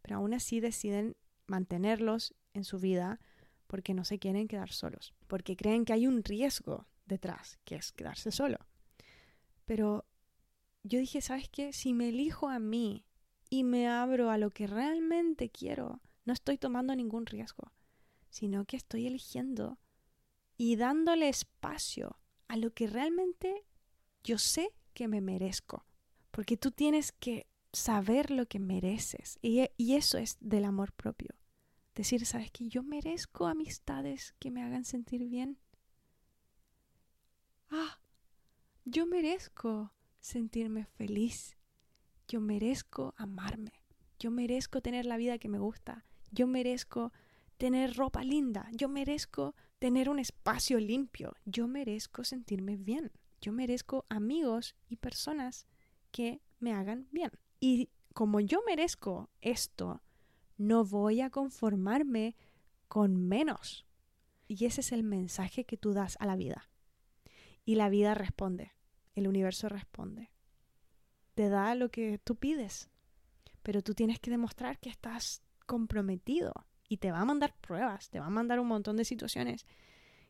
pero 0.02 0.18
aún 0.18 0.34
así 0.34 0.60
deciden 0.60 1.16
mantenerlos 1.48 2.34
en 2.54 2.64
su 2.64 2.80
vida 2.80 3.20
porque 3.68 3.94
no 3.94 4.06
se 4.06 4.20
quieren 4.20 4.48
quedar 4.48 4.72
solos, 4.72 5.14
porque 5.28 5.56
creen 5.56 5.86
que 5.86 5.94
hay 5.94 6.08
un 6.08 6.24
riesgo 6.24 6.88
detrás, 7.06 7.60
que 7.66 7.76
es 7.76 7.92
quedarse 7.92 8.32
solo. 8.32 8.58
Pero 9.66 10.06
yo 10.84 11.00
dije, 11.00 11.22
¿sabes 11.22 11.50
qué? 11.50 11.74
Si 11.74 11.94
me 11.94 12.10
elijo 12.10 12.50
a 12.50 12.60
mí 12.60 13.06
y 13.50 13.64
me 13.64 13.88
abro 13.88 14.30
a 14.30 14.38
lo 14.38 14.52
que 14.52 14.68
realmente 14.68 15.50
quiero, 15.50 16.02
no 16.26 16.34
estoy 16.34 16.58
tomando 16.58 16.96
ningún 16.96 17.26
riesgo, 17.26 17.72
sino 18.30 18.66
que 18.66 18.78
estoy 18.78 19.08
eligiendo 19.08 19.78
y 20.58 20.76
dándole 20.76 21.30
espacio 21.30 22.20
a 22.48 22.58
lo 22.58 22.74
que 22.74 22.88
realmente 22.88 23.66
yo 24.24 24.38
sé 24.38 24.74
que 24.94 25.08
me 25.08 25.22
merezco. 25.22 25.86
Porque 26.32 26.58
tú 26.58 26.72
tienes 26.72 27.12
que 27.12 27.48
saber 27.72 28.32
lo 28.32 28.48
que 28.48 28.60
mereces. 28.60 29.38
Y, 29.42 29.66
y 29.78 29.96
eso 29.96 30.18
es 30.18 30.38
del 30.40 30.66
amor 30.66 30.94
propio. 30.94 31.36
Decir, 31.96 32.26
¿sabes 32.26 32.52
que 32.52 32.70
Yo 32.70 32.84
merezco 32.84 33.48
amistades 33.48 34.34
que 34.40 34.52
me 34.52 34.64
hagan 34.64 34.86
sentir 34.86 35.28
bien. 35.28 35.60
Ah, 37.70 38.00
yo 38.86 39.06
merezco 39.06 39.94
sentirme 40.20 40.86
feliz. 40.86 41.58
Yo 42.28 42.40
merezco 42.40 43.14
amarme. 43.18 43.74
Yo 44.20 44.32
merezco 44.32 44.82
tener 44.82 45.06
la 45.06 45.18
vida 45.18 45.38
que 45.38 45.50
me 45.50 45.60
gusta. 45.60 46.06
Yo 46.34 46.48
merezco 46.48 47.14
tener 47.58 47.96
ropa 47.96 48.24
linda. 48.24 48.68
Yo 48.72 48.90
merezco 48.90 49.56
tener 49.78 50.10
un 50.10 50.18
espacio 50.18 50.80
limpio. 50.80 51.36
Yo 51.46 51.68
merezco 51.68 52.24
sentirme 52.24 52.76
bien. 52.76 53.12
Yo 53.40 53.54
merezco 53.54 54.06
amigos 54.10 54.76
y 54.90 54.96
personas 54.96 55.68
que 56.12 56.42
me 56.60 56.74
hagan 56.74 57.08
bien. 57.12 57.32
Y 57.60 57.90
como 58.14 58.40
yo 58.40 58.62
merezco 58.66 59.30
esto, 59.42 60.02
no 60.58 60.84
voy 60.86 61.22
a 61.22 61.30
conformarme 61.30 62.36
con 62.88 63.16
menos. 63.16 63.86
Y 64.48 64.66
ese 64.66 64.82
es 64.82 64.92
el 64.92 65.04
mensaje 65.04 65.66
que 65.66 65.78
tú 65.78 65.94
das 65.94 66.18
a 66.20 66.26
la 66.26 66.36
vida. 66.36 66.70
Y 67.64 67.76
la 67.76 67.90
vida 67.90 68.16
responde, 68.16 68.74
el 69.14 69.28
universo 69.28 69.70
responde. 69.70 70.32
Te 71.36 71.50
da 71.50 71.76
lo 71.76 71.90
que 71.90 72.20
tú 72.20 72.36
pides, 72.36 72.90
pero 73.62 73.82
tú 73.82 73.94
tienes 73.94 74.20
que 74.20 74.32
demostrar 74.32 74.80
que 74.80 74.90
estás 74.90 75.44
comprometido 75.66 76.54
y 76.88 76.98
te 76.98 77.12
va 77.12 77.20
a 77.22 77.26
mandar 77.26 77.56
pruebas, 77.60 78.10
te 78.10 78.20
va 78.20 78.28
a 78.28 78.32
mandar 78.32 78.60
un 78.60 78.68
montón 78.68 78.98
de 78.98 79.06
situaciones 79.06 79.66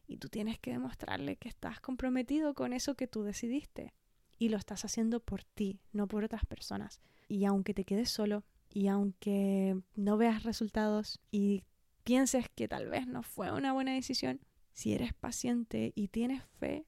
y 0.07 0.17
tú 0.17 0.29
tienes 0.29 0.59
que 0.59 0.71
demostrarle 0.71 1.37
que 1.37 1.49
estás 1.49 1.79
comprometido 1.79 2.53
con 2.53 2.73
eso 2.73 2.95
que 2.95 3.07
tú 3.07 3.23
decidiste 3.23 3.93
y 4.37 4.49
lo 4.49 4.57
estás 4.57 4.85
haciendo 4.85 5.19
por 5.19 5.43
ti, 5.43 5.79
no 5.91 6.07
por 6.07 6.23
otras 6.23 6.45
personas. 6.45 7.01
Y 7.27 7.45
aunque 7.45 7.73
te 7.73 7.85
quedes 7.85 8.09
solo 8.09 8.43
y 8.69 8.87
aunque 8.87 9.79
no 9.95 10.17
veas 10.17 10.43
resultados 10.43 11.19
y 11.31 11.63
pienses 12.03 12.49
que 12.49 12.67
tal 12.67 12.89
vez 12.89 13.07
no 13.07 13.23
fue 13.23 13.51
una 13.51 13.73
buena 13.73 13.93
decisión, 13.93 14.41
si 14.73 14.93
eres 14.93 15.13
paciente 15.13 15.93
y 15.95 16.09
tienes 16.09 16.43
fe, 16.59 16.85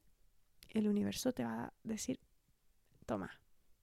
el 0.70 0.88
universo 0.88 1.32
te 1.32 1.44
va 1.44 1.66
a 1.66 1.72
decir, 1.84 2.20
toma. 3.06 3.40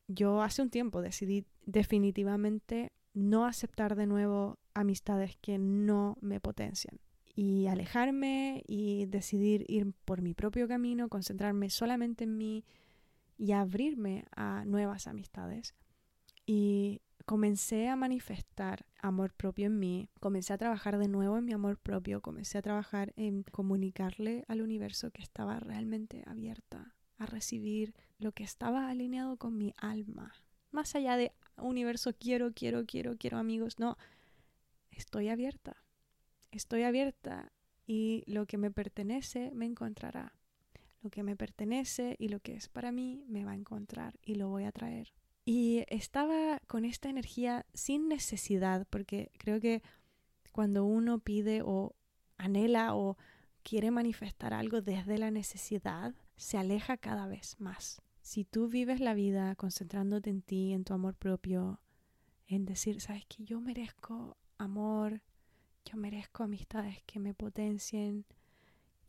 Yo 0.07 0.41
hace 0.41 0.61
un 0.61 0.69
tiempo 0.69 1.01
decidí 1.01 1.45
definitivamente 1.65 2.91
no 3.13 3.45
aceptar 3.45 3.95
de 3.95 4.07
nuevo 4.07 4.59
amistades 4.73 5.37
que 5.37 5.57
no 5.57 6.17
me 6.21 6.39
potencian 6.39 6.99
y 7.35 7.67
alejarme 7.67 8.63
y 8.67 9.05
decidir 9.07 9.65
ir 9.67 9.93
por 10.05 10.21
mi 10.21 10.33
propio 10.33 10.67
camino, 10.67 11.09
concentrarme 11.09 11.69
solamente 11.69 12.25
en 12.25 12.37
mí 12.37 12.63
y 13.37 13.53
abrirme 13.53 14.25
a 14.35 14.65
nuevas 14.65 15.07
amistades. 15.07 15.73
Y 16.45 17.01
comencé 17.25 17.87
a 17.87 17.95
manifestar 17.95 18.85
amor 19.01 19.33
propio 19.33 19.67
en 19.67 19.79
mí, 19.79 20.09
comencé 20.19 20.53
a 20.53 20.57
trabajar 20.57 20.97
de 20.97 21.07
nuevo 21.07 21.37
en 21.37 21.45
mi 21.45 21.53
amor 21.53 21.77
propio, 21.77 22.21
comencé 22.21 22.57
a 22.57 22.61
trabajar 22.61 23.13
en 23.15 23.43
comunicarle 23.43 24.45
al 24.47 24.61
universo 24.61 25.09
que 25.11 25.21
estaba 25.21 25.59
realmente 25.59 26.23
abierta 26.27 26.95
a 27.17 27.25
recibir 27.25 27.95
lo 28.19 28.31
que 28.33 28.43
estaba 28.43 28.89
alineado 28.89 29.37
con 29.37 29.57
mi 29.57 29.73
alma. 29.77 30.33
Más 30.71 30.95
allá 30.95 31.17
de 31.17 31.31
universo 31.57 32.13
quiero, 32.13 32.53
quiero, 32.53 32.85
quiero, 32.85 33.17
quiero 33.17 33.37
amigos, 33.37 33.79
no, 33.79 33.97
estoy 34.91 35.29
abierta. 35.29 35.77
Estoy 36.51 36.83
abierta 36.83 37.51
y 37.85 38.23
lo 38.27 38.45
que 38.45 38.57
me 38.57 38.71
pertenece 38.71 39.51
me 39.53 39.65
encontrará. 39.65 40.33
Lo 41.01 41.09
que 41.09 41.23
me 41.23 41.35
pertenece 41.35 42.15
y 42.19 42.29
lo 42.29 42.39
que 42.39 42.55
es 42.55 42.69
para 42.69 42.91
mí 42.91 43.23
me 43.27 43.43
va 43.43 43.51
a 43.51 43.55
encontrar 43.55 44.19
y 44.23 44.35
lo 44.35 44.49
voy 44.49 44.63
a 44.63 44.71
traer. 44.71 45.13
Y 45.45 45.83
estaba 45.89 46.59
con 46.67 46.85
esta 46.85 47.09
energía 47.09 47.65
sin 47.73 48.07
necesidad, 48.07 48.87
porque 48.89 49.31
creo 49.37 49.59
que 49.59 49.81
cuando 50.53 50.85
uno 50.85 51.19
pide 51.19 51.61
o 51.63 51.95
anhela 52.37 52.95
o 52.95 53.17
quiere 53.63 53.91
manifestar 53.91 54.53
algo 54.53 54.81
desde 54.81 55.17
la 55.17 55.31
necesidad, 55.31 56.13
se 56.35 56.57
aleja 56.57 56.97
cada 56.97 57.27
vez 57.27 57.59
más. 57.59 58.02
Si 58.23 58.45
tú 58.45 58.69
vives 58.69 59.01
la 59.01 59.13
vida 59.13 59.53
concentrándote 59.55 60.29
en 60.29 60.41
ti, 60.41 60.71
en 60.71 60.85
tu 60.85 60.93
amor 60.93 61.13
propio, 61.13 61.81
en 62.47 62.63
decir, 62.63 63.01
sabes 63.01 63.25
que 63.25 63.43
yo 63.43 63.59
merezco 63.59 64.37
amor, 64.57 65.21
yo 65.83 65.97
merezco 65.97 66.43
amistades 66.43 67.03
que 67.05 67.19
me 67.19 67.33
potencien. 67.33 68.25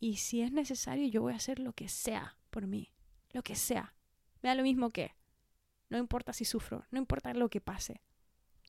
Y 0.01 0.17
si 0.17 0.41
es 0.41 0.51
necesario, 0.51 1.07
yo 1.07 1.21
voy 1.21 1.31
a 1.31 1.37
hacer 1.37 1.59
lo 1.59 1.71
que 1.71 1.87
sea 1.87 2.37
por 2.49 2.67
mí. 2.67 2.91
Lo 3.31 3.41
que 3.41 3.55
sea. 3.55 3.95
Me 4.41 4.49
da 4.49 4.55
lo 4.55 4.63
mismo 4.63 4.89
que. 4.89 5.15
No 5.89 5.97
importa 5.97 6.33
si 6.33 6.43
sufro, 6.43 6.85
no 6.91 6.99
importa 6.99 7.33
lo 7.33 7.49
que 7.49 7.61
pase. 7.61 8.01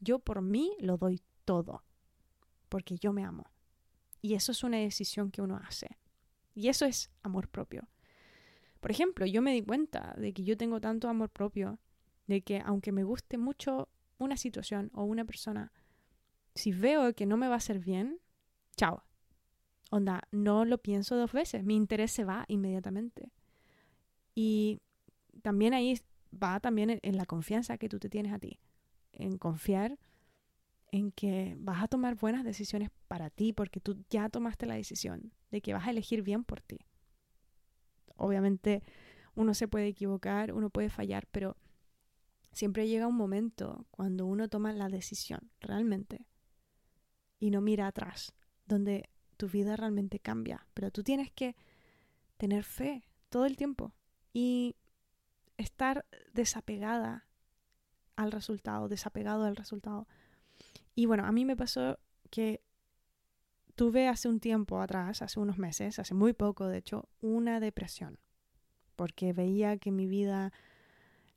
Yo 0.00 0.20
por 0.20 0.42
mí 0.42 0.76
lo 0.78 0.96
doy 0.96 1.22
todo. 1.44 1.82
Porque 2.68 2.98
yo 2.98 3.12
me 3.12 3.24
amo. 3.24 3.50
Y 4.22 4.34
eso 4.34 4.52
es 4.52 4.62
una 4.62 4.76
decisión 4.76 5.32
que 5.32 5.42
uno 5.42 5.56
hace. 5.56 5.98
Y 6.54 6.68
eso 6.68 6.84
es 6.84 7.10
amor 7.24 7.48
propio. 7.48 7.88
Por 8.86 8.92
ejemplo, 8.92 9.26
yo 9.26 9.42
me 9.42 9.52
di 9.52 9.62
cuenta 9.62 10.14
de 10.16 10.32
que 10.32 10.44
yo 10.44 10.56
tengo 10.56 10.80
tanto 10.80 11.08
amor 11.08 11.28
propio, 11.28 11.80
de 12.28 12.42
que 12.42 12.60
aunque 12.64 12.92
me 12.92 13.02
guste 13.02 13.36
mucho 13.36 13.88
una 14.18 14.36
situación 14.36 14.92
o 14.94 15.02
una 15.02 15.24
persona, 15.24 15.72
si 16.54 16.70
veo 16.70 17.12
que 17.12 17.26
no 17.26 17.36
me 17.36 17.48
va 17.48 17.54
a 17.54 17.56
hacer 17.56 17.80
bien, 17.80 18.20
chao. 18.76 19.02
Onda, 19.90 20.22
no 20.30 20.64
lo 20.64 20.78
pienso 20.78 21.16
dos 21.16 21.32
veces, 21.32 21.64
mi 21.64 21.74
interés 21.74 22.12
se 22.12 22.22
va 22.22 22.44
inmediatamente. 22.46 23.32
Y 24.36 24.80
también 25.42 25.74
ahí 25.74 26.00
va 26.32 26.60
también 26.60 27.00
en, 27.02 27.16
la 27.16 27.26
confianza 27.26 27.78
que 27.78 27.88
tú 27.88 27.98
te 27.98 28.08
tienes 28.08 28.32
a 28.32 28.38
ti, 28.38 28.60
en 29.10 29.36
confiar 29.36 29.98
en 30.92 31.10
que 31.10 31.56
vas 31.58 31.82
a 31.82 31.88
tomar 31.88 32.14
buenas 32.14 32.44
decisiones 32.44 32.90
para 33.08 33.30
ti 33.30 33.52
porque 33.52 33.80
tú 33.80 33.96
ya 34.10 34.28
tomaste 34.28 34.64
la 34.64 34.76
decisión 34.76 35.32
de 35.50 35.60
que 35.60 35.74
vas 35.74 35.88
a 35.88 35.90
elegir 35.90 36.22
bien 36.22 36.44
por 36.44 36.60
ti. 36.60 36.86
Obviamente 38.16 38.82
uno 39.34 39.54
se 39.54 39.68
puede 39.68 39.88
equivocar, 39.88 40.52
uno 40.52 40.70
puede 40.70 40.90
fallar, 40.90 41.26
pero 41.30 41.56
siempre 42.52 42.88
llega 42.88 43.06
un 43.06 43.16
momento 43.16 43.86
cuando 43.90 44.26
uno 44.26 44.48
toma 44.48 44.72
la 44.72 44.88
decisión 44.88 45.50
realmente 45.60 46.26
y 47.38 47.50
no 47.50 47.60
mira 47.60 47.86
atrás, 47.86 48.34
donde 48.64 49.10
tu 49.36 49.48
vida 49.48 49.76
realmente 49.76 50.18
cambia. 50.18 50.66
Pero 50.74 50.90
tú 50.90 51.02
tienes 51.02 51.30
que 51.30 51.54
tener 52.38 52.64
fe 52.64 53.04
todo 53.28 53.44
el 53.44 53.56
tiempo 53.56 53.92
y 54.32 54.76
estar 55.58 56.06
desapegada 56.32 57.26
al 58.16 58.32
resultado, 58.32 58.88
desapegado 58.88 59.44
al 59.44 59.56
resultado. 59.56 60.08
Y 60.94 61.06
bueno, 61.06 61.26
a 61.26 61.32
mí 61.32 61.44
me 61.44 61.56
pasó 61.56 61.98
que 62.30 62.62
tuve 63.76 64.08
hace 64.08 64.28
un 64.28 64.40
tiempo 64.40 64.80
atrás, 64.80 65.22
hace 65.22 65.38
unos 65.38 65.58
meses, 65.58 65.98
hace 65.98 66.14
muy 66.14 66.32
poco 66.32 66.66
de 66.66 66.78
hecho, 66.78 67.08
una 67.20 67.60
depresión, 67.60 68.18
porque 68.96 69.32
veía 69.32 69.76
que 69.76 69.92
mi 69.92 70.06
vida 70.06 70.52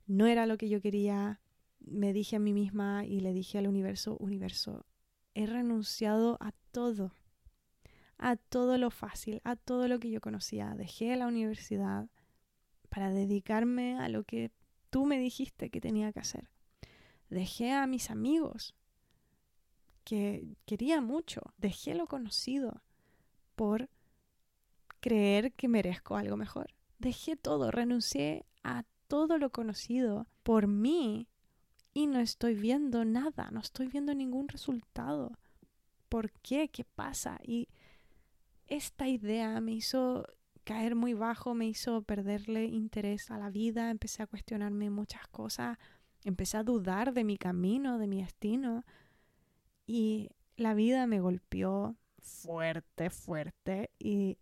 no 0.06 0.26
era 0.26 0.46
lo 0.46 0.56
que 0.56 0.68
yo 0.68 0.80
quería. 0.80 1.40
Me 1.78 2.12
dije 2.12 2.36
a 2.36 2.40
mí 2.40 2.52
misma 2.52 3.04
y 3.04 3.20
le 3.20 3.32
dije 3.32 3.58
al 3.58 3.68
universo, 3.68 4.16
universo, 4.18 4.86
he 5.34 5.46
renunciado 5.46 6.38
a 6.40 6.52
todo, 6.72 7.12
a 8.18 8.36
todo 8.36 8.78
lo 8.78 8.90
fácil, 8.90 9.40
a 9.44 9.56
todo 9.56 9.86
lo 9.86 10.00
que 10.00 10.10
yo 10.10 10.20
conocía. 10.20 10.74
Dejé 10.74 11.14
la 11.16 11.26
universidad 11.26 12.08
para 12.88 13.10
dedicarme 13.10 13.98
a 13.98 14.08
lo 14.08 14.24
que 14.24 14.50
tú 14.88 15.06
me 15.06 15.18
dijiste 15.18 15.70
que 15.70 15.80
tenía 15.80 16.12
que 16.12 16.20
hacer. 16.20 16.48
Dejé 17.28 17.72
a 17.72 17.86
mis 17.86 18.10
amigos 18.10 18.74
que 20.10 20.56
quería 20.66 21.00
mucho. 21.00 21.40
Dejé 21.56 21.94
lo 21.94 22.08
conocido 22.08 22.82
por 23.54 23.88
creer 24.98 25.52
que 25.52 25.68
merezco 25.68 26.16
algo 26.16 26.36
mejor. 26.36 26.74
Dejé 26.98 27.36
todo, 27.36 27.70
renuncié 27.70 28.44
a 28.64 28.84
todo 29.06 29.38
lo 29.38 29.50
conocido 29.50 30.26
por 30.42 30.66
mí 30.66 31.28
y 31.94 32.08
no 32.08 32.18
estoy 32.18 32.54
viendo 32.54 33.04
nada, 33.04 33.50
no 33.52 33.60
estoy 33.60 33.86
viendo 33.86 34.12
ningún 34.14 34.48
resultado. 34.48 35.32
¿por 36.10 36.32
qué? 36.42 36.68
¿Qué 36.68 36.84
pasa? 36.84 37.38
Y 37.42 37.68
esta 38.66 39.08
idea 39.08 39.58
me 39.60 39.72
hizo 39.72 40.26
caer 40.64 40.94
muy 40.96 41.14
bajo, 41.14 41.54
me 41.54 41.66
hizo 41.66 42.02
perderle 42.02 42.66
interés 42.66 43.30
a 43.30 43.38
la 43.38 43.48
vida, 43.48 43.90
empecé 43.90 44.22
a 44.22 44.26
cuestionarme 44.26 44.90
muchas 44.90 45.26
cosas, 45.28 45.78
empecé 46.24 46.58
a 46.58 46.64
dudar 46.64 47.14
de 47.14 47.24
mi 47.24 47.38
camino, 47.38 47.98
de 47.98 48.08
mi 48.08 48.22
destino 48.22 48.84
y 49.90 50.30
la 50.56 50.72
vida 50.72 51.08
me 51.08 51.18
golpeó 51.18 51.96
fuerte, 52.20 53.10
fuerte 53.10 53.90
y 53.98 54.38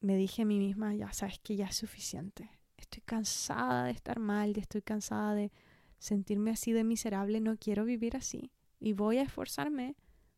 me 0.00 0.16
dije 0.16 0.42
a 0.42 0.44
mí 0.44 0.60
misma, 0.60 0.94
ya 0.94 1.12
sabes 1.12 1.40
que 1.40 1.56
ya 1.56 1.66
es 1.66 1.76
suficiente. 1.76 2.48
Estoy 2.76 3.02
cansada 3.04 3.86
de 3.86 3.90
estar 3.90 4.20
mal, 4.20 4.56
estoy 4.56 4.82
cansada 4.82 5.34
de 5.34 5.50
sentirme 5.98 6.52
así 6.52 6.70
de 6.70 6.84
miserable, 6.84 7.40
no 7.40 7.56
quiero 7.56 7.84
vivir 7.84 8.16
así 8.16 8.52
y 8.78 8.92
voy 8.92 9.18
a 9.18 9.22
esforzarme 9.22 9.96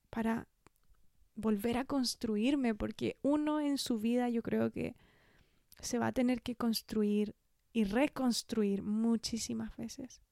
para 0.09 0.49
volver 1.35 1.77
a 1.77 1.85
construirme, 1.85 2.75
porque 2.75 3.19
uno 3.21 3.61
en 3.61 3.77
su 3.77 3.99
vida 3.99 4.31
yo 4.31 4.43
creo 4.43 4.71
que 4.71 4.97
se 5.81 5.99
va 5.99 6.07
a 6.07 6.13
tener 6.13 6.41
que 6.41 6.57
construir 6.57 7.35
y 7.75 7.85
reconstruir 7.85 8.83
muchísimas 8.83 9.77
veces, 9.77 10.23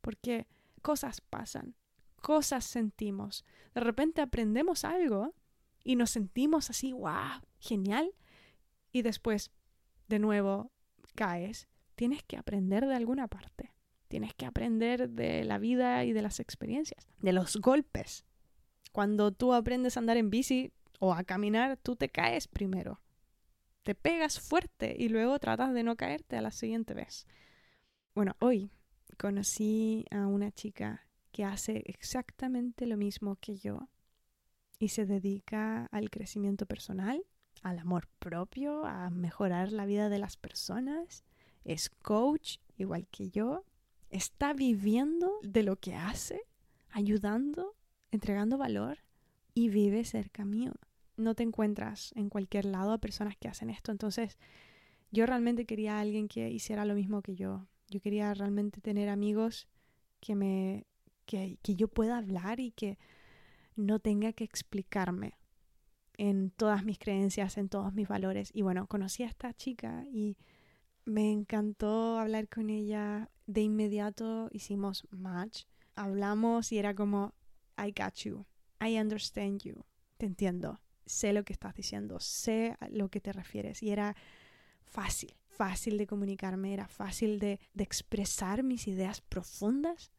porque 0.00 0.46
cosas 0.80 1.20
pasan, 1.20 1.74
cosas 2.20 2.64
sentimos, 2.64 3.44
de 3.74 3.80
repente 3.80 4.20
aprendemos 4.20 4.84
algo 4.84 5.34
y 5.84 5.96
nos 5.96 6.10
sentimos 6.10 6.70
así, 6.70 6.92
wow, 6.92 7.40
genial, 7.58 8.12
y 8.92 9.02
después 9.02 9.50
de 10.08 10.18
nuevo 10.18 10.72
caes, 11.14 11.68
tienes 11.94 12.22
que 12.22 12.36
aprender 12.36 12.86
de 12.86 12.94
alguna 12.94 13.28
parte. 13.28 13.72
Tienes 14.08 14.32
que 14.34 14.46
aprender 14.46 15.10
de 15.10 15.44
la 15.44 15.58
vida 15.58 16.04
y 16.04 16.12
de 16.12 16.22
las 16.22 16.40
experiencias, 16.40 17.06
de 17.20 17.32
los 17.32 17.56
golpes. 17.56 18.24
Cuando 18.92 19.32
tú 19.32 19.52
aprendes 19.52 19.96
a 19.96 20.00
andar 20.00 20.16
en 20.16 20.30
bici 20.30 20.72
o 20.98 21.12
a 21.12 21.24
caminar, 21.24 21.76
tú 21.76 21.94
te 21.94 22.08
caes 22.08 22.48
primero. 22.48 23.00
Te 23.82 23.94
pegas 23.94 24.40
fuerte 24.40 24.96
y 24.98 25.08
luego 25.08 25.38
tratas 25.38 25.74
de 25.74 25.82
no 25.82 25.96
caerte 25.96 26.36
a 26.36 26.42
la 26.42 26.52
siguiente 26.52 26.94
vez. 26.94 27.26
Bueno, 28.14 28.34
hoy 28.40 28.70
conocí 29.18 30.06
a 30.10 30.26
una 30.26 30.52
chica 30.52 31.07
que 31.38 31.44
hace 31.44 31.84
exactamente 31.86 32.84
lo 32.84 32.96
mismo 32.96 33.36
que 33.36 33.58
yo 33.58 33.88
y 34.80 34.88
se 34.88 35.06
dedica 35.06 35.86
al 35.92 36.10
crecimiento 36.10 36.66
personal, 36.66 37.22
al 37.62 37.78
amor 37.78 38.08
propio, 38.18 38.84
a 38.84 39.08
mejorar 39.10 39.70
la 39.70 39.86
vida 39.86 40.08
de 40.08 40.18
las 40.18 40.36
personas. 40.36 41.22
Es 41.62 41.90
coach, 41.90 42.56
igual 42.76 43.06
que 43.06 43.30
yo. 43.30 43.64
Está 44.10 44.52
viviendo 44.52 45.38
de 45.44 45.62
lo 45.62 45.76
que 45.76 45.94
hace, 45.94 46.40
ayudando, 46.90 47.76
entregando 48.10 48.58
valor 48.58 48.98
y 49.54 49.68
vive 49.68 50.04
cerca 50.04 50.44
mío. 50.44 50.72
No 51.16 51.36
te 51.36 51.44
encuentras 51.44 52.10
en 52.16 52.30
cualquier 52.30 52.64
lado 52.64 52.90
a 52.90 52.98
personas 52.98 53.36
que 53.36 53.46
hacen 53.46 53.70
esto. 53.70 53.92
Entonces, 53.92 54.38
yo 55.12 55.24
realmente 55.24 55.66
quería 55.66 55.98
a 55.98 56.00
alguien 56.00 56.26
que 56.26 56.50
hiciera 56.50 56.84
lo 56.84 56.96
mismo 56.96 57.22
que 57.22 57.36
yo. 57.36 57.68
Yo 57.90 58.00
quería 58.00 58.34
realmente 58.34 58.80
tener 58.80 59.08
amigos 59.08 59.68
que 60.18 60.34
me 60.34 60.84
que, 61.28 61.58
yo 61.62 61.88
pueda 61.88 62.16
hablar 62.16 62.58
y 62.58 62.72
que 62.72 62.98
no 63.76 64.00
tenga 64.00 64.32
que 64.32 64.44
explicarme 64.44 65.34
en 66.16 66.50
todas 66.50 66.84
mis 66.84 66.98
creencias, 66.98 67.58
en 67.58 67.68
todos 67.68 67.92
mis 67.92 68.08
valores. 68.08 68.50
Y 68.54 68.62
bueno, 68.62 68.86
conocí 68.88 69.22
a 69.22 69.28
esta 69.28 69.52
chica 69.52 70.04
y 70.10 70.36
me 71.04 71.30
encantó 71.30 72.18
hablar 72.18 72.48
con 72.48 72.70
ella. 72.70 73.30
De 73.46 73.60
inmediato 73.60 74.48
hicimos 74.52 75.06
match. 75.10 75.64
Hablamos 75.94 76.72
y 76.72 76.78
era 76.78 76.94
como, 76.94 77.34
I 77.76 77.92
got 77.96 78.14
you. 78.24 78.46
I 78.80 78.98
understand 78.98 79.60
you. 79.62 79.84
Te 80.16 80.26
entiendo. 80.26 80.80
Sé 81.06 81.32
lo 81.32 81.44
que 81.44 81.52
estás 81.52 81.74
diciendo. 81.74 82.20
Sé 82.20 82.74
a 82.80 82.88
lo 82.88 83.10
que 83.10 83.20
te 83.20 83.32
refieres. 83.32 83.82
Y 83.82 83.90
era 83.90 84.16
fácil, 84.84 85.34
fácil 85.46 85.98
de 85.98 86.06
comunicarme. 86.06 86.72
Era 86.72 86.88
fácil 86.88 87.38
de 87.38 87.60
expresar 87.76 88.62
mis 88.62 88.88
ideas 88.88 89.20
profundas 89.20 90.10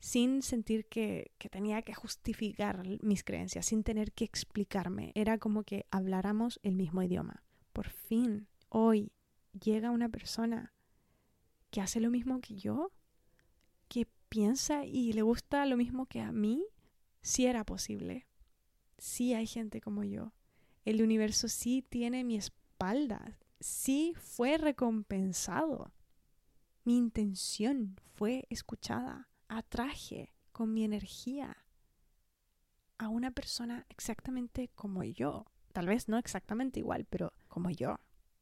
sin 0.00 0.42
sentir 0.42 0.86
que, 0.86 1.32
que, 1.38 1.48
tenía 1.48 1.82
que 1.82 1.94
justificar 1.94 2.82
mis 3.02 3.24
creencias, 3.24 3.66
sin 3.66 3.82
tener 3.82 4.12
que 4.12 4.24
explicarme. 4.24 5.12
Era 5.14 5.38
como 5.38 5.64
que 5.64 5.86
habláramos 5.90 6.60
el 6.62 6.76
mismo 6.76 7.02
idioma. 7.02 7.42
Por 7.72 7.88
fin, 7.90 8.48
hoy, 8.68 9.12
llega 9.52 9.90
una 9.90 10.08
persona 10.08 10.72
que 11.70 11.80
hace 11.80 12.00
lo 12.00 12.10
mismo 12.10 12.40
que 12.40 12.56
yo, 12.56 12.92
que 13.88 14.06
piensa 14.28 14.84
y 14.84 15.12
le 15.12 15.22
gusta 15.22 15.66
lo 15.66 15.76
mismo 15.76 16.06
que 16.06 16.20
a 16.20 16.32
mí, 16.32 16.64
si 17.22 17.46
era 17.46 17.64
posible. 17.64 18.26
Sí 18.98 19.34
hay 19.34 19.46
gente 19.46 19.80
como 19.80 20.04
yo. 20.04 20.32
El 20.84 21.02
universo 21.02 21.48
sí 21.48 21.84
tiene 21.88 22.24
mi 22.24 22.36
espalda, 22.36 23.38
sí 23.60 24.14
fue 24.16 24.58
recompensado. 24.58 25.92
Mi 26.84 26.96
intención 26.96 27.96
fue 28.14 28.46
escuchada 28.48 29.28
atraje 29.48 30.34
con 30.52 30.72
mi 30.72 30.84
energía 30.84 31.56
a 32.98 33.08
una 33.08 33.30
persona 33.30 33.86
exactamente 33.88 34.70
como 34.74 35.04
yo. 35.04 35.46
Tal 35.72 35.86
vez 35.86 36.08
no 36.08 36.18
exactamente 36.18 36.80
igual, 36.80 37.04
pero 37.04 37.32
como 37.48 37.70
yo. 37.70 37.98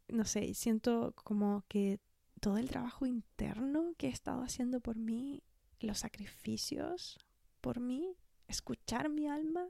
No 0.08 0.24
sé, 0.24 0.54
siento 0.54 1.12
como 1.16 1.64
que 1.68 2.00
todo 2.40 2.58
el 2.58 2.68
trabajo 2.68 3.06
interno 3.06 3.92
que 3.96 4.08
he 4.08 4.10
estado 4.10 4.42
haciendo 4.42 4.80
por 4.80 4.96
mí, 4.96 5.42
los 5.80 5.98
sacrificios 5.98 7.18
por 7.60 7.80
mí, 7.80 8.16
escuchar 8.46 9.08
mi 9.08 9.26
alma, 9.28 9.66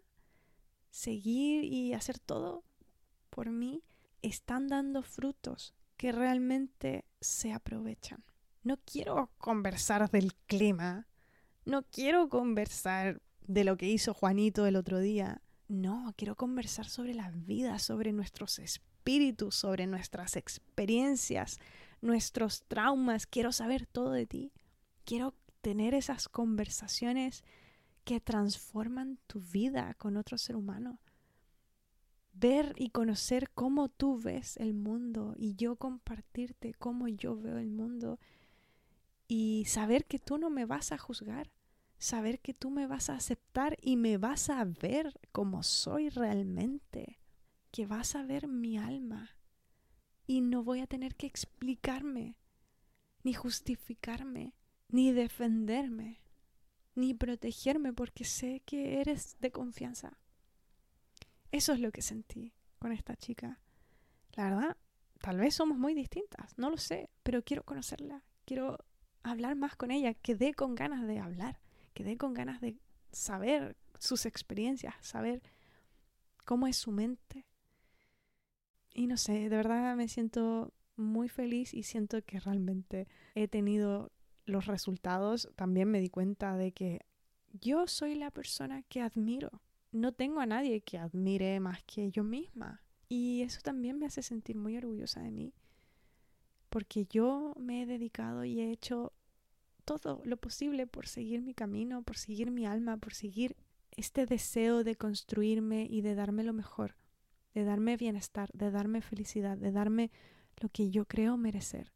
seguir 0.91 1.65
y 1.65 1.95
hacer 1.95 2.19
todo 2.19 2.65
por 3.31 3.51
mí, 3.51 3.83
están 4.23 4.69
dando 4.69 5.03
frutos 5.03 5.75
que 5.97 6.13
realmente 6.13 7.05
se 7.21 7.53
aprovechan. 7.53 8.25
No 8.63 8.79
quiero 8.79 9.31
conversar 9.39 10.11
del 10.11 10.35
clima 10.35 11.07
no 11.67 11.83
quiero 11.83 12.29
conversar 12.29 13.21
de 13.47 13.65
lo 13.65 13.77
que 13.77 13.89
hizo 13.89 14.15
Juanito 14.15 14.67
el 14.67 14.77
otro 14.77 15.01
día. 15.01 15.43
No, 15.69 16.15
quiero 16.17 16.37
conversar 16.37 16.87
sobre 16.87 17.13
la 17.13 17.31
vida, 17.31 17.81
sobre 17.81 18.13
nuestros 18.13 18.61
espíritus, 18.61 19.57
sobre 19.57 19.87
nuestras 19.87 20.37
experiencias, 20.37 21.59
nuestros 22.01 22.63
traumas. 22.69 23.27
Quiero 23.27 23.51
saber 23.51 23.87
todo 23.87 24.13
de 24.13 24.27
ti. 24.27 24.53
Quiero 25.05 25.35
tener 25.61 25.95
esas 25.95 26.29
conversaciones 26.29 27.45
que 28.05 28.21
transforman 28.21 29.19
tu 29.27 29.41
vida 29.41 29.95
con 29.95 30.17
otro 30.17 30.39
ser 30.39 30.55
humano. 30.55 31.01
Ver 32.33 32.75
y 32.77 32.91
conocer 32.91 33.51
cómo 33.51 33.89
tú 33.89 34.21
ves 34.21 34.57
el 34.59 34.73
mundo 34.73 35.35
y 35.37 35.57
yo 35.57 35.75
compartirte 35.75 36.75
cómo 36.75 37.09
yo 37.09 37.37
veo 37.37 37.59
el 37.59 37.71
mundo 37.71 38.21
y 39.27 39.65
saber 39.67 40.05
que 40.05 40.19
tú 40.19 40.39
no 40.39 40.51
me 40.51 40.67
vas 40.67 40.93
a 40.93 40.99
juzgar, 40.99 41.51
saber 41.98 42.40
que 42.40 42.55
tú 42.55 42.70
me 42.70 42.86
vas 42.86 43.10
a 43.10 43.16
aceptar 43.16 43.77
y 43.81 43.97
me 43.97 44.18
vas 44.18 44.51
a 44.51 44.64
ver 44.64 45.18
como 45.32 45.62
soy 45.62 46.09
realmente, 46.09 47.18
que 47.70 47.86
vas 47.86 48.14
a 48.14 48.23
ver 48.23 48.48
mi 48.48 48.78
alma 48.78 49.36
y 50.27 50.40
no 50.40 50.62
voy 50.62 50.81
a 50.81 50.86
tener 50.86 51.14
que 51.14 51.27
explicarme, 51.27 52.36
ni 53.23 53.32
justificarme, 53.32 54.55
ni 54.89 55.12
defenderme, 55.12 56.20
ni 56.94 57.14
protegerme 57.14 57.93
porque 57.93 58.24
sé 58.24 58.62
que 58.64 59.01
eres 59.01 59.36
de 59.40 59.52
confianza. 59.52 60.18
Eso 61.52 61.73
es 61.73 61.81
lo 61.81 61.93
que 61.93 62.02
sentí 62.02 62.52
con 62.78 62.93
esta 62.93 63.16
chica. 63.16 63.60
La 64.32 64.44
verdad, 64.44 64.77
tal 65.20 65.39
vez 65.39 65.55
somos 65.55 65.78
muy 65.78 65.94
distintas, 65.94 66.59
no 66.59 66.70
lo 66.70 66.77
sé, 66.77 67.09
pero 67.23 67.43
quiero 67.43 67.64
conocerla, 67.64 68.24
quiero 68.44 68.85
hablar 69.23 69.56
más 69.56 69.77
con 69.77 69.90
ella, 69.90 70.14
quedé 70.14 70.55
con 70.55 70.74
ganas 70.74 71.06
de 71.06 71.18
hablar 71.18 71.60
quedé 71.97 72.18
con 72.18 72.35
ganas 72.35 72.60
de 72.60 72.77
saber 73.10 73.74
sus 73.98 74.27
experiencias, 74.27 74.94
saber 75.01 75.43
cómo 76.44 76.66
es 76.66 76.77
su 76.77 76.93
mente. 76.93 77.47
Y 78.93 79.06
no 79.06 79.16
sé, 79.16 79.48
de 79.48 79.56
verdad 79.56 79.97
me 79.97 80.06
siento 80.06 80.74
muy 80.97 81.28
feliz 81.28 81.73
y 81.73 81.82
siento 81.82 82.23
que 82.23 82.39
realmente 82.39 83.09
he 83.35 83.48
tenido 83.48 84.12
los 84.44 84.66
resultados. 84.66 85.48
También 85.56 85.90
me 85.90 86.01
di 86.01 86.10
cuenta 86.10 86.56
de 86.56 86.73
que 86.73 87.01
yo 87.60 87.86
soy 87.86 88.14
la 88.14 88.31
persona 88.31 88.82
que 88.82 89.01
admiro. 89.01 89.62
No 89.90 90.12
tengo 90.12 90.40
a 90.40 90.47
nadie 90.47 90.82
que 90.82 90.98
admire 90.98 91.59
más 91.60 91.82
que 91.85 92.10
yo 92.10 92.24
misma. 92.24 92.82
Y 93.09 93.40
eso 93.40 93.60
también 93.62 93.98
me 93.98 94.06
hace 94.06 94.23
sentir 94.23 94.56
muy 94.56 94.77
orgullosa 94.77 95.23
de 95.23 95.31
mí. 95.31 95.55
Porque 96.68 97.06
yo 97.06 97.55
me 97.59 97.82
he 97.82 97.86
dedicado 97.86 98.44
y 98.44 98.60
he 98.60 98.70
hecho 98.70 99.14
todo 99.87 100.21
lo 100.25 100.37
posible 100.37 100.87
por 100.87 101.07
seguir 101.07 101.41
mi 101.41 101.55
camino, 101.55 102.03
por 102.03 102.19
seguir 102.19 102.51
mi 102.51 102.67
alma, 102.67 102.99
por 102.99 103.15
seguir 103.15 103.57
este 103.93 104.27
deseo 104.27 104.85
de 104.85 104.97
construirme 104.97 105.87
y 105.89 106.03
de 106.03 106.15
darme 106.15 106.45
lo 106.45 106.53
mejor, 106.53 106.97
de 107.55 107.65
darme 107.65 107.97
bienestar, 107.97 108.51
de 108.53 108.71
darme 108.71 109.01
felicidad, 109.01 109.57
de 109.57 109.73
darme 109.73 110.11
lo 110.61 110.69
que 110.69 110.91
yo 110.91 111.07
creo 111.07 111.39
merecer 111.39 111.93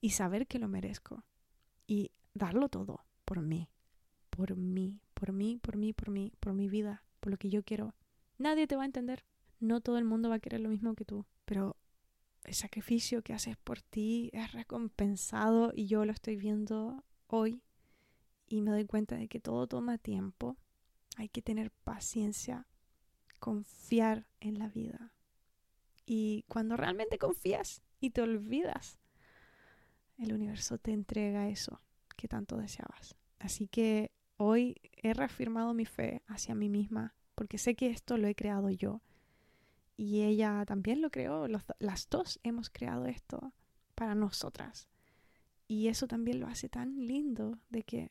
y 0.00 0.10
saber 0.10 0.46
que 0.46 0.58
lo 0.58 0.68
merezco 0.68 1.24
y 1.86 2.12
darlo 2.32 2.68
todo 2.68 3.04
por 3.24 3.42
mí, 3.42 3.68
por 4.30 4.56
mí, 4.56 5.00
por 5.12 5.32
mí, 5.32 5.58
por 5.58 5.76
mí, 5.76 5.92
por 5.92 6.10
mí, 6.10 6.32
por 6.40 6.54
mi 6.54 6.68
vida, 6.68 7.04
por 7.20 7.32
lo 7.32 7.36
que 7.36 7.50
yo 7.50 7.62
quiero, 7.62 7.94
nadie 8.38 8.66
te 8.66 8.76
va 8.76 8.82
a 8.82 8.86
entender. 8.86 9.24
No 9.58 9.82
todo 9.82 9.98
el 9.98 10.04
mundo 10.06 10.30
va 10.30 10.36
a 10.36 10.40
querer 10.40 10.60
lo 10.60 10.70
mismo 10.70 10.94
que 10.94 11.04
tú, 11.04 11.26
pero 11.44 11.76
el 12.44 12.54
sacrificio 12.54 13.22
que 13.22 13.32
haces 13.32 13.56
por 13.56 13.82
ti 13.82 14.30
es 14.32 14.52
recompensado 14.52 15.72
y 15.74 15.86
yo 15.86 16.04
lo 16.04 16.12
estoy 16.12 16.36
viendo 16.36 17.04
hoy 17.26 17.62
y 18.48 18.62
me 18.62 18.70
doy 18.70 18.84
cuenta 18.84 19.16
de 19.16 19.28
que 19.28 19.40
todo 19.40 19.66
toma 19.66 19.98
tiempo. 19.98 20.56
Hay 21.16 21.28
que 21.28 21.42
tener 21.42 21.70
paciencia, 21.70 22.66
confiar 23.38 24.26
en 24.40 24.58
la 24.58 24.68
vida. 24.68 25.12
Y 26.04 26.44
cuando 26.48 26.76
realmente 26.76 27.18
confías 27.18 27.82
y 28.00 28.10
te 28.10 28.22
olvidas, 28.22 28.98
el 30.18 30.32
universo 30.32 30.78
te 30.78 30.92
entrega 30.92 31.48
eso 31.48 31.80
que 32.16 32.28
tanto 32.28 32.56
deseabas. 32.56 33.16
Así 33.38 33.68
que 33.68 34.10
hoy 34.36 34.76
he 34.96 35.14
reafirmado 35.14 35.72
mi 35.72 35.86
fe 35.86 36.22
hacia 36.26 36.54
mí 36.54 36.68
misma, 36.68 37.14
porque 37.34 37.58
sé 37.58 37.74
que 37.74 37.90
esto 37.90 38.18
lo 38.18 38.26
he 38.26 38.34
creado 38.34 38.70
yo. 38.70 39.00
Y 40.02 40.22
ella 40.22 40.64
también 40.64 41.02
lo 41.02 41.10
creó, 41.10 41.46
las 41.46 42.08
dos 42.08 42.40
hemos 42.42 42.70
creado 42.70 43.04
esto 43.04 43.52
para 43.94 44.14
nosotras. 44.14 44.88
Y 45.68 45.88
eso 45.88 46.08
también 46.08 46.40
lo 46.40 46.46
hace 46.46 46.70
tan 46.70 47.06
lindo 47.06 47.58
de 47.68 47.82
que 47.82 48.10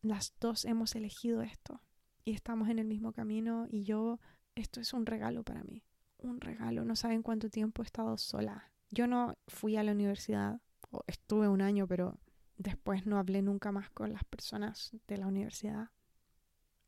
las 0.00 0.32
dos 0.38 0.64
hemos 0.64 0.94
elegido 0.94 1.42
esto 1.42 1.82
y 2.24 2.34
estamos 2.34 2.68
en 2.68 2.78
el 2.78 2.86
mismo 2.86 3.10
camino 3.10 3.66
y 3.68 3.82
yo, 3.82 4.20
esto 4.54 4.80
es 4.80 4.92
un 4.92 5.06
regalo 5.06 5.42
para 5.42 5.64
mí, 5.64 5.82
un 6.18 6.40
regalo. 6.40 6.84
No 6.84 6.94
saben 6.94 7.24
cuánto 7.24 7.50
tiempo 7.50 7.82
he 7.82 7.86
estado 7.86 8.16
sola. 8.16 8.70
Yo 8.92 9.08
no 9.08 9.36
fui 9.48 9.76
a 9.76 9.82
la 9.82 9.90
universidad, 9.90 10.60
estuve 11.08 11.48
un 11.48 11.62
año, 11.62 11.88
pero 11.88 12.20
después 12.58 13.06
no 13.06 13.18
hablé 13.18 13.42
nunca 13.42 13.72
más 13.72 13.90
con 13.90 14.12
las 14.12 14.22
personas 14.22 14.96
de 15.08 15.16
la 15.16 15.26
universidad. 15.26 15.90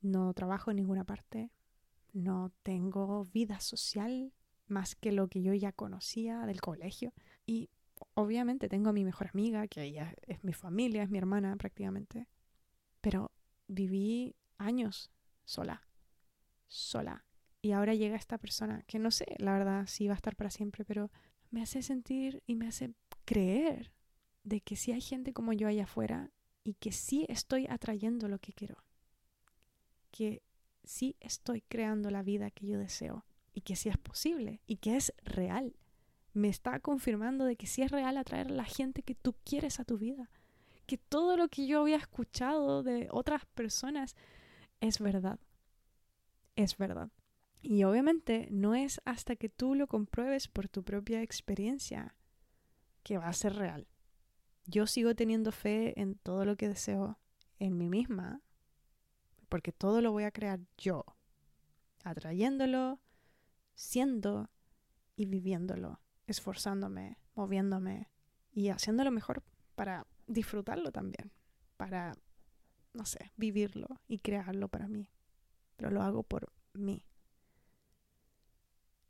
No 0.02 0.32
trabajo 0.34 0.70
en 0.70 0.76
ninguna 0.76 1.02
parte, 1.02 1.50
no 2.12 2.52
tengo 2.62 3.24
vida 3.26 3.60
social 3.60 4.32
más 4.66 4.94
que 4.94 5.12
lo 5.12 5.28
que 5.28 5.42
yo 5.42 5.52
ya 5.54 5.72
conocía 5.72 6.46
del 6.46 6.60
colegio. 6.60 7.12
Y 7.46 7.70
obviamente 8.14 8.68
tengo 8.68 8.90
a 8.90 8.92
mi 8.92 9.04
mejor 9.04 9.28
amiga, 9.32 9.66
que 9.68 9.82
ella 9.82 10.14
es 10.22 10.42
mi 10.44 10.52
familia, 10.52 11.02
es 11.02 11.10
mi 11.10 11.18
hermana 11.18 11.56
prácticamente. 11.56 12.28
Pero 13.00 13.32
viví 13.66 14.36
años 14.58 15.10
sola, 15.44 15.82
sola. 16.68 17.24
Y 17.62 17.72
ahora 17.72 17.94
llega 17.94 18.16
esta 18.16 18.38
persona, 18.38 18.82
que 18.86 18.98
no 18.98 19.10
sé, 19.10 19.26
la 19.38 19.52
verdad, 19.52 19.86
si 19.86 20.06
va 20.06 20.14
a 20.14 20.16
estar 20.16 20.36
para 20.36 20.50
siempre, 20.50 20.84
pero 20.84 21.10
me 21.50 21.62
hace 21.62 21.82
sentir 21.82 22.42
y 22.46 22.54
me 22.54 22.68
hace 22.68 22.94
creer 23.24 23.92
de 24.44 24.60
que 24.60 24.76
sí 24.76 24.92
hay 24.92 25.00
gente 25.00 25.32
como 25.32 25.52
yo 25.52 25.68
allá 25.68 25.84
afuera 25.84 26.30
y 26.64 26.74
que 26.74 26.92
sí 26.92 27.26
estoy 27.28 27.66
atrayendo 27.68 28.28
lo 28.28 28.38
que 28.38 28.52
quiero. 28.52 28.76
Que 30.10 30.42
sí 30.90 31.16
estoy 31.20 31.62
creando 31.62 32.10
la 32.10 32.22
vida 32.22 32.50
que 32.50 32.66
yo 32.66 32.78
deseo 32.78 33.24
y 33.52 33.62
que 33.62 33.76
sí 33.76 33.88
es 33.88 33.98
posible 33.98 34.60
y 34.66 34.76
que 34.76 34.96
es 34.96 35.12
real. 35.24 35.76
Me 36.32 36.48
está 36.48 36.80
confirmando 36.80 37.44
de 37.44 37.56
que 37.56 37.66
sí 37.66 37.82
es 37.82 37.90
real 37.90 38.16
atraer 38.16 38.48
a 38.48 38.54
la 38.54 38.64
gente 38.64 39.02
que 39.02 39.14
tú 39.14 39.34
quieres 39.44 39.80
a 39.80 39.84
tu 39.84 39.98
vida 39.98 40.30
que 40.90 40.98
todo 40.98 41.36
lo 41.36 41.46
que 41.46 41.68
yo 41.68 41.82
había 41.82 41.98
escuchado 41.98 42.82
de 42.82 43.06
otras 43.12 43.46
personas 43.46 44.16
es 44.80 44.98
verdad. 44.98 45.38
Es 46.56 46.76
verdad. 46.78 47.12
Y 47.62 47.84
obviamente 47.84 48.48
no 48.50 48.74
es 48.74 49.00
hasta 49.04 49.36
que 49.36 49.48
tú 49.48 49.76
lo 49.76 49.86
compruebes 49.86 50.48
por 50.48 50.68
tu 50.68 50.82
propia 50.82 51.22
experiencia 51.22 52.16
que 53.04 53.18
va 53.18 53.28
a 53.28 53.32
ser 53.34 53.54
real. 53.54 53.86
Yo 54.66 54.88
sigo 54.88 55.14
teniendo 55.14 55.52
fe 55.52 55.94
en 56.00 56.16
todo 56.16 56.44
lo 56.44 56.56
que 56.56 56.66
deseo 56.66 57.20
en 57.60 57.78
mí 57.78 57.88
misma, 57.88 58.42
porque 59.50 59.72
todo 59.72 60.00
lo 60.00 60.12
voy 60.12 60.24
a 60.24 60.30
crear 60.30 60.60
yo, 60.78 61.04
atrayéndolo, 62.04 63.00
siendo 63.74 64.48
y 65.16 65.26
viviéndolo, 65.26 66.00
esforzándome, 66.26 67.18
moviéndome 67.34 68.08
y 68.52 68.68
haciéndolo 68.68 69.10
mejor 69.10 69.42
para 69.74 70.06
disfrutarlo 70.26 70.92
también, 70.92 71.32
para, 71.76 72.14
no 72.94 73.04
sé, 73.04 73.32
vivirlo 73.36 74.00
y 74.06 74.20
crearlo 74.20 74.68
para 74.68 74.88
mí. 74.88 75.10
Pero 75.76 75.90
lo 75.90 76.02
hago 76.02 76.22
por 76.22 76.52
mí. 76.72 77.04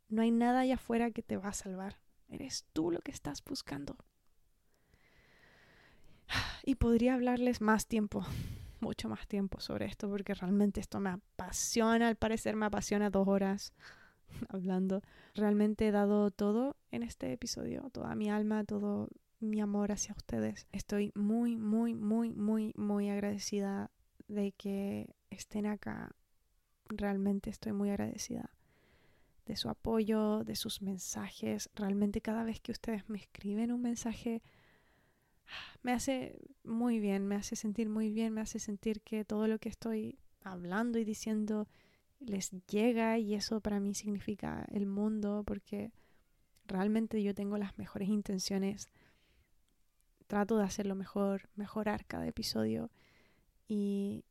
No 0.09 0.23
hay 0.23 0.31
nada 0.31 0.61
allá 0.61 0.75
afuera 0.75 1.11
que 1.11 1.23
te 1.23 1.37
va 1.37 1.51
a 1.51 1.53
salvar. 1.53 2.01
Eres 2.29 2.65
tú 2.73 2.91
lo 2.91 3.01
que 3.01 3.13
estás 3.13 3.45
buscando. 3.45 3.97
Y 6.65 6.75
podría 6.75 7.15
hablarles 7.15 7.61
más 7.61 7.87
tiempo, 7.87 8.25
mucho 8.81 9.09
más 9.09 9.27
tiempo 9.27 9.61
sobre 9.61 9.87
esto, 9.87 10.09
porque 10.09 10.35
realmente 10.35 10.81
esto 10.81 11.01
me 11.01 11.11
apasiona, 11.11 12.09
al 12.09 12.17
parecer 12.17 12.57
me 12.57 12.67
apasiona 12.67 13.11
dos 13.11 13.29
horas 13.29 13.73
hablando. 14.49 15.03
Realmente 15.35 15.89
he 15.89 15.91
dado 15.91 16.31
todo 16.31 16.77
en 16.91 17.03
este 17.03 17.33
episodio, 17.33 17.91
toda 17.93 18.15
mi 18.15 18.31
alma, 18.31 18.65
todo 18.65 19.09
mi 19.41 19.61
amor 19.61 19.93
hacia 19.93 20.15
ustedes. 20.15 20.67
Estoy 20.73 21.13
muy, 21.15 21.57
muy, 21.57 21.95
muy, 21.95 22.31
muy, 22.31 22.73
muy 22.77 23.09
agradecida 23.09 23.91
de 24.29 24.53
que 24.53 25.15
estén 25.31 25.67
acá. 25.67 26.15
Realmente 26.89 27.51
estoy 27.51 27.73
muy 27.73 27.91
agradecida 27.91 28.51
de 29.47 29.57
su 29.57 29.69
apoyo, 29.69 30.45
de 30.45 30.57
sus 30.57 30.83
mensajes. 30.83 31.71
Realmente 31.75 32.21
cada 32.21 32.45
vez 32.45 32.61
que 32.61 32.73
ustedes 32.73 33.09
me 33.09 33.19
escriben 33.19 33.73
un 33.73 33.83
mensaje, 33.83 34.43
me 35.83 35.93
hace 35.93 36.39
muy 36.65 37.01
bien, 37.01 37.27
me 37.27 37.37
hace 37.37 37.57
sentir 37.57 37.89
muy 37.89 38.11
bien, 38.11 38.33
me 38.33 38.41
hace 38.41 38.59
sentir 38.59 39.01
que 39.03 39.25
todo 39.25 39.47
lo 39.47 39.59
que 39.59 39.69
estoy 39.69 40.19
hablando 40.43 40.99
y 40.99 41.05
diciendo 41.05 41.69
les 42.21 42.51
llega 42.67 43.19
y 43.19 43.35
eso 43.35 43.61
para 43.61 43.81
mí 43.81 43.95
significa 43.95 44.67
el 44.71 44.87
mundo 44.87 45.43
porque 45.47 45.93
realmente 46.67 47.23
yo 47.23 47.35
tengo 47.35 47.59
las 47.59 47.77
mejores 47.79 48.09
intenciones. 48.09 48.89
Trato 50.27 50.57
de 50.59 50.65
hacerlo 50.65 50.95
mejor, 50.95 51.49
mejorar 51.57 52.07
cada 52.07 52.27
episodio 52.27 52.91
y 53.67 54.25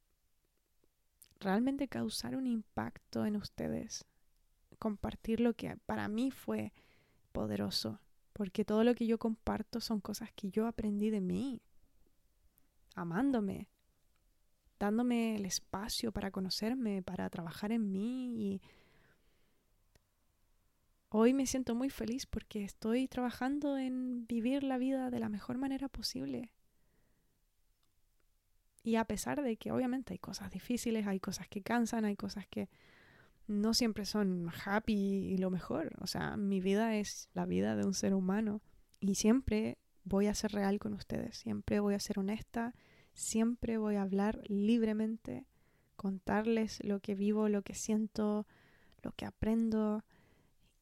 realmente 1.39 1.87
causar 1.87 2.35
un 2.35 2.47
impacto 2.47 3.25
en 3.25 3.35
ustedes, 3.35 4.05
compartir 4.77 5.39
lo 5.39 5.53
que 5.53 5.75
para 5.85 6.07
mí 6.07 6.31
fue 6.31 6.73
poderoso, 7.31 7.99
porque 8.39 8.63
todo 8.63 8.85
lo 8.85 8.95
que 8.95 9.05
yo 9.05 9.17
comparto 9.19 9.81
son 9.81 9.99
cosas 9.99 10.31
que 10.31 10.49
yo 10.49 10.65
aprendí 10.65 11.09
de 11.09 11.19
mí, 11.19 11.61
amándome, 12.95 13.67
dándome 14.79 15.35
el 15.35 15.45
espacio 15.45 16.13
para 16.13 16.31
conocerme, 16.31 17.03
para 17.03 17.29
trabajar 17.29 17.73
en 17.73 17.91
mí 17.91 18.33
y 18.37 18.61
Hoy 21.09 21.33
me 21.33 21.47
siento 21.47 21.75
muy 21.75 21.89
feliz 21.89 22.25
porque 22.25 22.63
estoy 22.63 23.09
trabajando 23.09 23.77
en 23.77 24.25
vivir 24.25 24.63
la 24.63 24.77
vida 24.77 25.09
de 25.09 25.19
la 25.19 25.27
mejor 25.27 25.57
manera 25.57 25.89
posible. 25.89 26.53
Y 28.83 28.95
a 28.95 29.03
pesar 29.03 29.41
de 29.41 29.57
que 29.57 29.73
obviamente 29.73 30.13
hay 30.13 30.19
cosas 30.19 30.49
difíciles, 30.49 31.07
hay 31.07 31.19
cosas 31.19 31.49
que 31.49 31.61
cansan, 31.61 32.05
hay 32.05 32.15
cosas 32.15 32.47
que 32.47 32.69
no 33.49 33.73
siempre 33.73 34.05
son 34.05 34.49
happy 34.63 34.93
y 34.93 35.37
lo 35.37 35.49
mejor. 35.49 35.91
O 35.99 36.07
sea, 36.07 36.37
mi 36.37 36.61
vida 36.61 36.95
es 36.95 37.29
la 37.33 37.45
vida 37.45 37.75
de 37.75 37.85
un 37.85 37.93
ser 37.93 38.13
humano 38.13 38.61
y 38.99 39.15
siempre 39.15 39.79
voy 40.03 40.27
a 40.27 40.35
ser 40.35 40.51
real 40.51 40.79
con 40.79 40.93
ustedes, 40.93 41.37
siempre 41.37 41.79
voy 41.79 41.95
a 41.95 41.99
ser 41.99 42.19
honesta, 42.19 42.73
siempre 43.13 43.77
voy 43.77 43.95
a 43.95 44.03
hablar 44.03 44.41
libremente, 44.47 45.45
contarles 45.95 46.83
lo 46.83 46.99
que 46.99 47.15
vivo, 47.15 47.49
lo 47.49 47.63
que 47.63 47.73
siento, 47.73 48.47
lo 49.01 49.11
que 49.11 49.25
aprendo 49.25 50.05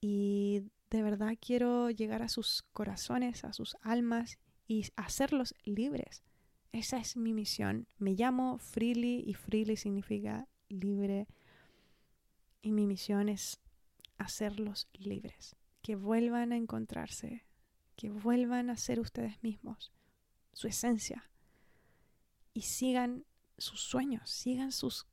y 0.01 0.63
de 0.89 1.03
verdad 1.03 1.33
quiero 1.39 1.89
llegar 1.89 2.21
a 2.21 2.29
sus 2.29 2.63
corazones, 2.73 3.43
a 3.43 3.53
sus 3.53 3.77
almas 3.81 4.39
y 4.67 4.85
hacerlos 4.95 5.55
libres. 5.63 6.23
Esa 6.73 6.97
es 6.97 7.15
mi 7.15 7.33
misión. 7.33 7.87
Me 7.97 8.11
llamo 8.11 8.57
Freely 8.59 9.23
y 9.25 9.33
Freely 9.33 9.77
significa 9.77 10.47
libre. 10.69 11.27
Y 12.61 12.71
mi 12.71 12.87
misión 12.87 13.29
es 13.29 13.59
hacerlos 14.17 14.87
libres, 14.93 15.55
que 15.81 15.95
vuelvan 15.95 16.51
a 16.51 16.57
encontrarse, 16.57 17.45
que 17.95 18.09
vuelvan 18.09 18.69
a 18.69 18.77
ser 18.77 18.99
ustedes 18.99 19.41
mismos, 19.43 19.91
su 20.53 20.67
esencia, 20.67 21.29
y 22.53 22.61
sigan 22.61 23.25
sus 23.57 23.81
sueños, 23.81 24.29
sigan 24.29 24.71
sus 24.71 25.05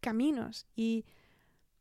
caminos. 0.00 0.66
Y 0.76 1.04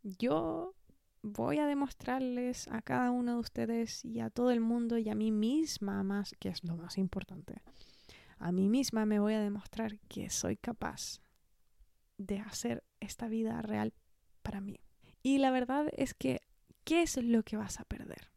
yo 0.03 0.73
voy 1.22 1.60
a 1.60 1.68
demostrarles 1.68 2.68
a 2.68 2.81
cada 2.81 3.11
uno 3.11 3.34
de 3.35 3.40
ustedes 3.40 4.03
y 4.03 4.19
a 4.19 4.30
todo 4.30 4.52
el 4.52 4.60
mundo 4.60 4.98
y 4.98 5.10
a 5.10 5.15
mí 5.15 5.31
misma 5.31 6.03
más, 6.03 6.35
que 6.40 6.49
es 6.49 6.64
lo 6.64 6.76
más 6.76 6.98
importante, 6.98 7.61
a 8.40 8.52
mí 8.52 8.68
misma 8.68 9.06
me 9.06 9.19
voy 9.19 9.35
a 9.35 9.40
demostrar 9.40 9.99
que 10.10 10.30
soy 10.30 10.57
capaz 10.57 11.22
de 12.18 12.40
hacer 12.40 12.84
esta 12.99 13.27
vida 13.27 13.61
real 13.61 13.94
para 14.41 14.60
mí. 14.60 14.80
Y 15.24 15.38
la 15.38 15.52
verdad 15.52 15.88
es 15.95 16.14
que, 16.14 16.41
¿qué 16.84 17.02
es 17.02 17.18
lo 17.18 17.44
que 17.44 17.58
vas 17.58 17.80
a 17.80 17.86
perder? 17.86 18.30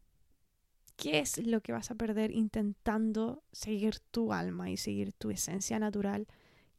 ¿Qué 0.95 1.19
es 1.19 1.37
lo 1.37 1.61
que 1.61 1.73
vas 1.73 1.91
a 1.91 1.95
perder 1.95 2.31
intentando 2.31 3.43
seguir 3.51 3.99
tu 3.99 4.33
alma 4.33 4.71
y 4.71 4.77
seguir 4.77 5.13
tu 5.13 5.29
esencia 5.29 5.77
natural 5.77 6.27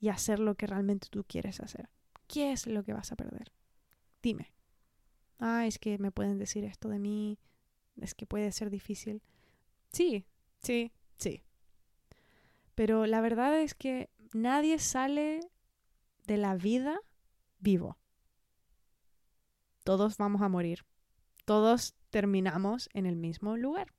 y 0.01 0.09
hacer 0.09 0.41
lo 0.41 0.57
que 0.57 0.67
realmente 0.67 1.09
tú 1.09 1.25
quieres 1.25 1.61
hacer? 1.61 1.89
¿Qué 2.27 2.53
es 2.53 2.67
lo 2.67 2.83
que 2.83 2.95
vas 2.95 3.13
a 3.13 3.17
perder? 3.17 3.53
Dime. 4.23 4.53
Ah, 5.39 5.67
es 5.67 5.79
que 5.79 5.99
me 5.99 6.11
pueden 6.11 6.39
decir 6.39 6.65
esto 6.65 6.89
de 6.89 6.99
mí, 6.99 7.39
es 8.01 8.15
que 8.15 8.27
puede 8.27 8.51
ser 8.51 8.71
difícil. 8.71 9.23
Sí, 9.93 10.27
sí, 10.59 10.91
sí. 11.17 11.45
Pero 12.75 13.07
la 13.07 13.21
verdad 13.21 13.61
es 13.61 13.75
que 13.75 14.11
nadie 14.33 14.79
sale 14.79 15.41
de 16.27 16.37
la 16.39 16.57
vida 16.57 16.99
vivo. 17.61 17.99
Todos 19.89 20.19
vamos 20.19 20.43
a 20.43 20.51
morir. 20.51 20.85
Todos 21.47 21.95
terminamos 22.11 22.91
en 22.93 23.07
el 23.07 23.17
mismo 23.17 23.57
lugar. 23.57 23.95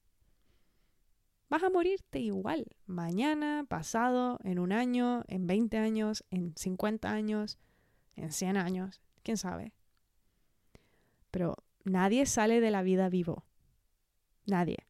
Vas 1.50 1.64
a 1.64 1.72
morirte 1.72 2.20
igual, 2.20 2.68
mañana, 2.86 3.66
pasado, 3.68 4.38
en 4.44 4.60
un 4.60 4.72
año, 4.72 5.24
en 5.28 5.48
20 5.48 5.80
años, 5.80 6.24
en 6.30 6.54
50 6.56 7.12
años, 7.12 7.58
en 8.16 8.32
100 8.32 8.58
años, 8.58 9.02
quién 9.24 9.38
sabe. 9.38 9.74
Pero 11.32 11.56
nadie 11.86 12.28
sale 12.28 12.62
de 12.62 12.70
la 12.70 12.84
vida 12.84 13.10
vivo. 13.10 13.48
Nadie. 14.46 14.86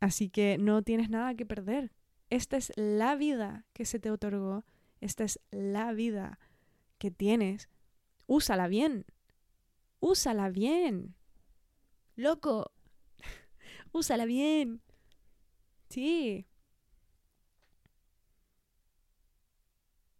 Así 0.00 0.30
que 0.30 0.56
no 0.56 0.80
tienes 0.80 1.10
nada 1.10 1.34
que 1.34 1.44
perder. 1.44 1.92
Esta 2.30 2.56
es 2.56 2.72
la 2.76 3.14
vida 3.14 3.66
que 3.74 3.84
se 3.84 3.98
te 3.98 4.10
otorgó. 4.10 4.64
Esta 5.02 5.24
es 5.24 5.38
la 5.50 5.92
vida 5.92 6.38
que 6.96 7.10
tienes. 7.10 7.68
Úsala 8.26 8.66
bien. 8.66 9.04
Úsala 10.00 10.48
bien. 10.48 11.14
Loco. 12.16 12.72
Úsala 13.92 14.24
bien. 14.24 14.82
Sí. 15.90 16.46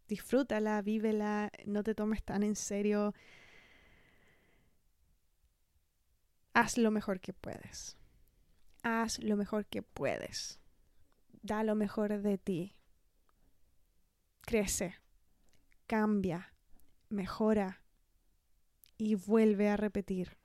Disfrútala, 0.07 0.81
vívela, 0.81 1.51
no 1.65 1.83
te 1.83 1.95
tomes 1.95 2.23
tan 2.23 2.43
en 2.43 2.55
serio. 2.55 3.13
Haz 6.53 6.77
lo 6.77 6.91
mejor 6.91 7.21
que 7.21 7.33
puedes. 7.33 7.97
Haz 8.83 9.19
lo 9.19 9.37
mejor 9.37 9.65
que 9.65 9.81
puedes. 9.81 10.59
Da 11.41 11.63
lo 11.63 11.75
mejor 11.75 12.21
de 12.21 12.37
ti. 12.37 12.75
Crece, 14.41 14.95
cambia, 15.87 16.53
mejora 17.09 17.80
y 19.01 19.15
vuelve 19.15 19.67
a 19.67 19.77
repetir. 19.77 20.37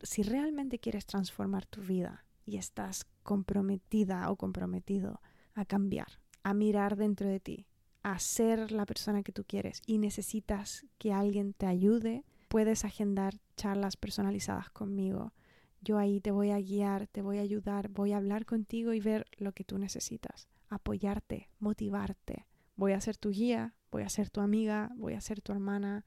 Si 0.00 0.22
realmente 0.22 0.78
quieres 0.78 1.04
transformar 1.04 1.66
tu 1.66 1.82
vida 1.82 2.24
y 2.46 2.56
estás 2.56 3.04
comprometida 3.22 4.30
o 4.30 4.36
comprometido 4.36 5.20
a 5.52 5.66
cambiar, 5.66 6.22
a 6.42 6.54
mirar 6.54 6.96
dentro 6.96 7.28
de 7.28 7.38
ti, 7.38 7.66
a 8.02 8.18
ser 8.18 8.72
la 8.72 8.86
persona 8.86 9.22
que 9.22 9.32
tú 9.32 9.44
quieres 9.46 9.82
y 9.84 9.98
necesitas 9.98 10.86
que 10.96 11.12
alguien 11.12 11.52
te 11.52 11.66
ayude, 11.66 12.24
puedes 12.48 12.86
agendar 12.86 13.34
charlas 13.58 13.98
personalizadas 13.98 14.70
conmigo. 14.70 15.34
Yo 15.82 15.98
ahí 15.98 16.22
te 16.22 16.30
voy 16.30 16.52
a 16.52 16.60
guiar, 16.60 17.08
te 17.08 17.20
voy 17.20 17.36
a 17.36 17.42
ayudar, 17.42 17.90
voy 17.90 18.12
a 18.12 18.16
hablar 18.16 18.46
contigo 18.46 18.94
y 18.94 19.00
ver 19.00 19.26
lo 19.36 19.52
que 19.52 19.64
tú 19.64 19.76
necesitas, 19.76 20.48
apoyarte, 20.70 21.50
motivarte. 21.58 22.46
Voy 22.74 22.92
a 22.92 23.02
ser 23.02 23.18
tu 23.18 23.32
guía, 23.32 23.74
voy 23.90 24.04
a 24.04 24.08
ser 24.08 24.30
tu 24.30 24.40
amiga, 24.40 24.92
voy 24.96 25.12
a 25.12 25.20
ser 25.20 25.42
tu 25.42 25.52
hermana, 25.52 26.06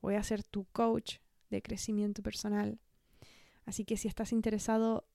voy 0.00 0.14
a 0.14 0.22
ser 0.22 0.42
tu 0.42 0.64
coach 0.66 1.16
de 1.50 1.62
crecimiento 1.62 2.22
personal. 2.22 2.78
Así 3.64 3.84
que 3.84 3.96
si 3.96 4.08
estás 4.08 4.32
interesado, 4.32 5.06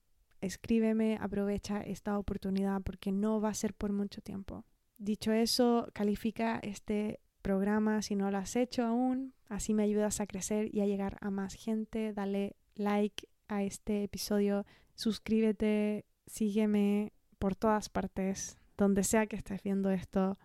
escríbeme, 0.42 1.18
aprovecha 1.20 1.82
esta 1.82 2.18
oportunidad 2.20 2.82
porque 2.82 3.12
no 3.12 3.42
va 3.42 3.50
a 3.50 3.54
ser 3.54 3.74
por 3.74 3.92
mucho 3.92 4.22
tiempo. 4.22 4.66
Dicho 4.98 5.32
eso, 5.32 5.88
califica 5.94 6.60
este 6.62 7.20
programa 7.42 8.02
si 8.02 8.16
no 8.16 8.32
lo 8.32 8.38
has 8.38 8.56
hecho 8.56 8.84
aún, 8.84 9.34
así 9.48 9.74
me 9.74 9.84
ayudas 9.84 10.22
a 10.22 10.28
crecer 10.28 10.74
y 10.74 10.82
a 10.82 10.86
llegar 10.86 11.18
a 11.22 11.30
más 11.30 11.56
gente. 11.56 12.14
Dale 12.14 12.56
like 12.76 13.28
a 13.48 13.64
este 13.64 14.04
episodio, 14.04 14.66
suscríbete, 14.96 16.06
sígueme 16.26 17.14
por 17.40 17.56
todas 17.56 17.90
partes, 17.90 18.58
donde 18.78 19.04
sea 19.04 19.28
que 19.28 19.36
estés 19.36 19.62
viendo 19.62 19.90
esto, 19.92 20.38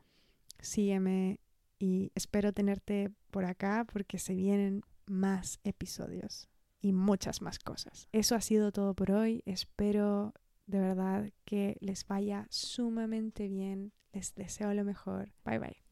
sígueme 0.61 1.41
y 1.79 2.13
espero 2.15 2.53
tenerte 2.53 3.11
por 3.31 3.45
acá 3.45 3.87
porque 3.91 4.19
se 4.19 4.35
vienen 4.35 4.83
más 5.07 5.61
episodios 5.65 6.49
y 6.81 6.93
muchas 6.93 7.43
más 7.43 7.59
cosas. 7.59 8.09
Eso 8.13 8.35
ha 8.35 8.41
sido 8.41 8.73
todo 8.73 8.95
por 8.95 9.11
hoy. 9.11 9.43
Espero 9.47 10.35
de 10.67 10.81
verdad 10.81 11.31
que 11.45 11.77
les 11.81 12.07
vaya 12.07 12.47
sumamente 12.51 13.49
bien. 13.49 13.93
Les 14.13 14.35
deseo 14.35 14.73
lo 14.75 14.85
mejor. 14.85 15.33
Bye 15.45 15.59
bye. 15.59 15.88